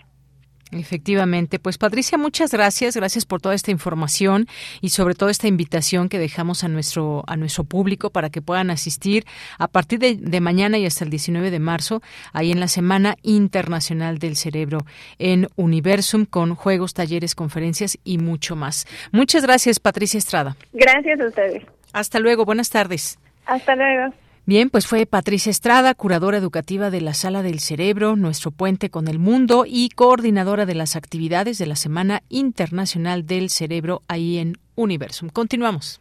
Efectivamente, 0.72 1.60
pues 1.60 1.78
Patricia, 1.78 2.18
muchas 2.18 2.50
gracias, 2.52 2.96
gracias 2.96 3.24
por 3.24 3.40
toda 3.40 3.54
esta 3.54 3.70
información 3.70 4.48
y 4.80 4.88
sobre 4.88 5.14
todo 5.14 5.28
esta 5.28 5.46
invitación 5.46 6.08
que 6.08 6.18
dejamos 6.18 6.64
a 6.64 6.68
nuestro 6.68 7.22
a 7.28 7.36
nuestro 7.36 7.62
público 7.62 8.10
para 8.10 8.30
que 8.30 8.42
puedan 8.42 8.70
asistir 8.70 9.24
a 9.58 9.68
partir 9.68 10.00
de, 10.00 10.16
de, 10.16 10.40
mañana 10.40 10.76
y 10.76 10.84
hasta 10.84 11.04
el 11.04 11.10
19 11.10 11.52
de 11.52 11.60
marzo 11.60 12.02
ahí 12.32 12.50
en 12.50 12.58
la 12.58 12.66
Semana 12.66 13.16
Internacional 13.22 14.18
del 14.18 14.34
Cerebro 14.34 14.80
en 15.18 15.46
Universum 15.54 16.24
con 16.24 16.56
juegos, 16.56 16.94
talleres, 16.94 17.36
conferencias 17.36 17.96
y 18.02 18.18
mucho 18.18 18.56
más. 18.56 18.86
Muchas 19.12 19.44
gracias, 19.44 19.78
Patricia 19.78 20.18
Estrada. 20.18 20.56
Gracias 20.72 21.20
a 21.20 21.26
ustedes. 21.28 21.64
Hasta 21.92 22.18
luego, 22.18 22.44
buenas 22.44 22.70
tardes. 22.70 23.18
Hasta 23.46 23.76
luego. 23.76 24.12
Bien, 24.48 24.70
pues 24.70 24.86
fue 24.86 25.06
Patricia 25.06 25.50
Estrada, 25.50 25.92
curadora 25.94 26.38
educativa 26.38 26.88
de 26.88 27.00
la 27.00 27.14
Sala 27.14 27.42
del 27.42 27.58
Cerebro, 27.58 28.14
nuestro 28.14 28.52
puente 28.52 28.90
con 28.90 29.08
el 29.08 29.18
mundo 29.18 29.64
y 29.66 29.88
coordinadora 29.88 30.66
de 30.66 30.76
las 30.76 30.94
actividades 30.94 31.58
de 31.58 31.66
la 31.66 31.74
Semana 31.74 32.22
Internacional 32.28 33.26
del 33.26 33.50
Cerebro 33.50 34.02
ahí 34.06 34.38
en 34.38 34.56
Universum. 34.76 35.30
Continuamos. 35.30 36.00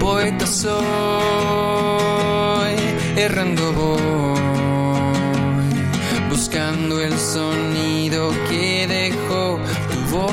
Poeta 0.00 0.46
soy, 0.46 0.72
errando 3.14 3.70
voy, 3.74 4.40
buscando 6.30 7.02
el 7.02 7.12
sonido 7.12 8.30
que 8.48 8.86
dejó 8.88 9.60
tu 9.92 9.98
voz, 10.16 10.32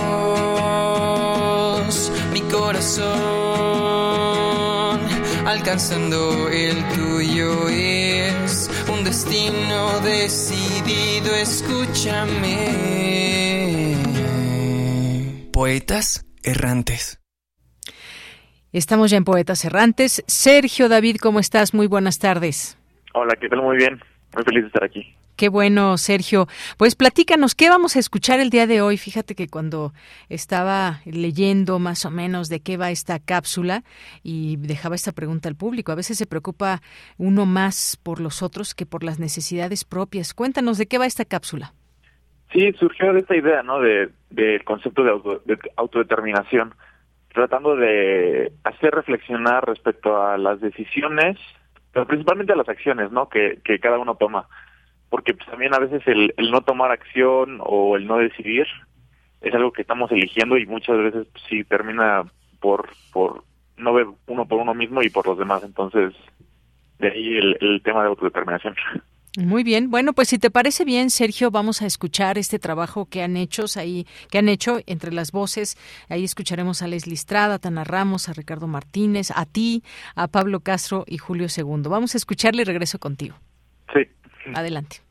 mi 2.31 2.39
corazón 2.43 3.34
alcanzando 5.45 6.49
el 6.49 6.75
tuyo 6.89 7.69
es 7.69 8.69
un 8.91 9.03
destino 9.03 9.99
decidido, 10.01 11.35
escúchame. 11.35 12.67
Poetas 15.51 16.25
errantes. 16.43 17.19
Estamos 18.71 19.11
ya 19.11 19.17
en 19.17 19.23
Poetas 19.23 19.63
Errantes. 19.63 20.23
Sergio 20.27 20.89
David, 20.89 21.17
¿cómo 21.21 21.39
estás? 21.39 21.73
Muy 21.73 21.87
buenas 21.87 22.19
tardes. 22.19 22.77
Hola, 23.13 23.37
¿qué 23.39 23.47
tal? 23.47 23.61
Muy 23.61 23.77
bien. 23.77 24.01
Muy 24.35 24.43
feliz 24.43 24.63
de 24.63 24.67
estar 24.67 24.83
aquí. 24.83 25.15
Qué 25.37 25.47
bueno, 25.47 25.97
Sergio. 25.97 26.47
Pues 26.77 26.95
platícanos, 26.95 27.55
¿qué 27.55 27.69
vamos 27.69 27.95
a 27.95 27.99
escuchar 27.99 28.41
el 28.41 28.49
día 28.49 28.67
de 28.67 28.81
hoy? 28.81 28.97
Fíjate 28.97 29.33
que 29.33 29.47
cuando 29.47 29.93
estaba 30.27 30.99
leyendo 31.05 31.79
más 31.79 32.05
o 32.05 32.11
menos 32.11 32.49
de 32.49 32.59
qué 32.59 32.75
va 32.75 32.91
esta 32.91 33.19
cápsula 33.19 33.83
y 34.23 34.57
dejaba 34.57 34.95
esta 34.95 35.13
pregunta 35.13 35.47
al 35.47 35.55
público, 35.55 35.93
a 35.93 35.95
veces 35.95 36.17
se 36.17 36.25
preocupa 36.25 36.81
uno 37.17 37.45
más 37.45 37.97
por 38.03 38.19
los 38.19 38.43
otros 38.43 38.75
que 38.75 38.85
por 38.85 39.03
las 39.03 39.19
necesidades 39.19 39.85
propias. 39.85 40.33
Cuéntanos, 40.33 40.77
¿de 40.77 40.85
qué 40.85 40.97
va 40.97 41.05
esta 41.05 41.23
cápsula? 41.23 41.73
Sí, 42.51 42.73
surgió 42.79 43.13
de 43.13 43.19
esta 43.21 43.35
idea, 43.37 43.63
¿no? 43.63 43.79
De, 43.79 44.09
del 44.29 44.63
concepto 44.65 45.03
de, 45.03 45.11
auto, 45.11 45.41
de 45.45 45.57
autodeterminación, 45.77 46.75
tratando 47.33 47.75
de 47.77 48.51
hacer 48.65 48.93
reflexionar 48.93 49.65
respecto 49.65 50.21
a 50.21 50.37
las 50.37 50.59
decisiones, 50.59 51.37
principalmente 52.03 52.51
a 52.51 52.57
las 52.57 52.67
acciones, 52.67 53.11
¿no? 53.11 53.29
Que, 53.29 53.59
que 53.63 53.79
cada 53.79 53.97
uno 53.97 54.15
toma. 54.15 54.47
Porque 55.09 55.33
pues, 55.33 55.47
también 55.47 55.73
a 55.73 55.79
veces 55.79 56.01
el, 56.07 56.33
el, 56.35 56.51
no 56.51 56.61
tomar 56.61 56.91
acción 56.91 57.59
o 57.61 57.95
el 57.95 58.05
no 58.05 58.17
decidir 58.17 58.67
es 59.41 59.53
algo 59.53 59.71
que 59.71 59.83
estamos 59.83 60.11
eligiendo 60.11 60.57
y 60.57 60.65
muchas 60.65 60.97
veces 60.97 61.27
pues, 61.31 61.43
sí 61.47 61.63
termina 61.63 62.23
por 62.59 62.89
por 63.13 63.43
no 63.77 63.93
ver 63.93 64.07
uno 64.27 64.45
por 64.45 64.59
uno 64.59 64.73
mismo 64.73 65.01
y 65.01 65.09
por 65.09 65.27
los 65.27 65.37
demás. 65.37 65.63
Entonces 65.63 66.13
de 66.99 67.11
ahí 67.11 67.37
el, 67.37 67.57
el 67.61 67.81
tema 67.81 68.01
de 68.01 68.09
autodeterminación 68.09 68.75
muy 69.37 69.63
bien, 69.63 69.89
bueno, 69.89 70.13
pues 70.13 70.29
si 70.29 70.39
te 70.39 70.49
parece 70.49 70.85
bien, 70.85 71.09
Sergio, 71.09 71.51
vamos 71.51 71.81
a 71.81 71.85
escuchar 71.85 72.37
este 72.37 72.59
trabajo 72.59 73.05
que 73.05 73.21
han 73.21 73.35
hecho 73.37 73.65
ahí, 73.75 74.07
que 74.29 74.37
han 74.37 74.49
hecho 74.49 74.79
entre 74.85 75.11
las 75.11 75.31
voces. 75.31 75.77
Ahí 76.09 76.23
escucharemos 76.23 76.81
a 76.81 76.87
Leslie 76.87 77.15
Estrada, 77.15 77.59
Tana 77.59 77.83
Ramos, 77.83 78.29
a 78.29 78.33
Ricardo 78.33 78.67
Martínez, 78.67 79.31
a 79.35 79.45
ti, 79.45 79.83
a 80.15 80.27
Pablo 80.27 80.61
Castro 80.61 81.03
y 81.07 81.17
Julio 81.17 81.49
Segundo. 81.49 81.89
Vamos 81.89 82.15
a 82.15 82.17
escucharle 82.17 82.61
y 82.61 82.65
regreso 82.65 82.99
contigo. 82.99 83.35
Sí. 83.93 84.01
Adelante. 84.53 85.01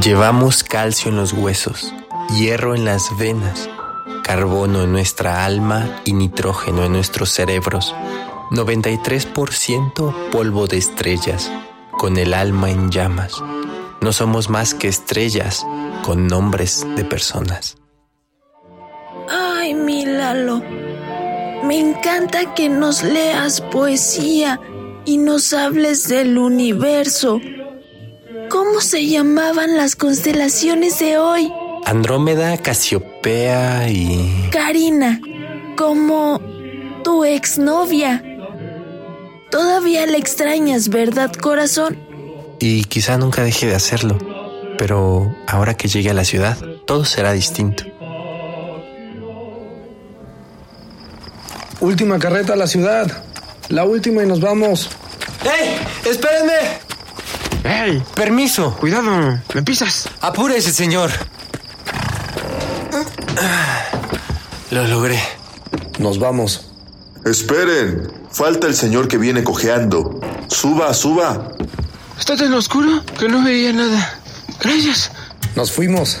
Llevamos 0.00 0.62
calcio 0.62 1.10
en 1.10 1.16
los 1.16 1.32
huesos, 1.32 1.92
hierro 2.38 2.76
en 2.76 2.84
las 2.84 3.16
venas, 3.18 3.68
carbono 4.22 4.84
en 4.84 4.92
nuestra 4.92 5.44
alma 5.44 6.00
y 6.04 6.12
nitrógeno 6.12 6.84
en 6.84 6.92
nuestros 6.92 7.30
cerebros. 7.30 7.92
93% 8.52 10.30
polvo 10.30 10.66
de 10.68 10.76
estrellas, 10.76 11.50
con 12.02 12.16
el 12.16 12.34
alma 12.34 12.68
en 12.68 12.90
llamas. 12.90 13.40
No 14.00 14.12
somos 14.12 14.50
más 14.50 14.74
que 14.74 14.88
estrellas 14.88 15.64
con 16.04 16.26
nombres 16.26 16.84
de 16.96 17.04
personas. 17.04 17.76
Ay, 19.30 19.72
mi 19.74 20.04
Lalo, 20.04 20.60
me 21.62 21.78
encanta 21.78 22.54
que 22.56 22.68
nos 22.68 23.04
leas 23.04 23.60
poesía 23.60 24.58
y 25.04 25.16
nos 25.16 25.52
hables 25.52 26.08
del 26.08 26.38
universo. 26.38 27.40
¿Cómo 28.48 28.80
se 28.80 29.06
llamaban 29.06 29.76
las 29.76 29.94
constelaciones 29.94 30.98
de 30.98 31.18
hoy? 31.18 31.52
Andrómeda, 31.86 32.56
Casiopea 32.58 33.88
y... 33.88 34.48
Karina, 34.50 35.20
como 35.76 36.40
tu 37.04 37.24
exnovia. 37.24 38.24
Todavía 39.52 40.06
la 40.06 40.16
extrañas, 40.16 40.88
¿verdad, 40.88 41.30
corazón? 41.34 41.98
Y 42.58 42.84
quizá 42.84 43.18
nunca 43.18 43.44
deje 43.44 43.66
de 43.66 43.74
hacerlo. 43.74 44.16
Pero 44.78 45.36
ahora 45.46 45.74
que 45.74 45.88
llegue 45.88 46.08
a 46.08 46.14
la 46.14 46.24
ciudad, 46.24 46.56
todo 46.86 47.04
será 47.04 47.32
distinto. 47.32 47.84
Última 51.80 52.18
carreta 52.18 52.54
a 52.54 52.56
la 52.56 52.66
ciudad. 52.66 53.24
La 53.68 53.84
última 53.84 54.22
y 54.22 54.26
nos 54.26 54.40
vamos. 54.40 54.88
¡Ey! 55.44 55.76
¡Espérenme! 56.10 56.54
¡Ey! 57.64 58.02
Permiso. 58.14 58.74
Cuidado, 58.80 59.38
me 59.52 59.62
pisas. 59.62 60.08
Apúrese, 60.22 60.72
señor. 60.72 61.10
Lo 64.70 64.86
logré. 64.86 65.20
Nos 65.98 66.18
vamos. 66.18 66.72
Esperen, 67.26 68.10
falta 68.32 68.66
el 68.66 68.74
señor 68.74 69.08
que 69.08 69.18
viene 69.18 69.44
cojeando. 69.44 70.20
Suba, 70.48 70.92
suba. 70.94 71.48
Está 72.18 72.36
tan 72.36 72.52
oscuro 72.54 73.04
que 73.18 73.28
no 73.28 73.44
veía 73.44 73.72
nada. 73.72 74.20
Gracias. 74.60 75.10
Nos 75.54 75.72
fuimos. 75.72 76.18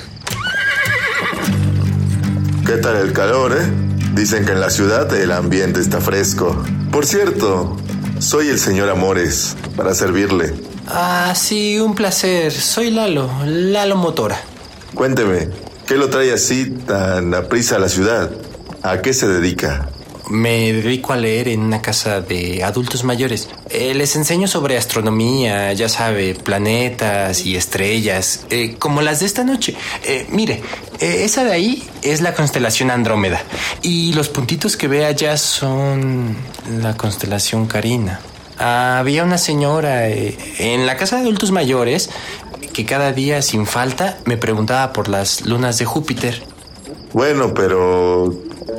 ¿Qué 2.66 2.76
tal 2.78 2.96
el 2.96 3.12
calor, 3.12 3.56
eh? 3.56 3.66
Dicen 4.14 4.44
que 4.44 4.52
en 4.52 4.60
la 4.60 4.70
ciudad 4.70 5.12
el 5.14 5.32
ambiente 5.32 5.80
está 5.80 6.00
fresco. 6.00 6.62
Por 6.90 7.06
cierto, 7.06 7.76
soy 8.18 8.48
el 8.48 8.58
señor 8.58 8.88
Amores, 8.90 9.56
para 9.76 9.94
servirle. 9.94 10.54
Ah, 10.86 11.32
sí, 11.34 11.78
un 11.78 11.94
placer. 11.94 12.52
Soy 12.52 12.90
Lalo, 12.90 13.30
Lalo 13.44 13.96
Motora. 13.96 14.38
Cuénteme, 14.94 15.48
¿qué 15.86 15.96
lo 15.96 16.10
trae 16.10 16.32
así 16.32 16.70
tan 16.86 17.34
a 17.34 17.42
prisa 17.48 17.76
a 17.76 17.78
la 17.78 17.88
ciudad? 17.88 18.30
¿A 18.82 19.00
qué 19.00 19.14
se 19.14 19.26
dedica? 19.28 19.88
Me 20.28 20.72
dedico 20.72 21.12
a 21.12 21.16
leer 21.16 21.48
en 21.48 21.60
una 21.60 21.82
casa 21.82 22.20
de 22.20 22.62
adultos 22.62 23.04
mayores. 23.04 23.48
Eh, 23.70 23.94
les 23.94 24.16
enseño 24.16 24.46
sobre 24.48 24.76
astronomía, 24.76 25.72
ya 25.72 25.88
sabe, 25.88 26.34
planetas 26.34 27.44
y 27.44 27.56
estrellas, 27.56 28.46
eh, 28.50 28.76
como 28.78 29.02
las 29.02 29.20
de 29.20 29.26
esta 29.26 29.44
noche. 29.44 29.76
Eh, 30.04 30.26
mire, 30.30 30.62
esa 31.00 31.44
de 31.44 31.52
ahí 31.52 31.88
es 32.02 32.20
la 32.20 32.34
constelación 32.34 32.90
Andrómeda. 32.90 33.42
Y 33.82 34.12
los 34.12 34.28
puntitos 34.28 34.76
que 34.76 34.88
ve 34.88 35.04
allá 35.04 35.36
son 35.36 36.36
la 36.80 36.96
constelación 36.96 37.66
Carina. 37.66 38.20
había 38.58 39.24
una 39.24 39.38
señora 39.38 40.08
en 40.08 40.86
la 40.86 40.96
casa 40.96 41.16
de 41.16 41.22
adultos 41.22 41.50
mayores 41.50 42.10
que 42.72 42.86
cada 42.86 43.12
día 43.12 43.42
sin 43.42 43.66
falta 43.66 44.18
me 44.24 44.36
preguntaba 44.36 44.92
por 44.92 45.08
las 45.08 45.42
lunas 45.42 45.78
de 45.78 45.84
Júpiter. 45.84 46.42
Bueno, 47.12 47.52
pero 47.54 48.32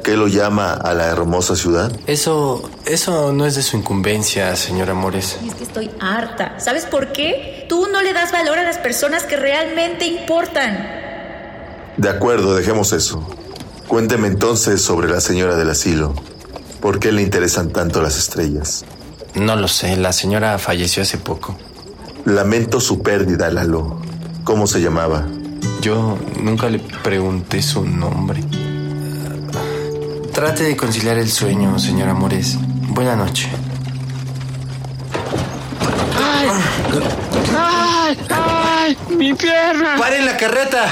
¿Qué 0.04 0.18
lo 0.18 0.28
llama 0.28 0.74
a 0.74 0.94
la 0.94 1.08
hermosa 1.08 1.56
ciudad? 1.56 1.92
Eso, 2.08 2.70
eso 2.86 3.34
no 3.34 3.46
es 3.46 3.56
de 3.56 3.62
su 3.62 3.78
incumbencia, 3.78 4.56
señor 4.56 4.90
Amores. 4.90 5.38
Es 5.46 5.56
que 5.56 5.64
estoy 5.64 5.92
harta. 6.00 6.60
¿Sabes 6.60 6.86
por 6.86 7.12
qué? 7.12 7.66
Tú 7.70 7.88
no 7.92 8.02
le 8.02 8.14
das 8.14 8.32
valor 8.32 8.60
a 8.60 8.64
las 8.64 8.78
personas 8.78 9.24
que 9.24 9.38
realmente 9.38 10.06
importan. 10.06 10.88
De 11.98 12.10
acuerdo, 12.10 12.56
dejemos 12.56 12.92
eso. 12.94 13.26
Cuénteme 13.88 14.28
entonces 14.28 14.82
sobre 14.82 15.10
la 15.10 15.22
señora 15.22 15.56
del 15.56 15.70
asilo. 15.70 16.14
¿Por 16.82 17.00
qué 17.00 17.12
le 17.12 17.22
interesan 17.22 17.72
tanto 17.72 18.02
las 18.02 18.18
estrellas? 18.18 18.86
No 19.36 19.56
lo 19.56 19.68
sé, 19.68 19.96
la 19.98 20.14
señora 20.14 20.58
falleció 20.60 21.04
hace 21.04 21.18
poco. 21.18 21.56
Lamento 22.26 22.80
su 22.80 23.02
pérdida, 23.02 23.50
Lalo. 23.50 24.02
¿Cómo 24.44 24.68
se 24.68 24.82
llamaba? 24.82 25.26
Yo 25.82 26.18
nunca 26.42 26.70
le 26.70 26.80
pregunté 26.80 27.62
su 27.62 27.86
nombre. 27.86 28.44
Trate 30.34 30.64
de 30.64 30.76
conciliar 30.76 31.20
el 31.20 31.30
sueño, 31.30 31.78
señor 31.78 32.10
Amores. 32.10 32.58
Buena 32.60 33.16
noche. 33.16 33.48
¡Ay! 36.18 36.48
¡Ay! 37.56 38.18
¡Ay! 38.30 38.98
¡Mi 39.16 39.34
pierna! 39.36 39.96
¡Paren 40.00 40.26
la 40.26 40.36
carreta! 40.36 40.92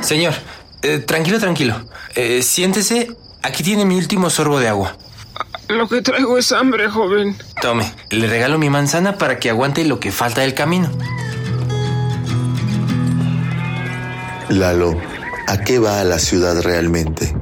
Señor, 0.00 0.32
eh, 0.80 1.00
tranquilo, 1.00 1.38
tranquilo. 1.38 1.84
Eh, 2.14 2.40
siéntese. 2.42 3.14
Aquí 3.42 3.62
tiene 3.62 3.84
mi 3.84 3.96
último 3.96 4.30
sorbo 4.30 4.58
de 4.58 4.68
agua. 4.68 4.96
Lo 5.68 5.86
que 5.86 6.00
traigo 6.00 6.38
es 6.38 6.50
hambre, 6.50 6.88
joven. 6.88 7.36
Tome, 7.60 7.92
le 8.08 8.26
regalo 8.26 8.58
mi 8.58 8.70
manzana 8.70 9.18
para 9.18 9.38
que 9.38 9.50
aguante 9.50 9.84
lo 9.84 10.00
que 10.00 10.12
falta 10.12 10.40
del 10.40 10.54
camino. 10.54 10.90
Lalo, 14.48 14.98
¿a 15.46 15.58
qué 15.58 15.78
va 15.78 16.00
a 16.00 16.04
la 16.04 16.18
ciudad 16.18 16.62
realmente? 16.62 17.34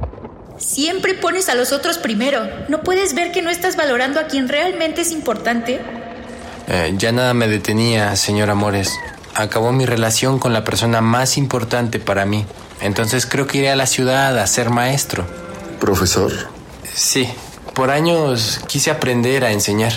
Siempre 0.73 1.15
pones 1.15 1.49
a 1.49 1.57
los 1.57 1.73
otros 1.73 1.99
primero. 1.99 2.49
¿No 2.69 2.83
puedes 2.83 3.13
ver 3.13 3.33
que 3.33 3.43
no 3.43 3.51
estás 3.51 3.75
valorando 3.75 4.21
a 4.21 4.29
quien 4.29 4.49
realmente 4.49 5.01
es 5.01 5.11
importante? 5.11 5.81
Eh, 6.69 6.95
ya 6.97 7.11
nada 7.11 7.35
me 7.35 7.49
detenía, 7.49 8.15
señor 8.15 8.51
Amores. 8.51 8.97
Acabó 9.35 9.73
mi 9.73 9.85
relación 9.85 10.39
con 10.39 10.53
la 10.53 10.63
persona 10.63 11.01
más 11.01 11.37
importante 11.39 11.99
para 11.99 12.25
mí. 12.25 12.47
Entonces 12.81 13.27
creo 13.27 13.49
que 13.49 13.59
iré 13.59 13.71
a 13.71 13.75
la 13.75 13.89
ciudad 13.89 14.39
a 14.39 14.47
ser 14.47 14.71
maestro. 14.71 15.27
¿Profesor? 15.81 16.31
Sí, 16.95 17.29
por 17.75 17.91
años 17.91 18.61
quise 18.69 18.93
aprender 18.93 19.45
a 19.45 19.51
enseñar. 19.51 19.95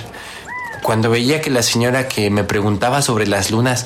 Cuando 0.81 1.11
veía 1.11 1.39
que 1.39 1.51
la 1.51 1.61
señora 1.61 2.07
que 2.07 2.31
me 2.31 2.43
preguntaba 2.43 3.03
sobre 3.03 3.27
las 3.27 3.51
lunas 3.51 3.85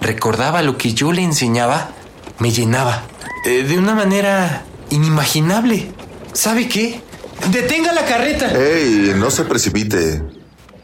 recordaba 0.00 0.62
lo 0.62 0.78
que 0.78 0.94
yo 0.94 1.10
le 1.10 1.22
enseñaba, 1.22 1.90
me 2.38 2.52
llenaba. 2.52 3.02
Eh, 3.44 3.64
de 3.64 3.76
una 3.76 3.96
manera 3.96 4.62
inimaginable. 4.90 5.97
¿Sabe 6.38 6.68
qué? 6.68 7.00
¡Detenga 7.50 7.92
la 7.92 8.04
carreta! 8.04 8.52
¡Ey! 8.56 9.12
No 9.16 9.28
se 9.28 9.42
precipite. 9.42 10.22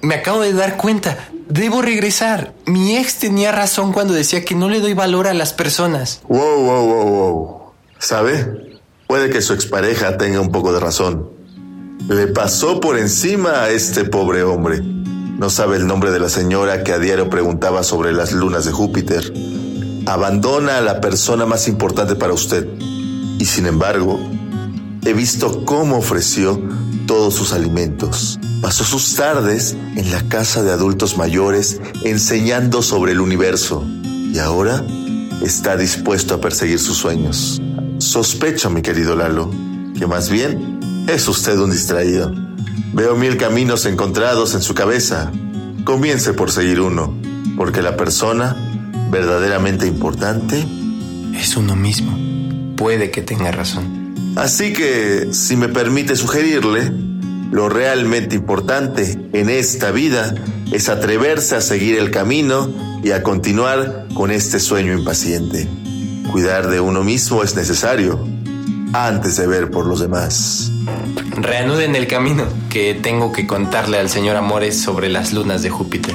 Me 0.03 0.17
acabo 0.17 0.41
de 0.41 0.53
dar 0.53 0.77
cuenta. 0.77 1.29
Debo 1.49 1.81
regresar. 1.81 2.55
Mi 2.67 2.97
ex 2.97 3.21
tenía 3.21 3.53
razón 3.53 3.93
cuando 3.93 4.15
decía 4.15 4.45
que 4.45 4.57
no 4.57 4.69
le 4.69 4.81
doy 4.81 4.95
valor 4.95 5.29
a 5.29 5.33
las 5.33 5.53
personas. 5.53 6.23
Wow, 6.27 6.61
wow, 6.61 6.87
wow, 6.87 7.09
wow. 7.09 7.61
¿Sabe? 8.01 8.81
Puede 9.07 9.31
que 9.31 9.41
su 9.41 9.53
expareja 9.53 10.17
tenga 10.17 10.41
un 10.41 10.51
poco 10.51 10.73
de 10.73 10.81
razón. 10.81 11.31
Le 12.09 12.27
pasó 12.27 12.81
por 12.81 12.99
encima 12.99 13.63
a 13.63 13.71
este 13.71 14.05
pobre 14.05 14.43
hombre. 14.43 14.81
No 14.83 15.51
sabe 15.51 15.77
el 15.77 15.87
nombre 15.87 16.11
de 16.11 16.19
la 16.19 16.31
señora 16.31 16.83
que 16.83 16.93
a 16.93 16.99
diario 16.99 17.31
preguntaba 17.31 17.85
sobre 17.85 18.13
las 18.13 18.33
lunas 18.33 18.65
de 18.65 18.73
Júpiter. 18.73 19.33
Abandona 20.07 20.79
a 20.79 20.81
la 20.81 21.01
persona 21.01 21.47
más 21.47 21.69
importante 21.69 22.17
para 22.17 22.33
usted. 22.33 22.67
Y 23.39 23.45
sin 23.45 23.67
embargo, 23.67 24.19
he 25.05 25.13
visto 25.13 25.65
cómo 25.65 25.99
ofreció 25.99 26.61
todos 27.07 27.35
sus 27.35 27.53
alimentos. 27.53 28.39
Pasó 28.61 28.85
sus 28.85 29.15
tardes 29.15 29.77
en 29.97 30.11
la 30.11 30.23
casa 30.29 30.63
de 30.63 30.73
adultos 30.73 31.19
mayores 31.19 31.81
enseñando 32.05 32.83
sobre 32.83 33.13
el 33.13 33.21
universo. 33.21 33.85
Y 34.33 34.39
ahora 34.39 34.85
está 35.43 35.77
dispuesto 35.77 36.35
a 36.35 36.41
perseguir 36.41 36.79
sus 36.79 36.97
sueños. 36.97 37.61
Sospecho, 37.99 38.71
mi 38.71 38.83
querido 38.83 39.15
Lalo, 39.15 39.51
que 39.99 40.07
más 40.07 40.31
bien 40.31 41.05
es 41.09 41.29
usted 41.29 41.59
un 41.59 41.71
distraído. 41.71 42.33
Veo 42.93 43.17
mil 43.17 43.37
caminos 43.37 43.85
encontrados 43.87 44.55
en 44.55 44.63
su 44.63 44.75
cabeza. 44.75 45.31
Comience 45.85 46.33
por 46.33 46.51
seguir 46.51 46.81
uno, 46.81 47.15
porque 47.57 47.83
la 47.83 47.97
persona 47.97 48.57
verdaderamente 49.11 49.87
importante 49.87 50.67
es 51.35 51.57
uno 51.57 51.77
mismo. 51.77 52.17
Puede 52.77 53.11
que 53.11 53.21
tenga 53.21 53.53
razón. 53.53 54.04
Así 54.37 54.73
que, 54.73 55.29
si 55.33 55.57
me 55.57 55.69
permite 55.69 56.17
sugerirle, 56.17 56.93
lo 57.53 57.69
realmente 57.69 58.35
importante 58.35 59.17
en 59.33 59.49
esta 59.49 59.93
vida 59.93 60.35
es 60.73 60.89
atreverse 60.89 61.55
a 61.55 61.61
seguir 61.61 61.99
el 61.99 62.11
camino 62.11 62.69
y 63.05 63.13
a 63.13 63.23
continuar 63.23 64.07
con 64.13 64.33
este 64.33 64.59
sueño 64.59 64.93
impaciente. 64.93 65.69
Cuidar 66.33 66.69
de 66.69 66.81
uno 66.81 67.05
mismo 67.05 67.45
es 67.45 67.55
necesario 67.55 68.27
antes 68.93 69.37
de 69.37 69.47
ver 69.47 69.71
por 69.71 69.87
los 69.87 70.01
demás. 70.01 70.73
Reanuden 71.37 71.95
el 71.95 72.09
camino, 72.09 72.45
que 72.71 72.95
tengo 72.95 73.31
que 73.31 73.47
contarle 73.47 73.99
al 73.99 74.09
señor 74.09 74.37
Amores 74.37 74.81
sobre 74.81 75.09
las 75.09 75.33
lunas 75.33 75.63
de 75.63 75.71
Júpiter. 75.71 76.15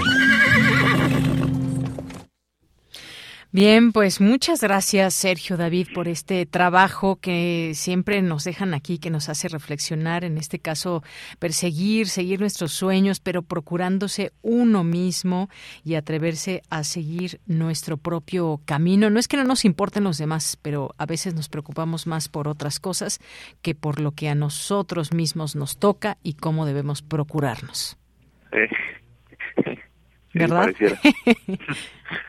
Bien, 3.51 3.91
pues 3.93 4.21
muchas 4.21 4.61
gracias 4.61 5.15
Sergio 5.15 5.57
David 5.57 5.88
por 5.95 6.07
este 6.07 6.45
trabajo 6.45 7.15
que 7.15 7.71
siempre 7.73 8.21
nos 8.21 8.43
dejan 8.43 8.76
aquí, 8.76 8.99
que 8.99 9.09
nos 9.09 9.27
hace 9.27 9.47
reflexionar, 9.47 10.23
en 10.23 10.38
este 10.38 10.59
caso 10.59 11.01
perseguir, 11.39 12.09
seguir 12.09 12.39
nuestros 12.39 12.73
sueños, 12.73 13.19
pero 13.19 13.41
procurándose 13.41 14.34
uno 14.43 14.84
mismo 14.84 15.49
y 15.84 15.95
atreverse 15.95 16.61
a 16.69 16.84
seguir 16.84 17.39
nuestro 17.47 17.97
propio 17.97 18.61
camino. 18.65 19.09
No 19.09 19.19
es 19.19 19.27
que 19.27 19.38
no 19.38 19.45
nos 19.45 19.65
importen 19.65 20.03
los 20.03 20.19
demás, 20.19 20.59
pero 20.61 20.93
a 20.99 21.07
veces 21.07 21.34
nos 21.34 21.49
preocupamos 21.49 22.05
más 22.05 22.30
por 22.30 22.47
otras 22.47 22.80
cosas 22.80 23.19
que 23.63 23.73
por 23.73 23.99
lo 23.99 24.11
que 24.11 24.30
a 24.30 24.35
nosotros 24.35 25.11
mismos 25.11 25.55
nos 25.55 25.80
toca 25.80 26.19
y 26.21 26.35
cómo 26.35 26.67
debemos 26.67 27.01
procurarnos. 27.01 27.97
Sí. 28.51 29.73
¿Verdad? 30.35 30.69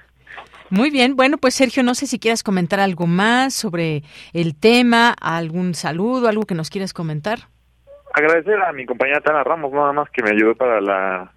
Muy 0.70 0.90
bien, 0.90 1.16
bueno, 1.16 1.36
pues 1.36 1.54
Sergio, 1.54 1.82
no 1.82 1.94
sé 1.94 2.06
si 2.06 2.20
quieras 2.20 2.44
comentar 2.44 2.78
algo 2.78 3.06
más 3.06 3.54
sobre 3.54 4.02
el 4.32 4.54
tema, 4.54 5.14
algún 5.20 5.74
saludo, 5.74 6.28
algo 6.28 6.46
que 6.46 6.54
nos 6.54 6.70
quieras 6.70 6.92
comentar. 6.92 7.40
Agradecer 8.14 8.60
a 8.62 8.72
mi 8.72 8.86
compañera 8.86 9.20
Tana 9.20 9.42
Ramos, 9.42 9.72
nada 9.72 9.92
más 9.92 10.08
que 10.10 10.22
me 10.22 10.30
ayudó 10.30 10.54
para 10.54 10.80
la 10.80 11.32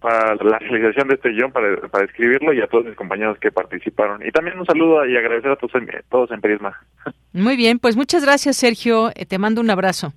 para 0.00 0.34
la 0.34 0.58
realización 0.58 1.06
de 1.06 1.14
este 1.14 1.28
guion, 1.30 1.52
para, 1.52 1.76
para 1.88 2.04
escribirlo 2.04 2.52
y 2.52 2.60
a 2.60 2.66
todos 2.66 2.84
mis 2.84 2.96
compañeros 2.96 3.38
que 3.38 3.52
participaron. 3.52 4.20
Y 4.26 4.32
también 4.32 4.58
un 4.58 4.66
saludo 4.66 5.06
y 5.06 5.16
agradecer 5.16 5.52
a 5.52 5.56
todos, 5.56 5.72
todos 6.10 6.30
en 6.32 6.40
Prisma. 6.40 6.76
Muy 7.32 7.56
bien, 7.56 7.78
pues 7.78 7.96
muchas 7.96 8.24
gracias 8.24 8.56
Sergio, 8.56 9.10
eh, 9.14 9.26
te 9.26 9.38
mando 9.38 9.60
un 9.60 9.70
abrazo. 9.70 10.12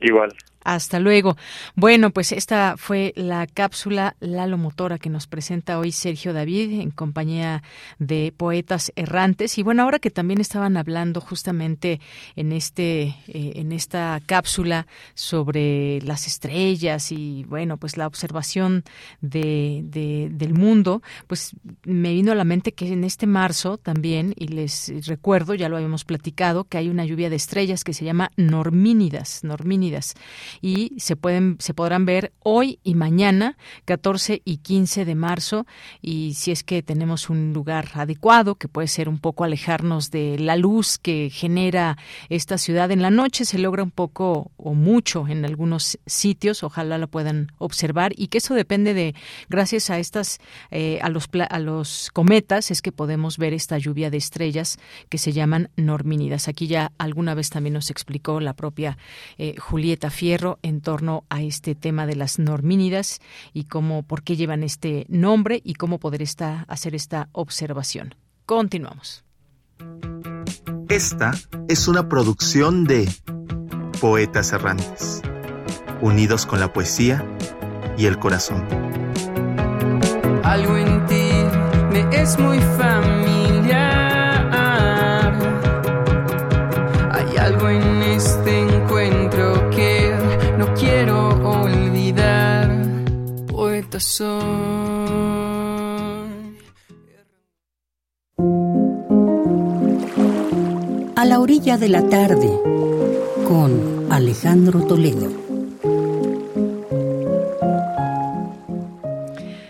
Igual. 0.00 0.30
Hasta 0.66 0.98
luego. 0.98 1.36
Bueno, 1.76 2.10
pues 2.10 2.32
esta 2.32 2.74
fue 2.76 3.12
la 3.14 3.46
cápsula 3.46 4.16
Lalo 4.18 4.58
Motora 4.58 4.98
que 4.98 5.08
nos 5.08 5.28
presenta 5.28 5.78
hoy 5.78 5.92
Sergio 5.92 6.32
David 6.32 6.80
en 6.80 6.90
compañía 6.90 7.62
de 8.00 8.34
poetas 8.36 8.92
errantes. 8.96 9.58
Y 9.58 9.62
bueno, 9.62 9.84
ahora 9.84 10.00
que 10.00 10.10
también 10.10 10.40
estaban 10.40 10.76
hablando 10.76 11.20
justamente 11.20 12.00
en 12.34 12.50
este, 12.50 13.14
eh, 13.28 13.52
en 13.54 13.70
esta 13.70 14.20
cápsula 14.26 14.88
sobre 15.14 16.00
las 16.02 16.26
estrellas 16.26 17.12
y 17.12 17.44
bueno, 17.44 17.76
pues 17.76 17.96
la 17.96 18.08
observación 18.08 18.82
de, 19.20 19.82
de, 19.84 20.30
del 20.32 20.52
mundo, 20.52 21.00
pues 21.28 21.52
me 21.84 22.12
vino 22.12 22.32
a 22.32 22.34
la 22.34 22.42
mente 22.42 22.72
que 22.72 22.92
en 22.92 23.04
este 23.04 23.28
marzo 23.28 23.78
también, 23.78 24.34
y 24.36 24.48
les 24.48 24.92
recuerdo, 25.06 25.54
ya 25.54 25.68
lo 25.68 25.76
habíamos 25.76 26.04
platicado, 26.04 26.64
que 26.64 26.78
hay 26.78 26.88
una 26.88 27.04
lluvia 27.04 27.30
de 27.30 27.36
estrellas 27.36 27.84
que 27.84 27.94
se 27.94 28.04
llama 28.04 28.32
Normínidas, 28.36 29.44
Normínidas 29.44 30.16
y 30.60 30.92
se 30.98 31.16
pueden 31.16 31.56
se 31.58 31.74
podrán 31.74 32.06
ver 32.06 32.32
hoy 32.42 32.78
y 32.82 32.94
mañana 32.94 33.56
14 33.84 34.42
y 34.44 34.58
15 34.58 35.04
de 35.04 35.14
marzo. 35.14 35.66
Y 36.00 36.34
si 36.34 36.50
es 36.50 36.62
que 36.62 36.82
tenemos 36.82 37.30
un 37.30 37.52
lugar 37.52 37.88
adecuado 37.94 38.56
que 38.56 38.68
puede 38.68 38.88
ser 38.88 39.08
un 39.08 39.18
poco 39.18 39.44
alejarnos 39.44 40.10
de 40.10 40.38
la 40.38 40.56
luz 40.56 40.98
que 40.98 41.30
genera 41.30 41.98
esta 42.28 42.58
ciudad. 42.58 42.90
En 42.90 43.02
la 43.02 43.10
noche 43.10 43.44
se 43.44 43.58
logra 43.58 43.82
un 43.82 43.90
poco 43.90 44.50
o 44.56 44.74
mucho 44.74 45.26
en 45.28 45.44
algunos 45.44 45.98
sitios 46.06 46.62
ojalá 46.62 46.98
la 46.98 47.06
puedan 47.06 47.52
observar. 47.58 48.12
Y 48.16 48.28
que 48.28 48.38
eso 48.38 48.54
depende 48.54 48.94
de 48.94 49.14
gracias 49.48 49.90
a 49.90 49.98
estas 49.98 50.38
eh, 50.70 50.98
a 51.02 51.08
los 51.08 51.28
a 51.50 51.58
los 51.58 52.10
cometas 52.12 52.70
es 52.70 52.82
que 52.82 52.92
podemos 52.92 53.38
ver 53.38 53.52
esta 53.52 53.78
lluvia 53.78 54.10
de 54.10 54.16
estrellas 54.16 54.78
que 55.08 55.18
se 55.18 55.32
llaman 55.32 55.70
normínidas. 55.76 56.48
Aquí 56.48 56.66
ya 56.66 56.92
alguna 56.98 57.34
vez 57.34 57.50
también 57.50 57.74
nos 57.74 57.90
explicó 57.90 58.40
la 58.40 58.54
propia 58.54 58.98
eh, 59.38 59.56
Julieta 59.58 60.10
Fierro 60.10 60.45
en 60.62 60.80
torno 60.80 61.24
a 61.28 61.42
este 61.42 61.74
tema 61.74 62.06
de 62.06 62.16
las 62.16 62.38
normínidas 62.38 63.20
y 63.52 63.64
cómo, 63.64 64.02
por 64.02 64.22
qué 64.22 64.36
llevan 64.36 64.62
este 64.62 65.06
nombre 65.08 65.60
y 65.64 65.74
cómo 65.74 65.98
poder 65.98 66.22
esta, 66.22 66.64
hacer 66.68 66.94
esta 66.94 67.28
observación. 67.32 68.14
Continuamos. 68.46 69.24
Esta 70.88 71.32
es 71.68 71.88
una 71.88 72.08
producción 72.08 72.84
de 72.84 73.08
Poetas 74.00 74.52
Errantes, 74.52 75.22
unidos 76.00 76.46
con 76.46 76.60
la 76.60 76.72
poesía 76.72 77.24
y 77.98 78.06
el 78.06 78.18
corazón. 78.18 78.64
Algo 80.44 80.76
en 80.76 81.06
ti 81.06 81.30
me 81.90 82.08
es 82.22 82.38
muy 82.38 82.58
familiar. 82.60 82.95
A 101.16 101.24
la 101.24 101.40
orilla 101.40 101.78
de 101.78 101.88
la 101.88 102.06
tarde, 102.06 102.50
con 103.48 104.12
Alejandro 104.12 104.86
Toledo. 104.86 105.30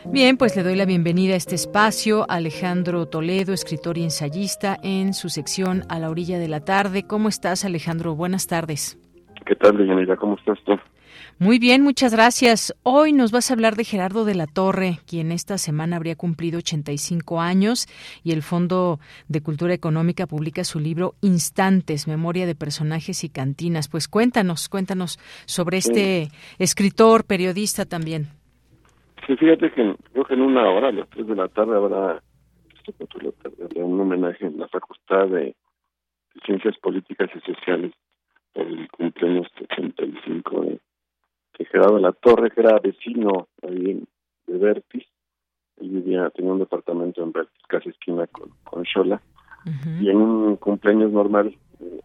Bien, 0.07 0.37
pues 0.37 0.57
le 0.57 0.65
doy 0.65 0.75
la 0.75 0.87
bienvenida 0.87 1.35
a 1.35 1.37
este 1.37 1.55
espacio 1.55 2.27
Alejandro 2.29 3.07
Toledo, 3.07 3.53
escritor 3.53 3.97
y 3.97 4.03
ensayista, 4.03 4.77
en 4.83 5.15
su 5.15 5.29
sección 5.29 5.85
A 5.89 6.01
la 6.01 6.11
orilla 6.11 6.41
de 6.41 6.49
la 6.49 6.65
tarde. 6.65 7.07
¿Cómo 7.07 7.29
estás, 7.29 7.65
Alejandro? 7.65 8.17
Buenas 8.17 8.49
tardes. 8.49 8.99
¿Qué 9.47 9.55
tal, 9.55 9.77
Deyanira? 9.77 10.17
¿Cómo 10.17 10.35
estás 10.35 10.59
tú? 10.65 10.73
Muy 11.39 11.59
bien, 11.59 11.83
muchas 11.83 12.15
gracias. 12.15 12.75
Hoy 12.83 13.13
nos 13.13 13.31
vas 13.31 13.51
a 13.51 13.55
hablar 13.55 13.75
de 13.75 13.85
Gerardo 13.85 14.25
de 14.25 14.35
la 14.35 14.47
Torre, 14.47 15.01
quien 15.07 15.33
esta 15.33 15.59
semana 15.59 15.97
habría 15.97 16.17
cumplido 16.17 16.57
85 16.57 17.43
años 17.43 17.87
y 18.25 18.33
el 18.33 18.41
Fondo 18.41 19.01
de 19.29 19.43
Cultura 19.43 19.75
Económica 19.75 20.27
publica 20.27 20.65
su 20.65 20.81
libro 20.81 21.13
Instantes, 21.21 22.09
Memoria 22.09 22.47
de 22.47 22.55
Personajes 22.55 23.23
y 23.23 23.29
Cantinas. 23.29 23.91
Pues 23.91 24.09
cuéntanos, 24.09 24.71
cuéntanos 24.71 25.19
sobre 25.45 25.77
este 25.77 26.29
escritor, 26.59 27.27
periodista 27.27 27.85
también. 27.85 28.29
Sí, 29.27 29.37
fíjate 29.37 29.71
que 29.73 29.95
creo 30.15 30.25
que 30.25 30.35
en 30.35 30.41
una 30.41 30.71
hora, 30.71 30.89
a 30.89 30.93
las 30.93 31.09
3 31.11 31.27
de 31.27 31.37
la 31.37 31.49
tarde, 31.49 31.77
habrá, 31.77 32.23
un 33.75 34.01
homenaje 34.01 34.47
en 34.47 34.59
la 34.59 34.69
Facultad 34.69 35.29
de 35.29 35.55
Ciencias 36.47 36.79
Políticas 36.79 37.29
y 37.35 37.41
Sociales 37.41 37.93
por 38.55 38.67
el 38.67 38.89
cumpleaños 38.89 39.49
85 39.69 40.61
de 40.63 40.86
que 41.57 41.65
Gerardo 41.65 41.99
la 41.99 42.13
Torre, 42.13 42.51
que 42.51 42.61
era 42.61 42.79
vecino 42.79 43.49
ahí 43.63 44.05
de 44.47 44.59
Vertis, 44.59 45.05
él 45.79 45.89
vivía, 45.89 46.31
tenía 46.31 46.53
un 46.53 46.59
departamento 46.59 47.23
en 47.23 47.33
Vertis, 47.33 47.63
casi 47.69 47.89
esquina 47.89 48.27
con, 48.27 48.51
con 48.65 48.85
Xola, 48.85 49.21
y 50.01 50.11
en 50.11 50.17
un 50.17 50.57
cumpleaños 50.57 51.11
normal 51.11 51.53
eh, 51.81 52.01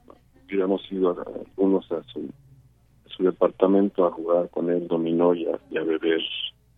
hubiéramos 0.45 0.81
ido 0.91 1.11
a, 1.11 1.23
algunos 1.23 1.91
a 1.91 2.01
su, 2.05 2.27
su 3.05 3.23
departamento 3.23 4.05
a 4.05 4.11
jugar 4.11 4.49
con 4.49 4.69
él, 4.71 4.87
dominó 4.87 5.35
y 5.35 5.45
a, 5.45 5.59
beber 5.83 6.21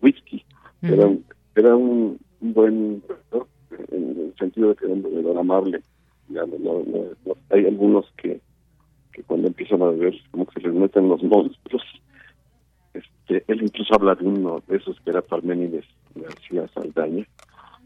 whisky. 0.02 0.44
Era, 0.82 1.06
un, 1.06 1.24
era 1.56 1.76
un, 1.76 2.20
buen 2.41 3.02
en 3.91 4.04
el 4.20 4.36
sentido 4.38 4.70
de 4.70 4.76
que 4.76 4.86
era 4.86 4.94
un 4.94 5.04
bebedor 5.04 5.38
amable. 5.38 5.82
hay 7.50 7.66
algunos 7.66 8.06
que, 8.18 8.41
que 9.14 9.24
cuando 9.24 9.48
empiezan 9.48 9.82
a 9.84 9.86
beber 9.86 10.16
como 10.32 10.45
que 10.48 10.60
se 10.60 10.68
les 10.68 10.76
meten 10.76 11.08
los 11.08 11.24
monstruos 11.24 11.84
este, 13.28 13.44
él 13.52 13.64
incluso 13.64 13.95
habla 13.95 14.16
de 14.16 14.26
uno 14.26 14.62
de 14.68 14.78
esos 14.78 15.00
que 15.02 15.10
era 15.10 15.22
Parménides 15.22 15.86
García 16.16 16.68
Saldaña, 16.74 17.26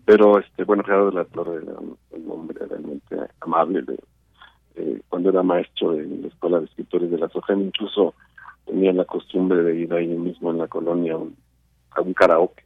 pero 0.06 0.40
este 0.40 0.64
bueno 0.64 0.84
Gerardo 0.84 1.12
de 1.12 1.16
la 1.16 1.26
Torre 1.26 1.64
era 1.64 1.74
un, 1.80 1.98
hombre 2.30 2.66
realmente 2.66 3.16
amable 3.42 3.84
de, 3.84 5.02
cuando 5.10 5.30
era 5.30 5.44
maestro 5.44 5.94
en 5.94 6.24
la 6.24 6.28
escuela 6.28 6.60
de 6.60 6.66
escritores 6.66 7.12
de 7.12 7.18
la 7.18 7.30
Sojena 7.30 7.64
incluso 7.64 8.16
tenía 8.66 8.92
la 8.94 9.06
costumbre 9.06 9.64
de 9.64 9.76
ir 9.76 9.94
ahí 9.94 10.08
mismo 10.08 10.52
en 10.52 10.58
la 10.58 10.68
colonia 10.68 11.14
a 11.14 12.02
un, 12.02 12.14
karaoke 12.14 12.64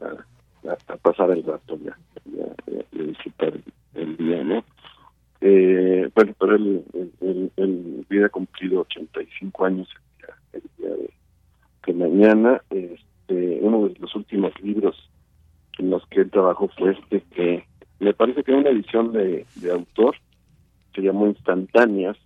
a, 0.00 0.96
pasar 0.96 1.30
el 1.30 1.44
rato 1.44 1.78
ya, 1.84 1.96
de 2.24 3.02
visitar 3.02 3.52
el, 3.94 4.16
día 4.16 4.42
no 4.42 4.64
eh, 5.40 6.10
bueno 6.14 6.34
pero 6.38 6.56
él, 6.56 6.84
él, 7.20 7.52
él, 7.56 8.06
hubiera 8.08 8.28
cumplido 8.28 8.80
85 8.80 9.64
años 9.64 9.88
mañana 12.18 12.60
este, 12.70 13.58
uno 13.62 13.88
de 13.88 13.94
los 14.00 14.14
últimos 14.16 14.52
libros 14.60 14.96
en 15.78 15.90
los 15.90 16.04
que 16.06 16.22
él 16.22 16.30
trabajó 16.30 16.68
fue 16.76 16.92
este 16.92 17.20
que 17.34 17.64
me 18.00 18.12
parece 18.12 18.42
que 18.42 18.50
era 18.50 18.60
una 18.60 18.70
edición 18.70 19.12
de, 19.12 19.46
autor, 19.72 20.16
se 20.94 21.02
llamó 21.02 21.26
Instantáneas, 21.26 22.16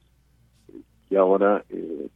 y 1.11 1.17
ahora 1.17 1.65
eh, 1.69 2.09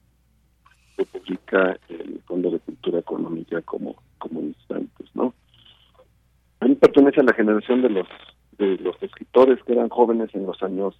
se 0.96 1.04
publica 1.06 1.78
el 1.88 2.20
Fondo 2.26 2.50
de 2.50 2.58
Cultura 2.60 2.98
Económica 2.98 3.60
como, 3.62 3.96
como 4.18 4.40
Instantes, 4.40 5.08
¿no? 5.14 5.34
A 6.60 6.66
mí 6.66 6.74
pertenece 6.76 7.20
a 7.20 7.24
la 7.24 7.34
generación 7.34 7.82
de 7.82 7.90
los 7.90 8.06
de 8.58 8.78
los 8.78 8.96
escritores 9.02 9.62
que 9.64 9.72
eran 9.72 9.90
jóvenes 9.90 10.34
en 10.34 10.46
los 10.46 10.62
años 10.62 10.98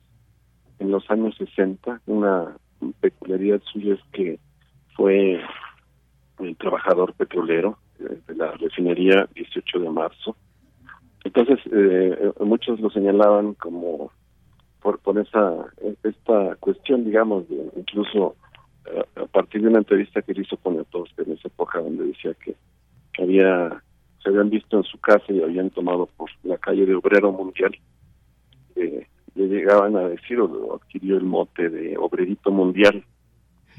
en 0.79 0.91
los 0.91 1.11
años 1.11 1.35
60. 1.39 2.03
Una 2.07 2.55
peculiaridad 3.01 3.63
suya 3.73 3.95
es 3.95 4.01
que 4.13 4.39
fue 4.95 5.41
el 6.39 6.57
trabajador 6.57 7.15
petrolero 7.15 7.79
eh, 7.99 8.19
de 8.27 8.35
la 8.35 8.53
refinería 8.53 9.29
18 9.35 9.79
de 9.81 9.91
marzo. 9.91 10.37
Entonces, 11.25 11.59
eh, 11.73 12.33
muchos 12.41 12.79
lo 12.81 12.91
señalaban 12.91 13.55
como 13.55 14.13
por, 14.81 14.99
por 15.01 15.19
esa 15.19 15.67
esta 16.03 16.55
cuestión, 16.57 17.05
digamos, 17.05 17.45
incluso 17.77 18.37
eh, 18.87 19.03
a 19.17 19.27
partir 19.27 19.63
de 19.63 19.69
una 19.69 19.79
entrevista 19.79 20.23
que 20.23 20.33
él 20.33 20.43
hizo 20.43 20.57
con 20.59 20.85
todos 20.87 21.11
en 21.19 21.33
esa 21.33 21.49
época, 21.49 21.81
donde 21.81 22.07
decía 22.07 22.35
que, 22.35 22.55
había 23.21 23.83
se 24.23 24.29
habían 24.29 24.51
visto 24.51 24.77
en 24.77 24.83
su 24.85 24.99
casa 24.99 25.25
y 25.29 25.43
habían 25.43 25.71
tomado 25.71 26.07
por 26.17 26.29
la 26.43 26.59
calle 26.59 26.85
de 26.85 26.95
Obrero 26.95 27.33
Mundial. 27.33 27.77
le 28.75 29.49
llegaban 29.49 29.97
a 29.97 30.09
decir, 30.09 30.41
o 30.41 30.75
adquirió 30.75 31.17
el 31.17 31.25
mote 31.25 31.69
de 31.71 31.97
Obrerito 31.97 32.51
Mundial, 32.51 33.05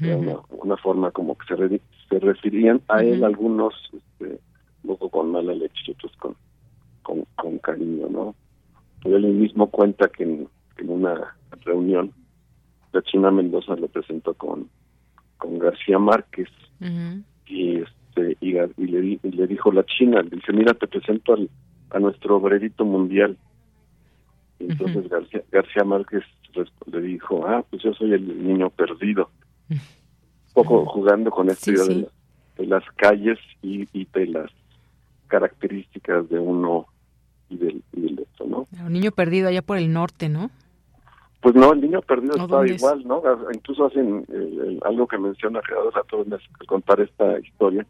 una, 0.00 0.76
forma 0.76 1.10
como 1.10 1.36
que 1.36 1.54
se, 1.54 1.80
se 2.08 2.18
referían 2.18 2.80
a 2.88 3.02
él 3.02 3.24
algunos 3.24 3.74
este, 3.92 4.38
poco 4.86 5.10
con 5.10 5.32
mala 5.32 5.54
leche 5.54 5.80
y 5.86 5.90
otros 5.92 6.12
con, 6.16 6.36
con, 7.36 7.58
cariño, 7.58 8.08
¿no? 8.08 8.34
Él 9.04 9.26
mismo 9.26 9.68
cuenta 9.70 10.08
que 10.08 10.24
en, 10.24 10.48
una 10.86 11.36
reunión 11.64 12.12
la 12.92 13.02
China 13.02 13.30
Mendoza 13.30 13.74
lo 13.74 13.88
presentó 13.88 14.34
con, 14.34 14.68
con 15.36 15.58
García 15.58 15.98
Márquez 15.98 16.48
y 17.46 17.78
este 17.78 18.36
y, 18.40 18.52
le, 18.52 19.20
le 19.22 19.46
dijo 19.46 19.72
la 19.72 19.84
China, 19.84 20.22
le 20.22 20.30
dice, 20.30 20.52
mira, 20.52 20.74
te 20.74 20.86
presento 20.86 21.34
al, 21.34 21.48
a 21.90 21.98
nuestro 21.98 22.36
obrerito 22.36 22.84
mundial. 22.84 23.36
Y 24.58 24.64
entonces 24.64 25.08
García, 25.08 25.42
García 25.50 25.84
Márquez 25.84 26.24
le 26.86 27.00
dijo, 27.00 27.46
ah, 27.46 27.64
pues 27.70 27.82
yo 27.82 27.92
soy 27.94 28.12
el 28.12 28.44
niño 28.44 28.70
perdido 28.70 29.30
poco 30.54 30.86
jugando 30.86 31.30
con 31.30 31.48
esta 31.50 31.70
idea 31.70 32.08
De, 32.56 32.66
las 32.66 32.84
calles 32.96 33.38
y, 33.62 33.86
de 34.06 34.26
las 34.26 34.50
características 35.28 36.28
de 36.28 36.38
uno 36.38 36.86
y 37.48 37.56
del, 37.56 37.82
y 37.92 38.20
otro, 38.20 38.46
¿no? 38.46 38.66
Un 38.84 38.92
niño 38.92 39.12
perdido 39.12 39.48
allá 39.48 39.62
por 39.62 39.78
el 39.78 39.92
norte, 39.92 40.28
¿no? 40.28 40.50
Pues 41.40 41.54
no, 41.54 41.72
el 41.72 41.80
niño 41.80 42.02
perdido 42.02 42.34
está 42.34 42.66
igual, 42.66 43.06
¿no? 43.06 43.22
Incluso 43.54 43.86
hacen 43.86 44.26
algo 44.84 45.06
que 45.06 45.18
menciona 45.18 45.60
Gerardo 45.62 45.90
Rato 45.92 46.26
al 46.28 46.66
contar 46.66 47.00
esta 47.00 47.38
historia, 47.38 47.86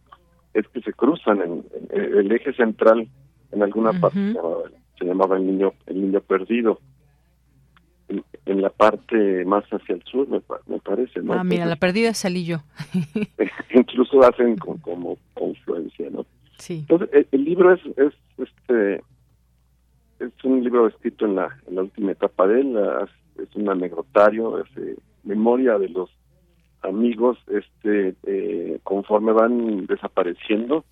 es 0.53 0.69
que 0.69 0.83
se 0.83 0.93
cruzan 0.93 1.41
en, 1.41 1.65
el 1.91 2.31
eje 2.31 2.53
central 2.53 3.09
en 3.51 3.63
alguna 3.63 3.93
parte 3.99 4.19
se 4.19 4.35
llamaba, 4.35 4.59
se 4.99 5.05
llamaba, 5.05 5.37
el 5.39 5.47
niño 5.47 5.73
el 5.87 6.03
niño 6.03 6.21
perdido 6.21 6.81
en, 8.09 8.63
la 8.63 8.71
parte 8.71 9.45
más 9.45 9.65
hacia 9.65 9.95
el 9.95 10.03
sur, 10.05 10.27
me, 10.29 10.41
parece. 10.81 11.21
¿no? 11.21 11.35
Ah, 11.35 11.45
mira, 11.45 11.67
la 11.67 11.77
perdida 11.77 12.15
salí 12.15 12.45
yo. 12.45 12.59
incluso 13.75 14.23
hacen 14.23 14.57
como 14.57 15.19
confluencia, 15.35 16.09
¿no? 16.11 16.25
Sí. 16.59 16.87
Entonces, 16.89 17.27
el, 17.31 17.45
libro 17.45 17.73
es, 17.73 17.81
es 17.97 18.13
este 18.39 19.03
es 20.19 20.45
un 20.45 20.65
libro 20.65 20.89
escrito 20.89 21.27
en 21.27 21.37
la, 21.37 21.57
en 21.69 21.77
la 21.77 21.83
última 21.83 22.13
etapa 22.13 22.47
de 22.47 22.61
él, 22.61 22.77
es 23.41 23.55
un 23.55 23.69
anecdotario, 23.69 24.59
es 24.59 24.77
eh, 24.77 24.97
memoria 25.23 25.79
de 25.79 25.89
los 25.89 26.11
amigos, 26.83 27.39
este 27.49 28.15
eh, 28.25 28.81
conforme 28.83 29.33
van 29.33 29.87
desapareciendo, 29.87 30.85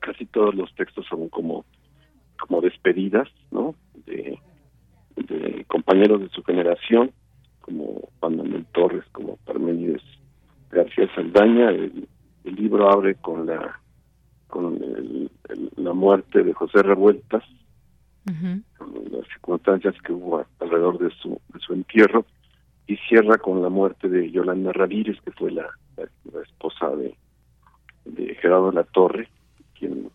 casi 0.00 0.26
todos 0.26 0.54
los 0.54 0.74
textos 0.74 1.06
son 1.08 1.28
como 1.28 1.64
como 2.38 2.60
despedidas, 2.60 3.28
¿no? 3.50 3.74
De, 4.06 4.38
de 5.16 5.64
compañeros 5.66 6.20
de 6.20 6.28
su 6.30 6.42
generación, 6.42 7.12
como 7.60 8.08
Juan 8.20 8.36
Manuel 8.36 8.66
Torres, 8.72 9.04
como 9.12 9.36
Parmenides 9.44 10.02
García 10.70 11.08
Saldaña. 11.14 11.70
El, 11.70 12.08
libro 12.44 12.90
abre 12.90 13.14
con 13.14 13.46
la 13.46 13.80
con 14.48 14.78
la 15.76 15.92
muerte 15.92 16.44
de 16.44 16.52
José 16.52 16.82
Revueltas, 16.82 17.42
las 18.26 19.26
circunstancias 19.28 19.94
que 20.04 20.12
hubo 20.12 20.44
alrededor 20.60 20.98
de 20.98 21.10
su, 21.20 21.40
de 21.52 21.58
su 21.58 21.72
entierro, 21.72 22.24
y 22.86 22.96
cierra 23.08 23.38
con 23.38 23.62
la 23.62 23.70
muerte 23.70 24.08
de 24.08 24.30
Yolanda 24.30 24.72
Ramírez, 24.72 25.18
que 25.22 25.32
fue 25.32 25.50
la, 25.50 25.66
la, 25.96 26.42
esposa 26.42 26.90
de, 26.90 27.16
de 28.04 28.34
Gerardo 28.36 28.70
La 28.72 28.84
Torre, 28.84 29.28
quien 29.78 30.10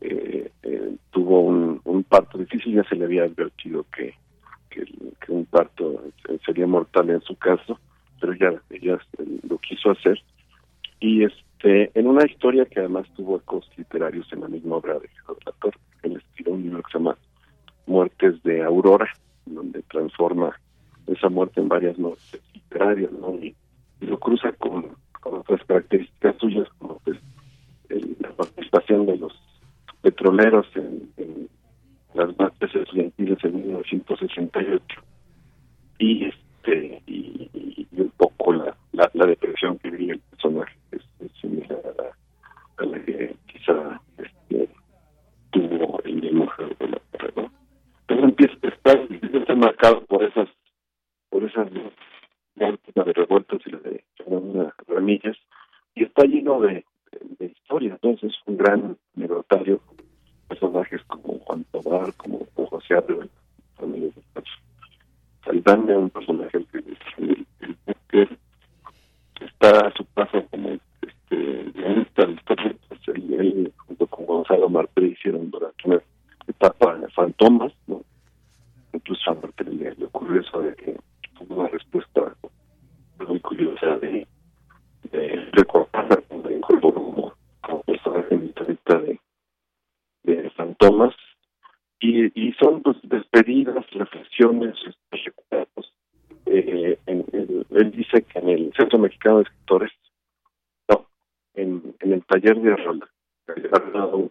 eh, 0.00 0.50
eh, 0.62 0.96
tuvo 1.10 1.40
un, 1.42 2.04
parto 2.08 2.38
difícil, 2.38 2.74
ya 2.74 2.84
se 2.84 2.96
le 2.96 3.04
había 3.04 3.24
advertido 3.24 3.86
que, 3.94 4.14
un 5.28 5.44
parto 5.46 6.02
sería 6.44 6.66
mortal 6.66 7.10
en 7.10 7.20
su 7.20 7.36
caso, 7.36 7.78
pero 8.20 8.34
ya 8.34 8.52
ella 8.70 8.98
lo 9.48 9.58
quiso 9.58 9.90
hacer. 9.90 10.20
Y 10.98 11.24
este 11.24 11.90
en 11.94 12.06
una 12.06 12.24
historia 12.24 12.64
que 12.64 12.80
además 12.80 13.06
tuvo 13.14 13.36
ecos 13.36 13.68
literarios 13.76 14.26
en 14.32 14.40
la 14.40 14.48
misma 14.48 14.76
obra 14.76 14.98
de 14.98 15.08
Gerardo 15.08 15.72
él 16.02 16.16
escribió 16.16 16.54
un 16.54 16.62
libro 16.62 16.82
que 16.82 16.92
se 16.92 16.98
llama 16.98 17.16
Muertes 17.86 18.42
de 18.42 18.62
Aurora, 18.62 19.12
donde 19.46 19.82
transforma 19.82 20.58
esa 21.06 21.28
muerte 21.28 21.60
en 21.60 21.68
varias 21.68 21.98
muertes 21.98 22.40
literarias, 22.54 23.12
¿no? 23.12 23.34
Y, 23.34 23.54
lo 24.00 24.18
cruza 24.18 24.50
con, 24.52 24.96
con 25.20 25.40
otras 25.40 25.62
características 25.66 26.34
suyas, 26.38 26.66
como 26.78 26.98
pues, 27.04 27.18
la 28.18 28.30
participación 28.30 29.04
de 29.04 29.18
los 29.18 29.38
petroleros 30.02 30.66
pioneros 30.68 31.10
en, 31.18 31.48
las 32.14 32.36
marchas 32.38 32.74
estudiantiles 32.74 33.38
en 33.44 33.54
1968 33.54 34.84
y 35.98 36.24
este 36.24 37.02
y, 37.06 37.86
un 37.92 38.10
poco 38.16 38.52
la, 38.52 38.76
la, 38.92 39.26
depresión 39.26 39.78
que 39.78 39.90
vive 39.90 40.14
el 40.14 40.20
personaje 40.20 40.74
es, 40.92 41.02
similar 41.40 41.80
a 42.78 42.84
la, 42.84 43.04
que 43.04 43.36
quizá 43.46 44.00
este, 44.18 44.68
tuvo 45.50 46.00
el 46.04 46.14
mismo 46.14 46.50
de 46.58 46.88
la 46.88 47.00
¿no? 47.36 47.52
Entonces 48.08 48.24
empieza 48.24 48.54
a 48.62 48.68
estar, 48.68 49.56
marcado 49.56 50.04
por 50.06 50.24
esas 50.24 50.48
por 51.28 51.44
esas 51.44 51.68
la 52.56 53.04
de 53.04 53.12
revueltas 53.12 53.60
y 53.66 53.70
la 53.70 53.78
de 53.78 54.04
Ramírez 54.88 55.36
y 55.94 56.04
está 56.04 56.24
lleno 56.24 56.60
de, 56.60 56.84
de, 57.40 57.46
historia 57.46 57.92
entonces 57.92 58.30
es 58.30 58.36
un 58.46 58.56
gran 58.56 58.96
negotario 59.14 59.80
personajes 60.48 61.02
como 61.04 61.38
Juan 61.40 61.64
Tobar 61.72 62.12
como 62.14 62.46
José 62.54 62.94
familia 63.76 64.08
de 64.08 64.42
Saldaña 65.44 65.98
un 65.98 66.10
personaje. 66.10 66.64
Que, 68.08 68.28
está 69.40 69.86
a 69.86 69.92
su 69.92 70.04
paso 70.06 70.44
como 70.50 70.70
este 70.70 71.36
de 71.36 72.06
él 73.36 73.72
junto 73.76 74.06
con 74.06 74.26
Gonzalo 74.26 74.68
Martí 74.68 75.06
hicieron 75.06 75.50
durante 75.50 75.88
una 75.88 76.00
etapa 76.46 76.96
de 76.96 77.08
fantomas 77.08 77.72
no 77.86 78.02
incluso 78.92 79.30
a 79.30 79.34
Martí 79.34 79.64
le 79.64 80.04
ocurrió 80.04 80.40
eso 80.40 80.60
de 80.60 80.74
que 80.74 80.96
tuvo 81.38 81.60
una 81.60 81.68
respuesta 81.68 82.34
muy 83.26 83.40
curiosa 83.40 83.98
de, 83.98 84.26
de 85.10 85.48
recordar 85.52 86.22
cuando 86.28 86.50
incorporó 86.50 87.34
como, 87.62 87.82
personaje 87.82 88.36
de, 88.36 89.20
de 90.22 90.50
fantomas 90.50 91.14
y, 92.00 92.26
y 92.40 92.52
son 92.54 92.82
pues 92.82 92.96
despedidas, 93.02 93.88
reflexiones, 93.90 94.74
recuerdos. 95.10 95.92
Eh, 96.46 96.98
en, 97.06 97.24
él 97.70 97.90
dice 97.92 98.22
que 98.22 98.38
en 98.38 98.48
el 98.48 98.72
Centro 98.76 98.98
Mexicano 98.98 99.38
de 99.38 99.42
Escritores, 99.44 99.92
no, 100.88 101.06
en, 101.54 101.94
en 102.00 102.12
el 102.12 102.24
taller 102.24 102.60
de 102.60 102.72
Arrola, 102.72 103.08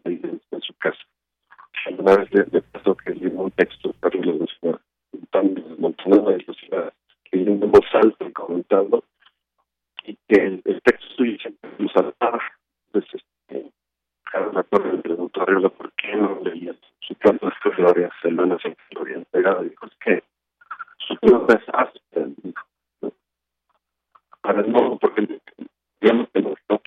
en, 0.05 0.41
en 0.51 0.61
su 0.61 0.73
casa. 0.75 0.99
Una 1.97 2.17
vez 2.17 2.31
le, 2.33 2.45
le 2.51 2.61
pasó 2.61 2.95
que 2.95 3.13
le 3.15 3.27
un 3.27 3.51
texto, 3.51 3.93
pero 4.01 4.21
lo 4.21 4.47
tan 5.31 5.53
desmontonado 5.53 6.31
de 6.31 6.43
los 6.45 6.57
leyendo 7.31 7.65
en 7.65 7.71
voz 7.71 7.85
alta 7.93 8.25
y 8.25 8.31
comentando, 8.31 9.03
y 10.03 10.17
que 10.27 10.41
el, 10.41 10.61
el 10.65 10.81
texto 10.81 11.05
suyo 11.15 11.37
siempre 11.39 11.69
nos 11.77 11.91
saltaba. 11.91 12.41
Entonces, 12.87 13.21
este, 13.47 13.71
cada 14.31 14.63
Torre 14.63 14.93
le 14.93 14.99
preguntó 14.99 15.39
a 15.39 15.43
Arreola 15.43 15.69
por 15.69 15.91
qué 15.93 16.15
no 16.15 16.39
leía 16.43 16.73
su 17.01 17.15
carta 17.15 17.47
de 17.47 17.71
Gloria 17.71 18.11
Selena 18.21 18.57
sin 18.61 18.73
que 18.73 18.95
lo 18.95 19.01
habían 19.01 19.25
pegado. 19.25 19.63
Dijo, 19.63 19.85
es 19.85 19.95
que 20.03 20.23
su 21.07 21.15
plata 21.17 21.59
es 21.59 21.69
áspera. 21.73 22.27
Para 24.41 24.61
no, 24.63 24.97
porque 24.97 25.39
digamos 26.01 26.29
que 26.33 26.41
no, 26.41 26.55
no. 26.69 26.81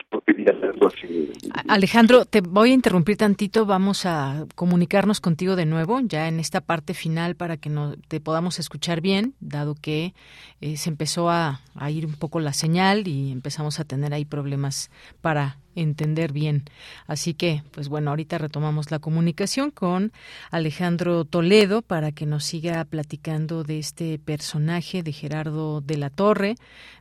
Alejandro, 1.68 2.24
te 2.24 2.40
voy 2.40 2.70
a 2.70 2.74
interrumpir 2.74 3.16
tantito. 3.16 3.66
Vamos 3.66 4.06
a 4.06 4.46
comunicarnos 4.54 5.20
contigo 5.20 5.56
de 5.56 5.66
nuevo, 5.66 6.00
ya 6.00 6.28
en 6.28 6.40
esta 6.40 6.60
parte 6.60 6.94
final, 6.94 7.34
para 7.34 7.56
que 7.56 7.70
no, 7.70 7.96
te 8.08 8.20
podamos 8.20 8.58
escuchar 8.58 9.00
bien, 9.00 9.34
dado 9.40 9.74
que 9.74 10.14
eh, 10.60 10.76
se 10.76 10.90
empezó 10.90 11.30
a, 11.30 11.60
a, 11.74 11.90
ir 11.90 12.06
un 12.06 12.14
poco 12.14 12.40
la 12.40 12.52
señal 12.52 13.08
y 13.08 13.32
empezamos 13.32 13.80
a 13.80 13.84
tener 13.84 14.12
ahí 14.12 14.24
problemas 14.24 14.90
para 15.20 15.58
entender 15.74 16.32
bien. 16.32 16.64
Así 17.06 17.34
que, 17.34 17.62
pues 17.72 17.88
bueno, 17.88 18.10
ahorita 18.10 18.38
retomamos 18.38 18.90
la 18.90 18.98
comunicación 18.98 19.70
con 19.70 20.12
Alejandro 20.50 21.24
Toledo 21.24 21.82
para 21.82 22.12
que 22.12 22.26
nos 22.26 22.44
siga 22.44 22.84
platicando 22.84 23.64
de 23.64 23.78
este 23.78 24.18
personaje 24.18 25.02
de 25.02 25.12
Gerardo 25.12 25.80
de 25.80 25.96
la 25.96 26.10
Torre, 26.10 26.54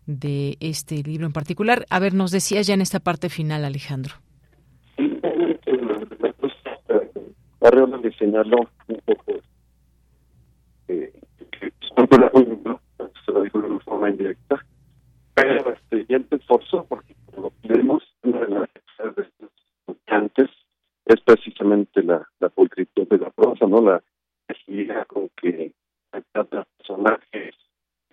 de 0.06 0.57
este 0.60 1.03
libro 1.03 1.26
en 1.26 1.34
particular. 1.34 1.85
A 1.89 1.99
ver, 1.99 2.14
nos 2.14 2.31
decías 2.31 2.68
ya 2.68 2.73
en 2.73 2.81
esta 2.81 2.99
parte 2.99 3.30
final, 3.30 3.65
Alejandro. 3.65 4.15
Arreola 7.61 7.98
le 7.98 8.11
señaló 8.14 8.68
un 8.88 9.02
poco 9.06 9.34
eh, 10.88 11.14
se 13.26 13.31
lo 13.31 13.43
dijo 13.43 13.61
de 13.61 13.68
una 13.68 13.80
forma 13.80 14.10
indirecta, 14.10 14.65
pero 15.34 15.73
este, 15.73 16.06
esforzó 16.31 16.85
porque 16.85 17.15
lo 17.38 17.52
vemos 17.64 18.03
de 18.23 18.48
las 18.48 18.69
estudiantes 19.88 20.49
es 21.06 21.22
precisamente 21.22 22.03
la, 22.03 22.27
la 22.39 22.49
pulcritud 22.49 23.07
de 23.07 23.18
la 23.18 23.30
prosa, 23.31 23.65
¿no? 23.65 23.81
La 23.81 24.03
agilidad 24.48 25.07
con 25.07 25.30
que 25.41 25.73
cada 26.34 26.65
personajes 26.77 27.56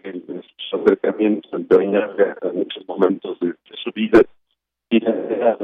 en 0.02 0.24
sus 0.26 0.80
acercamientos 0.80 1.52
entrañables 1.52 2.36
a 2.42 2.48
muchos 2.48 2.86
momentos 2.86 3.38
de, 3.40 3.54
su 3.82 3.90
vida 3.92 4.20
y 4.90 5.00
la 5.00 5.10
idea 5.10 5.58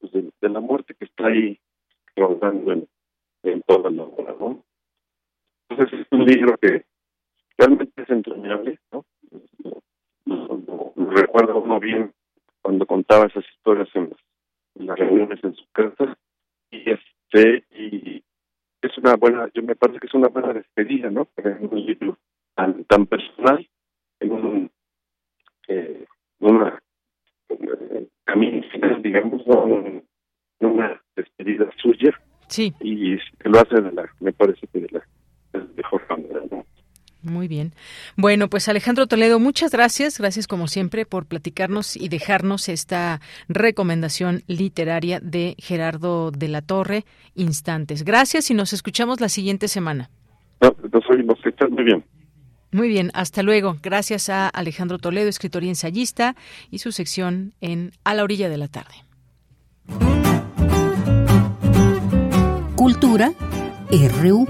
pues, 0.00 0.12
de, 0.12 0.30
de, 0.40 0.48
la 0.48 0.60
muerte 0.60 0.94
que 0.94 1.04
está 1.04 1.26
ahí 1.26 1.58
rondando 2.16 2.72
en, 2.72 2.88
en 3.42 3.62
toda 3.62 3.90
la 3.90 4.02
obra, 4.02 4.34
¿no? 4.38 4.62
Entonces 5.68 6.00
es 6.00 6.06
un 6.10 6.24
libro 6.24 6.56
que 6.58 6.84
realmente 7.56 8.02
es 8.02 8.10
entrañable, 8.10 8.78
¿no? 8.92 9.04
Lo, 10.26 10.92
recuerdo 10.96 11.60
uno 11.60 11.80
bien 11.80 12.12
cuando 12.68 12.84
contaba 12.84 13.24
esas 13.24 13.46
historias 13.56 13.88
en 13.94 14.14
las, 14.74 14.98
reuniones 14.98 15.42
en 15.42 15.54
su 15.54 15.64
casa. 15.72 16.18
Y 16.70 16.90
este 16.90 17.64
y 17.70 18.22
es 18.82 18.98
una 18.98 19.16
buena 19.16 19.48
yo 19.54 19.62
me 19.62 19.74
parece 19.74 20.00
que 20.00 20.06
es 20.06 20.12
una 20.12 20.28
buena 20.28 20.52
despedida 20.52 21.08
no 21.08 21.26
en 21.38 21.66
un 21.66 21.86
libro 21.86 22.18
tan 22.54 22.84
tan 22.84 23.06
personal 23.06 23.66
en 24.20 24.32
un 24.32 24.70
eh, 25.68 26.04
una, 26.40 26.78
camino 28.24 28.62
final 28.70 29.00
digamos 29.02 29.46
no 29.46 30.02
una 30.60 31.00
despedida 31.16 31.70
suya. 31.80 32.10
Sí. 32.48 32.74
Y 32.80 33.16
lo 33.48 33.60
hace 33.60 33.80
de 33.80 33.92
la 33.92 34.12
me 34.20 34.34
parece 34.34 34.66
que 34.66 34.80
de 34.80 34.88
la, 34.90 35.06
mejor 35.74 36.02
manera 36.10 36.42
¿no? 36.50 36.66
Muy 37.22 37.48
bien. 37.48 37.72
Bueno, 38.16 38.48
pues 38.48 38.68
Alejandro 38.68 39.06
Toledo, 39.06 39.40
muchas 39.40 39.72
gracias. 39.72 40.18
Gracias 40.18 40.46
como 40.46 40.68
siempre 40.68 41.04
por 41.04 41.26
platicarnos 41.26 41.96
y 41.96 42.08
dejarnos 42.08 42.68
esta 42.68 43.20
recomendación 43.48 44.44
literaria 44.46 45.18
de 45.20 45.56
Gerardo 45.58 46.30
de 46.30 46.48
la 46.48 46.62
Torre, 46.62 47.04
Instantes. 47.34 48.04
Gracias 48.04 48.50
y 48.50 48.54
nos 48.54 48.72
escuchamos 48.72 49.20
la 49.20 49.28
siguiente 49.28 49.66
semana. 49.66 50.10
No, 50.60 50.74
nos 50.92 51.10
oímos, 51.10 51.38
muy 51.70 51.84
bien. 51.84 52.04
Muy 52.70 52.88
bien, 52.88 53.10
hasta 53.14 53.42
luego. 53.42 53.76
Gracias 53.82 54.28
a 54.28 54.48
Alejandro 54.48 54.98
Toledo, 54.98 55.28
escritor 55.28 55.64
y 55.64 55.70
ensayista, 55.70 56.36
y 56.70 56.78
su 56.78 56.92
sección 56.92 57.54
en 57.60 57.92
A 58.04 58.14
la 58.14 58.24
orilla 58.24 58.48
de 58.48 58.58
la 58.58 58.68
tarde. 58.68 58.94
Cultura 62.76 63.32
RU. 63.90 64.46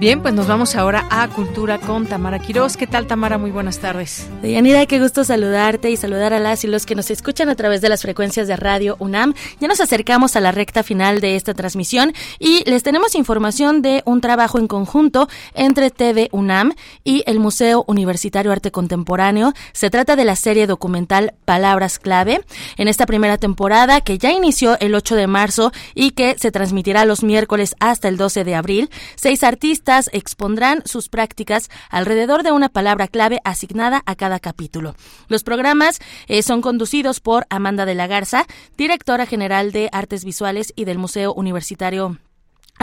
Bien, 0.00 0.20
pues 0.20 0.34
nos 0.34 0.48
vamos 0.48 0.74
ahora 0.74 1.06
a 1.08 1.28
Cultura 1.28 1.78
con 1.78 2.06
Tamara 2.06 2.40
Quiroz. 2.40 2.76
¿Qué 2.76 2.86
tal, 2.86 3.06
Tamara? 3.06 3.38
Muy 3.38 3.52
buenas 3.52 3.78
tardes. 3.78 4.28
Deyanira, 4.42 4.84
qué 4.86 4.98
gusto 4.98 5.22
saludarte 5.22 5.88
y 5.88 5.96
saludar 5.96 6.32
a 6.32 6.40
las 6.40 6.64
y 6.64 6.66
los 6.66 6.84
que 6.84 6.96
nos 6.96 7.12
escuchan 7.12 7.48
a 7.48 7.54
través 7.54 7.80
de 7.80 7.88
las 7.88 8.02
frecuencias 8.02 8.48
de 8.48 8.56
Radio 8.56 8.96
UNAM. 8.98 9.34
Ya 9.60 9.68
nos 9.68 9.80
acercamos 9.80 10.34
a 10.34 10.40
la 10.40 10.50
recta 10.50 10.82
final 10.82 11.20
de 11.20 11.36
esta 11.36 11.54
transmisión 11.54 12.12
y 12.40 12.68
les 12.68 12.82
tenemos 12.82 13.14
información 13.14 13.82
de 13.82 14.02
un 14.04 14.20
trabajo 14.20 14.58
en 14.58 14.66
conjunto 14.66 15.28
entre 15.54 15.90
TV 15.90 16.28
UNAM 16.32 16.72
y 17.04 17.22
el 17.26 17.38
Museo 17.38 17.84
Universitario 17.86 18.50
Arte 18.50 18.72
Contemporáneo. 18.72 19.52
Se 19.72 19.90
trata 19.90 20.16
de 20.16 20.24
la 20.24 20.34
serie 20.34 20.66
documental 20.66 21.34
Palabras 21.44 22.00
Clave. 22.00 22.44
En 22.76 22.88
esta 22.88 23.06
primera 23.06 23.38
temporada, 23.38 24.00
que 24.00 24.18
ya 24.18 24.32
inició 24.32 24.76
el 24.80 24.92
8 24.96 25.14
de 25.14 25.28
marzo 25.28 25.72
y 25.94 26.10
que 26.10 26.36
se 26.36 26.50
transmitirá 26.50 27.04
los 27.04 27.22
miércoles 27.22 27.76
hasta 27.78 28.08
el 28.08 28.16
12 28.16 28.42
de 28.42 28.54
abril, 28.56 28.90
seis 29.14 29.44
artistas 29.44 29.83
expondrán 30.12 30.82
sus 30.84 31.08
prácticas 31.08 31.70
alrededor 31.90 32.42
de 32.42 32.52
una 32.52 32.68
palabra 32.68 33.08
clave 33.08 33.40
asignada 33.44 34.02
a 34.06 34.16
cada 34.16 34.40
capítulo. 34.40 34.94
Los 35.28 35.44
programas 35.44 36.00
eh, 36.26 36.42
son 36.42 36.62
conducidos 36.62 37.20
por 37.20 37.46
Amanda 37.50 37.86
de 37.86 37.94
la 37.94 38.06
Garza, 38.06 38.46
directora 38.76 39.26
general 39.26 39.72
de 39.72 39.88
Artes 39.92 40.24
Visuales 40.24 40.72
y 40.76 40.84
del 40.84 40.98
Museo 40.98 41.32
Universitario 41.34 42.18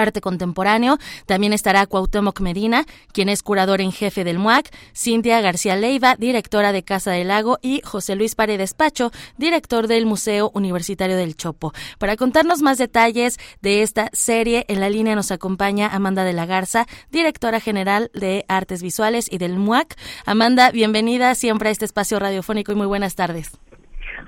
Arte 0.02 0.22
Contemporáneo. 0.22 0.98
También 1.26 1.53
estará 1.53 1.86
Cuauhtémoc 1.86 2.40
Medina, 2.41 2.86
quien 3.14 3.30
es 3.30 3.44
curador 3.44 3.82
en 3.82 3.91
jefe 3.91 4.23
del 4.23 4.40
MUAC, 4.40 4.69
Cintia 4.94 5.41
García 5.41 5.76
Leiva, 5.76 6.15
directora 6.18 6.72
de 6.72 6.84
Casa 6.84 7.11
del 7.11 7.30
Lago, 7.30 7.57
y 7.61 7.82
José 7.84 8.15
Luis 8.15 8.36
Paredes 8.36 8.73
Pacho, 8.73 9.11
director 9.38 9.88
del 9.88 10.06
Museo 10.06 10.52
Universitario 10.53 11.15
del 11.15 11.36
Chopo. 11.36 11.73
Para 11.99 12.18
contarnos 12.18 12.61
más 12.61 12.78
detalles 12.78 13.38
de 13.61 13.82
esta 13.82 14.10
serie, 14.14 14.65
en 14.68 14.80
la 14.80 14.90
línea 14.90 15.15
nos 15.15 15.32
acompaña 15.32 15.88
Amanda 15.88 16.23
de 16.23 16.34
la 16.34 16.45
Garza, 16.45 16.86
directora 17.11 17.60
general 17.60 18.11
de 18.14 18.45
Artes 18.48 18.82
Visuales 18.82 19.32
y 19.32 19.38
del 19.38 19.57
MUAC. 19.57 19.95
Amanda, 20.26 20.72
bienvenida 20.72 21.36
siempre 21.36 21.69
a 21.69 21.72
este 21.72 21.86
espacio 21.86 22.19
radiofónico 22.19 22.72
y 22.72 22.76
muy 22.76 22.88
buenas 22.88 23.15
tardes. 23.15 23.57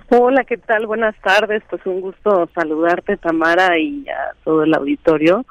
Hola, 0.09 0.43
¿qué 0.43 0.57
tal? 0.57 0.85
Buenas 0.85 1.15
tardes. 1.21 1.63
Pues 1.69 1.83
un 1.85 2.01
gusto 2.01 2.49
saludarte, 2.53 3.17
Tamara, 3.17 3.79
y 3.79 4.05
a 4.09 4.35
todo 4.43 4.63
el 4.63 4.73
auditorio. 4.73 5.45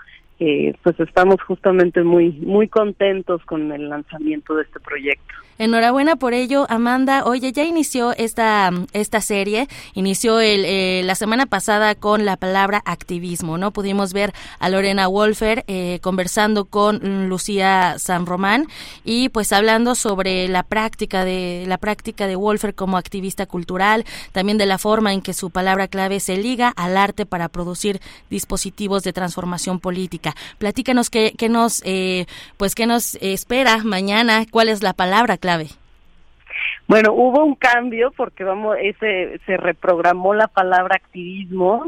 Eh, 0.44 0.74
pues 0.82 0.98
estamos 0.98 1.40
justamente 1.42 2.02
muy 2.02 2.32
muy 2.32 2.66
contentos 2.66 3.40
con 3.44 3.70
el 3.70 3.88
lanzamiento 3.88 4.56
de 4.56 4.64
este 4.64 4.80
proyecto. 4.80 5.34
Enhorabuena 5.62 6.16
por 6.16 6.34
ello, 6.34 6.66
Amanda. 6.68 7.22
Oye, 7.24 7.52
ya 7.52 7.62
inició 7.62 8.10
esta, 8.16 8.72
esta 8.92 9.20
serie, 9.20 9.68
inició 9.94 10.40
el, 10.40 10.64
eh, 10.64 11.02
la 11.04 11.14
semana 11.14 11.46
pasada 11.46 11.94
con 11.94 12.24
la 12.24 12.36
palabra 12.36 12.82
activismo, 12.84 13.58
¿no? 13.58 13.70
Pudimos 13.70 14.12
ver 14.12 14.34
a 14.58 14.68
Lorena 14.68 15.06
Wolfer 15.06 15.62
eh, 15.68 16.00
conversando 16.02 16.64
con 16.64 17.28
Lucía 17.28 17.94
San 18.00 18.26
Román 18.26 18.66
y 19.04 19.28
pues 19.28 19.52
hablando 19.52 19.94
sobre 19.94 20.48
la 20.48 20.64
práctica 20.64 21.24
de 21.24 21.64
la 21.68 21.78
práctica 21.78 22.26
de 22.26 22.34
Wolfer 22.34 22.74
como 22.74 22.96
activista 22.96 23.46
cultural, 23.46 24.04
también 24.32 24.58
de 24.58 24.66
la 24.66 24.78
forma 24.78 25.12
en 25.12 25.22
que 25.22 25.32
su 25.32 25.50
palabra 25.50 25.86
clave 25.86 26.18
se 26.18 26.38
liga 26.38 26.72
al 26.74 26.96
arte 26.96 27.24
para 27.24 27.48
producir 27.48 28.00
dispositivos 28.30 29.04
de 29.04 29.12
transformación 29.12 29.78
política. 29.78 30.34
Platícanos 30.58 31.08
qué, 31.08 31.34
qué 31.38 31.48
nos 31.48 31.82
eh, 31.84 32.26
pues 32.56 32.74
qué 32.74 32.86
nos 32.86 33.14
espera 33.20 33.78
mañana, 33.84 34.44
cuál 34.50 34.68
es 34.68 34.82
la 34.82 34.92
palabra 34.92 35.38
clave? 35.38 35.51
Bueno, 36.88 37.12
hubo 37.12 37.44
un 37.44 37.54
cambio 37.54 38.12
porque 38.16 38.44
vamos, 38.44 38.76
ese 38.80 39.40
se 39.46 39.56
reprogramó 39.56 40.34
la 40.34 40.48
palabra 40.48 40.96
activismo 40.96 41.84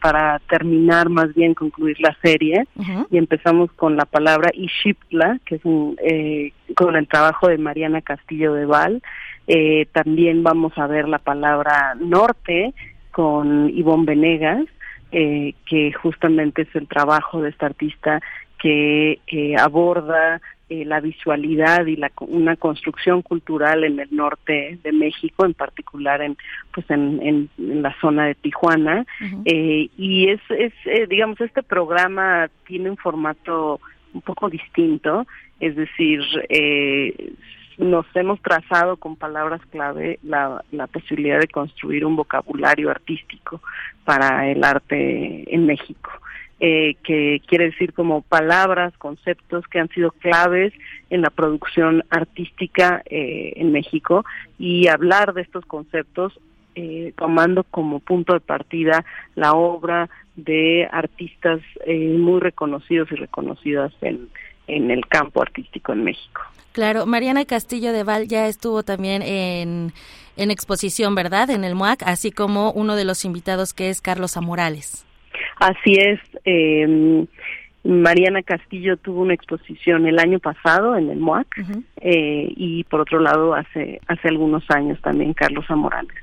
para 0.00 0.38
terminar 0.48 1.08
más 1.08 1.34
bien 1.34 1.54
concluir 1.54 1.98
la 2.00 2.16
serie. 2.22 2.66
Y 3.10 3.18
empezamos 3.18 3.72
con 3.72 3.96
la 3.96 4.04
palabra 4.04 4.50
Ishiptla, 4.54 5.40
que 5.44 5.56
es 5.56 5.64
un, 5.64 5.96
eh, 6.02 6.52
con 6.76 6.94
el 6.96 7.08
trabajo 7.08 7.48
de 7.48 7.58
Mariana 7.58 8.02
Castillo 8.02 8.54
de 8.54 8.66
Val. 8.66 9.02
Eh, 9.46 9.86
también 9.92 10.42
vamos 10.42 10.76
a 10.76 10.86
ver 10.86 11.08
la 11.08 11.18
palabra 11.18 11.96
norte 11.98 12.74
con 13.10 13.70
Ivonne 13.70 14.04
Venegas, 14.04 14.66
eh, 15.10 15.54
que 15.66 15.92
justamente 15.94 16.62
es 16.62 16.76
el 16.76 16.86
trabajo 16.86 17.40
de 17.40 17.48
esta 17.48 17.66
artista 17.66 18.20
que 18.60 19.18
aborda 19.58 20.40
eh, 20.70 20.84
la 20.84 21.00
visualidad 21.00 21.86
y 21.86 21.96
la, 21.96 22.10
una 22.20 22.56
construcción 22.56 23.22
cultural 23.22 23.84
en 23.84 24.00
el 24.00 24.08
norte 24.14 24.78
de 24.82 24.92
México, 24.92 25.46
en 25.46 25.54
particular 25.54 26.20
en 26.20 26.36
pues 26.72 26.88
en, 26.90 27.20
en, 27.22 27.82
la 27.82 27.94
zona 28.00 28.26
de 28.26 28.34
Tijuana. 28.34 29.06
eh, 29.44 29.88
y 29.96 30.28
es, 30.28 30.40
es 30.50 30.72
eh, 30.84 31.06
digamos, 31.08 31.40
este 31.40 31.62
programa 31.62 32.50
tiene 32.66 32.90
un 32.90 32.96
formato 32.96 33.80
un 34.12 34.20
poco 34.22 34.48
distinto, 34.48 35.26
es 35.60 35.76
decir, 35.76 36.20
eh, 36.48 37.32
nos 37.78 38.06
hemos 38.14 38.40
trazado 38.42 38.96
con 38.96 39.16
palabras 39.16 39.60
clave 39.70 40.18
la, 40.22 40.62
la 40.72 40.86
posibilidad 40.86 41.40
de 41.40 41.48
construir 41.48 42.04
un 42.04 42.16
vocabulario 42.16 42.90
artístico 42.90 43.62
para 44.04 44.50
el 44.50 44.64
arte 44.64 45.44
en 45.54 45.66
México 45.66 46.10
eh, 46.60 46.96
que 47.04 47.40
quiere 47.46 47.66
decir 47.66 47.92
como 47.92 48.22
palabras, 48.22 48.96
conceptos 48.98 49.66
que 49.68 49.78
han 49.78 49.88
sido 49.90 50.10
claves 50.10 50.72
en 51.10 51.22
la 51.22 51.30
producción 51.30 52.04
artística 52.10 53.02
eh, 53.06 53.52
en 53.56 53.72
México 53.72 54.24
y 54.58 54.88
hablar 54.88 55.34
de 55.34 55.42
estos 55.42 55.64
conceptos 55.66 56.38
eh, 56.74 57.12
tomando 57.16 57.64
como 57.64 57.98
punto 57.98 58.34
de 58.34 58.40
partida 58.40 59.04
la 59.34 59.52
obra 59.54 60.08
de 60.36 60.88
artistas 60.92 61.60
eh, 61.86 62.16
muy 62.16 62.40
reconocidos 62.40 63.10
y 63.10 63.16
reconocidas 63.16 63.92
en, 64.00 64.28
en 64.68 64.90
el 64.92 65.04
campo 65.08 65.42
artístico 65.42 65.92
en 65.92 66.04
México. 66.04 66.40
Claro, 66.72 67.06
Mariana 67.06 67.44
Castillo 67.44 67.92
de 67.92 68.04
Val 68.04 68.28
ya 68.28 68.46
estuvo 68.46 68.84
también 68.84 69.22
en, 69.22 69.92
en 70.36 70.50
exposición, 70.52 71.16
¿verdad? 71.16 71.50
En 71.50 71.64
el 71.64 71.74
MUAC, 71.74 72.04
así 72.04 72.30
como 72.30 72.70
uno 72.70 72.94
de 72.94 73.04
los 73.04 73.24
invitados 73.24 73.74
que 73.74 73.90
es 73.90 74.00
Carlos 74.00 74.36
Amorales. 74.36 75.04
Así 75.60 75.94
es. 75.94 76.20
Eh, 76.44 77.26
Mariana 77.84 78.42
Castillo 78.42 78.96
tuvo 78.96 79.22
una 79.22 79.34
exposición 79.34 80.06
el 80.06 80.18
año 80.18 80.40
pasado 80.40 80.96
en 80.96 81.10
el 81.10 81.18
MOAC 81.18 81.46
eh, 82.00 82.52
y 82.56 82.84
por 82.84 83.00
otro 83.00 83.20
lado 83.20 83.54
hace 83.54 84.00
hace 84.08 84.28
algunos 84.28 84.68
años 84.70 85.00
también 85.00 85.32
Carlos 85.32 85.64
Amorales. 85.68 86.16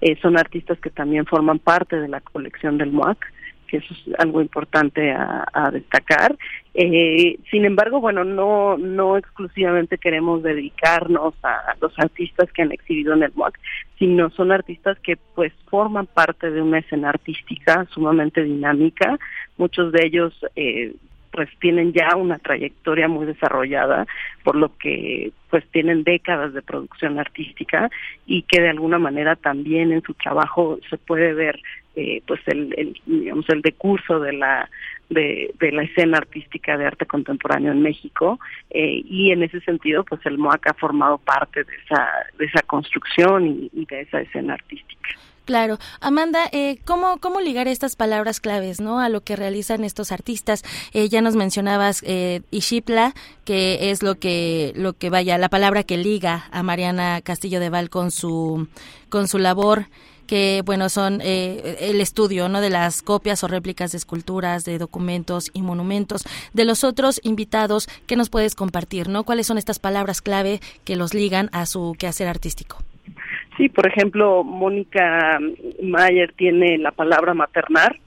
Eh, 0.00 0.16
son 0.20 0.38
artistas 0.38 0.78
que 0.80 0.90
también 0.90 1.26
forman 1.26 1.58
parte 1.58 2.00
de 2.00 2.08
la 2.08 2.20
colección 2.20 2.78
del 2.78 2.90
MOAC 2.92 3.18
que 3.72 3.78
eso 3.78 3.94
es 3.94 4.20
algo 4.20 4.42
importante 4.42 5.10
a, 5.12 5.70
destacar. 5.72 6.36
Eh, 6.74 7.38
sin 7.50 7.64
embargo, 7.64 8.02
bueno, 8.02 8.22
no, 8.22 8.76
no 8.76 9.16
exclusivamente 9.16 9.96
queremos 9.96 10.42
dedicarnos 10.42 11.34
a 11.42 11.74
los 11.80 11.98
artistas 11.98 12.52
que 12.52 12.60
han 12.60 12.72
exhibido 12.72 13.14
en 13.14 13.22
el 13.22 13.32
MOAC, 13.34 13.58
sino 13.98 14.28
son 14.28 14.52
artistas 14.52 14.98
que 14.98 15.16
pues 15.34 15.54
forman 15.70 16.06
parte 16.06 16.50
de 16.50 16.60
una 16.60 16.80
escena 16.80 17.08
artística 17.08 17.86
sumamente 17.94 18.42
dinámica. 18.42 19.18
Muchos 19.56 19.90
de 19.90 20.04
ellos 20.04 20.34
eh, 20.54 20.94
pues 21.30 21.48
tienen 21.60 21.94
ya 21.94 22.14
una 22.14 22.38
trayectoria 22.38 23.08
muy 23.08 23.24
desarrollada, 23.24 24.06
por 24.44 24.54
lo 24.54 24.76
que 24.76 25.32
pues 25.48 25.66
tienen 25.68 26.04
décadas 26.04 26.52
de 26.52 26.60
producción 26.60 27.18
artística 27.18 27.88
y 28.26 28.42
que 28.42 28.60
de 28.60 28.68
alguna 28.68 28.98
manera 28.98 29.34
también 29.34 29.92
en 29.92 30.02
su 30.02 30.12
trabajo 30.12 30.78
se 30.90 30.98
puede 30.98 31.32
ver 31.32 31.58
eh, 31.94 32.22
pues 32.26 32.40
el, 32.46 32.74
el, 32.76 33.00
digamos 33.06 33.48
el 33.50 33.62
decurso 33.62 34.20
de 34.20 34.32
la 34.32 34.68
de, 35.10 35.54
de, 35.58 35.72
la 35.72 35.82
escena 35.82 36.18
artística 36.18 36.78
de 36.78 36.86
arte 36.86 37.04
contemporáneo 37.04 37.70
en 37.70 37.82
México 37.82 38.40
eh, 38.70 39.02
y 39.04 39.30
en 39.30 39.42
ese 39.42 39.60
sentido 39.60 40.04
pues 40.04 40.24
el 40.24 40.38
MOAC 40.38 40.68
ha 40.68 40.74
formado 40.74 41.18
parte 41.18 41.64
de 41.64 41.72
esa 41.84 42.08
de 42.38 42.46
esa 42.46 42.62
construcción 42.62 43.68
y, 43.72 43.84
de 43.84 44.00
esa 44.00 44.20
escena 44.20 44.54
artística. 44.54 45.10
Claro. 45.44 45.78
Amanda, 46.00 46.48
eh, 46.52 46.78
¿cómo, 46.84 47.18
¿cómo 47.18 47.40
ligar 47.40 47.66
estas 47.66 47.96
palabras 47.96 48.38
claves 48.38 48.80
¿no? 48.80 49.00
a 49.00 49.08
lo 49.08 49.22
que 49.22 49.34
realizan 49.34 49.82
estos 49.82 50.12
artistas? 50.12 50.62
Eh, 50.92 51.08
ya 51.08 51.20
nos 51.20 51.34
mencionabas 51.34 52.02
eh, 52.06 52.42
Ishipla, 52.52 53.12
que 53.44 53.90
es 53.90 54.04
lo 54.04 54.14
que, 54.14 54.72
lo 54.76 54.92
que 54.92 55.10
vaya, 55.10 55.38
la 55.38 55.48
palabra 55.48 55.82
que 55.82 55.96
liga 55.96 56.44
a 56.52 56.62
Mariana 56.62 57.20
Castillo 57.22 57.58
de 57.58 57.70
Val 57.70 57.90
con 57.90 58.12
su, 58.12 58.68
con 59.08 59.26
su 59.26 59.38
labor 59.38 59.86
que 60.32 60.62
bueno 60.64 60.88
son 60.88 61.20
eh, 61.22 61.76
el 61.80 62.00
estudio 62.00 62.48
no 62.48 62.62
de 62.62 62.70
las 62.70 63.02
copias 63.02 63.44
o 63.44 63.48
réplicas 63.48 63.92
de 63.92 63.98
esculturas 63.98 64.64
de 64.64 64.78
documentos 64.78 65.50
y 65.52 65.60
monumentos 65.60 66.24
de 66.54 66.64
los 66.64 66.84
otros 66.84 67.20
invitados 67.22 67.86
que 68.06 68.16
nos 68.16 68.30
puedes 68.30 68.54
compartir 68.54 69.10
no 69.10 69.24
cuáles 69.24 69.46
son 69.46 69.58
estas 69.58 69.78
palabras 69.78 70.22
clave 70.22 70.60
que 70.86 70.96
los 70.96 71.12
ligan 71.12 71.50
a 71.52 71.66
su 71.66 71.94
quehacer 71.98 72.28
artístico 72.28 72.78
Sí, 73.58 73.68
por 73.68 73.86
ejemplo, 73.86 74.42
Mónica 74.42 75.38
Mayer 75.82 76.32
tiene 76.32 76.78
la 76.78 76.92
palabra 76.92 77.34
maternar, 77.34 77.98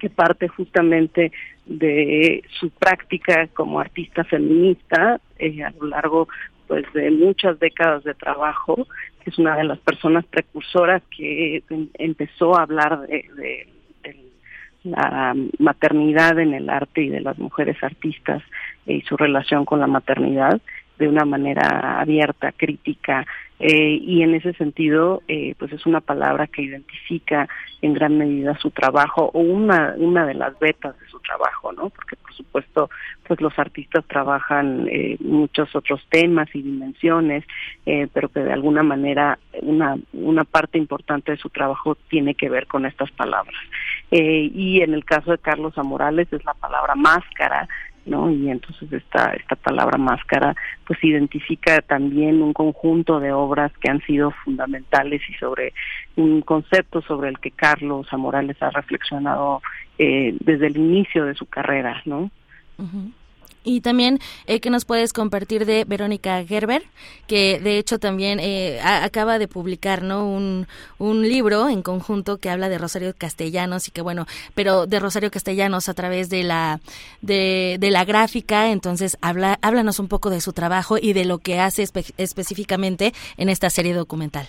que 0.00 0.08
parte 0.08 0.48
justamente 0.48 1.30
de 1.66 2.42
su 2.58 2.70
práctica 2.70 3.48
como 3.48 3.80
artista 3.80 4.24
feminista 4.24 5.20
eh, 5.38 5.62
a 5.62 5.70
lo 5.78 5.88
largo 5.88 6.26
pues 6.66 6.90
de 6.94 7.10
muchas 7.10 7.58
décadas 7.60 8.02
de 8.04 8.14
trabajo, 8.14 8.86
que 9.24 9.30
es 9.30 9.38
una 9.38 9.56
de 9.56 9.64
las 9.64 9.78
personas 9.78 10.24
precursoras 10.26 11.02
que 11.16 11.62
em, 11.70 11.88
empezó 11.94 12.56
a 12.56 12.62
hablar 12.62 13.00
de, 13.06 13.24
de, 13.36 13.66
de 14.02 14.16
la 14.84 15.34
maternidad 15.58 16.38
en 16.38 16.52
el 16.52 16.68
arte 16.68 17.02
y 17.02 17.08
de 17.08 17.20
las 17.20 17.38
mujeres 17.38 17.82
artistas 17.82 18.42
y 18.86 19.00
su 19.02 19.16
relación 19.16 19.64
con 19.64 19.80
la 19.80 19.86
maternidad 19.86 20.60
de 20.98 21.08
una 21.08 21.24
manera 21.24 22.00
abierta, 22.00 22.52
crítica, 22.52 23.26
eh, 23.60 23.98
y 24.02 24.22
en 24.22 24.34
ese 24.34 24.52
sentido, 24.54 25.22
eh, 25.28 25.54
pues 25.58 25.72
es 25.72 25.86
una 25.86 26.00
palabra 26.00 26.48
que 26.48 26.62
identifica 26.62 27.48
en 27.82 27.94
gran 27.94 28.18
medida 28.18 28.58
su 28.58 28.70
trabajo 28.70 29.30
o 29.32 29.40
una, 29.40 29.94
una 29.96 30.26
de 30.26 30.34
las 30.34 30.58
vetas 30.58 30.98
de 30.98 31.06
su 31.06 31.20
trabajo, 31.20 31.72
¿no? 31.72 31.90
Porque 31.90 32.16
por 32.16 32.34
supuesto, 32.34 32.90
pues 33.26 33.40
los 33.40 33.56
artistas 33.58 34.04
trabajan 34.06 34.88
eh, 34.90 35.16
muchos 35.20 35.74
otros 35.76 36.04
temas 36.10 36.48
y 36.54 36.62
dimensiones, 36.62 37.44
eh, 37.86 38.08
pero 38.12 38.28
que 38.28 38.40
de 38.40 38.52
alguna 38.52 38.82
manera 38.82 39.38
una, 39.62 39.96
una 40.12 40.44
parte 40.44 40.78
importante 40.78 41.32
de 41.32 41.38
su 41.38 41.48
trabajo 41.48 41.96
tiene 42.08 42.34
que 42.34 42.48
ver 42.48 42.66
con 42.66 42.86
estas 42.86 43.10
palabras. 43.12 43.60
Eh, 44.10 44.50
y 44.54 44.80
en 44.80 44.94
el 44.94 45.04
caso 45.04 45.32
de 45.32 45.38
Carlos 45.38 45.76
Amorales 45.76 46.32
es 46.32 46.44
la 46.44 46.54
palabra 46.54 46.94
máscara, 46.94 47.68
¿no? 48.06 48.30
Y 48.30 48.50
entonces 48.50 48.92
esta, 48.92 49.32
esta 49.32 49.56
palabra 49.56 49.98
máscara 49.98 50.54
pues 50.86 51.02
identifica 51.02 51.80
también 51.80 52.42
un 52.42 52.52
conjunto 52.52 53.18
de 53.18 53.32
obras 53.32 53.72
que 53.80 53.90
han 53.90 54.02
sido 54.02 54.30
fundamentales 54.30 55.22
y 55.28 55.34
sobre 55.34 55.72
un 56.16 56.42
concepto 56.42 57.00
sobre 57.02 57.30
el 57.30 57.38
que 57.38 57.50
Carlos 57.50 58.06
Amorales 58.10 58.62
ha 58.62 58.70
reflexionado 58.70 59.62
eh, 59.98 60.36
desde 60.40 60.66
el 60.66 60.76
inicio 60.76 61.24
de 61.24 61.34
su 61.34 61.46
carrera, 61.46 62.02
¿no? 62.04 62.30
Uh 62.78 63.10
y 63.64 63.80
también 63.80 64.18
eh, 64.46 64.60
que 64.60 64.70
nos 64.70 64.84
puedes 64.84 65.12
compartir 65.12 65.66
de 65.66 65.84
Verónica 65.84 66.44
Gerber, 66.44 66.82
que 67.26 67.58
de 67.58 67.78
hecho 67.78 67.98
también 67.98 68.38
eh, 68.40 68.80
acaba 68.82 69.38
de 69.38 69.48
publicar 69.48 70.02
no 70.02 70.26
un, 70.30 70.66
libro 70.98 71.68
en 71.68 71.82
conjunto 71.82 72.38
que 72.38 72.50
habla 72.50 72.68
de 72.68 72.78
Rosario 72.78 73.14
Castellanos 73.16 73.88
y 73.88 73.90
que 73.90 74.02
bueno, 74.02 74.26
pero 74.54 74.86
de 74.86 75.00
Rosario 75.00 75.30
Castellanos 75.30 75.88
a 75.88 75.94
través 75.94 76.28
de 76.28 76.42
la 76.42 76.80
de 77.22 77.78
la 77.90 78.04
gráfica, 78.04 78.70
entonces 78.70 79.16
habla, 79.22 79.58
háblanos 79.62 79.98
un 79.98 80.08
poco 80.08 80.30
de 80.30 80.40
su 80.40 80.52
trabajo 80.52 80.96
y 81.00 81.12
de 81.12 81.24
lo 81.24 81.38
que 81.38 81.60
hace 81.60 81.82
espe 81.82 82.04
específicamente 82.18 83.12
en 83.36 83.48
esta 83.48 83.70
serie 83.70 83.94
documental. 83.94 84.46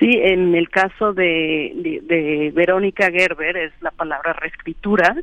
Sí, 0.00 0.08
en 0.22 0.54
el 0.54 0.70
caso 0.70 1.12
de, 1.12 2.00
de, 2.02 2.50
Verónica 2.54 3.10
Gerber 3.10 3.56
es 3.58 3.72
la 3.82 3.90
palabra 3.90 4.32
reescritura, 4.32 5.14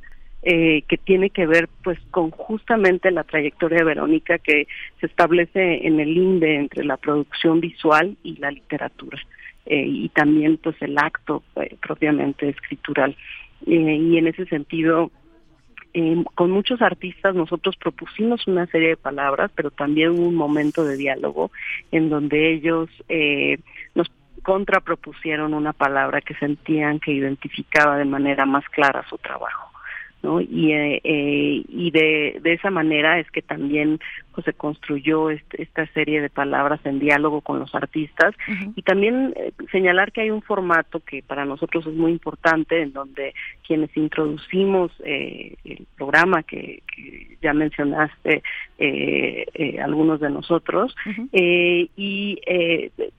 eh, 0.50 0.84
que 0.88 0.98
tiene 0.98 1.30
que 1.30 1.46
ver 1.46 1.68
pues 1.84 2.00
con 2.10 2.32
justamente 2.32 3.12
la 3.12 3.26
trayectoria 3.26 3.80
de 3.80 3.84
Verónica 3.84 4.38
que 4.38 4.66
se 5.02 5.08
establece 5.08 5.86
en 5.86 6.00
el 6.00 6.16
INDE 6.16 6.56
entre 6.56 6.86
la 6.86 6.96
producción 6.96 7.60
visual 7.60 8.16
y 8.24 8.38
la 8.38 8.52
literatura 8.52 9.20
eh, 9.66 9.84
y 9.86 10.08
también 10.10 10.56
pues 10.56 10.82
el 10.82 10.98
acto 10.98 11.44
eh, 11.58 11.76
propiamente 11.82 12.48
escritural 12.48 13.18
y 13.66 14.18
en 14.18 14.28
ese 14.28 14.46
sentido 14.46 15.12
con 16.36 16.52
muchos 16.52 16.82
artistas 16.82 17.34
nosotros 17.36 17.76
propusimos 17.76 18.46
una 18.48 18.68
serie 18.68 18.90
de 18.90 18.98
palabras, 18.98 19.52
pero 19.56 19.72
también 19.72 20.12
un 20.12 20.36
momento 20.36 20.84
de 20.86 20.96
diálogo 20.96 21.52
en 21.92 22.10
donde 22.10 22.54
ellos 22.54 22.90
eh, 23.10 23.58
nos 23.96 24.08
contrapropusieron 24.44 25.54
una 25.54 25.74
palabra 25.74 26.22
que 26.22 26.36
sentían 26.36 27.00
que 27.00 27.12
identificaba 27.12 27.98
de 27.98 28.06
manera 28.06 28.46
más 28.46 28.64
clara 28.70 29.06
su 29.10 29.18
trabajo. 29.18 29.67
Y, 30.42 30.72
eh, 30.72 31.02
eh, 31.04 31.64
y 31.68 31.92
de 31.92 32.42
esa 32.44 32.70
manera 32.70 33.20
es 33.20 33.30
que 33.32 33.42
también 33.42 34.00
pues, 34.38 34.46
se 34.46 34.54
construyó 34.54 35.32
este, 35.32 35.64
esta 35.64 35.88
serie 35.94 36.22
de 36.22 36.30
palabras 36.30 36.80
en 36.84 37.00
diálogo 37.00 37.42
con 37.42 37.58
los 37.58 37.74
artistas. 37.74 38.36
Y 38.76 38.84
también 38.84 39.34
eh, 39.36 39.52
señalar 39.72 40.12
que 40.12 40.22
hay 40.22 40.30
un 40.30 40.44
formato 40.44 41.00
que 41.00 41.24
para 41.24 41.44
nosotros 41.44 41.88
es 41.88 41.96
muy 41.96 42.12
importante 42.12 42.84
en 42.84 42.94
donde 42.94 43.34
quienes 43.66 43.90
introducimos 43.98 44.92
eh, 45.04 45.56
el 45.66 45.88
programa 45.98 46.44
que, 46.44 46.84
ya 47.42 47.54
mencionaste 47.54 48.42
eh, 48.80 49.46
eh, 49.54 49.80
algunos 49.80 50.20
de 50.20 50.32
nosotros 50.32 50.96
y 51.32 52.42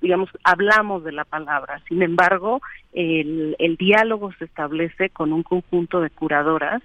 digamos 0.01 0.31
hablamos 0.43 1.05
de 1.05 1.13
la 1.13 1.25
palabra. 1.25 1.81
Sin 1.89 2.03
embargo 2.03 2.61
el, 2.93 3.55
el 3.61 3.77
diálogo 3.77 4.33
se 4.39 4.47
establece 4.47 5.11
con 5.11 5.33
un 5.33 5.45
conjunto 5.45 6.01
de 6.01 6.11
curadoras 6.11 6.83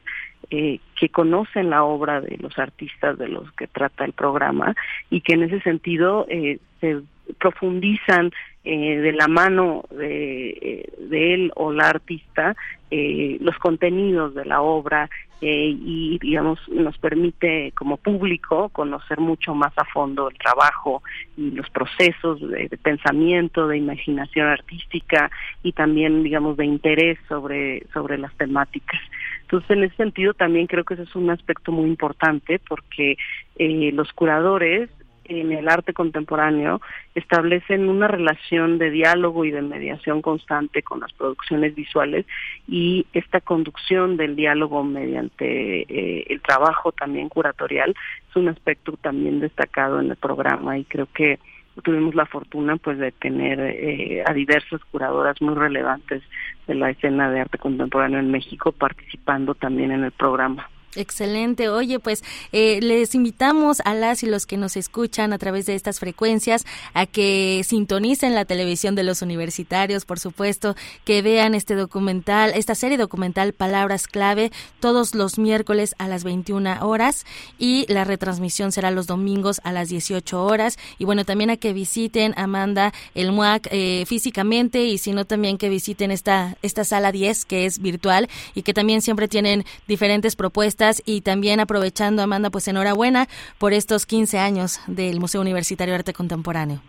eh, 0.55 0.79
que 0.95 1.09
conocen 1.09 1.71
la 1.71 1.83
obra 1.83 2.21
de 2.21 2.37
los 2.37 2.59
artistas 2.59 3.17
de 3.17 3.27
los 3.27 3.51
que 3.53 3.65
trata 3.65 4.05
el 4.05 4.13
programa 4.13 4.75
y 5.09 5.21
que 5.21 5.33
en 5.33 5.41
ese 5.41 5.59
sentido 5.61 6.27
eh, 6.29 6.59
se 6.79 7.01
profundizan 7.39 8.31
eh, 8.63 8.97
de 8.97 9.11
la 9.11 9.27
mano 9.27 9.83
de, 9.91 10.49
eh, 10.49 10.89
de, 10.97 11.33
él 11.33 11.51
o 11.55 11.71
la 11.71 11.89
artista 11.89 12.55
eh, 12.89 13.37
los 13.41 13.57
contenidos 13.57 14.35
de 14.35 14.45
la 14.45 14.61
obra 14.61 15.09
eh, 15.41 15.75
y 15.77 16.17
digamos 16.19 16.59
nos 16.69 16.97
permite 16.97 17.73
como 17.75 17.97
público 17.97 18.69
conocer 18.69 19.19
mucho 19.19 19.53
más 19.53 19.73
a 19.75 19.83
fondo 19.83 20.29
el 20.29 20.37
trabajo 20.37 21.03
y 21.35 21.51
los 21.51 21.69
procesos 21.71 22.39
de, 22.39 22.69
de, 22.69 22.77
pensamiento 22.77 23.67
de 23.67 23.77
imaginación 23.77 24.47
artística 24.47 25.29
y 25.61 25.73
también 25.73 26.23
digamos 26.23 26.55
de 26.55 26.65
interés 26.65 27.19
sobre 27.27 27.85
sobre 27.91 28.17
las 28.17 28.33
temáticas. 28.35 29.01
Entonces 29.41 29.71
en 29.71 29.83
ese 29.83 29.95
sentido 29.97 30.33
también 30.33 30.67
creo 30.67 30.85
que 30.85 30.93
ese 30.93 31.03
es 31.03 31.15
un 31.15 31.29
aspecto 31.29 31.73
muy 31.73 31.89
importante 31.89 32.59
porque 32.59 33.17
eh, 33.57 33.91
los 33.91 34.13
curadores 34.13 34.89
en 35.25 35.51
el 35.51 35.69
arte 35.69 35.93
contemporáneo 35.93 36.81
establecen 37.15 37.89
una 37.89 38.07
relación 38.07 38.77
de 38.77 38.89
diálogo 38.91 39.45
y 39.45 39.51
de 39.51 39.61
mediación 39.61 40.21
constante 40.21 40.83
con 40.83 40.99
las 40.99 41.13
producciones 41.13 41.75
visuales 41.75 42.25
y 42.67 43.05
esta 43.13 43.41
conducción 43.41 44.17
del 44.17 44.35
diálogo 44.35 44.83
mediante 44.83 45.81
eh, 45.81 46.25
el 46.29 46.41
trabajo 46.41 46.91
también 46.91 47.29
curatorial 47.29 47.95
es 48.29 48.35
un 48.35 48.49
aspecto 48.49 48.93
también 48.97 49.39
destacado 49.39 49.99
en 49.99 50.11
el 50.11 50.17
programa 50.17 50.77
y 50.77 50.83
creo 50.85 51.07
que 51.13 51.39
tuvimos 51.81 52.13
la 52.13 52.25
fortuna 52.25 52.77
pues 52.77 52.99
de 52.99 53.11
tener 53.11 53.59
eh, 53.59 54.23
a 54.25 54.33
diversas 54.33 54.81
curadoras 54.91 55.41
muy 55.41 55.55
relevantes 55.55 56.21
de 56.67 56.75
la 56.75 56.91
escena 56.91 57.31
de 57.31 57.41
arte 57.41 57.57
contemporáneo 57.57 58.19
en 58.19 58.29
México 58.29 58.71
participando 58.71 59.55
también 59.55 59.91
en 59.91 60.03
el 60.03 60.11
programa. 60.11 60.69
Excelente. 60.95 61.69
Oye, 61.69 61.99
pues 61.99 62.23
eh, 62.51 62.79
les 62.81 63.15
invitamos 63.15 63.81
a 63.85 63.93
las 63.93 64.21
y 64.21 64.27
los 64.27 64.45
que 64.45 64.57
nos 64.57 64.77
escuchan 64.77 65.33
a 65.33 65.37
través 65.37 65.65
de 65.65 65.75
estas 65.75 65.99
frecuencias 65.99 66.65
a 66.93 67.05
que 67.05 67.61
sintonicen 67.65 68.35
la 68.35 68.45
televisión 68.45 68.93
de 68.93 69.03
los 69.03 69.21
universitarios, 69.21 70.05
por 70.05 70.19
supuesto, 70.19 70.75
que 71.03 71.21
vean 71.21 71.55
este 71.55 71.75
documental, 71.75 72.51
esta 72.55 72.75
serie 72.75 72.97
documental 72.97 73.53
Palabras 73.53 74.07
Clave, 74.07 74.51
todos 74.79 75.15
los 75.15 75.39
miércoles 75.39 75.95
a 75.97 76.07
las 76.07 76.23
21 76.23 76.85
horas 76.85 77.25
y 77.57 77.85
la 77.91 78.03
retransmisión 78.03 78.71
será 78.71 78.91
los 78.91 79.07
domingos 79.07 79.61
a 79.63 79.71
las 79.71 79.89
18 79.89 80.43
horas. 80.45 80.77
Y 80.99 81.05
bueno, 81.05 81.25
también 81.25 81.49
a 81.49 81.57
que 81.57 81.73
visiten 81.73 82.33
Amanda 82.37 82.93
el 83.15 83.31
MUAC 83.31 83.67
eh, 83.71 84.05
físicamente 84.05 84.85
y 84.85 84.97
sino 84.97 85.25
también 85.25 85.57
que 85.57 85.69
visiten 85.69 86.11
esta, 86.11 86.55
esta 86.61 86.83
sala 86.83 87.11
10 87.11 87.45
que 87.45 87.65
es 87.65 87.79
virtual 87.79 88.29
y 88.53 88.61
que 88.61 88.73
también 88.73 89.01
siempre 89.01 89.27
tienen 89.27 89.65
diferentes 89.87 90.35
propuestas 90.35 90.82
y 91.05 91.21
también 91.21 91.59
aprovechando, 91.59 92.21
Amanda, 92.21 92.49
pues 92.49 92.67
enhorabuena 92.67 93.27
por 93.57 93.73
estos 93.73 94.05
15 94.05 94.39
años 94.39 94.79
del 94.87 95.19
Museo 95.19 95.41
Universitario 95.41 95.93
de 95.93 95.99
Arte 95.99 96.13
Contemporáneo. 96.13 96.81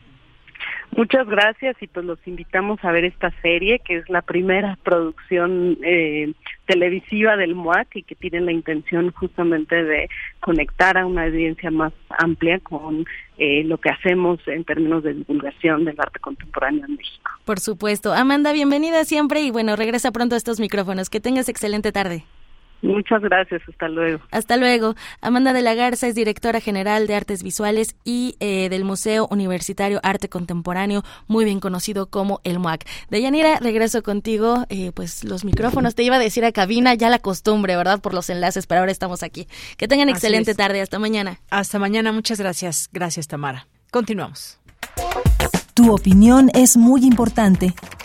Muchas 0.96 1.26
gracias 1.26 1.76
y 1.80 1.88
pues 1.88 2.06
los 2.06 2.18
invitamos 2.24 2.78
a 2.84 2.92
ver 2.92 3.04
esta 3.04 3.32
serie 3.42 3.80
que 3.80 3.96
es 3.96 4.08
la 4.08 4.22
primera 4.22 4.78
producción 4.84 5.76
eh, 5.82 6.32
televisiva 6.66 7.36
del 7.36 7.56
MUAC 7.56 7.96
y 7.96 8.02
que 8.04 8.14
tiene 8.14 8.40
la 8.40 8.52
intención 8.52 9.10
justamente 9.10 9.82
de 9.82 10.08
conectar 10.38 10.96
a 10.96 11.04
una 11.04 11.24
audiencia 11.24 11.72
más 11.72 11.92
amplia 12.10 12.60
con 12.60 13.06
eh, 13.38 13.64
lo 13.64 13.78
que 13.78 13.90
hacemos 13.90 14.38
en 14.46 14.62
términos 14.64 15.02
de 15.02 15.14
divulgación 15.14 15.84
del 15.84 15.96
arte 15.98 16.20
contemporáneo 16.20 16.84
en 16.86 16.94
México. 16.94 17.30
Por 17.44 17.58
supuesto. 17.58 18.12
Amanda, 18.14 18.52
bienvenida 18.52 19.04
siempre 19.04 19.40
y 19.40 19.50
bueno, 19.50 19.74
regresa 19.74 20.12
pronto 20.12 20.36
a 20.36 20.38
estos 20.38 20.60
micrófonos. 20.60 21.10
Que 21.10 21.18
tengas 21.18 21.48
excelente 21.48 21.90
tarde. 21.90 22.24
Muchas 22.84 23.22
gracias, 23.22 23.62
hasta 23.66 23.88
luego. 23.88 24.22
Hasta 24.30 24.58
luego. 24.58 24.94
Amanda 25.22 25.54
de 25.54 25.62
la 25.62 25.74
Garza 25.74 26.06
es 26.06 26.14
directora 26.14 26.60
general 26.60 27.06
de 27.06 27.14
Artes 27.14 27.42
Visuales 27.42 27.96
y 28.04 28.36
eh, 28.40 28.68
del 28.68 28.84
Museo 28.84 29.26
Universitario 29.30 30.00
Arte 30.02 30.28
Contemporáneo, 30.28 31.02
muy 31.26 31.46
bien 31.46 31.60
conocido 31.60 32.10
como 32.10 32.42
el 32.44 32.58
MUAC. 32.58 32.84
Deyanira, 33.08 33.58
regreso 33.58 34.02
contigo, 34.02 34.66
eh, 34.68 34.92
pues 34.94 35.24
los 35.24 35.46
micrófonos, 35.46 35.94
te 35.94 36.02
iba 36.02 36.16
a 36.16 36.18
decir 36.18 36.44
a 36.44 36.52
cabina, 36.52 36.92
ya 36.92 37.08
la 37.08 37.20
costumbre, 37.20 37.74
¿verdad? 37.74 38.02
Por 38.02 38.12
los 38.12 38.28
enlaces, 38.28 38.66
pero 38.66 38.80
ahora 38.80 38.92
estamos 38.92 39.22
aquí. 39.22 39.48
Que 39.78 39.88
tengan 39.88 40.10
excelente 40.10 40.54
tarde, 40.54 40.82
hasta 40.82 40.98
mañana. 40.98 41.38
Hasta 41.48 41.78
mañana, 41.78 42.12
muchas 42.12 42.38
gracias. 42.38 42.90
Gracias, 42.92 43.28
Tamara. 43.28 43.66
Continuamos. 43.90 44.60
Tu 45.72 45.90
opinión 45.90 46.50
es 46.52 46.76
muy 46.76 47.02
importante. 47.04 47.74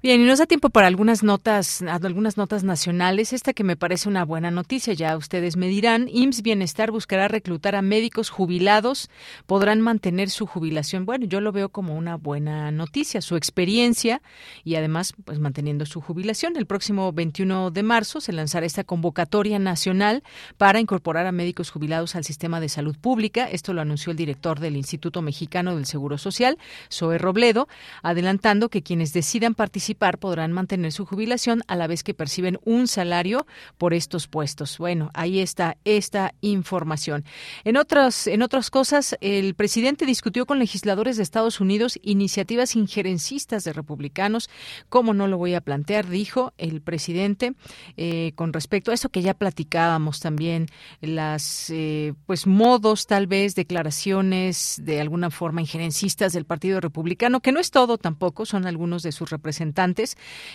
Bien, 0.00 0.20
y 0.20 0.24
nos 0.26 0.38
da 0.38 0.46
tiempo 0.46 0.70
para 0.70 0.86
algunas 0.86 1.24
notas, 1.24 1.82
algunas 1.82 2.36
notas 2.36 2.62
nacionales. 2.62 3.32
Esta 3.32 3.52
que 3.52 3.64
me 3.64 3.74
parece 3.74 4.08
una 4.08 4.24
buena 4.24 4.52
noticia, 4.52 4.94
ya 4.94 5.16
ustedes 5.16 5.56
me 5.56 5.66
dirán. 5.66 6.06
IMSS 6.08 6.42
Bienestar 6.42 6.92
buscará 6.92 7.26
reclutar 7.26 7.74
a 7.74 7.82
médicos 7.82 8.30
jubilados, 8.30 9.10
podrán 9.46 9.80
mantener 9.80 10.30
su 10.30 10.46
jubilación. 10.46 11.04
Bueno, 11.04 11.26
yo 11.26 11.40
lo 11.40 11.50
veo 11.50 11.70
como 11.70 11.96
una 11.96 12.14
buena 12.14 12.70
noticia, 12.70 13.20
su 13.20 13.34
experiencia 13.34 14.22
y 14.62 14.76
además, 14.76 15.14
pues 15.24 15.40
manteniendo 15.40 15.84
su 15.84 16.00
jubilación. 16.00 16.56
El 16.56 16.66
próximo 16.66 17.12
21 17.12 17.72
de 17.72 17.82
marzo 17.82 18.20
se 18.20 18.32
lanzará 18.32 18.66
esta 18.66 18.84
convocatoria 18.84 19.58
nacional 19.58 20.22
para 20.58 20.78
incorporar 20.78 21.26
a 21.26 21.32
médicos 21.32 21.70
jubilados 21.70 22.14
al 22.14 22.22
sistema 22.22 22.60
de 22.60 22.68
salud 22.68 22.96
pública. 22.96 23.50
Esto 23.50 23.72
lo 23.72 23.80
anunció 23.80 24.12
el 24.12 24.16
director 24.16 24.60
del 24.60 24.76
Instituto 24.76 25.22
Mexicano 25.22 25.74
del 25.74 25.86
Seguro 25.86 26.18
Social, 26.18 26.56
Zoe 26.88 27.18
Robledo, 27.18 27.66
adelantando 28.04 28.68
que 28.68 28.82
quienes 28.82 29.12
decidan 29.12 29.56
participar 29.56 29.87
podrán 29.94 30.52
mantener 30.52 30.92
su 30.92 31.06
jubilación 31.06 31.62
a 31.68 31.76
la 31.76 31.86
vez 31.86 32.02
que 32.02 32.14
perciben 32.14 32.58
un 32.64 32.88
salario 32.88 33.46
por 33.78 33.94
estos 33.94 34.28
puestos. 34.28 34.78
Bueno, 34.78 35.10
ahí 35.14 35.40
está 35.40 35.76
esta 35.84 36.34
información. 36.40 37.24
En 37.64 37.76
otras, 37.76 38.26
en 38.26 38.42
otras 38.42 38.70
cosas, 38.70 39.16
el 39.20 39.54
presidente 39.54 40.06
discutió 40.06 40.46
con 40.46 40.58
legisladores 40.58 41.16
de 41.16 41.22
Estados 41.22 41.60
Unidos 41.60 41.98
iniciativas 42.02 42.76
injerencistas 42.76 43.64
de 43.64 43.72
republicanos. 43.72 44.50
¿Cómo 44.88 45.14
no 45.14 45.28
lo 45.28 45.38
voy 45.38 45.54
a 45.54 45.60
plantear? 45.60 46.08
Dijo 46.08 46.52
el 46.58 46.80
presidente 46.82 47.54
eh, 47.96 48.32
con 48.34 48.52
respecto 48.52 48.90
a 48.90 48.94
eso 48.94 49.08
que 49.08 49.22
ya 49.22 49.34
platicábamos 49.34 50.20
también, 50.20 50.66
las 51.00 51.70
eh, 51.70 52.14
pues 52.26 52.46
modos, 52.46 53.06
tal 53.06 53.26
vez, 53.26 53.54
declaraciones 53.54 54.80
de 54.82 55.00
alguna 55.00 55.30
forma 55.30 55.60
injerencistas 55.60 56.32
del 56.32 56.44
Partido 56.44 56.80
Republicano, 56.80 57.40
que 57.40 57.52
no 57.52 57.60
es 57.60 57.70
todo 57.70 57.98
tampoco, 57.98 58.44
son 58.44 58.66
algunos 58.66 59.02
de 59.02 59.12
sus 59.12 59.30
representantes 59.30 59.77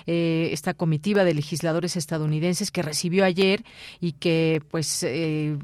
eh, 0.05 0.49
esta 0.51 0.73
comitiva 0.73 1.23
de 1.23 1.33
legisladores 1.33 1.95
estadounidenses 1.95 2.71
que 2.71 2.81
recibió 2.81 3.25
ayer 3.25 3.63
y 3.99 4.13
que 4.13 4.61
pues 4.69 5.03
eh, 5.03 5.57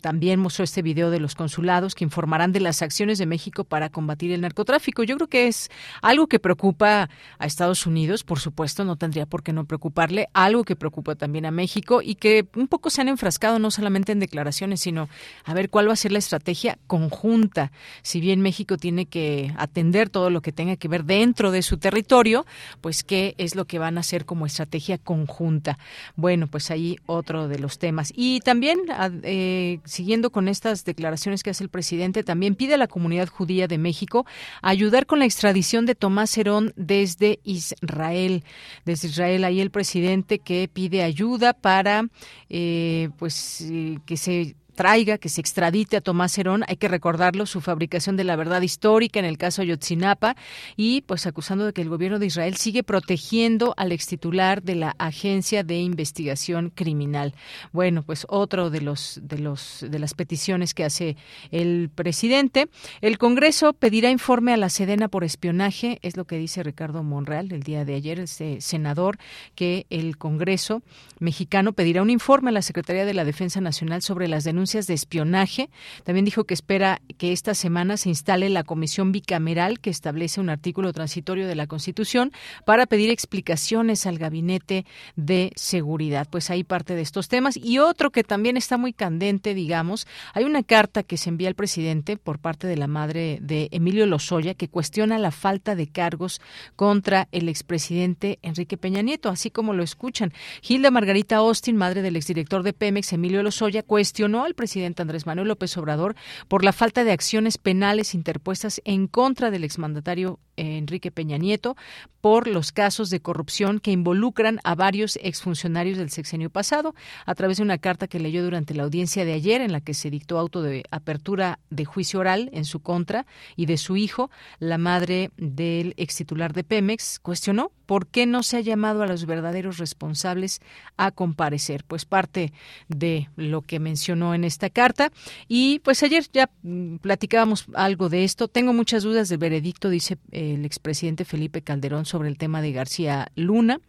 también 0.00 0.40
mostró 0.40 0.64
este 0.64 0.82
video 0.82 1.10
de 1.10 1.20
los 1.20 1.34
consulados 1.34 1.94
que 1.94 2.04
informarán 2.04 2.52
de 2.52 2.60
las 2.60 2.82
acciones 2.82 3.18
de 3.18 3.26
México 3.26 3.64
para 3.64 3.88
combatir 3.88 4.32
el 4.32 4.40
narcotráfico. 4.40 5.02
Yo 5.02 5.16
creo 5.16 5.28
que 5.28 5.48
es 5.48 5.70
algo 6.02 6.26
que 6.26 6.38
preocupa 6.38 7.08
a 7.38 7.46
Estados 7.46 7.86
Unidos, 7.86 8.24
por 8.24 8.40
supuesto, 8.40 8.84
no 8.84 8.96
tendría 8.96 9.26
por 9.26 9.42
qué 9.42 9.52
no 9.52 9.64
preocuparle, 9.64 10.28
algo 10.32 10.64
que 10.64 10.76
preocupa 10.76 11.14
también 11.14 11.46
a 11.46 11.50
México 11.50 12.02
y 12.02 12.16
que 12.16 12.46
un 12.56 12.68
poco 12.68 12.90
se 12.90 13.00
han 13.00 13.08
enfrascado 13.08 13.58
no 13.58 13.70
solamente 13.70 14.12
en 14.12 14.20
declaraciones, 14.20 14.80
sino 14.80 15.08
a 15.44 15.54
ver 15.54 15.70
cuál 15.70 15.88
va 15.88 15.92
a 15.92 15.96
ser 15.96 16.12
la 16.12 16.18
estrategia 16.18 16.78
conjunta. 16.86 17.72
Si 18.02 18.20
bien 18.20 18.40
México 18.40 18.76
tiene 18.76 19.06
que 19.06 19.52
atender 19.56 20.10
todo 20.10 20.30
lo 20.30 20.40
que 20.40 20.52
tenga 20.52 20.76
que 20.76 20.88
ver 20.88 21.04
dentro 21.04 21.50
de 21.50 21.62
su 21.62 21.78
territorio, 21.78 22.46
pues 22.80 23.04
qué 23.04 23.34
es 23.38 23.54
lo 23.54 23.64
que 23.64 23.78
van 23.78 23.96
a 23.96 24.00
hacer 24.00 24.24
como 24.24 24.46
estrategia 24.46 24.98
conjunta. 24.98 25.78
Bueno, 26.16 26.46
pues 26.46 26.70
ahí 26.70 26.98
otro 27.06 27.48
de 27.48 27.58
los 27.58 27.78
temas. 27.78 28.12
Y 28.14 28.40
también 28.40 28.80
eh, 29.22 29.78
siguiendo 29.86 30.30
con 30.30 30.48
estas 30.48 30.84
declaraciones 30.84 31.42
que 31.42 31.50
hace 31.50 31.64
el 31.64 31.70
presidente, 31.70 32.22
también 32.22 32.54
pide 32.54 32.74
a 32.74 32.78
la 32.78 32.88
comunidad 32.88 33.28
judía 33.28 33.68
de 33.68 33.78
México 33.78 34.26
ayudar 34.62 35.06
con 35.06 35.18
la 35.18 35.24
extradición 35.24 35.86
de 35.86 35.94
Tomás 35.94 36.36
Herón 36.36 36.72
desde 36.76 37.40
Israel. 37.44 38.44
Desde 38.84 39.08
Israel, 39.08 39.44
ahí 39.44 39.60
el 39.60 39.70
presidente 39.70 40.38
que 40.38 40.68
pide 40.72 41.02
ayuda 41.02 41.52
para 41.52 42.08
eh, 42.48 43.08
pues 43.18 43.62
eh, 43.62 43.98
que 44.04 44.16
se 44.16 44.56
traiga, 44.76 45.18
que 45.18 45.28
se 45.28 45.40
extradite 45.40 45.96
a 45.96 46.00
Tomás 46.00 46.38
Herón, 46.38 46.62
hay 46.68 46.76
que 46.76 46.86
recordarlo, 46.86 47.46
su 47.46 47.60
fabricación 47.60 48.16
de 48.16 48.24
la 48.24 48.36
verdad 48.36 48.62
histórica 48.62 49.18
en 49.18 49.24
el 49.24 49.38
caso 49.38 49.62
Ayotzinapa. 49.62 50.36
Y 50.76 51.00
pues 51.02 51.26
acusando 51.26 51.64
de 51.64 51.72
que 51.72 51.82
el 51.82 51.88
gobierno 51.88 52.18
de 52.18 52.26
Israel 52.26 52.56
sigue 52.56 52.82
protegiendo 52.82 53.74
al 53.76 53.90
extitular 53.90 54.62
de 54.62 54.76
la 54.76 54.94
Agencia 54.98 55.64
de 55.64 55.78
Investigación 55.78 56.70
Criminal. 56.70 57.34
Bueno, 57.72 58.02
pues 58.02 58.26
otro 58.28 58.70
de 58.70 58.82
los 58.82 59.18
de 59.22 59.38
los 59.38 59.84
de 59.88 59.98
las 59.98 60.14
peticiones 60.14 60.74
que 60.74 60.84
hace 60.84 61.16
el 61.50 61.90
presidente, 61.94 62.68
el 63.00 63.18
Congreso 63.18 63.72
pedirá 63.72 64.10
informe 64.10 64.52
a 64.52 64.56
la 64.56 64.68
Sedena 64.68 65.08
por 65.08 65.24
espionaje, 65.24 65.98
es 66.02 66.16
lo 66.16 66.26
que 66.26 66.36
dice 66.36 66.62
Ricardo 66.62 67.02
Monreal 67.02 67.52
el 67.52 67.62
día 67.62 67.84
de 67.84 67.94
ayer, 67.94 68.20
este 68.20 68.60
senador 68.60 69.18
que 69.54 69.86
el 69.88 70.18
Congreso 70.18 70.82
mexicano 71.18 71.72
pedirá 71.72 72.02
un 72.02 72.10
informe 72.10 72.50
a 72.50 72.52
la 72.52 72.62
Secretaría 72.62 73.04
de 73.04 73.14
la 73.14 73.24
Defensa 73.24 73.60
Nacional 73.60 74.02
sobre 74.02 74.28
las 74.28 74.44
denuncias 74.44 74.65
de 74.66 74.94
espionaje. 74.94 75.70
También 76.02 76.24
dijo 76.24 76.44
que 76.44 76.54
espera 76.54 77.00
que 77.18 77.32
esta 77.32 77.54
semana 77.54 77.96
se 77.96 78.08
instale 78.08 78.50
la 78.50 78.64
comisión 78.64 79.12
bicameral 79.12 79.78
que 79.78 79.90
establece 79.90 80.40
un 80.40 80.50
artículo 80.50 80.92
transitorio 80.92 81.46
de 81.46 81.54
la 81.54 81.68
Constitución 81.68 82.32
para 82.64 82.86
pedir 82.86 83.10
explicaciones 83.10 84.06
al 84.06 84.18
gabinete 84.18 84.84
de 85.14 85.52
seguridad. 85.54 86.26
Pues 86.28 86.50
hay 86.50 86.64
parte 86.64 86.96
de 86.96 87.02
estos 87.02 87.28
temas. 87.28 87.56
Y 87.56 87.78
otro 87.78 88.10
que 88.10 88.24
también 88.24 88.56
está 88.56 88.76
muy 88.76 88.92
candente, 88.92 89.54
digamos, 89.54 90.08
hay 90.34 90.44
una 90.44 90.64
carta 90.64 91.04
que 91.04 91.16
se 91.16 91.28
envía 91.28 91.48
al 91.48 91.54
presidente 91.54 92.16
por 92.16 92.40
parte 92.40 92.66
de 92.66 92.76
la 92.76 92.88
madre 92.88 93.38
de 93.40 93.68
Emilio 93.70 94.04
Lozoya 94.06 94.54
que 94.54 94.68
cuestiona 94.68 95.18
la 95.18 95.30
falta 95.30 95.76
de 95.76 95.86
cargos 95.86 96.40
contra 96.74 97.28
el 97.30 97.48
expresidente 97.48 98.40
Enrique 98.42 98.76
Peña 98.76 99.02
Nieto, 99.02 99.28
así 99.28 99.50
como 99.50 99.74
lo 99.74 99.84
escuchan. 99.84 100.32
Hilda 100.66 100.90
Margarita 100.90 101.36
Austin, 101.36 101.76
madre 101.76 102.02
del 102.02 102.16
exdirector 102.16 102.64
de 102.64 102.72
Pemex, 102.72 103.12
Emilio 103.12 103.42
Lozoya, 103.44 103.84
cuestionó 103.84 104.44
al 104.44 104.54
presidente 104.56 105.02
Andrés 105.02 105.26
Manuel 105.26 105.48
López 105.48 105.76
Obrador 105.76 106.16
por 106.48 106.64
la 106.64 106.72
falta 106.72 107.04
de 107.04 107.12
acciones 107.12 107.58
penales 107.58 108.14
interpuestas 108.14 108.82
en 108.84 109.06
contra 109.06 109.52
del 109.52 109.62
exmandatario 109.62 110.40
Enrique 110.56 111.10
Peña 111.10 111.38
Nieto 111.38 111.76
por 112.20 112.48
los 112.48 112.72
casos 112.72 113.10
de 113.10 113.20
corrupción 113.20 113.78
que 113.78 113.92
involucran 113.92 114.58
a 114.64 114.74
varios 114.74 115.18
exfuncionarios 115.22 115.96
del 115.98 116.10
sexenio 116.10 116.50
pasado, 116.50 116.94
a 117.24 117.34
través 117.34 117.58
de 117.58 117.62
una 117.62 117.78
carta 117.78 118.08
que 118.08 118.18
leyó 118.18 118.42
durante 118.42 118.74
la 118.74 118.82
audiencia 118.82 119.24
de 119.24 119.32
ayer 119.32 119.60
en 119.60 119.72
la 119.72 119.80
que 119.80 119.94
se 119.94 120.10
dictó 120.10 120.38
auto 120.38 120.62
de 120.62 120.82
apertura 120.90 121.60
de 121.70 121.84
juicio 121.84 122.20
oral 122.20 122.50
en 122.52 122.64
su 122.64 122.80
contra 122.80 123.26
y 123.54 123.66
de 123.66 123.76
su 123.76 123.96
hijo, 123.96 124.30
la 124.58 124.78
madre 124.78 125.30
del 125.36 125.94
ex 125.96 126.16
titular 126.16 126.52
de 126.52 126.64
Pemex, 126.64 127.20
cuestionó 127.20 127.70
por 127.86 128.08
qué 128.08 128.26
no 128.26 128.42
se 128.42 128.56
ha 128.56 128.60
llamado 128.60 129.02
a 129.02 129.06
los 129.06 129.24
verdaderos 129.26 129.78
responsables 129.78 130.60
a 130.96 131.12
comparecer. 131.12 131.84
Pues 131.84 132.04
parte 132.04 132.52
de 132.88 133.28
lo 133.36 133.62
que 133.62 133.78
mencionó 133.78 134.34
en 134.34 134.44
esta 134.44 134.70
carta. 134.70 135.12
Y 135.48 135.78
pues 135.80 136.02
ayer 136.02 136.26
ya 136.32 136.50
mm, 136.62 136.96
platicábamos 136.96 137.66
algo 137.74 138.08
de 138.08 138.24
esto. 138.24 138.48
Tengo 138.48 138.72
muchas 138.72 139.04
dudas 139.04 139.28
del 139.28 139.38
veredicto, 139.38 139.88
dice 139.88 140.18
el 140.54 140.64
expresidente 140.64 141.24
Felipe 141.24 141.62
Calderón, 141.62 142.04
sobre 142.06 142.28
el 142.28 142.38
tema 142.38 142.62
de 142.62 142.72
García 142.72 143.28
Luna. 143.36 143.80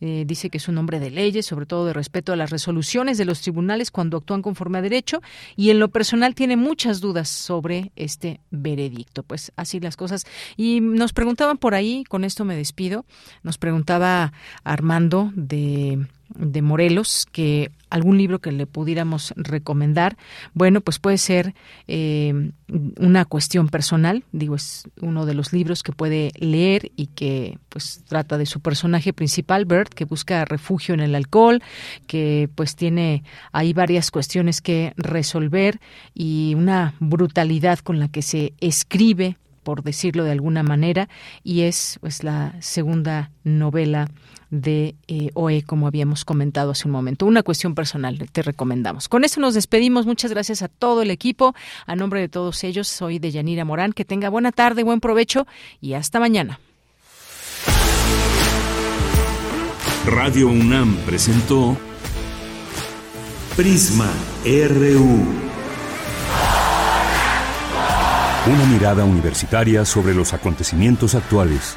Eh, 0.00 0.24
dice 0.26 0.50
que 0.50 0.58
es 0.58 0.68
un 0.68 0.78
hombre 0.78 1.00
de 1.00 1.10
leyes, 1.10 1.46
sobre 1.46 1.66
todo 1.66 1.86
de 1.86 1.92
respeto 1.92 2.32
a 2.32 2.36
las 2.36 2.50
resoluciones 2.50 3.18
de 3.18 3.24
los 3.24 3.40
tribunales 3.40 3.90
cuando 3.90 4.18
actúan 4.18 4.42
conforme 4.42 4.78
a 4.78 4.82
derecho. 4.82 5.20
Y 5.56 5.70
en 5.70 5.78
lo 5.78 5.88
personal 5.88 6.34
tiene 6.34 6.56
muchas 6.56 7.00
dudas 7.00 7.28
sobre 7.28 7.92
este 7.96 8.40
veredicto. 8.50 9.22
Pues 9.22 9.52
así 9.56 9.80
las 9.80 9.96
cosas. 9.96 10.24
Y 10.56 10.80
nos 10.80 11.12
preguntaban 11.12 11.58
por 11.58 11.74
ahí, 11.74 12.04
con 12.04 12.24
esto 12.24 12.44
me 12.44 12.56
despido, 12.56 13.04
nos 13.42 13.58
preguntaba 13.58 14.32
Armando 14.64 15.32
de 15.34 16.06
de 16.36 16.62
Morelos, 16.62 17.26
que 17.30 17.70
algún 17.90 18.18
libro 18.18 18.40
que 18.40 18.52
le 18.52 18.66
pudiéramos 18.66 19.34
recomendar, 19.36 20.16
bueno, 20.54 20.80
pues 20.80 20.98
puede 20.98 21.18
ser 21.18 21.54
eh, 21.88 22.52
una 22.98 23.24
cuestión 23.24 23.68
personal, 23.68 24.24
digo, 24.32 24.54
es 24.54 24.88
uno 25.00 25.26
de 25.26 25.34
los 25.34 25.52
libros 25.52 25.82
que 25.82 25.92
puede 25.92 26.32
leer 26.38 26.90
y 26.96 27.08
que 27.08 27.58
pues 27.68 28.02
trata 28.08 28.38
de 28.38 28.46
su 28.46 28.60
personaje 28.60 29.12
principal, 29.12 29.64
Bert, 29.64 29.92
que 29.92 30.04
busca 30.04 30.44
refugio 30.44 30.94
en 30.94 31.00
el 31.00 31.14
alcohol, 31.14 31.62
que 32.06 32.48
pues 32.54 32.76
tiene 32.76 33.24
ahí 33.52 33.72
varias 33.72 34.10
cuestiones 34.10 34.62
que 34.62 34.94
resolver 34.96 35.80
y 36.14 36.54
una 36.56 36.94
brutalidad 36.98 37.78
con 37.80 37.98
la 37.98 38.08
que 38.08 38.22
se 38.22 38.54
escribe 38.60 39.36
por 39.62 39.82
decirlo 39.82 40.24
de 40.24 40.32
alguna 40.32 40.62
manera, 40.62 41.08
y 41.44 41.62
es 41.62 41.98
pues 42.00 42.24
la 42.24 42.54
segunda 42.60 43.30
novela 43.44 44.08
de 44.52 44.96
eh, 45.08 45.30
OE, 45.32 45.62
como 45.62 45.86
habíamos 45.86 46.24
comentado 46.24 46.70
hace 46.70 46.86
un 46.86 46.92
momento. 46.92 47.24
Una 47.24 47.42
cuestión 47.42 47.74
personal, 47.74 48.18
te 48.30 48.42
recomendamos. 48.42 49.08
Con 49.08 49.24
eso 49.24 49.40
nos 49.40 49.54
despedimos. 49.54 50.06
Muchas 50.06 50.30
gracias 50.30 50.62
a 50.62 50.68
todo 50.68 51.00
el 51.02 51.10
equipo. 51.10 51.54
A 51.86 51.96
nombre 51.96 52.20
de 52.20 52.28
todos 52.28 52.62
ellos, 52.62 52.86
soy 52.86 53.18
de 53.18 53.30
Yanira 53.30 53.64
Morán. 53.64 53.94
Que 53.94 54.04
tenga 54.04 54.28
buena 54.28 54.52
tarde, 54.52 54.84
buen 54.84 55.00
provecho 55.00 55.46
y 55.80 55.94
hasta 55.94 56.20
mañana. 56.20 56.60
Radio 60.04 60.48
UNAM 60.48 60.96
presentó 61.06 61.76
Prisma 63.56 64.10
RU. 64.44 65.24
Una 68.52 68.66
mirada 68.66 69.04
universitaria 69.04 69.86
sobre 69.86 70.14
los 70.14 70.34
acontecimientos 70.34 71.14
actuales. 71.14 71.76